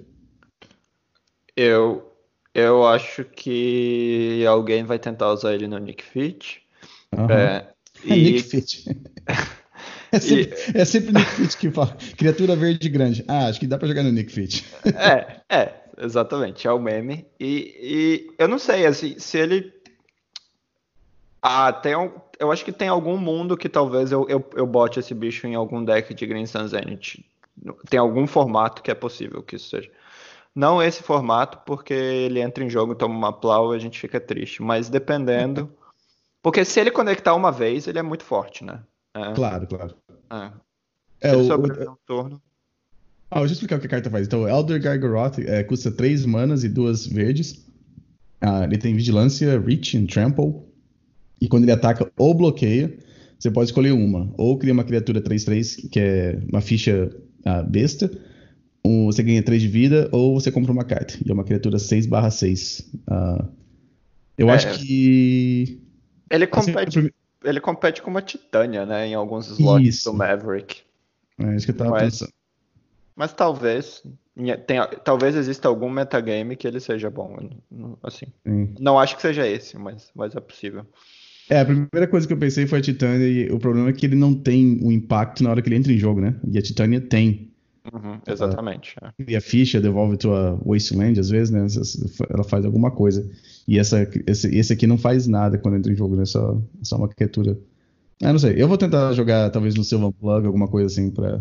Eu, 1.57 2.13
eu 2.55 2.87
acho 2.87 3.25
que 3.25 4.45
alguém 4.49 4.85
vai 4.85 4.99
tentar 4.99 5.33
usar 5.33 5.55
ele 5.55 5.69
no 5.69 5.79
Nick 5.79 6.03
Fit. 6.03 6.63
Uhum. 7.17 7.31
É, 7.31 7.69
é 8.09 8.17
Nick 8.17 8.43
Fit. 8.43 8.85
É 10.15 10.21
sempre, 10.21 10.57
e... 10.75 10.79
é 10.81 10.85
sempre 10.85 11.13
Nick 11.13 11.31
Fit 11.31 11.57
que 11.57 11.71
fala. 11.71 11.97
Criatura 12.17 12.55
verde 12.55 12.89
grande. 12.89 13.25
Ah, 13.27 13.47
acho 13.47 13.59
que 13.59 13.67
dá 13.67 13.77
pra 13.77 13.89
jogar 13.89 14.03
no 14.03 14.13
Nick 14.13 14.33
Fit. 14.33 14.65
É, 14.87 15.41
é 15.49 15.73
exatamente, 15.99 16.67
é 16.67 16.73
o 16.73 16.79
meme. 16.79 17.27
E, 17.39 17.77
e 17.81 18.35
eu 18.39 18.49
não 18.49 18.59
sei, 18.59 18.87
assim, 18.87 19.19
se 19.19 19.39
ele. 19.39 19.73
Ah, 21.43 21.73
tem 21.73 21.97
um, 21.97 22.11
eu 22.39 22.51
acho 22.51 22.65
que 22.65 22.73
tem 22.73 22.89
algum 22.89 23.17
mundo 23.17 23.57
que 23.57 23.69
talvez 23.69 24.13
eu, 24.13 24.27
eu, 24.29 24.45
eu 24.55 24.67
bote 24.67 24.99
esse 24.99 25.15
bicho 25.15 25.47
em 25.47 25.55
algum 25.55 25.85
deck 25.85 26.15
de 26.15 26.27
Green 26.27 26.47
Sun 26.47 26.69
Zenith. 26.69 27.25
Tem 27.89 28.01
algum 28.01 28.27
formato 28.27 28.83
que 28.83 28.91
é 28.91 28.95
possível 28.95 29.43
que 29.43 29.57
isso 29.57 29.69
seja. 29.69 29.91
Não 30.55 30.83
esse 30.83 31.03
formato, 31.03 31.59
porque 31.67 31.93
ele 31.93 32.41
entra 32.41 32.63
em 32.63 32.71
jogo, 32.71 32.95
toma 32.95 33.15
uma 33.15 33.33
plau 33.33 33.73
e 33.75 33.77
a 33.77 33.81
gente 33.81 33.99
fica 33.99 34.21
triste. 34.21 34.63
Mas 34.63 34.89
dependendo. 34.89 35.73
Porque 36.43 36.65
se 36.65 36.79
ele 36.79 36.91
conectar 36.91 37.35
uma 37.35 37.51
vez, 37.51 37.87
ele 37.89 37.99
é 37.99 38.03
muito 38.03 38.25
forte, 38.25 38.65
né? 38.65 38.81
É. 39.15 39.33
Claro, 39.33 39.67
claro. 39.67 39.95
É. 40.31 40.51
É, 41.21 41.33
ele 41.33 41.51
o, 41.51 41.93
o, 41.93 41.99
turno. 42.07 42.43
Ah, 43.31 43.39
deixa 43.39 43.53
eu 43.53 43.55
explicar 43.55 43.77
o 43.77 43.81
que 43.81 43.87
a 43.87 43.91
carta 43.91 44.11
faz. 44.11 44.27
Então, 44.27 44.49
Elder 44.49 44.81
Gargoroth 44.81 45.39
é, 45.39 45.63
custa 45.63 45.91
3 45.91 46.27
manas 46.27 46.65
e 46.65 46.69
2 46.69 47.07
verdes. 47.07 47.65
Ah, 48.41 48.65
ele 48.65 48.77
tem 48.77 48.95
vigilância, 48.95 49.59
reach 49.59 49.97
e 49.97 50.07
trample. 50.07 50.55
E 51.41 51.49
quando 51.49 51.65
ele 51.65 51.73
ataca 51.73 52.11
ou 52.19 52.35
bloqueia, 52.35 52.97
você 53.39 53.51
pode 53.51 53.71
escolher 53.71 53.93
uma. 53.93 54.33
Ou 54.37 54.59
cria 54.59 54.73
uma 54.73 54.85
criatura 54.85 55.21
3-3, 55.21 55.89
que 55.89 55.99
é 55.99 56.39
uma 56.51 56.61
ficha 56.61 57.11
ah, 57.45 57.63
besta. 57.63 58.11
Ou 58.83 59.07
você 59.07 59.23
ganha 59.23 59.43
3 59.43 59.63
de 59.63 59.69
vida, 59.69 60.09
ou 60.13 60.39
você 60.39 60.53
compra 60.53 60.73
uma 60.73 60.85
carta. 60.85 61.15
E 61.25 61.31
é 61.31 61.35
uma 61.35 61.45
criatura 61.45 61.79
6/6. 61.79 62.85
Ah, 63.07 63.49
eu 64.37 64.51
é, 64.51 64.53
acho 64.53 64.79
que. 64.79 65.81
Ele 66.31 66.45
assim, 66.45 66.73
compete, 66.73 66.99
assim, 66.99 67.11
ele 67.45 67.61
compete 67.61 68.03
com 68.03 68.11
uma 68.11 68.23
Titânia, 68.23 68.85
né? 68.85 69.07
Em 69.07 69.15
alguns 69.15 69.49
slots 69.49 69.97
isso. 69.97 70.11
do 70.11 70.17
Maverick. 70.17 70.83
É 71.39 71.55
isso 71.55 71.67
que 71.67 71.73
eu 71.73 71.77
tava 71.77 71.91
Mas... 71.91 72.03
pensando. 72.03 72.33
Mas 73.17 73.33
talvez 73.33 74.03
tenha, 74.67 74.87
talvez 74.87 75.37
exista 75.37 75.69
algum 75.69 75.89
metagame 75.89 76.57
que 76.57 76.67
ele 76.67 76.81
seja 76.81 77.09
bom, 77.09 77.37
assim. 78.03 78.27
Sim. 78.45 78.75
Não 78.81 78.99
acho 78.99 79.15
que 79.15 79.23
seja 79.23 79.47
esse, 79.47 79.79
mas, 79.79 80.11
mas 80.15 80.35
é 80.35 80.41
possível. 80.41 80.85
É, 81.49 81.61
a 81.61 81.65
primeira 81.65 82.09
coisa 82.09 82.27
que 82.27 82.33
eu 82.33 82.39
pensei 82.39 82.67
foi 82.67 82.79
a 82.79 82.83
Titânia, 82.83 83.27
e 83.27 83.51
o 83.51 83.59
problema 83.59 83.91
é 83.91 83.93
que 83.93 84.07
ele 84.07 84.17
não 84.17 84.35
tem 84.35 84.81
o 84.83 84.89
um 84.89 84.93
impacto 84.93 85.45
na 85.45 85.51
hora 85.51 85.63
que 85.63 85.69
ele 85.69 85.77
entra 85.77 85.93
em 85.93 85.99
jogo, 85.99 86.21
né? 86.21 86.35
E 86.51 86.59
a 86.59 86.63
Titânia 86.63 87.01
tem. 87.01 87.54
Uhum, 87.93 88.19
exatamente. 88.27 88.97
Ela, 89.01 89.15
é. 89.19 89.33
E 89.33 89.37
a 89.37 89.41
ficha 89.41 89.81
devolve 89.81 90.17
tua 90.17 90.59
Wasteland, 90.65 91.21
às 91.21 91.29
vezes, 91.29 91.51
né? 91.51 91.67
Ela 92.31 92.45
faz 92.45 92.65
alguma 92.65 92.91
coisa. 92.91 93.29
E 93.69 93.79
essa, 93.79 94.09
esse, 94.27 94.55
esse 94.55 94.73
aqui 94.73 94.87
não 94.87 94.97
faz 94.97 95.27
nada 95.27 95.59
quando 95.59 95.77
entra 95.77 95.93
em 95.93 95.97
jogo, 95.97 96.17
né? 96.17 96.25
Só, 96.25 96.61
só 96.83 96.97
uma 96.97 97.09
criatura. 97.09 97.59
Ah, 98.23 98.33
não 98.33 98.39
sei. 98.39 98.55
Eu 98.61 98.69
vou 98.69 98.79
tentar 98.79 99.13
jogar, 99.13 99.51
talvez, 99.51 99.75
no 99.75 99.85
Silver 99.85 100.13
Plug, 100.13 100.47
alguma 100.47 100.69
coisa 100.69 100.87
assim, 100.87 101.11
pra, 101.11 101.41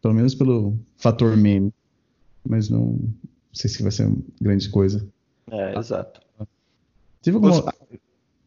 pelo 0.00 0.14
menos 0.14 0.34
pelo 0.34 0.78
fator 0.96 1.36
meme. 1.36 1.72
Mas 2.48 2.68
não, 2.68 2.80
não 2.80 3.14
sei 3.52 3.68
se 3.68 3.82
vai 3.82 3.92
ser 3.92 4.10
grande 4.40 4.68
coisa. 4.70 5.06
É, 5.50 5.78
exato. 5.78 6.20
Teve 7.22 7.36
alguma. 7.36 7.52
Os... 7.52 7.64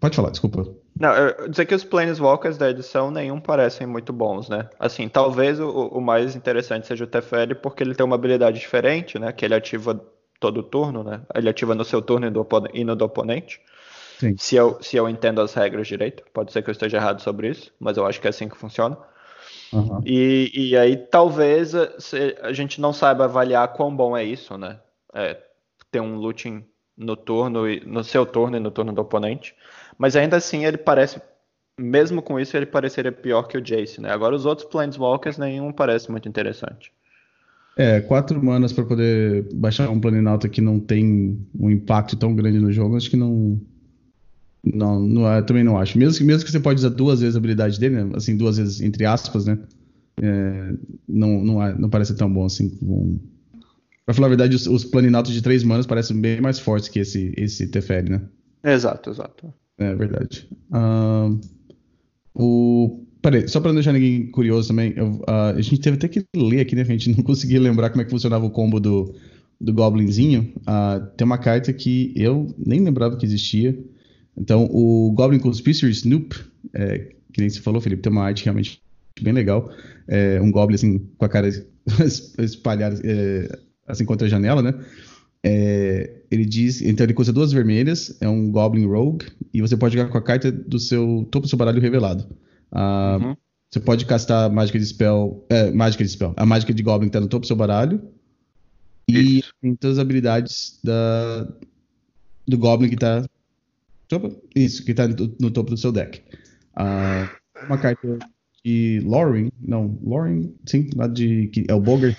Pode 0.06 0.18
falar, 0.18 0.30
desculpa. 0.30 0.68
Não, 1.00 1.12
eu 1.16 1.50
dizer 1.50 1.66
que 1.66 1.74
os 1.74 1.84
Planeswalkers 1.84 2.60
da 2.60 2.70
edição 2.70 3.10
nenhum 3.10 3.42
parecem 3.42 3.88
muito 3.88 4.14
bons, 4.14 4.48
né? 4.48 4.70
Assim, 4.80 5.10
talvez 5.10 5.60
o, 5.60 5.68
o 5.68 6.00
mais 6.00 6.36
interessante 6.36 6.86
seja 6.86 7.06
o 7.06 7.08
Teferi, 7.08 7.56
porque 7.56 7.82
ele 7.82 7.96
tem 7.96 8.06
uma 8.06 8.14
habilidade 8.14 8.60
diferente, 8.60 9.18
né? 9.18 9.32
Que 9.32 9.44
ele 9.44 9.56
ativa 9.56 10.00
todo 10.40 10.62
turno, 10.62 11.04
né? 11.04 11.22
Ele 11.34 11.50
ativa 11.50 11.74
no 11.74 11.84
seu 11.84 12.04
turno 12.04 12.28
e, 12.28 12.30
do, 12.30 12.48
e 12.72 12.84
no 12.84 12.96
do 12.96 13.04
oponente. 13.04 13.60
Sim. 14.20 14.36
Se 14.38 14.56
eu, 14.56 14.78
se 14.80 14.96
eu 14.96 15.10
entendo 15.10 15.42
as 15.42 15.56
regras 15.56 15.88
direito. 15.88 16.24
Pode 16.32 16.52
ser 16.52 16.62
que 16.62 16.70
eu 16.70 16.74
esteja 16.74 16.98
errado 16.98 17.20
sobre 17.20 17.50
isso, 17.50 17.74
mas 17.80 17.98
eu 17.98 18.06
acho 18.06 18.22
que 18.22 18.28
é 18.28 18.30
assim 18.30 18.48
que 18.48 18.56
funciona. 18.56 18.96
Uhum. 19.74 20.04
E, 20.06 20.52
e 20.54 20.78
aí 20.78 20.98
talvez 20.98 21.74
a 21.74 22.54
gente 22.54 22.80
não 22.80 22.94
saiba 22.94 23.24
avaliar 23.24 23.74
quão 23.74 23.96
bom 23.96 24.16
é 24.16 24.24
isso, 24.24 24.56
né? 24.56 24.80
É, 25.16 25.36
ter 25.90 26.00
um 26.00 26.16
looting 26.18 26.64
no 26.98 27.16
turno, 27.16 27.64
no 27.86 28.04
seu 28.04 28.26
turno 28.26 28.58
e 28.58 28.60
no 28.60 28.72
turno 28.72 28.94
do 28.94 29.02
oponente. 29.02 29.56
Mas 29.98 30.16
ainda 30.16 30.38
assim 30.38 30.66
ele 30.66 30.78
parece, 30.78 31.22
mesmo 31.80 32.22
com 32.22 32.40
isso, 32.40 32.56
ele 32.56 32.66
pareceria 32.66 33.12
pior 33.12 33.44
que 33.44 33.58
o 33.58 33.62
Jace, 33.62 34.02
né? 34.02 34.12
Agora 34.12 34.36
os 34.36 34.46
outros 34.46 34.68
Planeswalkers 34.68 35.38
nenhum 35.38 35.72
parece 35.72 36.10
muito 36.12 36.28
interessante. 36.28 36.92
É, 37.78 38.00
quatro 38.00 38.42
manas 38.42 38.72
para 38.72 38.86
poder 38.86 39.54
baixar 39.54 39.90
um 39.90 40.00
Planinauta 40.00 40.48
que 40.48 40.62
não 40.62 40.80
tem 40.80 41.38
um 41.60 41.70
impacto 41.70 42.16
tão 42.16 42.34
grande 42.34 42.58
no 42.58 42.72
jogo, 42.72 42.96
acho 42.96 43.10
que 43.10 43.18
não, 43.18 43.60
não, 44.64 45.02
não 45.02 45.32
é, 45.32 45.42
também 45.42 45.64
não 45.64 45.78
acho. 45.78 45.98
Mesmo 45.98 46.18
que, 46.18 46.24
mesmo 46.24 46.46
que 46.46 46.52
você 46.52 46.60
pode 46.60 46.80
usar 46.80 46.90
duas 46.90 47.20
vezes 47.20 47.36
a 47.36 47.40
habilidade 47.40 47.78
dele, 47.78 48.04
né? 48.04 48.12
assim, 48.16 48.38
duas 48.38 48.58
vezes 48.58 48.80
entre 48.80 49.06
aspas, 49.06 49.46
né? 49.46 49.60
É, 50.22 50.74
não, 51.08 51.44
não, 51.44 51.64
é, 51.64 51.78
não 51.78 51.90
parece 51.90 52.16
tão 52.16 52.32
bom 52.32 52.46
assim. 52.46 52.70
Com... 52.70 53.20
Pra 54.06 54.14
falar 54.14 54.28
a 54.28 54.30
verdade, 54.30 54.56
os, 54.56 54.68
os 54.68 54.86
planinautas 54.86 55.34
de 55.34 55.42
três 55.42 55.64
manas 55.64 55.86
parecem 55.86 56.20
bem 56.20 56.40
mais 56.40 56.60
fortes 56.60 56.90
que 56.90 57.00
esse, 57.00 57.34
esse 57.36 57.68
Teferi, 57.68 58.10
né? 58.10 58.22
Exato, 58.64 59.10
exato. 59.10 59.54
É 59.78 59.94
verdade. 59.96 60.48
Uh, 60.72 61.40
o 62.34 63.06
Peraí, 63.26 63.48
só 63.48 63.60
pra 63.60 63.70
não 63.70 63.76
deixar 63.76 63.92
ninguém 63.92 64.28
curioso 64.28 64.68
também, 64.68 64.94
eu, 64.96 65.14
uh, 65.14 65.56
a 65.56 65.60
gente 65.60 65.80
teve 65.80 65.98
até 65.98 66.08
que 66.08 66.24
ler 66.36 66.60
aqui, 66.60 66.76
né? 66.76 66.84
A 66.84 66.86
gente 66.86 67.10
não 67.18 67.24
conseguia 67.24 67.60
lembrar 67.60 67.90
como 67.90 68.04
é 68.04 68.06
que 68.06 68.12
funcionava 68.12 68.46
o 68.46 68.52
combo 68.52 68.80
do, 68.80 69.16
do 69.60 69.74
Goblinzinho. 69.74 70.54
Uh, 70.60 71.04
tem 71.18 71.26
uma 71.26 71.40
carta 71.40 71.74
que 71.74 72.14
eu 72.16 72.54
nem 72.56 72.82
lembrava 72.82 73.18
que 73.18 73.26
existia. 73.26 73.76
Então, 74.38 74.70
o 74.72 75.12
Goblin 75.16 75.40
Conspiracy 75.40 75.90
Snoop, 75.90 76.36
é, 76.72 77.00
que 77.34 77.40
nem 77.40 77.50
você 77.50 77.60
falou, 77.62 77.82
Felipe, 77.82 78.04
tem 78.04 78.12
uma 78.12 78.26
arte 78.26 78.44
realmente 78.44 78.80
bem 79.20 79.34
legal. 79.34 79.72
É, 80.08 80.40
um 80.40 80.52
Goblin, 80.52 80.76
assim, 80.76 81.00
com 81.18 81.26
a 81.26 81.30
cara 81.30 81.50
espalhada, 82.38 83.02
é, 83.04 83.58
assim, 83.88 84.06
contra 84.06 84.28
a 84.28 84.30
janela, 84.30 84.62
né? 84.62 84.74
É, 85.44 86.22
ele 86.32 86.44
diz, 86.44 86.82
então 86.82 87.06
ele 87.06 87.14
custa 87.14 87.32
duas 87.32 87.52
vermelhas, 87.52 88.18
é 88.20 88.28
um 88.28 88.52
Goblin 88.52 88.88
Rogue, 88.88 89.28
e 89.54 89.62
você 89.62 89.78
pode 89.78 89.96
jogar 89.96 90.10
com 90.10 90.18
a 90.18 90.22
carta 90.22 90.52
do 90.52 90.80
seu 90.80 91.28
topo 91.30 91.46
do 91.46 91.50
seu 91.50 91.58
baralho 91.58 91.82
revelado. 91.82 92.26
Uh, 92.72 93.24
uhum. 93.24 93.36
Você 93.70 93.80
pode 93.80 94.06
castar 94.06 94.50
mágica 94.50 94.80
de 94.80 94.86
spell, 94.86 95.46
é, 95.50 95.70
mágica 95.72 96.04
de 96.04 96.10
spell, 96.10 96.34
a 96.36 96.46
mágica 96.46 96.74
de 96.74 96.82
Goblin 96.82 97.08
está 97.08 97.20
no 97.20 97.28
topo 97.28 97.42
do 97.42 97.48
seu 97.48 97.56
baralho, 97.56 98.02
e 99.08 99.40
Isso. 99.40 99.54
tem 99.62 99.76
todas 99.76 99.98
as 99.98 100.02
habilidades 100.02 100.80
da, 100.84 101.48
do 102.48 102.58
Goblin 102.58 102.90
que 102.90 102.96
está 102.96 103.24
isso, 104.56 104.84
que 104.84 104.92
está 104.92 105.08
no, 105.08 105.36
no, 105.40 105.52
topo 105.52 105.72
do 105.72 105.78
seu 105.78 105.92
deck. 105.92 106.22
Uma 107.66 107.78
carta 107.78 108.20
de 108.64 109.02
Loring, 109.04 109.52
não, 109.62 109.98
Loring, 110.04 110.56
sim, 110.66 110.90
lá 110.96 111.08
de, 111.08 111.48
que 111.48 111.66
é 111.68 111.74
o 111.74 111.80
Bogart 111.80 112.18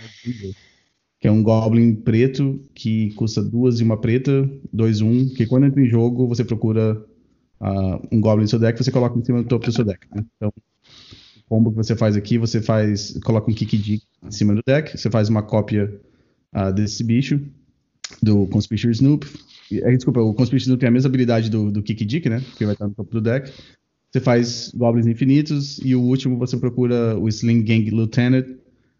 que 1.19 1.29
é 1.29 1.31
um 1.31 1.43
Goblin 1.43 1.95
preto 1.95 2.61
que 2.75 3.13
custa 3.15 3.43
duas 3.43 3.81
e 3.81 3.83
uma 3.83 3.97
preta, 3.97 4.49
dois 4.73 5.01
um, 5.01 5.29
que 5.29 5.47
quando 5.47 5.67
entra 5.67 5.81
em 5.81 5.89
jogo 5.89 6.29
você 6.29 6.45
procura 6.45 7.03
uh, 7.61 8.07
um 8.13 8.21
Goblin 8.21 8.43
no 8.43 8.49
seu 8.49 8.59
deck, 8.59 8.83
você 8.83 8.91
coloca 8.91 9.19
em 9.19 9.25
cima 9.25 9.43
do 9.43 9.49
topo 9.49 9.67
do 9.67 9.73
seu 9.73 9.85
deck. 9.85 10.07
Né? 10.15 10.25
Então, 10.37 10.53
o 11.47 11.49
combo 11.49 11.71
que 11.71 11.77
você 11.77 11.95
faz 11.95 12.17
aqui, 12.17 12.39
você 12.39 12.61
faz, 12.61 13.19
coloca 13.25 13.51
um 13.51 13.55
Kikidi 13.55 14.03
em 14.23 14.31
cima 14.31 14.55
do 14.55 14.63
deck, 14.67 14.97
você 14.99 15.11
faz 15.11 15.29
uma 15.29 15.43
cópia 15.43 16.01
uh, 16.55 16.73
desse 16.73 17.03
bicho, 17.05 17.41
do 18.23 18.47
Conspicuous 18.49 18.97
Snoop. 18.97 19.27
É, 19.73 19.93
desculpa, 19.93 20.21
o 20.21 20.35
Conspicuous 20.35 20.63
Snoop 20.63 20.81
tem 20.81 20.89
a 20.89 20.93
mesma 20.93 21.09
habilidade 21.09 21.51
do, 21.51 21.71
do 21.71 21.83
Kikidi, 21.83 22.29
né? 22.29 22.43
Que 22.57 22.65
vai 22.65 22.75
estar 22.75 22.87
no 22.87 22.95
topo 22.95 23.11
do 23.13 23.21
deck. 23.21 23.53
Você 24.11 24.21
faz 24.21 24.73
Goblins 24.75 25.07
infinitos 25.07 25.79
e 25.85 25.95
o 25.95 26.01
último 26.01 26.39
você 26.39 26.57
procura 26.57 27.19
o 27.19 27.29
Sling 27.29 27.63
Gang 27.63 27.91
Lieutenant, 27.91 28.47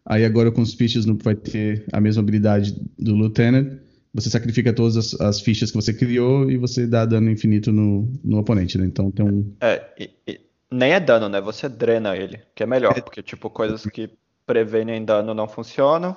Aí 0.09 0.23
agora 0.23 0.51
com 0.51 0.61
os 0.61 0.73
fichas 0.73 1.05
não 1.05 1.17
vai 1.17 1.35
ter 1.35 1.85
a 1.91 1.99
mesma 1.99 2.23
habilidade 2.23 2.73
do 2.97 3.15
Lieutenant. 3.15 3.79
Você 4.13 4.29
sacrifica 4.29 4.71
todas 4.71 4.95
as, 4.95 5.19
as, 5.19 5.41
fichas 5.41 5.69
que 5.69 5.75
você 5.75 5.93
criou 5.93 6.49
e 6.49 6.57
você 6.57 6.87
dá 6.87 7.05
dano 7.05 7.29
infinito 7.29 7.73
no, 7.73 8.11
no 8.23 8.39
oponente, 8.39 8.77
né? 8.77 8.85
Então 8.85 9.11
tem 9.11 9.25
um. 9.25 9.53
É, 9.59 9.83
e, 9.99 10.09
e, 10.25 10.39
nem 10.71 10.93
é 10.93 10.99
dano, 10.99 11.27
né? 11.27 11.41
Você 11.41 11.67
drena 11.67 12.15
ele, 12.15 12.39
que 12.55 12.63
é 12.63 12.65
melhor, 12.65 12.97
é. 12.97 13.01
porque, 13.01 13.21
tipo, 13.21 13.49
coisas 13.49 13.85
que 13.85 14.09
prevenem 14.45 15.03
dano 15.03 15.33
não 15.33 15.47
funcionam. 15.47 16.15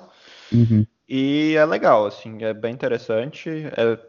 Uhum. 0.53 0.87
E 1.07 1.55
é 1.57 1.65
legal, 1.65 2.05
assim, 2.05 2.41
é 2.43 2.53
bem 2.53 2.73
interessante, 2.73 3.49
é, 3.49 3.99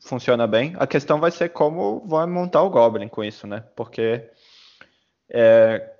funciona 0.00 0.46
bem. 0.46 0.74
A 0.78 0.86
questão 0.86 1.18
vai 1.18 1.32
ser 1.32 1.48
como 1.48 2.06
vai 2.06 2.24
montar 2.26 2.62
o 2.62 2.70
Goblin 2.70 3.08
com 3.08 3.24
isso, 3.24 3.48
né? 3.48 3.64
Porque 3.74 4.22
é, 5.28 5.93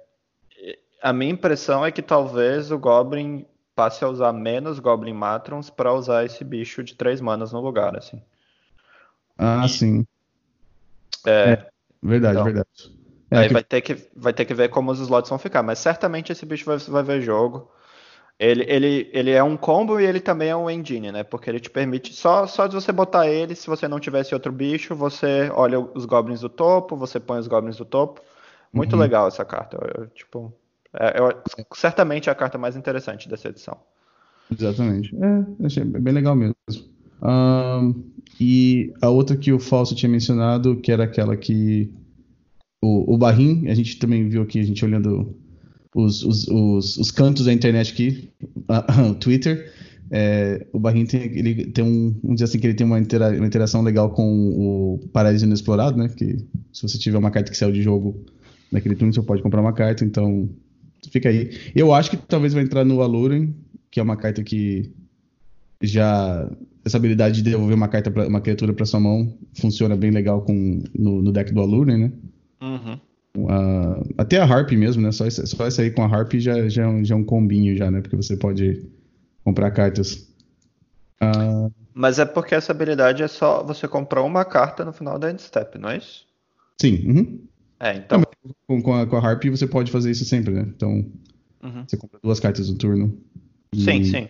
a 1.04 1.12
minha 1.12 1.32
impressão 1.32 1.84
é 1.84 1.92
que 1.92 2.00
talvez 2.00 2.70
o 2.70 2.78
Goblin 2.78 3.44
passe 3.76 4.02
a 4.02 4.08
usar 4.08 4.32
menos 4.32 4.78
Goblin 4.78 5.12
Matrons 5.12 5.68
para 5.68 5.92
usar 5.92 6.24
esse 6.24 6.42
bicho 6.42 6.82
de 6.82 6.94
três 6.94 7.20
manas 7.20 7.52
no 7.52 7.60
lugar, 7.60 7.94
assim. 7.94 8.22
Ah, 9.36 9.66
e... 9.66 9.68
sim. 9.68 10.06
É, 11.26 11.30
é 11.30 11.66
verdade, 12.02 12.34
então, 12.36 12.44
verdade. 12.44 12.68
É 13.30 13.38
aí 13.38 13.48
que... 13.48 13.52
vai, 13.52 13.62
ter 13.62 13.80
que, 13.82 14.08
vai 14.16 14.32
ter 14.32 14.46
que 14.46 14.54
ver 14.54 14.70
como 14.70 14.90
os 14.90 14.98
slots 14.98 15.28
vão 15.28 15.38
ficar, 15.38 15.62
mas 15.62 15.78
certamente 15.78 16.32
esse 16.32 16.46
bicho 16.46 16.64
vai, 16.64 16.78
vai 16.78 17.02
ver 17.02 17.20
jogo. 17.20 17.70
Ele, 18.38 18.64
ele, 18.66 19.10
ele 19.12 19.30
é 19.30 19.42
um 19.42 19.58
combo 19.58 20.00
e 20.00 20.06
ele 20.06 20.20
também 20.20 20.48
é 20.48 20.56
um 20.56 20.70
engine, 20.70 21.12
né? 21.12 21.22
Porque 21.22 21.50
ele 21.50 21.60
te 21.60 21.68
permite 21.68 22.14
só, 22.14 22.46
só 22.46 22.66
de 22.66 22.74
você 22.74 22.90
botar 22.90 23.28
ele, 23.28 23.54
se 23.54 23.66
você 23.66 23.86
não 23.86 24.00
tivesse 24.00 24.32
outro 24.32 24.50
bicho, 24.50 24.94
você 24.94 25.50
olha 25.54 25.78
os 25.78 26.06
goblins 26.06 26.40
do 26.40 26.48
topo, 26.48 26.96
você 26.96 27.20
põe 27.20 27.38
os 27.38 27.46
goblins 27.46 27.76
do 27.76 27.84
topo. 27.84 28.22
Muito 28.72 28.94
uhum. 28.94 29.02
legal 29.02 29.28
essa 29.28 29.44
carta. 29.44 29.78
Eu, 29.96 30.06
tipo, 30.08 30.52
é, 30.98 31.20
eu, 31.20 31.32
certamente 31.74 32.28
é 32.28 32.32
a 32.32 32.34
carta 32.34 32.58
mais 32.58 32.76
interessante 32.76 33.28
dessa 33.28 33.48
edição. 33.48 33.76
Exatamente. 34.50 35.14
É, 35.16 35.66
achei 35.66 35.84
bem 35.84 36.14
legal 36.14 36.36
mesmo. 36.36 36.54
Um, 37.22 38.04
e 38.40 38.92
a 39.00 39.08
outra 39.08 39.36
que 39.36 39.52
o 39.52 39.58
Falso 39.58 39.94
tinha 39.94 40.10
mencionado, 40.10 40.76
que 40.76 40.92
era 40.92 41.04
aquela 41.04 41.36
que. 41.36 41.92
O, 42.82 43.14
o 43.14 43.18
Barrim, 43.18 43.68
a 43.68 43.74
gente 43.74 43.98
também 43.98 44.28
viu 44.28 44.42
aqui, 44.42 44.60
a 44.60 44.64
gente 44.64 44.84
olhando 44.84 45.34
os, 45.94 46.22
os, 46.22 46.46
os, 46.48 46.96
os 46.98 47.10
cantos 47.10 47.46
da 47.46 47.52
internet 47.52 47.92
aqui, 47.92 48.30
o 49.10 49.14
Twitter. 49.14 49.72
É, 50.10 50.66
o 50.72 50.78
Barrim 50.78 51.06
tem, 51.06 51.22
ele 51.22 51.66
tem 51.66 51.82
um, 51.82 52.10
vamos 52.22 52.36
dizer 52.36 52.44
assim, 52.44 52.58
que 52.58 52.66
ele 52.66 52.74
tem 52.74 52.86
uma, 52.86 52.98
intera 52.98 53.30
uma 53.30 53.46
interação 53.46 53.82
legal 53.82 54.10
com 54.10 54.50
o 54.50 55.08
Paraíso 55.12 55.46
Inexplorado, 55.46 55.96
né? 55.96 56.08
Que 56.08 56.36
se 56.72 56.82
você 56.82 56.98
tiver 56.98 57.16
uma 57.16 57.30
carta 57.30 57.50
que 57.50 57.56
saiu 57.56 57.72
de 57.72 57.80
jogo 57.80 58.22
naquele 58.70 58.96
turno, 58.96 59.14
você 59.14 59.22
pode 59.22 59.42
comprar 59.42 59.62
uma 59.62 59.72
carta, 59.72 60.04
então 60.04 60.50
fica 61.10 61.28
aí. 61.28 61.50
Eu 61.74 61.92
acho 61.92 62.10
que 62.10 62.16
talvez 62.16 62.52
vai 62.52 62.62
entrar 62.62 62.84
no 62.84 63.00
Aluren, 63.00 63.54
que 63.90 64.00
é 64.00 64.02
uma 64.02 64.16
carta 64.16 64.42
que 64.42 64.92
já 65.82 66.48
essa 66.84 66.96
habilidade 66.96 67.36
de 67.36 67.50
devolver 67.50 67.74
uma 67.74 67.88
carta 67.88 68.10
para 68.10 68.28
uma 68.28 68.40
criatura 68.40 68.72
para 68.72 68.84
sua 68.84 69.00
mão 69.00 69.36
funciona 69.58 69.96
bem 69.96 70.10
legal 70.10 70.42
com 70.42 70.82
no, 70.94 71.22
no 71.22 71.32
deck 71.32 71.52
do 71.52 71.60
Aluren, 71.60 71.96
né? 71.96 72.12
Uhum. 72.60 73.00
Uh, 73.36 74.14
até 74.16 74.38
a 74.38 74.44
Harp 74.44 74.70
mesmo, 74.72 75.02
né? 75.02 75.10
Só, 75.10 75.28
só 75.28 75.66
essa 75.66 75.82
aí 75.82 75.90
com 75.90 76.02
a 76.02 76.06
Harp 76.06 76.34
já, 76.34 76.68
já, 76.68 76.88
é 76.88 77.04
já 77.04 77.14
é 77.14 77.18
um 77.18 77.24
combinho 77.24 77.76
já, 77.76 77.90
né? 77.90 78.00
Porque 78.00 78.16
você 78.16 78.36
pode 78.36 78.84
comprar 79.42 79.70
cartas. 79.70 80.28
Uh... 81.20 81.72
Mas 81.92 82.18
é 82.18 82.24
porque 82.24 82.54
essa 82.54 82.72
habilidade 82.72 83.22
é 83.22 83.28
só 83.28 83.62
você 83.62 83.88
comprar 83.88 84.22
uma 84.22 84.44
carta 84.44 84.84
no 84.84 84.92
final 84.92 85.18
da 85.18 85.30
end 85.30 85.40
step, 85.40 85.78
não 85.78 85.90
é 85.90 85.98
isso? 85.98 86.26
Sim. 86.80 87.06
Uhum. 87.06 87.38
É, 87.80 87.96
então. 87.96 88.22
Com, 88.66 88.82
com, 88.82 88.94
a, 88.94 89.06
com 89.06 89.16
a 89.16 89.20
Harp 89.20 89.44
você 89.44 89.66
pode 89.66 89.90
fazer 89.90 90.10
isso 90.10 90.24
sempre, 90.24 90.54
né? 90.54 90.62
Então, 90.74 91.06
uhum. 91.62 91.84
você 91.86 91.96
compra 91.96 92.18
duas 92.22 92.40
cartas 92.40 92.68
no 92.68 92.76
turno. 92.76 93.18
Sim, 93.74 94.04
sim. 94.04 94.28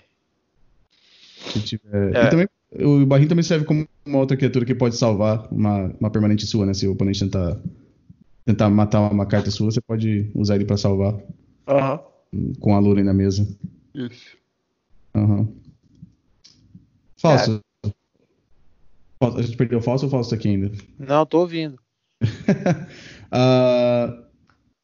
Se 1.53 1.61
tiver... 1.61 2.15
É. 2.15 2.25
E 2.25 2.31
também, 2.31 2.49
o 2.81 3.05
Barrinho 3.07 3.29
também 3.29 3.43
serve 3.43 3.65
como 3.65 3.87
uma 4.05 4.19
outra 4.19 4.37
criatura 4.37 4.65
que 4.65 4.75
pode 4.75 4.97
salvar 4.97 5.47
uma, 5.53 5.95
uma 6.01 6.11
permanente 6.11 6.47
sua, 6.47 6.67
né? 6.67 6.75
Se 6.75 6.87
o 6.87 6.93
oponente 6.93 7.21
tentar, 7.21 7.61
tentar 8.45 8.71
matar 8.71 9.01
uma 9.01 9.27
carta 9.27 9.51
sua, 9.51 9.71
você 9.71 9.81
pode 9.81 10.31
usar 10.35 10.57
ele 10.57 10.65
pra 10.65 10.77
salvar. 10.77 11.15
Uhum. 11.67 12.53
Com 12.61 12.75
a 12.75 12.79
Luren 12.79 13.05
na 13.05 13.15
mesa. 13.15 13.47
Isso. 13.95 14.37
Uhum. 15.15 15.55
Falso. 17.17 17.61
É. 17.85 17.91
A 19.21 19.43
gente 19.43 19.57
perdeu 19.57 19.79
o 19.79 19.83
falso 19.83 20.05
ou 20.05 20.09
o 20.09 20.11
falso 20.11 20.31
tá 20.31 20.37
aqui 20.37 20.49
ainda? 20.49 20.71
Não, 20.99 21.25
tô 21.25 21.41
ouvindo. 21.41 21.79
Uh, 23.35 24.25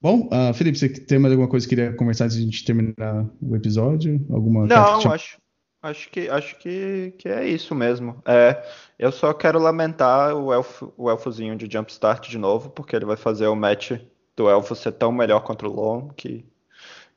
bom, 0.02 0.28
uh, 0.32 0.52
Felipe, 0.52 0.77
você 0.77 0.89
tem 0.89 1.18
mais 1.18 1.32
alguma 1.32 1.48
coisa 1.48 1.66
que 1.66 1.77
queria 1.77 1.93
conversar 1.94 2.24
antes 2.24 2.36
de 2.36 2.43
a 2.43 2.44
gente 2.47 2.64
terminar 2.64 3.27
o 3.40 3.55
episódio? 3.55 4.27
Alguma 4.28 4.66
Não, 4.66 4.98
tinha... 4.98 5.14
acho, 5.14 5.39
acho, 5.81 6.10
que, 6.10 6.28
acho 6.28 6.59
que, 6.59 7.14
que 7.16 7.28
é 7.28 7.47
isso 7.48 7.74
mesmo. 7.74 8.20
É, 8.27 8.60
eu 8.98 9.12
só 9.12 9.32
quero 9.32 9.60
lamentar 9.60 10.35
o, 10.35 10.52
elfo, 10.52 10.93
o 10.97 11.09
elfozinho 11.09 11.55
de 11.55 11.72
Jumpstart 11.72 12.28
de 12.28 12.39
novo, 12.39 12.70
porque 12.70 12.97
ele 12.97 13.05
vai 13.05 13.16
fazer 13.16 13.47
o 13.47 13.55
match 13.55 13.93
do 14.35 14.51
elfo 14.51 14.74
ser 14.74 14.93
tão 14.93 15.12
melhor 15.12 15.40
contra 15.40 15.68
o 15.68 15.72
Lon 15.72 16.09
que 16.09 16.44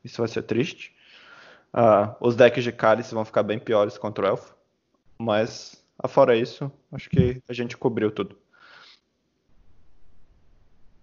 isso 0.03 0.22
vai 0.22 0.27
ser 0.27 0.43
triste. 0.43 0.93
Uh, 1.73 2.14
os 2.22 2.35
decks 2.35 2.64
de 2.64 2.72
cálice 2.72 3.15
vão 3.15 3.26
ficar 3.26 3.41
bem 3.41 3.57
piores 3.57 3.97
contra 3.97 4.26
o 4.26 4.27
elfo. 4.27 4.53
Mas, 5.18 5.84
afora 5.97 6.35
isso, 6.35 6.72
acho 6.91 7.10
que 7.10 7.41
a 7.47 7.53
gente 7.53 7.76
cobriu 7.76 8.11
tudo. 8.11 8.38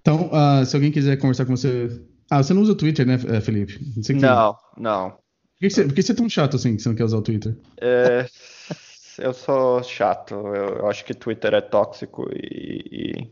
Então, 0.00 0.30
uh, 0.32 0.64
se 0.64 0.74
alguém 0.74 0.90
quiser 0.90 1.16
conversar 1.16 1.44
com 1.44 1.56
você. 1.56 2.00
Ah, 2.30 2.42
você 2.42 2.54
não 2.54 2.62
usa 2.62 2.72
o 2.72 2.76
Twitter, 2.76 3.06
né, 3.06 3.18
eh, 3.28 3.40
Felipe? 3.40 3.80
Não, 4.14 4.20
não. 4.20 4.56
não. 4.76 5.10
Por, 5.10 5.18
que, 5.60 5.70
você, 5.70 5.84
por 5.84 5.94
que 5.94 6.02
você 6.02 6.12
é 6.12 6.14
tão 6.14 6.28
chato 6.28 6.56
assim 6.56 6.76
que 6.76 6.82
você 6.82 6.88
não 6.88 6.96
quer 6.96 7.04
usar 7.04 7.18
o 7.18 7.22
Twitter? 7.22 7.56
É, 7.80 8.26
eu 9.18 9.32
sou 9.32 9.82
chato. 9.82 10.34
Eu, 10.34 10.78
eu, 10.78 10.86
acho 10.88 11.04
que 11.04 11.12
Twitter 11.12 11.54
é 11.54 11.60
tóxico 11.60 12.30
e, 12.32 13.28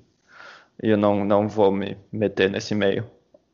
e, 0.82 0.90
eu 0.90 0.97
não, 0.97 1.24
não 1.24 1.49
vou 1.49 1.70
me 1.70 1.97
meter 2.12 2.51
nesse 2.51 2.74
meio. 2.74 3.07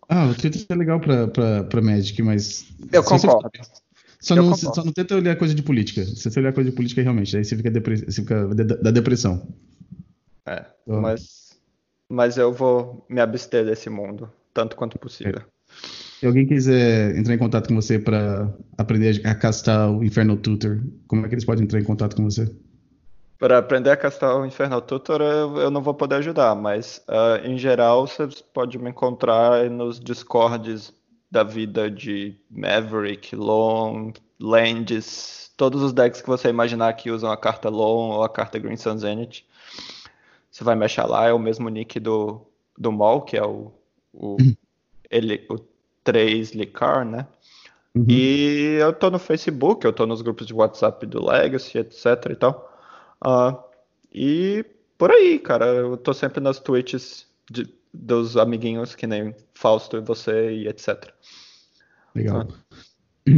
Ah, 0.08 0.26
o 0.26 0.34
Twitter 0.34 0.64
é 0.68 0.74
legal 0.74 0.98
pra, 0.98 1.28
pra, 1.28 1.64
pra 1.64 1.82
Magic, 1.82 2.20
mas. 2.22 2.66
Eu 2.90 3.04
concordo. 3.04 3.50
Só 4.20 4.34
não, 4.34 4.56
só 4.56 4.82
não 4.82 4.92
tenta 4.92 5.14
olhar 5.14 5.36
coisa 5.36 5.54
de 5.54 5.62
política. 5.62 6.02
Se 6.02 6.30
você 6.30 6.40
olhar 6.40 6.54
coisa 6.54 6.70
de 6.70 6.76
política, 6.76 7.02
realmente, 7.02 7.36
aí 7.36 7.44
você 7.44 7.54
fica, 7.54 7.70
depre... 7.70 7.96
você 7.98 8.22
fica 8.22 8.46
da 8.54 8.90
depressão. 8.90 9.46
É, 10.46 10.64
então... 10.86 11.02
mas 11.02 11.43
mas 12.14 12.38
eu 12.38 12.52
vou 12.52 13.04
me 13.08 13.20
abster 13.20 13.64
desse 13.64 13.90
mundo, 13.90 14.30
tanto 14.52 14.76
quanto 14.76 14.98
possível. 14.98 15.42
Se 16.20 16.26
alguém 16.26 16.46
quiser 16.46 17.16
entrar 17.16 17.34
em 17.34 17.38
contato 17.38 17.68
com 17.68 17.74
você 17.74 17.98
para 17.98 18.48
aprender 18.78 19.20
a 19.26 19.34
castar 19.34 19.90
o 19.90 20.02
Infernal 20.02 20.36
Tutor, 20.36 20.80
como 21.06 21.26
é 21.26 21.28
que 21.28 21.34
eles 21.34 21.44
podem 21.44 21.64
entrar 21.64 21.80
em 21.80 21.84
contato 21.84 22.16
com 22.16 22.24
você? 22.24 22.50
Para 23.38 23.58
aprender 23.58 23.90
a 23.90 23.96
castar 23.96 24.36
o 24.36 24.46
Infernal 24.46 24.80
Tutor, 24.80 25.20
eu, 25.20 25.58
eu 25.58 25.70
não 25.70 25.82
vou 25.82 25.92
poder 25.92 26.14
ajudar, 26.16 26.54
mas 26.54 27.04
uh, 27.08 27.44
em 27.44 27.58
geral 27.58 28.06
você 28.06 28.28
pode 28.54 28.78
me 28.78 28.90
encontrar 28.90 29.68
nos 29.68 29.98
discords 29.98 30.94
da 31.30 31.42
vida 31.42 31.90
de 31.90 32.36
Maverick, 32.48 33.34
Long, 33.34 34.12
Landis, 34.40 35.50
todos 35.56 35.82
os 35.82 35.92
decks 35.92 36.22
que 36.22 36.28
você 36.28 36.48
imaginar 36.48 36.92
que 36.94 37.10
usam 37.10 37.30
a 37.30 37.36
carta 37.36 37.68
Long 37.68 38.12
ou 38.12 38.22
a 38.22 38.28
carta 38.28 38.58
Green 38.58 38.76
Sun 38.76 38.98
Zenith. 38.98 39.44
Você 40.54 40.62
vai 40.62 40.76
mexer 40.76 41.02
lá, 41.02 41.26
é 41.26 41.32
o 41.32 41.38
mesmo 41.38 41.68
nick 41.68 41.98
do, 41.98 42.46
do 42.78 42.92
Mol, 42.92 43.22
que 43.22 43.36
é 43.36 43.44
o, 43.44 43.72
o, 44.12 44.36
uhum. 44.40 44.54
ele, 45.10 45.44
o 45.50 45.58
3 46.04 46.52
Licar, 46.52 47.04
né? 47.04 47.26
Uhum. 47.92 48.06
E 48.08 48.76
eu 48.80 48.92
tô 48.92 49.10
no 49.10 49.18
Facebook, 49.18 49.84
eu 49.84 49.92
tô 49.92 50.06
nos 50.06 50.22
grupos 50.22 50.46
de 50.46 50.54
WhatsApp 50.54 51.04
do 51.06 51.26
Legacy, 51.26 51.78
etc 51.78 52.04
e 52.30 52.36
tal. 52.36 52.72
Uh, 53.20 53.58
e 54.12 54.64
por 54.96 55.10
aí, 55.10 55.40
cara, 55.40 55.66
eu 55.66 55.96
tô 55.96 56.14
sempre 56.14 56.38
nas 56.38 56.60
tweets 56.60 57.26
de, 57.50 57.68
dos 57.92 58.36
amiguinhos 58.36 58.94
que 58.94 59.08
nem 59.08 59.34
Fausto 59.54 59.96
e 59.96 60.00
você 60.02 60.52
e 60.52 60.68
etc. 60.68 61.12
Legal. 62.14 62.46
Ah. 62.46 63.32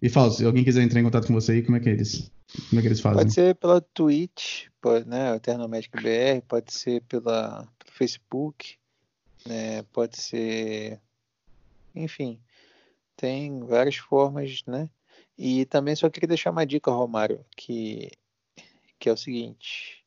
E 0.00 0.08
Fausto, 0.08 0.38
se 0.38 0.46
alguém 0.46 0.62
quiser 0.62 0.82
entrar 0.82 1.00
em 1.00 1.04
contato 1.04 1.26
com 1.26 1.34
você 1.34 1.50
aí, 1.50 1.62
como 1.62 1.78
é 1.78 1.80
que 1.80 1.88
eles, 1.88 2.30
como 2.68 2.78
é 2.78 2.82
que 2.82 2.88
eles 2.88 3.00
fazem? 3.00 3.18
Pode 3.18 3.32
ser 3.32 3.54
pela 3.54 3.80
Twitch, 3.80 4.66
pode, 4.80 5.08
né, 5.08 5.34
Eternomedic 5.36 5.96
BR, 5.96 6.42
pode 6.46 6.72
ser 6.72 7.02
pela, 7.02 7.66
pelo 7.78 7.92
Facebook, 7.92 8.76
né, 9.46 9.82
pode 9.92 10.18
ser, 10.20 11.00
enfim, 11.94 12.38
tem 13.16 13.60
várias 13.60 13.96
formas, 13.96 14.62
né? 14.66 14.88
E 15.38 15.64
também 15.66 15.96
só 15.96 16.10
queria 16.10 16.28
deixar 16.28 16.50
uma 16.50 16.66
dica, 16.66 16.90
Romário, 16.90 17.44
que, 17.56 18.10
que 18.98 19.08
é 19.08 19.12
o 19.12 19.16
seguinte: 19.16 20.04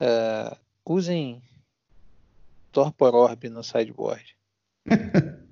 uh, 0.00 0.56
usem 0.84 1.42
Torpor 2.72 3.14
Orb 3.14 3.48
no 3.48 3.62
sideboard. 3.62 4.36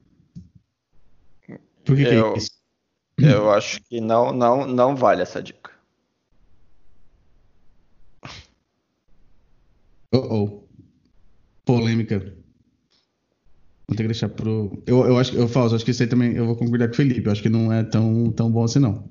Por 1.85 1.97
que, 1.97 2.03
eu, 2.03 2.33
que 2.33 2.39
é 2.39 2.39
isso? 2.39 2.51
Eu 3.19 3.51
acho 3.51 3.83
que 3.83 4.01
não, 4.01 4.33
não, 4.33 4.67
não 4.67 4.97
vale 4.97 5.23
essa 5.23 5.43
dica. 5.43 5.74
Oh, 10.15 10.19
oh. 10.19 10.65
Polêmica. 11.65 12.19
Vou 13.87 13.97
ter 13.97 14.05
que 14.05 14.09
deixar 14.09 14.29
pro. 14.29 14.83
Eu, 14.87 15.05
eu 15.07 15.19
acho 15.19 15.33
que 15.33 15.39
eu 15.39 15.49
falo, 15.49 15.75
acho 15.75 15.85
que 15.85 15.91
isso 15.91 16.03
aí 16.03 16.09
também 16.09 16.35
eu 16.35 16.47
vou 16.47 16.57
concordar 16.57 16.87
com 16.87 16.95
o 16.95 16.97
Felipe. 16.97 17.27
Eu 17.27 17.33
acho 17.33 17.43
que 17.43 17.49
não 17.49 17.73
é 17.73 17.83
tão, 17.83 18.31
tão 18.31 18.51
bom 18.51 18.63
assim, 18.63 18.79
não. 18.79 19.09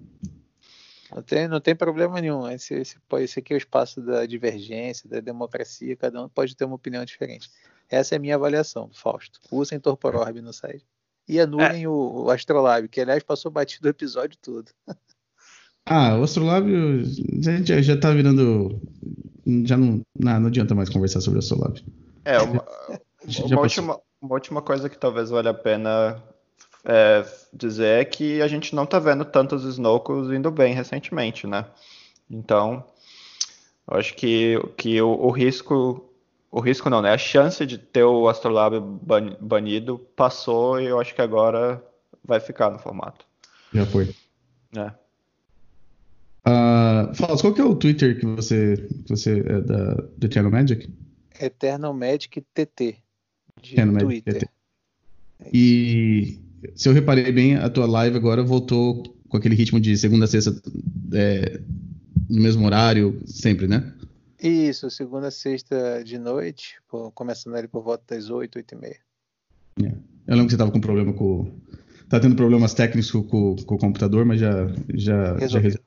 Não 1.13 1.21
tem, 1.21 1.47
não 1.47 1.59
tem 1.59 1.75
problema 1.75 2.21
nenhum. 2.21 2.49
Esse, 2.49 2.73
esse, 2.73 2.97
esse 3.19 3.39
aqui 3.39 3.53
é 3.53 3.55
o 3.55 3.57
espaço 3.57 4.01
da 4.01 4.25
divergência, 4.25 5.09
da 5.09 5.19
democracia, 5.19 5.95
cada 5.95 6.23
um 6.23 6.29
pode 6.29 6.55
ter 6.55 6.65
uma 6.65 6.75
opinião 6.75 7.03
diferente. 7.05 7.51
Essa 7.89 8.15
é 8.15 8.17
a 8.17 8.19
minha 8.19 8.35
avaliação, 8.35 8.89
Fausto. 8.93 9.39
Usem 9.51 9.79
Torpor 9.79 10.15
Orb 10.15 10.41
no 10.41 10.53
site. 10.53 10.85
E 11.27 11.39
anulem 11.39 11.83
é. 11.83 11.87
o, 11.87 12.23
o 12.25 12.31
Astrolab, 12.31 12.87
que 12.87 13.01
aliás 13.01 13.21
passou 13.23 13.51
batido 13.51 13.87
o 13.87 13.91
episódio 13.91 14.37
todo. 14.41 14.71
Ah, 15.85 16.17
o 16.17 16.23
Astrolábio 16.23 17.03
já, 17.41 17.81
já 17.81 17.99
tá 17.99 18.13
virando. 18.13 18.81
Já 19.65 19.77
não, 19.77 20.01
não, 20.17 20.39
não 20.39 20.47
adianta 20.47 20.73
mais 20.73 20.89
conversar 20.89 21.21
sobre 21.21 21.37
o 21.37 21.39
Astrolábio. 21.39 21.83
É, 22.25 22.39
uma, 22.43 22.65
uma, 23.45 23.61
última, 23.61 23.99
uma 24.21 24.33
última 24.33 24.61
coisa 24.61 24.89
que 24.89 24.97
talvez 24.97 25.29
valha 25.29 25.51
a 25.51 25.53
pena 25.53 26.21
é, 26.85 27.25
dizer 27.53 28.01
é 28.01 28.05
que 28.05 28.41
a 28.41 28.47
gente 28.47 28.75
não 28.75 28.85
tá 28.85 28.99
vendo 28.99 29.25
tantos 29.25 29.63
Snowcos 29.63 30.31
indo 30.31 30.51
bem 30.51 30.73
recentemente, 30.73 31.47
né? 31.47 31.65
Então, 32.29 32.83
eu 33.89 33.97
acho 33.97 34.13
que, 34.15 34.57
que 34.77 35.01
o, 35.01 35.09
o 35.09 35.31
risco. 35.31 36.09
O 36.51 36.59
risco 36.59 36.87
não, 36.87 37.01
né? 37.01 37.11
A 37.11 37.17
chance 37.17 37.65
de 37.65 37.79
ter 37.79 38.03
o 38.03 38.29
Astrolabe 38.29 38.79
ban, 38.79 39.35
banido 39.41 39.97
passou 40.15 40.79
e 40.79 40.85
eu 40.85 40.99
acho 40.99 41.15
que 41.15 41.21
agora 41.21 41.83
vai 42.23 42.39
ficar 42.39 42.69
no 42.69 42.77
formato. 42.77 43.25
Já 43.73 43.85
foi. 43.87 44.13
É. 44.77 44.91
Uh, 46.45 47.15
Fala, 47.15 47.37
qual 47.39 47.53
que 47.53 47.61
é 47.61 47.63
o 47.63 47.75
Twitter 47.75 48.19
que 48.19 48.25
você, 48.25 48.75
que 49.05 49.09
você 49.09 49.39
é 49.39 49.61
da, 49.61 49.93
do 49.93 50.25
Eternal 50.25 50.51
Magic? 50.51 50.89
Eternal 51.39 51.93
Magic 51.93 52.41
TT. 52.53 52.97
De 53.61 53.73
Eternal 53.73 53.97
Twitter. 53.97 54.33
Magic 54.33 54.45
TT. 54.45 54.53
E 55.53 56.39
se 56.75 56.87
eu 56.87 56.93
reparei 56.93 57.31
bem, 57.31 57.55
a 57.55 57.69
tua 57.69 57.85
live 57.85 58.15
agora 58.17 58.43
voltou 58.43 59.03
com 59.27 59.37
aquele 59.37 59.55
ritmo 59.55 59.79
de 59.79 59.97
segunda 59.97 60.25
a 60.25 60.27
sexta 60.27 60.53
é, 61.13 61.59
no 62.29 62.41
mesmo 62.41 62.65
horário, 62.65 63.19
sempre, 63.25 63.67
né? 63.67 63.93
Isso, 64.41 64.89
segunda 64.89 65.27
a 65.27 65.31
sexta 65.31 66.03
de 66.03 66.17
noite, 66.17 66.75
começando 67.13 67.55
ali 67.55 67.67
por 67.67 67.81
volta 67.81 68.15
das 68.15 68.29
8, 68.29 68.57
8 68.57 68.75
e 68.75 68.77
meia. 68.77 68.99
É. 69.81 69.85
Eu 70.27 70.35
lembro 70.35 70.45
que 70.45 70.51
você 70.51 70.55
estava 70.55 70.71
com 70.71 70.79
problema 70.79 71.13
com. 71.13 71.51
Tá 72.09 72.19
tendo 72.19 72.35
problemas 72.35 72.73
técnicos 72.73 73.09
com, 73.09 73.23
com, 73.23 73.55
com 73.55 73.75
o 73.75 73.77
computador, 73.77 74.25
mas 74.25 74.39
já, 74.39 74.67
já, 74.93 75.37
já 75.47 75.59
resolveu. 75.59 75.81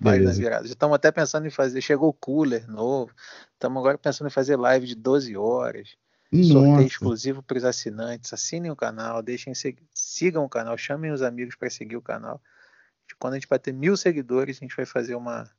Vai 0.00 0.18
na 0.18 0.32
virada. 0.32 0.66
Já 0.66 0.72
estamos 0.72 0.94
até 0.94 1.12
pensando 1.12 1.46
em 1.46 1.50
fazer. 1.50 1.80
Chegou 1.80 2.08
o 2.08 2.12
cooler 2.12 2.66
novo. 2.68 3.12
Estamos 3.52 3.78
agora 3.80 3.98
pensando 3.98 4.28
em 4.28 4.32
fazer 4.32 4.56
live 4.56 4.86
de 4.86 4.94
12 4.94 5.36
horas. 5.36 5.96
Nossa. 6.32 6.52
Sorteio 6.52 6.86
exclusivo 6.86 7.42
para 7.42 7.58
os 7.58 7.64
assinantes. 7.64 8.32
Assinem 8.32 8.70
o 8.70 8.76
canal, 8.76 9.22
deixem 9.22 9.52
sigam 9.92 10.44
o 10.44 10.48
canal, 10.48 10.78
chamem 10.78 11.10
os 11.10 11.22
amigos 11.22 11.56
para 11.56 11.68
seguir 11.68 11.96
o 11.96 12.02
canal. 12.02 12.40
Quando 13.18 13.34
a 13.34 13.36
gente 13.36 13.48
bater 13.48 13.74
mil 13.74 13.96
seguidores, 13.96 14.56
a 14.56 14.60
gente 14.60 14.76
vai 14.76 14.86
fazer 14.86 15.16
uma, 15.16 15.50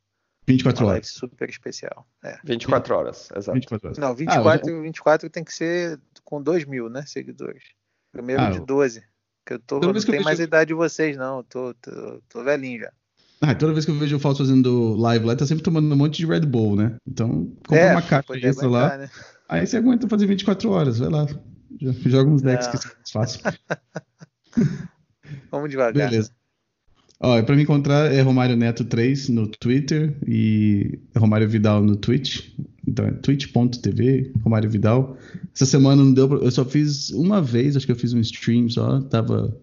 24 0.48 0.84
uma 0.84 0.94
horas. 0.94 1.08
super 1.08 1.50
especial. 1.50 2.08
É. 2.24 2.40
24 2.44 2.96
horas, 2.96 3.30
exato. 3.36 3.54
24 3.54 3.88
horas. 3.88 3.98
Não, 3.98 4.16
24, 4.16 4.78
ah, 4.78 4.82
24 4.82 5.30
tem 5.30 5.44
que 5.44 5.54
ser 5.54 6.00
com 6.24 6.42
2 6.42 6.66
mil, 6.66 6.90
né? 6.90 7.04
Seguidores. 7.06 7.64
Primeiro 8.12 8.42
ah, 8.42 8.50
de 8.50 8.60
12. 8.60 9.04
Que 9.46 9.54
eu 9.54 9.60
tô, 9.60 9.80
não 9.80 9.94
tenho 9.94 10.24
mais 10.24 10.40
idade 10.40 10.70
de 10.70 10.74
vocês, 10.74 11.18
não. 11.18 11.44
Tô, 11.44 11.74
tô, 11.76 12.22
tô 12.30 12.44
velhinho 12.44 12.82
já. 12.82 12.94
Ah, 13.42 13.56
toda 13.56 13.74
vez 13.74 13.86
que 13.86 13.92
eu 13.92 13.96
vejo 13.96 14.16
o 14.16 14.20
Fausto 14.20 14.44
fazendo 14.44 14.96
live 14.96 15.26
lá, 15.26 15.36
tá 15.36 15.48
sempre 15.48 15.64
tomando 15.64 15.92
um 15.92 15.98
monte 15.98 16.18
de 16.18 16.28
Red 16.28 16.42
Bull, 16.42 16.76
né? 16.76 16.96
Então, 17.08 17.52
compra 17.68 17.80
é, 17.80 17.92
uma 17.94 18.02
caixa 18.04 18.38
extra 18.38 18.70
lá. 18.70 18.98
Né? 19.00 19.10
Aí 19.50 19.66
você 19.66 19.78
aguenta 19.78 20.08
fazer 20.08 20.28
24 20.28 20.70
horas, 20.70 21.00
vai 21.00 21.10
lá. 21.10 21.26
Joga 22.06 22.30
uns 22.30 22.44
decks 22.44 22.68
Não. 22.68 22.72
que 22.72 22.78
é 22.78 23.12
fácil. 23.12 23.42
Vamos 25.50 25.72
devagar. 25.72 26.10
Beleza. 26.10 26.32
Ó, 27.20 27.42
pra 27.42 27.56
me 27.56 27.64
encontrar 27.64 28.12
é 28.12 28.22
Romário 28.22 28.56
Neto 28.56 28.86
3 28.86 29.30
no 29.30 29.48
Twitter 29.48 30.16
e 30.28 31.00
Romário 31.16 31.50
Vidal 31.50 31.82
no 31.82 31.96
Twitch. 31.96 32.52
Então 32.88 33.06
é 33.06 33.12
twitch.tv, 33.12 34.34
Romário 34.44 34.70
Vidal. 34.70 35.18
Essa 35.54 35.66
semana 35.66 36.04
não 36.04 36.14
deu 36.14 36.28
pra... 36.28 36.38
Eu 36.38 36.52
só 36.52 36.66
fiz 36.66 37.12
uma 37.12 37.42
vez, 37.42 37.76
acho 37.76 37.86
que 37.86 37.92
eu 37.92 37.96
fiz 37.96 38.14
um 38.14 38.20
stream 38.20 38.70
só. 38.70 39.02
Tava 39.02 39.56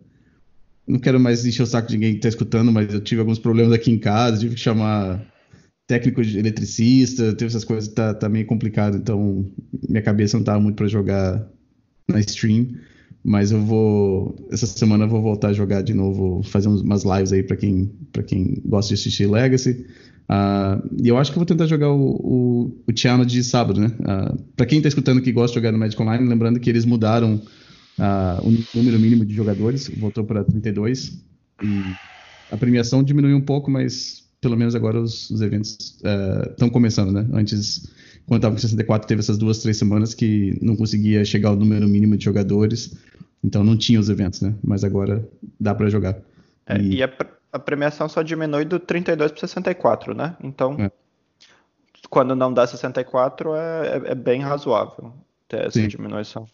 não 0.88 0.98
quero 0.98 1.20
mais 1.20 1.44
encher 1.44 1.62
o 1.62 1.66
saco 1.66 1.88
de 1.88 1.94
ninguém 1.94 2.14
que 2.14 2.20
tá 2.20 2.28
escutando, 2.28 2.72
mas 2.72 2.92
eu 2.92 3.00
tive 3.00 3.20
alguns 3.20 3.38
problemas 3.38 3.72
aqui 3.72 3.90
em 3.90 3.98
casa, 3.98 4.38
tive 4.38 4.54
que 4.54 4.60
chamar 4.60 5.22
técnico 5.86 6.22
de 6.22 6.38
eletricista, 6.38 7.32
teve 7.34 7.46
essas 7.46 7.64
coisas, 7.64 7.88
tá, 7.88 8.14
tá 8.14 8.28
meio 8.28 8.46
complicado, 8.46 8.96
então 8.96 9.46
minha 9.88 10.02
cabeça 10.02 10.36
não 10.36 10.44
tava 10.44 10.60
muito 10.60 10.76
para 10.76 10.86
jogar 10.86 11.46
na 12.08 12.20
stream, 12.20 12.68
mas 13.22 13.52
eu 13.52 13.60
vou, 13.60 14.36
essa 14.50 14.66
semana 14.66 15.04
eu 15.04 15.08
vou 15.08 15.22
voltar 15.22 15.48
a 15.48 15.52
jogar 15.52 15.82
de 15.82 15.92
novo, 15.92 16.42
fazer 16.42 16.68
umas 16.68 17.04
lives 17.04 17.32
aí 17.32 17.42
para 17.42 17.56
quem, 17.56 17.90
pra 18.12 18.22
quem 18.22 18.60
gosta 18.64 18.94
de 18.94 19.00
assistir 19.00 19.26
Legacy. 19.26 19.86
Uh, 20.30 20.86
e 21.02 21.08
eu 21.08 21.16
acho 21.16 21.32
que 21.32 21.38
eu 21.38 21.40
vou 21.40 21.46
tentar 21.46 21.66
jogar 21.66 21.90
o, 21.90 22.70
o, 22.76 22.84
o 22.86 22.92
de 22.92 23.42
sábado, 23.42 23.80
né? 23.80 23.86
Uh, 24.00 24.04
ah, 24.06 24.36
para 24.54 24.66
quem 24.66 24.80
tá 24.80 24.88
escutando 24.88 25.22
que 25.22 25.32
gosta 25.32 25.52
de 25.52 25.54
jogar 25.54 25.72
no 25.72 25.78
Magic 25.78 26.00
Online, 26.00 26.28
lembrando 26.28 26.60
que 26.60 26.68
eles 26.68 26.84
mudaram 26.84 27.40
Uh, 27.98 28.46
o 28.46 28.78
número 28.78 28.98
mínimo 28.98 29.24
de 29.24 29.34
jogadores 29.34 29.88
voltou 29.98 30.24
para 30.24 30.44
32 30.44 31.20
e 31.62 31.82
a 32.50 32.56
premiação 32.56 33.02
diminuiu 33.02 33.36
um 33.36 33.40
pouco, 33.40 33.70
mas 33.70 34.24
pelo 34.40 34.56
menos 34.56 34.74
agora 34.74 35.00
os, 35.00 35.28
os 35.30 35.40
eventos 35.40 35.98
estão 36.50 36.68
uh, 36.68 36.70
começando, 36.70 37.10
né? 37.10 37.26
Antes, 37.32 37.90
quando 38.26 38.38
estava 38.38 38.54
com 38.54 38.60
64, 38.60 39.08
teve 39.08 39.20
essas 39.20 39.36
duas, 39.36 39.58
três 39.58 39.76
semanas 39.76 40.14
que 40.14 40.56
não 40.62 40.76
conseguia 40.76 41.24
chegar 41.24 41.48
ao 41.48 41.56
número 41.56 41.88
mínimo 41.88 42.16
de 42.16 42.24
jogadores, 42.24 42.96
então 43.42 43.64
não 43.64 43.76
tinha 43.76 43.98
os 43.98 44.08
eventos, 44.08 44.40
né? 44.40 44.54
Mas 44.62 44.84
agora 44.84 45.26
dá 45.58 45.74
para 45.74 45.90
jogar. 45.90 46.16
É, 46.66 46.78
e, 46.78 46.96
e 46.96 47.02
a, 47.02 47.10
a, 47.52 47.58
premiação 47.58 48.08
só 48.08 48.22
diminui 48.22 48.64
do 48.64 48.78
32 48.78 49.32
para 49.32 49.40
64, 49.40 50.14
né? 50.14 50.36
Então, 50.42 50.76
é. 50.78 50.90
quando 52.08 52.36
não 52.36 52.52
dá 52.52 52.66
64, 52.66 53.56
é, 53.56 53.86
é, 53.88 54.12
é 54.12 54.14
bem 54.14 54.40
razoável 54.40 55.12
ter 55.48 55.66
essa 55.66 55.80
Sim. 55.80 55.88
diminuição. 55.88 56.46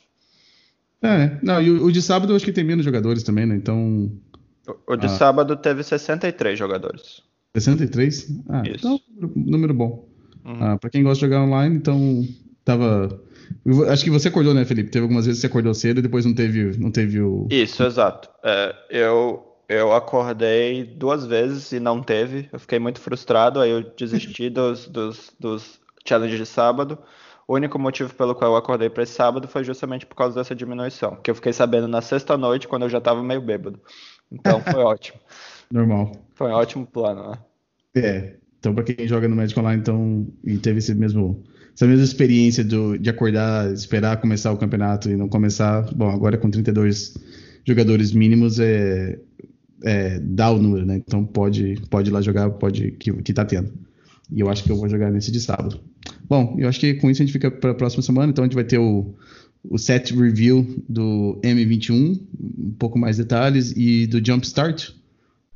É, 1.02 1.38
não, 1.42 1.60
e 1.60 1.70
o, 1.70 1.84
o, 1.86 1.92
de 1.92 2.00
sábado 2.00 2.32
eu 2.32 2.36
acho 2.36 2.44
que 2.44 2.52
tem 2.52 2.64
menos 2.64 2.84
jogadores 2.84 3.22
também, 3.22 3.46
né? 3.46 3.54
Então. 3.54 4.10
O, 4.66 4.94
o 4.94 4.96
de 4.96 5.06
ah. 5.06 5.10
sábado 5.10 5.56
teve 5.56 5.82
63 5.82 6.58
jogadores. 6.58 7.22
63? 7.56 8.40
Ah, 8.48 8.62
Isso. 8.66 8.76
então, 8.86 9.00
número 9.36 9.74
bom. 9.74 10.08
Uhum. 10.44 10.58
Ah, 10.60 10.78
pra 10.78 10.90
quem 10.90 11.02
gosta 11.02 11.26
de 11.26 11.32
jogar 11.32 11.44
online, 11.44 11.76
então 11.76 12.26
tava. 12.64 13.22
Acho 13.90 14.04
que 14.04 14.10
você 14.10 14.28
acordou, 14.28 14.54
né, 14.54 14.64
Felipe? 14.64 14.90
Teve 14.90 15.02
algumas 15.02 15.26
vezes 15.26 15.40
que 15.40 15.46
você 15.46 15.50
acordou 15.50 15.74
cedo 15.74 15.98
e 15.98 16.02
depois 16.02 16.24
não 16.24 16.34
teve, 16.34 16.76
não 16.78 16.90
teve 16.90 17.20
o. 17.20 17.46
Isso, 17.50 17.82
exato. 17.82 18.28
É, 18.42 18.74
eu, 18.90 19.42
eu 19.68 19.92
acordei 19.92 20.84
duas 20.84 21.26
vezes 21.26 21.72
e 21.72 21.80
não 21.80 22.02
teve. 22.02 22.48
Eu 22.52 22.58
fiquei 22.58 22.78
muito 22.78 23.00
frustrado, 23.00 23.60
aí 23.60 23.70
eu 23.70 23.82
desisti 23.96 24.50
dos, 24.50 24.86
dos, 24.88 25.32
dos 25.38 25.80
challenges 26.06 26.38
de 26.38 26.46
sábado. 26.46 26.98
O 27.46 27.54
único 27.54 27.78
motivo 27.78 28.14
pelo 28.14 28.34
qual 28.34 28.52
eu 28.52 28.56
acordei 28.56 28.88
para 28.88 29.02
esse 29.02 29.12
sábado 29.12 29.46
foi 29.46 29.62
justamente 29.64 30.06
por 30.06 30.14
causa 30.14 30.34
dessa 30.34 30.54
diminuição, 30.54 31.16
que 31.16 31.30
eu 31.30 31.34
fiquei 31.34 31.52
sabendo 31.52 31.86
na 31.86 32.00
sexta 32.00 32.36
noite, 32.38 32.66
quando 32.66 32.82
eu 32.82 32.88
já 32.88 32.98
estava 32.98 33.22
meio 33.22 33.40
bêbado. 33.40 33.78
Então 34.32 34.60
foi 34.60 34.80
ótimo. 34.82 35.18
Normal. 35.70 36.12
Foi 36.34 36.50
um 36.50 36.54
ótimo 36.54 36.86
plano, 36.86 37.30
né? 37.30 37.38
É. 37.94 38.36
Então, 38.58 38.74
para 38.74 38.84
quem 38.84 39.06
joga 39.06 39.28
no 39.28 39.36
Magic 39.36 39.58
Online 39.60 39.80
então, 39.80 40.26
e 40.42 40.56
teve 40.56 40.78
esse 40.78 40.94
mesmo, 40.94 41.44
essa 41.74 41.86
mesma 41.86 42.02
experiência 42.02 42.64
do, 42.64 42.98
de 42.98 43.10
acordar, 43.10 43.70
esperar 43.70 44.18
começar 44.20 44.52
o 44.52 44.56
campeonato 44.56 45.10
e 45.10 45.16
não 45.16 45.28
começar, 45.28 45.82
bom, 45.94 46.08
agora 46.08 46.38
com 46.38 46.50
32 46.50 47.14
jogadores 47.66 48.12
mínimos 48.12 48.58
é, 48.58 49.18
é 49.84 50.18
dá 50.18 50.50
o 50.50 50.58
número, 50.58 50.86
né? 50.86 50.96
Então 50.96 51.26
pode, 51.26 51.74
pode 51.90 52.08
ir 52.08 52.12
lá 52.12 52.22
jogar, 52.22 52.48
pode 52.52 52.92
que, 52.92 53.12
que 53.22 53.34
tá 53.34 53.44
tendo. 53.44 53.70
E 54.30 54.40
eu 54.40 54.48
acho 54.48 54.64
que 54.64 54.70
eu 54.70 54.76
vou 54.76 54.88
jogar 54.88 55.10
nesse 55.10 55.30
de 55.30 55.40
sábado. 55.40 55.80
Bom, 56.28 56.56
eu 56.58 56.68
acho 56.68 56.80
que 56.80 56.94
com 56.94 57.10
isso 57.10 57.22
a 57.22 57.24
gente 57.24 57.32
fica 57.32 57.50
para 57.50 57.70
a 57.70 57.74
próxima 57.74 58.02
semana, 58.02 58.30
então 58.30 58.42
a 58.42 58.46
gente 58.46 58.54
vai 58.54 58.64
ter 58.64 58.78
o, 58.78 59.14
o 59.68 59.78
set 59.78 60.14
review 60.14 60.82
do 60.88 61.38
M21, 61.42 62.20
um 62.58 62.70
pouco 62.78 62.98
mais 62.98 63.16
detalhes, 63.16 63.72
e 63.76 64.06
do 64.06 64.24
Jumpstart. 64.24 64.90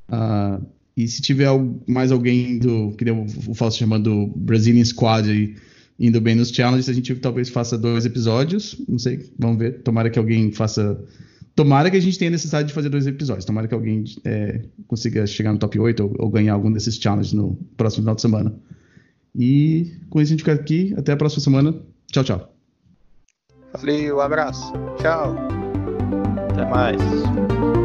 Uh, 0.08 0.64
e 0.96 1.06
se 1.06 1.22
tiver 1.22 1.48
mais 1.86 2.10
alguém 2.10 2.58
do 2.58 2.92
que 2.92 3.04
deu 3.04 3.24
o 3.46 3.54
falso 3.54 3.78
chamando 3.78 4.26
Brazilian 4.34 4.84
Squad 4.84 5.30
aí, 5.30 5.54
indo 5.98 6.20
bem 6.20 6.34
nos 6.34 6.50
challenges, 6.50 6.88
a 6.88 6.92
gente 6.92 7.14
talvez 7.16 7.48
faça 7.48 7.78
dois 7.78 8.04
episódios. 8.04 8.76
Não 8.88 8.98
sei, 8.98 9.30
vamos 9.38 9.58
ver. 9.58 9.80
Tomara 9.82 10.10
que 10.10 10.18
alguém 10.18 10.52
faça. 10.52 11.00
Tomara 11.58 11.90
que 11.90 11.96
a 11.96 12.00
gente 12.00 12.16
tenha 12.16 12.30
necessidade 12.30 12.68
de 12.68 12.72
fazer 12.72 12.88
dois 12.88 13.04
episódios. 13.04 13.44
Tomara 13.44 13.66
que 13.66 13.74
alguém 13.74 14.04
é, 14.24 14.62
consiga 14.86 15.26
chegar 15.26 15.52
no 15.52 15.58
top 15.58 15.76
8 15.76 16.04
ou, 16.04 16.14
ou, 16.16 16.30
ganhar 16.30 16.52
algum 16.52 16.70
desses 16.70 16.94
challenges 16.94 17.32
no 17.32 17.58
próximo 17.76 18.02
final 18.02 18.14
de 18.14 18.20
semana. 18.20 18.54
E 19.34 19.92
com 20.08 20.20
isso 20.20 20.32
a 20.32 20.36
gente 20.36 20.44
fica 20.44 20.52
aqui. 20.52 20.94
Até 20.96 21.10
a 21.10 21.16
próxima 21.16 21.42
semana. 21.42 21.74
Tchau, 22.12 22.22
tchau. 22.22 22.54
Valeu, 23.72 24.20
abraço. 24.20 24.72
Tchau. 25.00 25.34
Até 26.52 26.64
mais. 26.70 27.77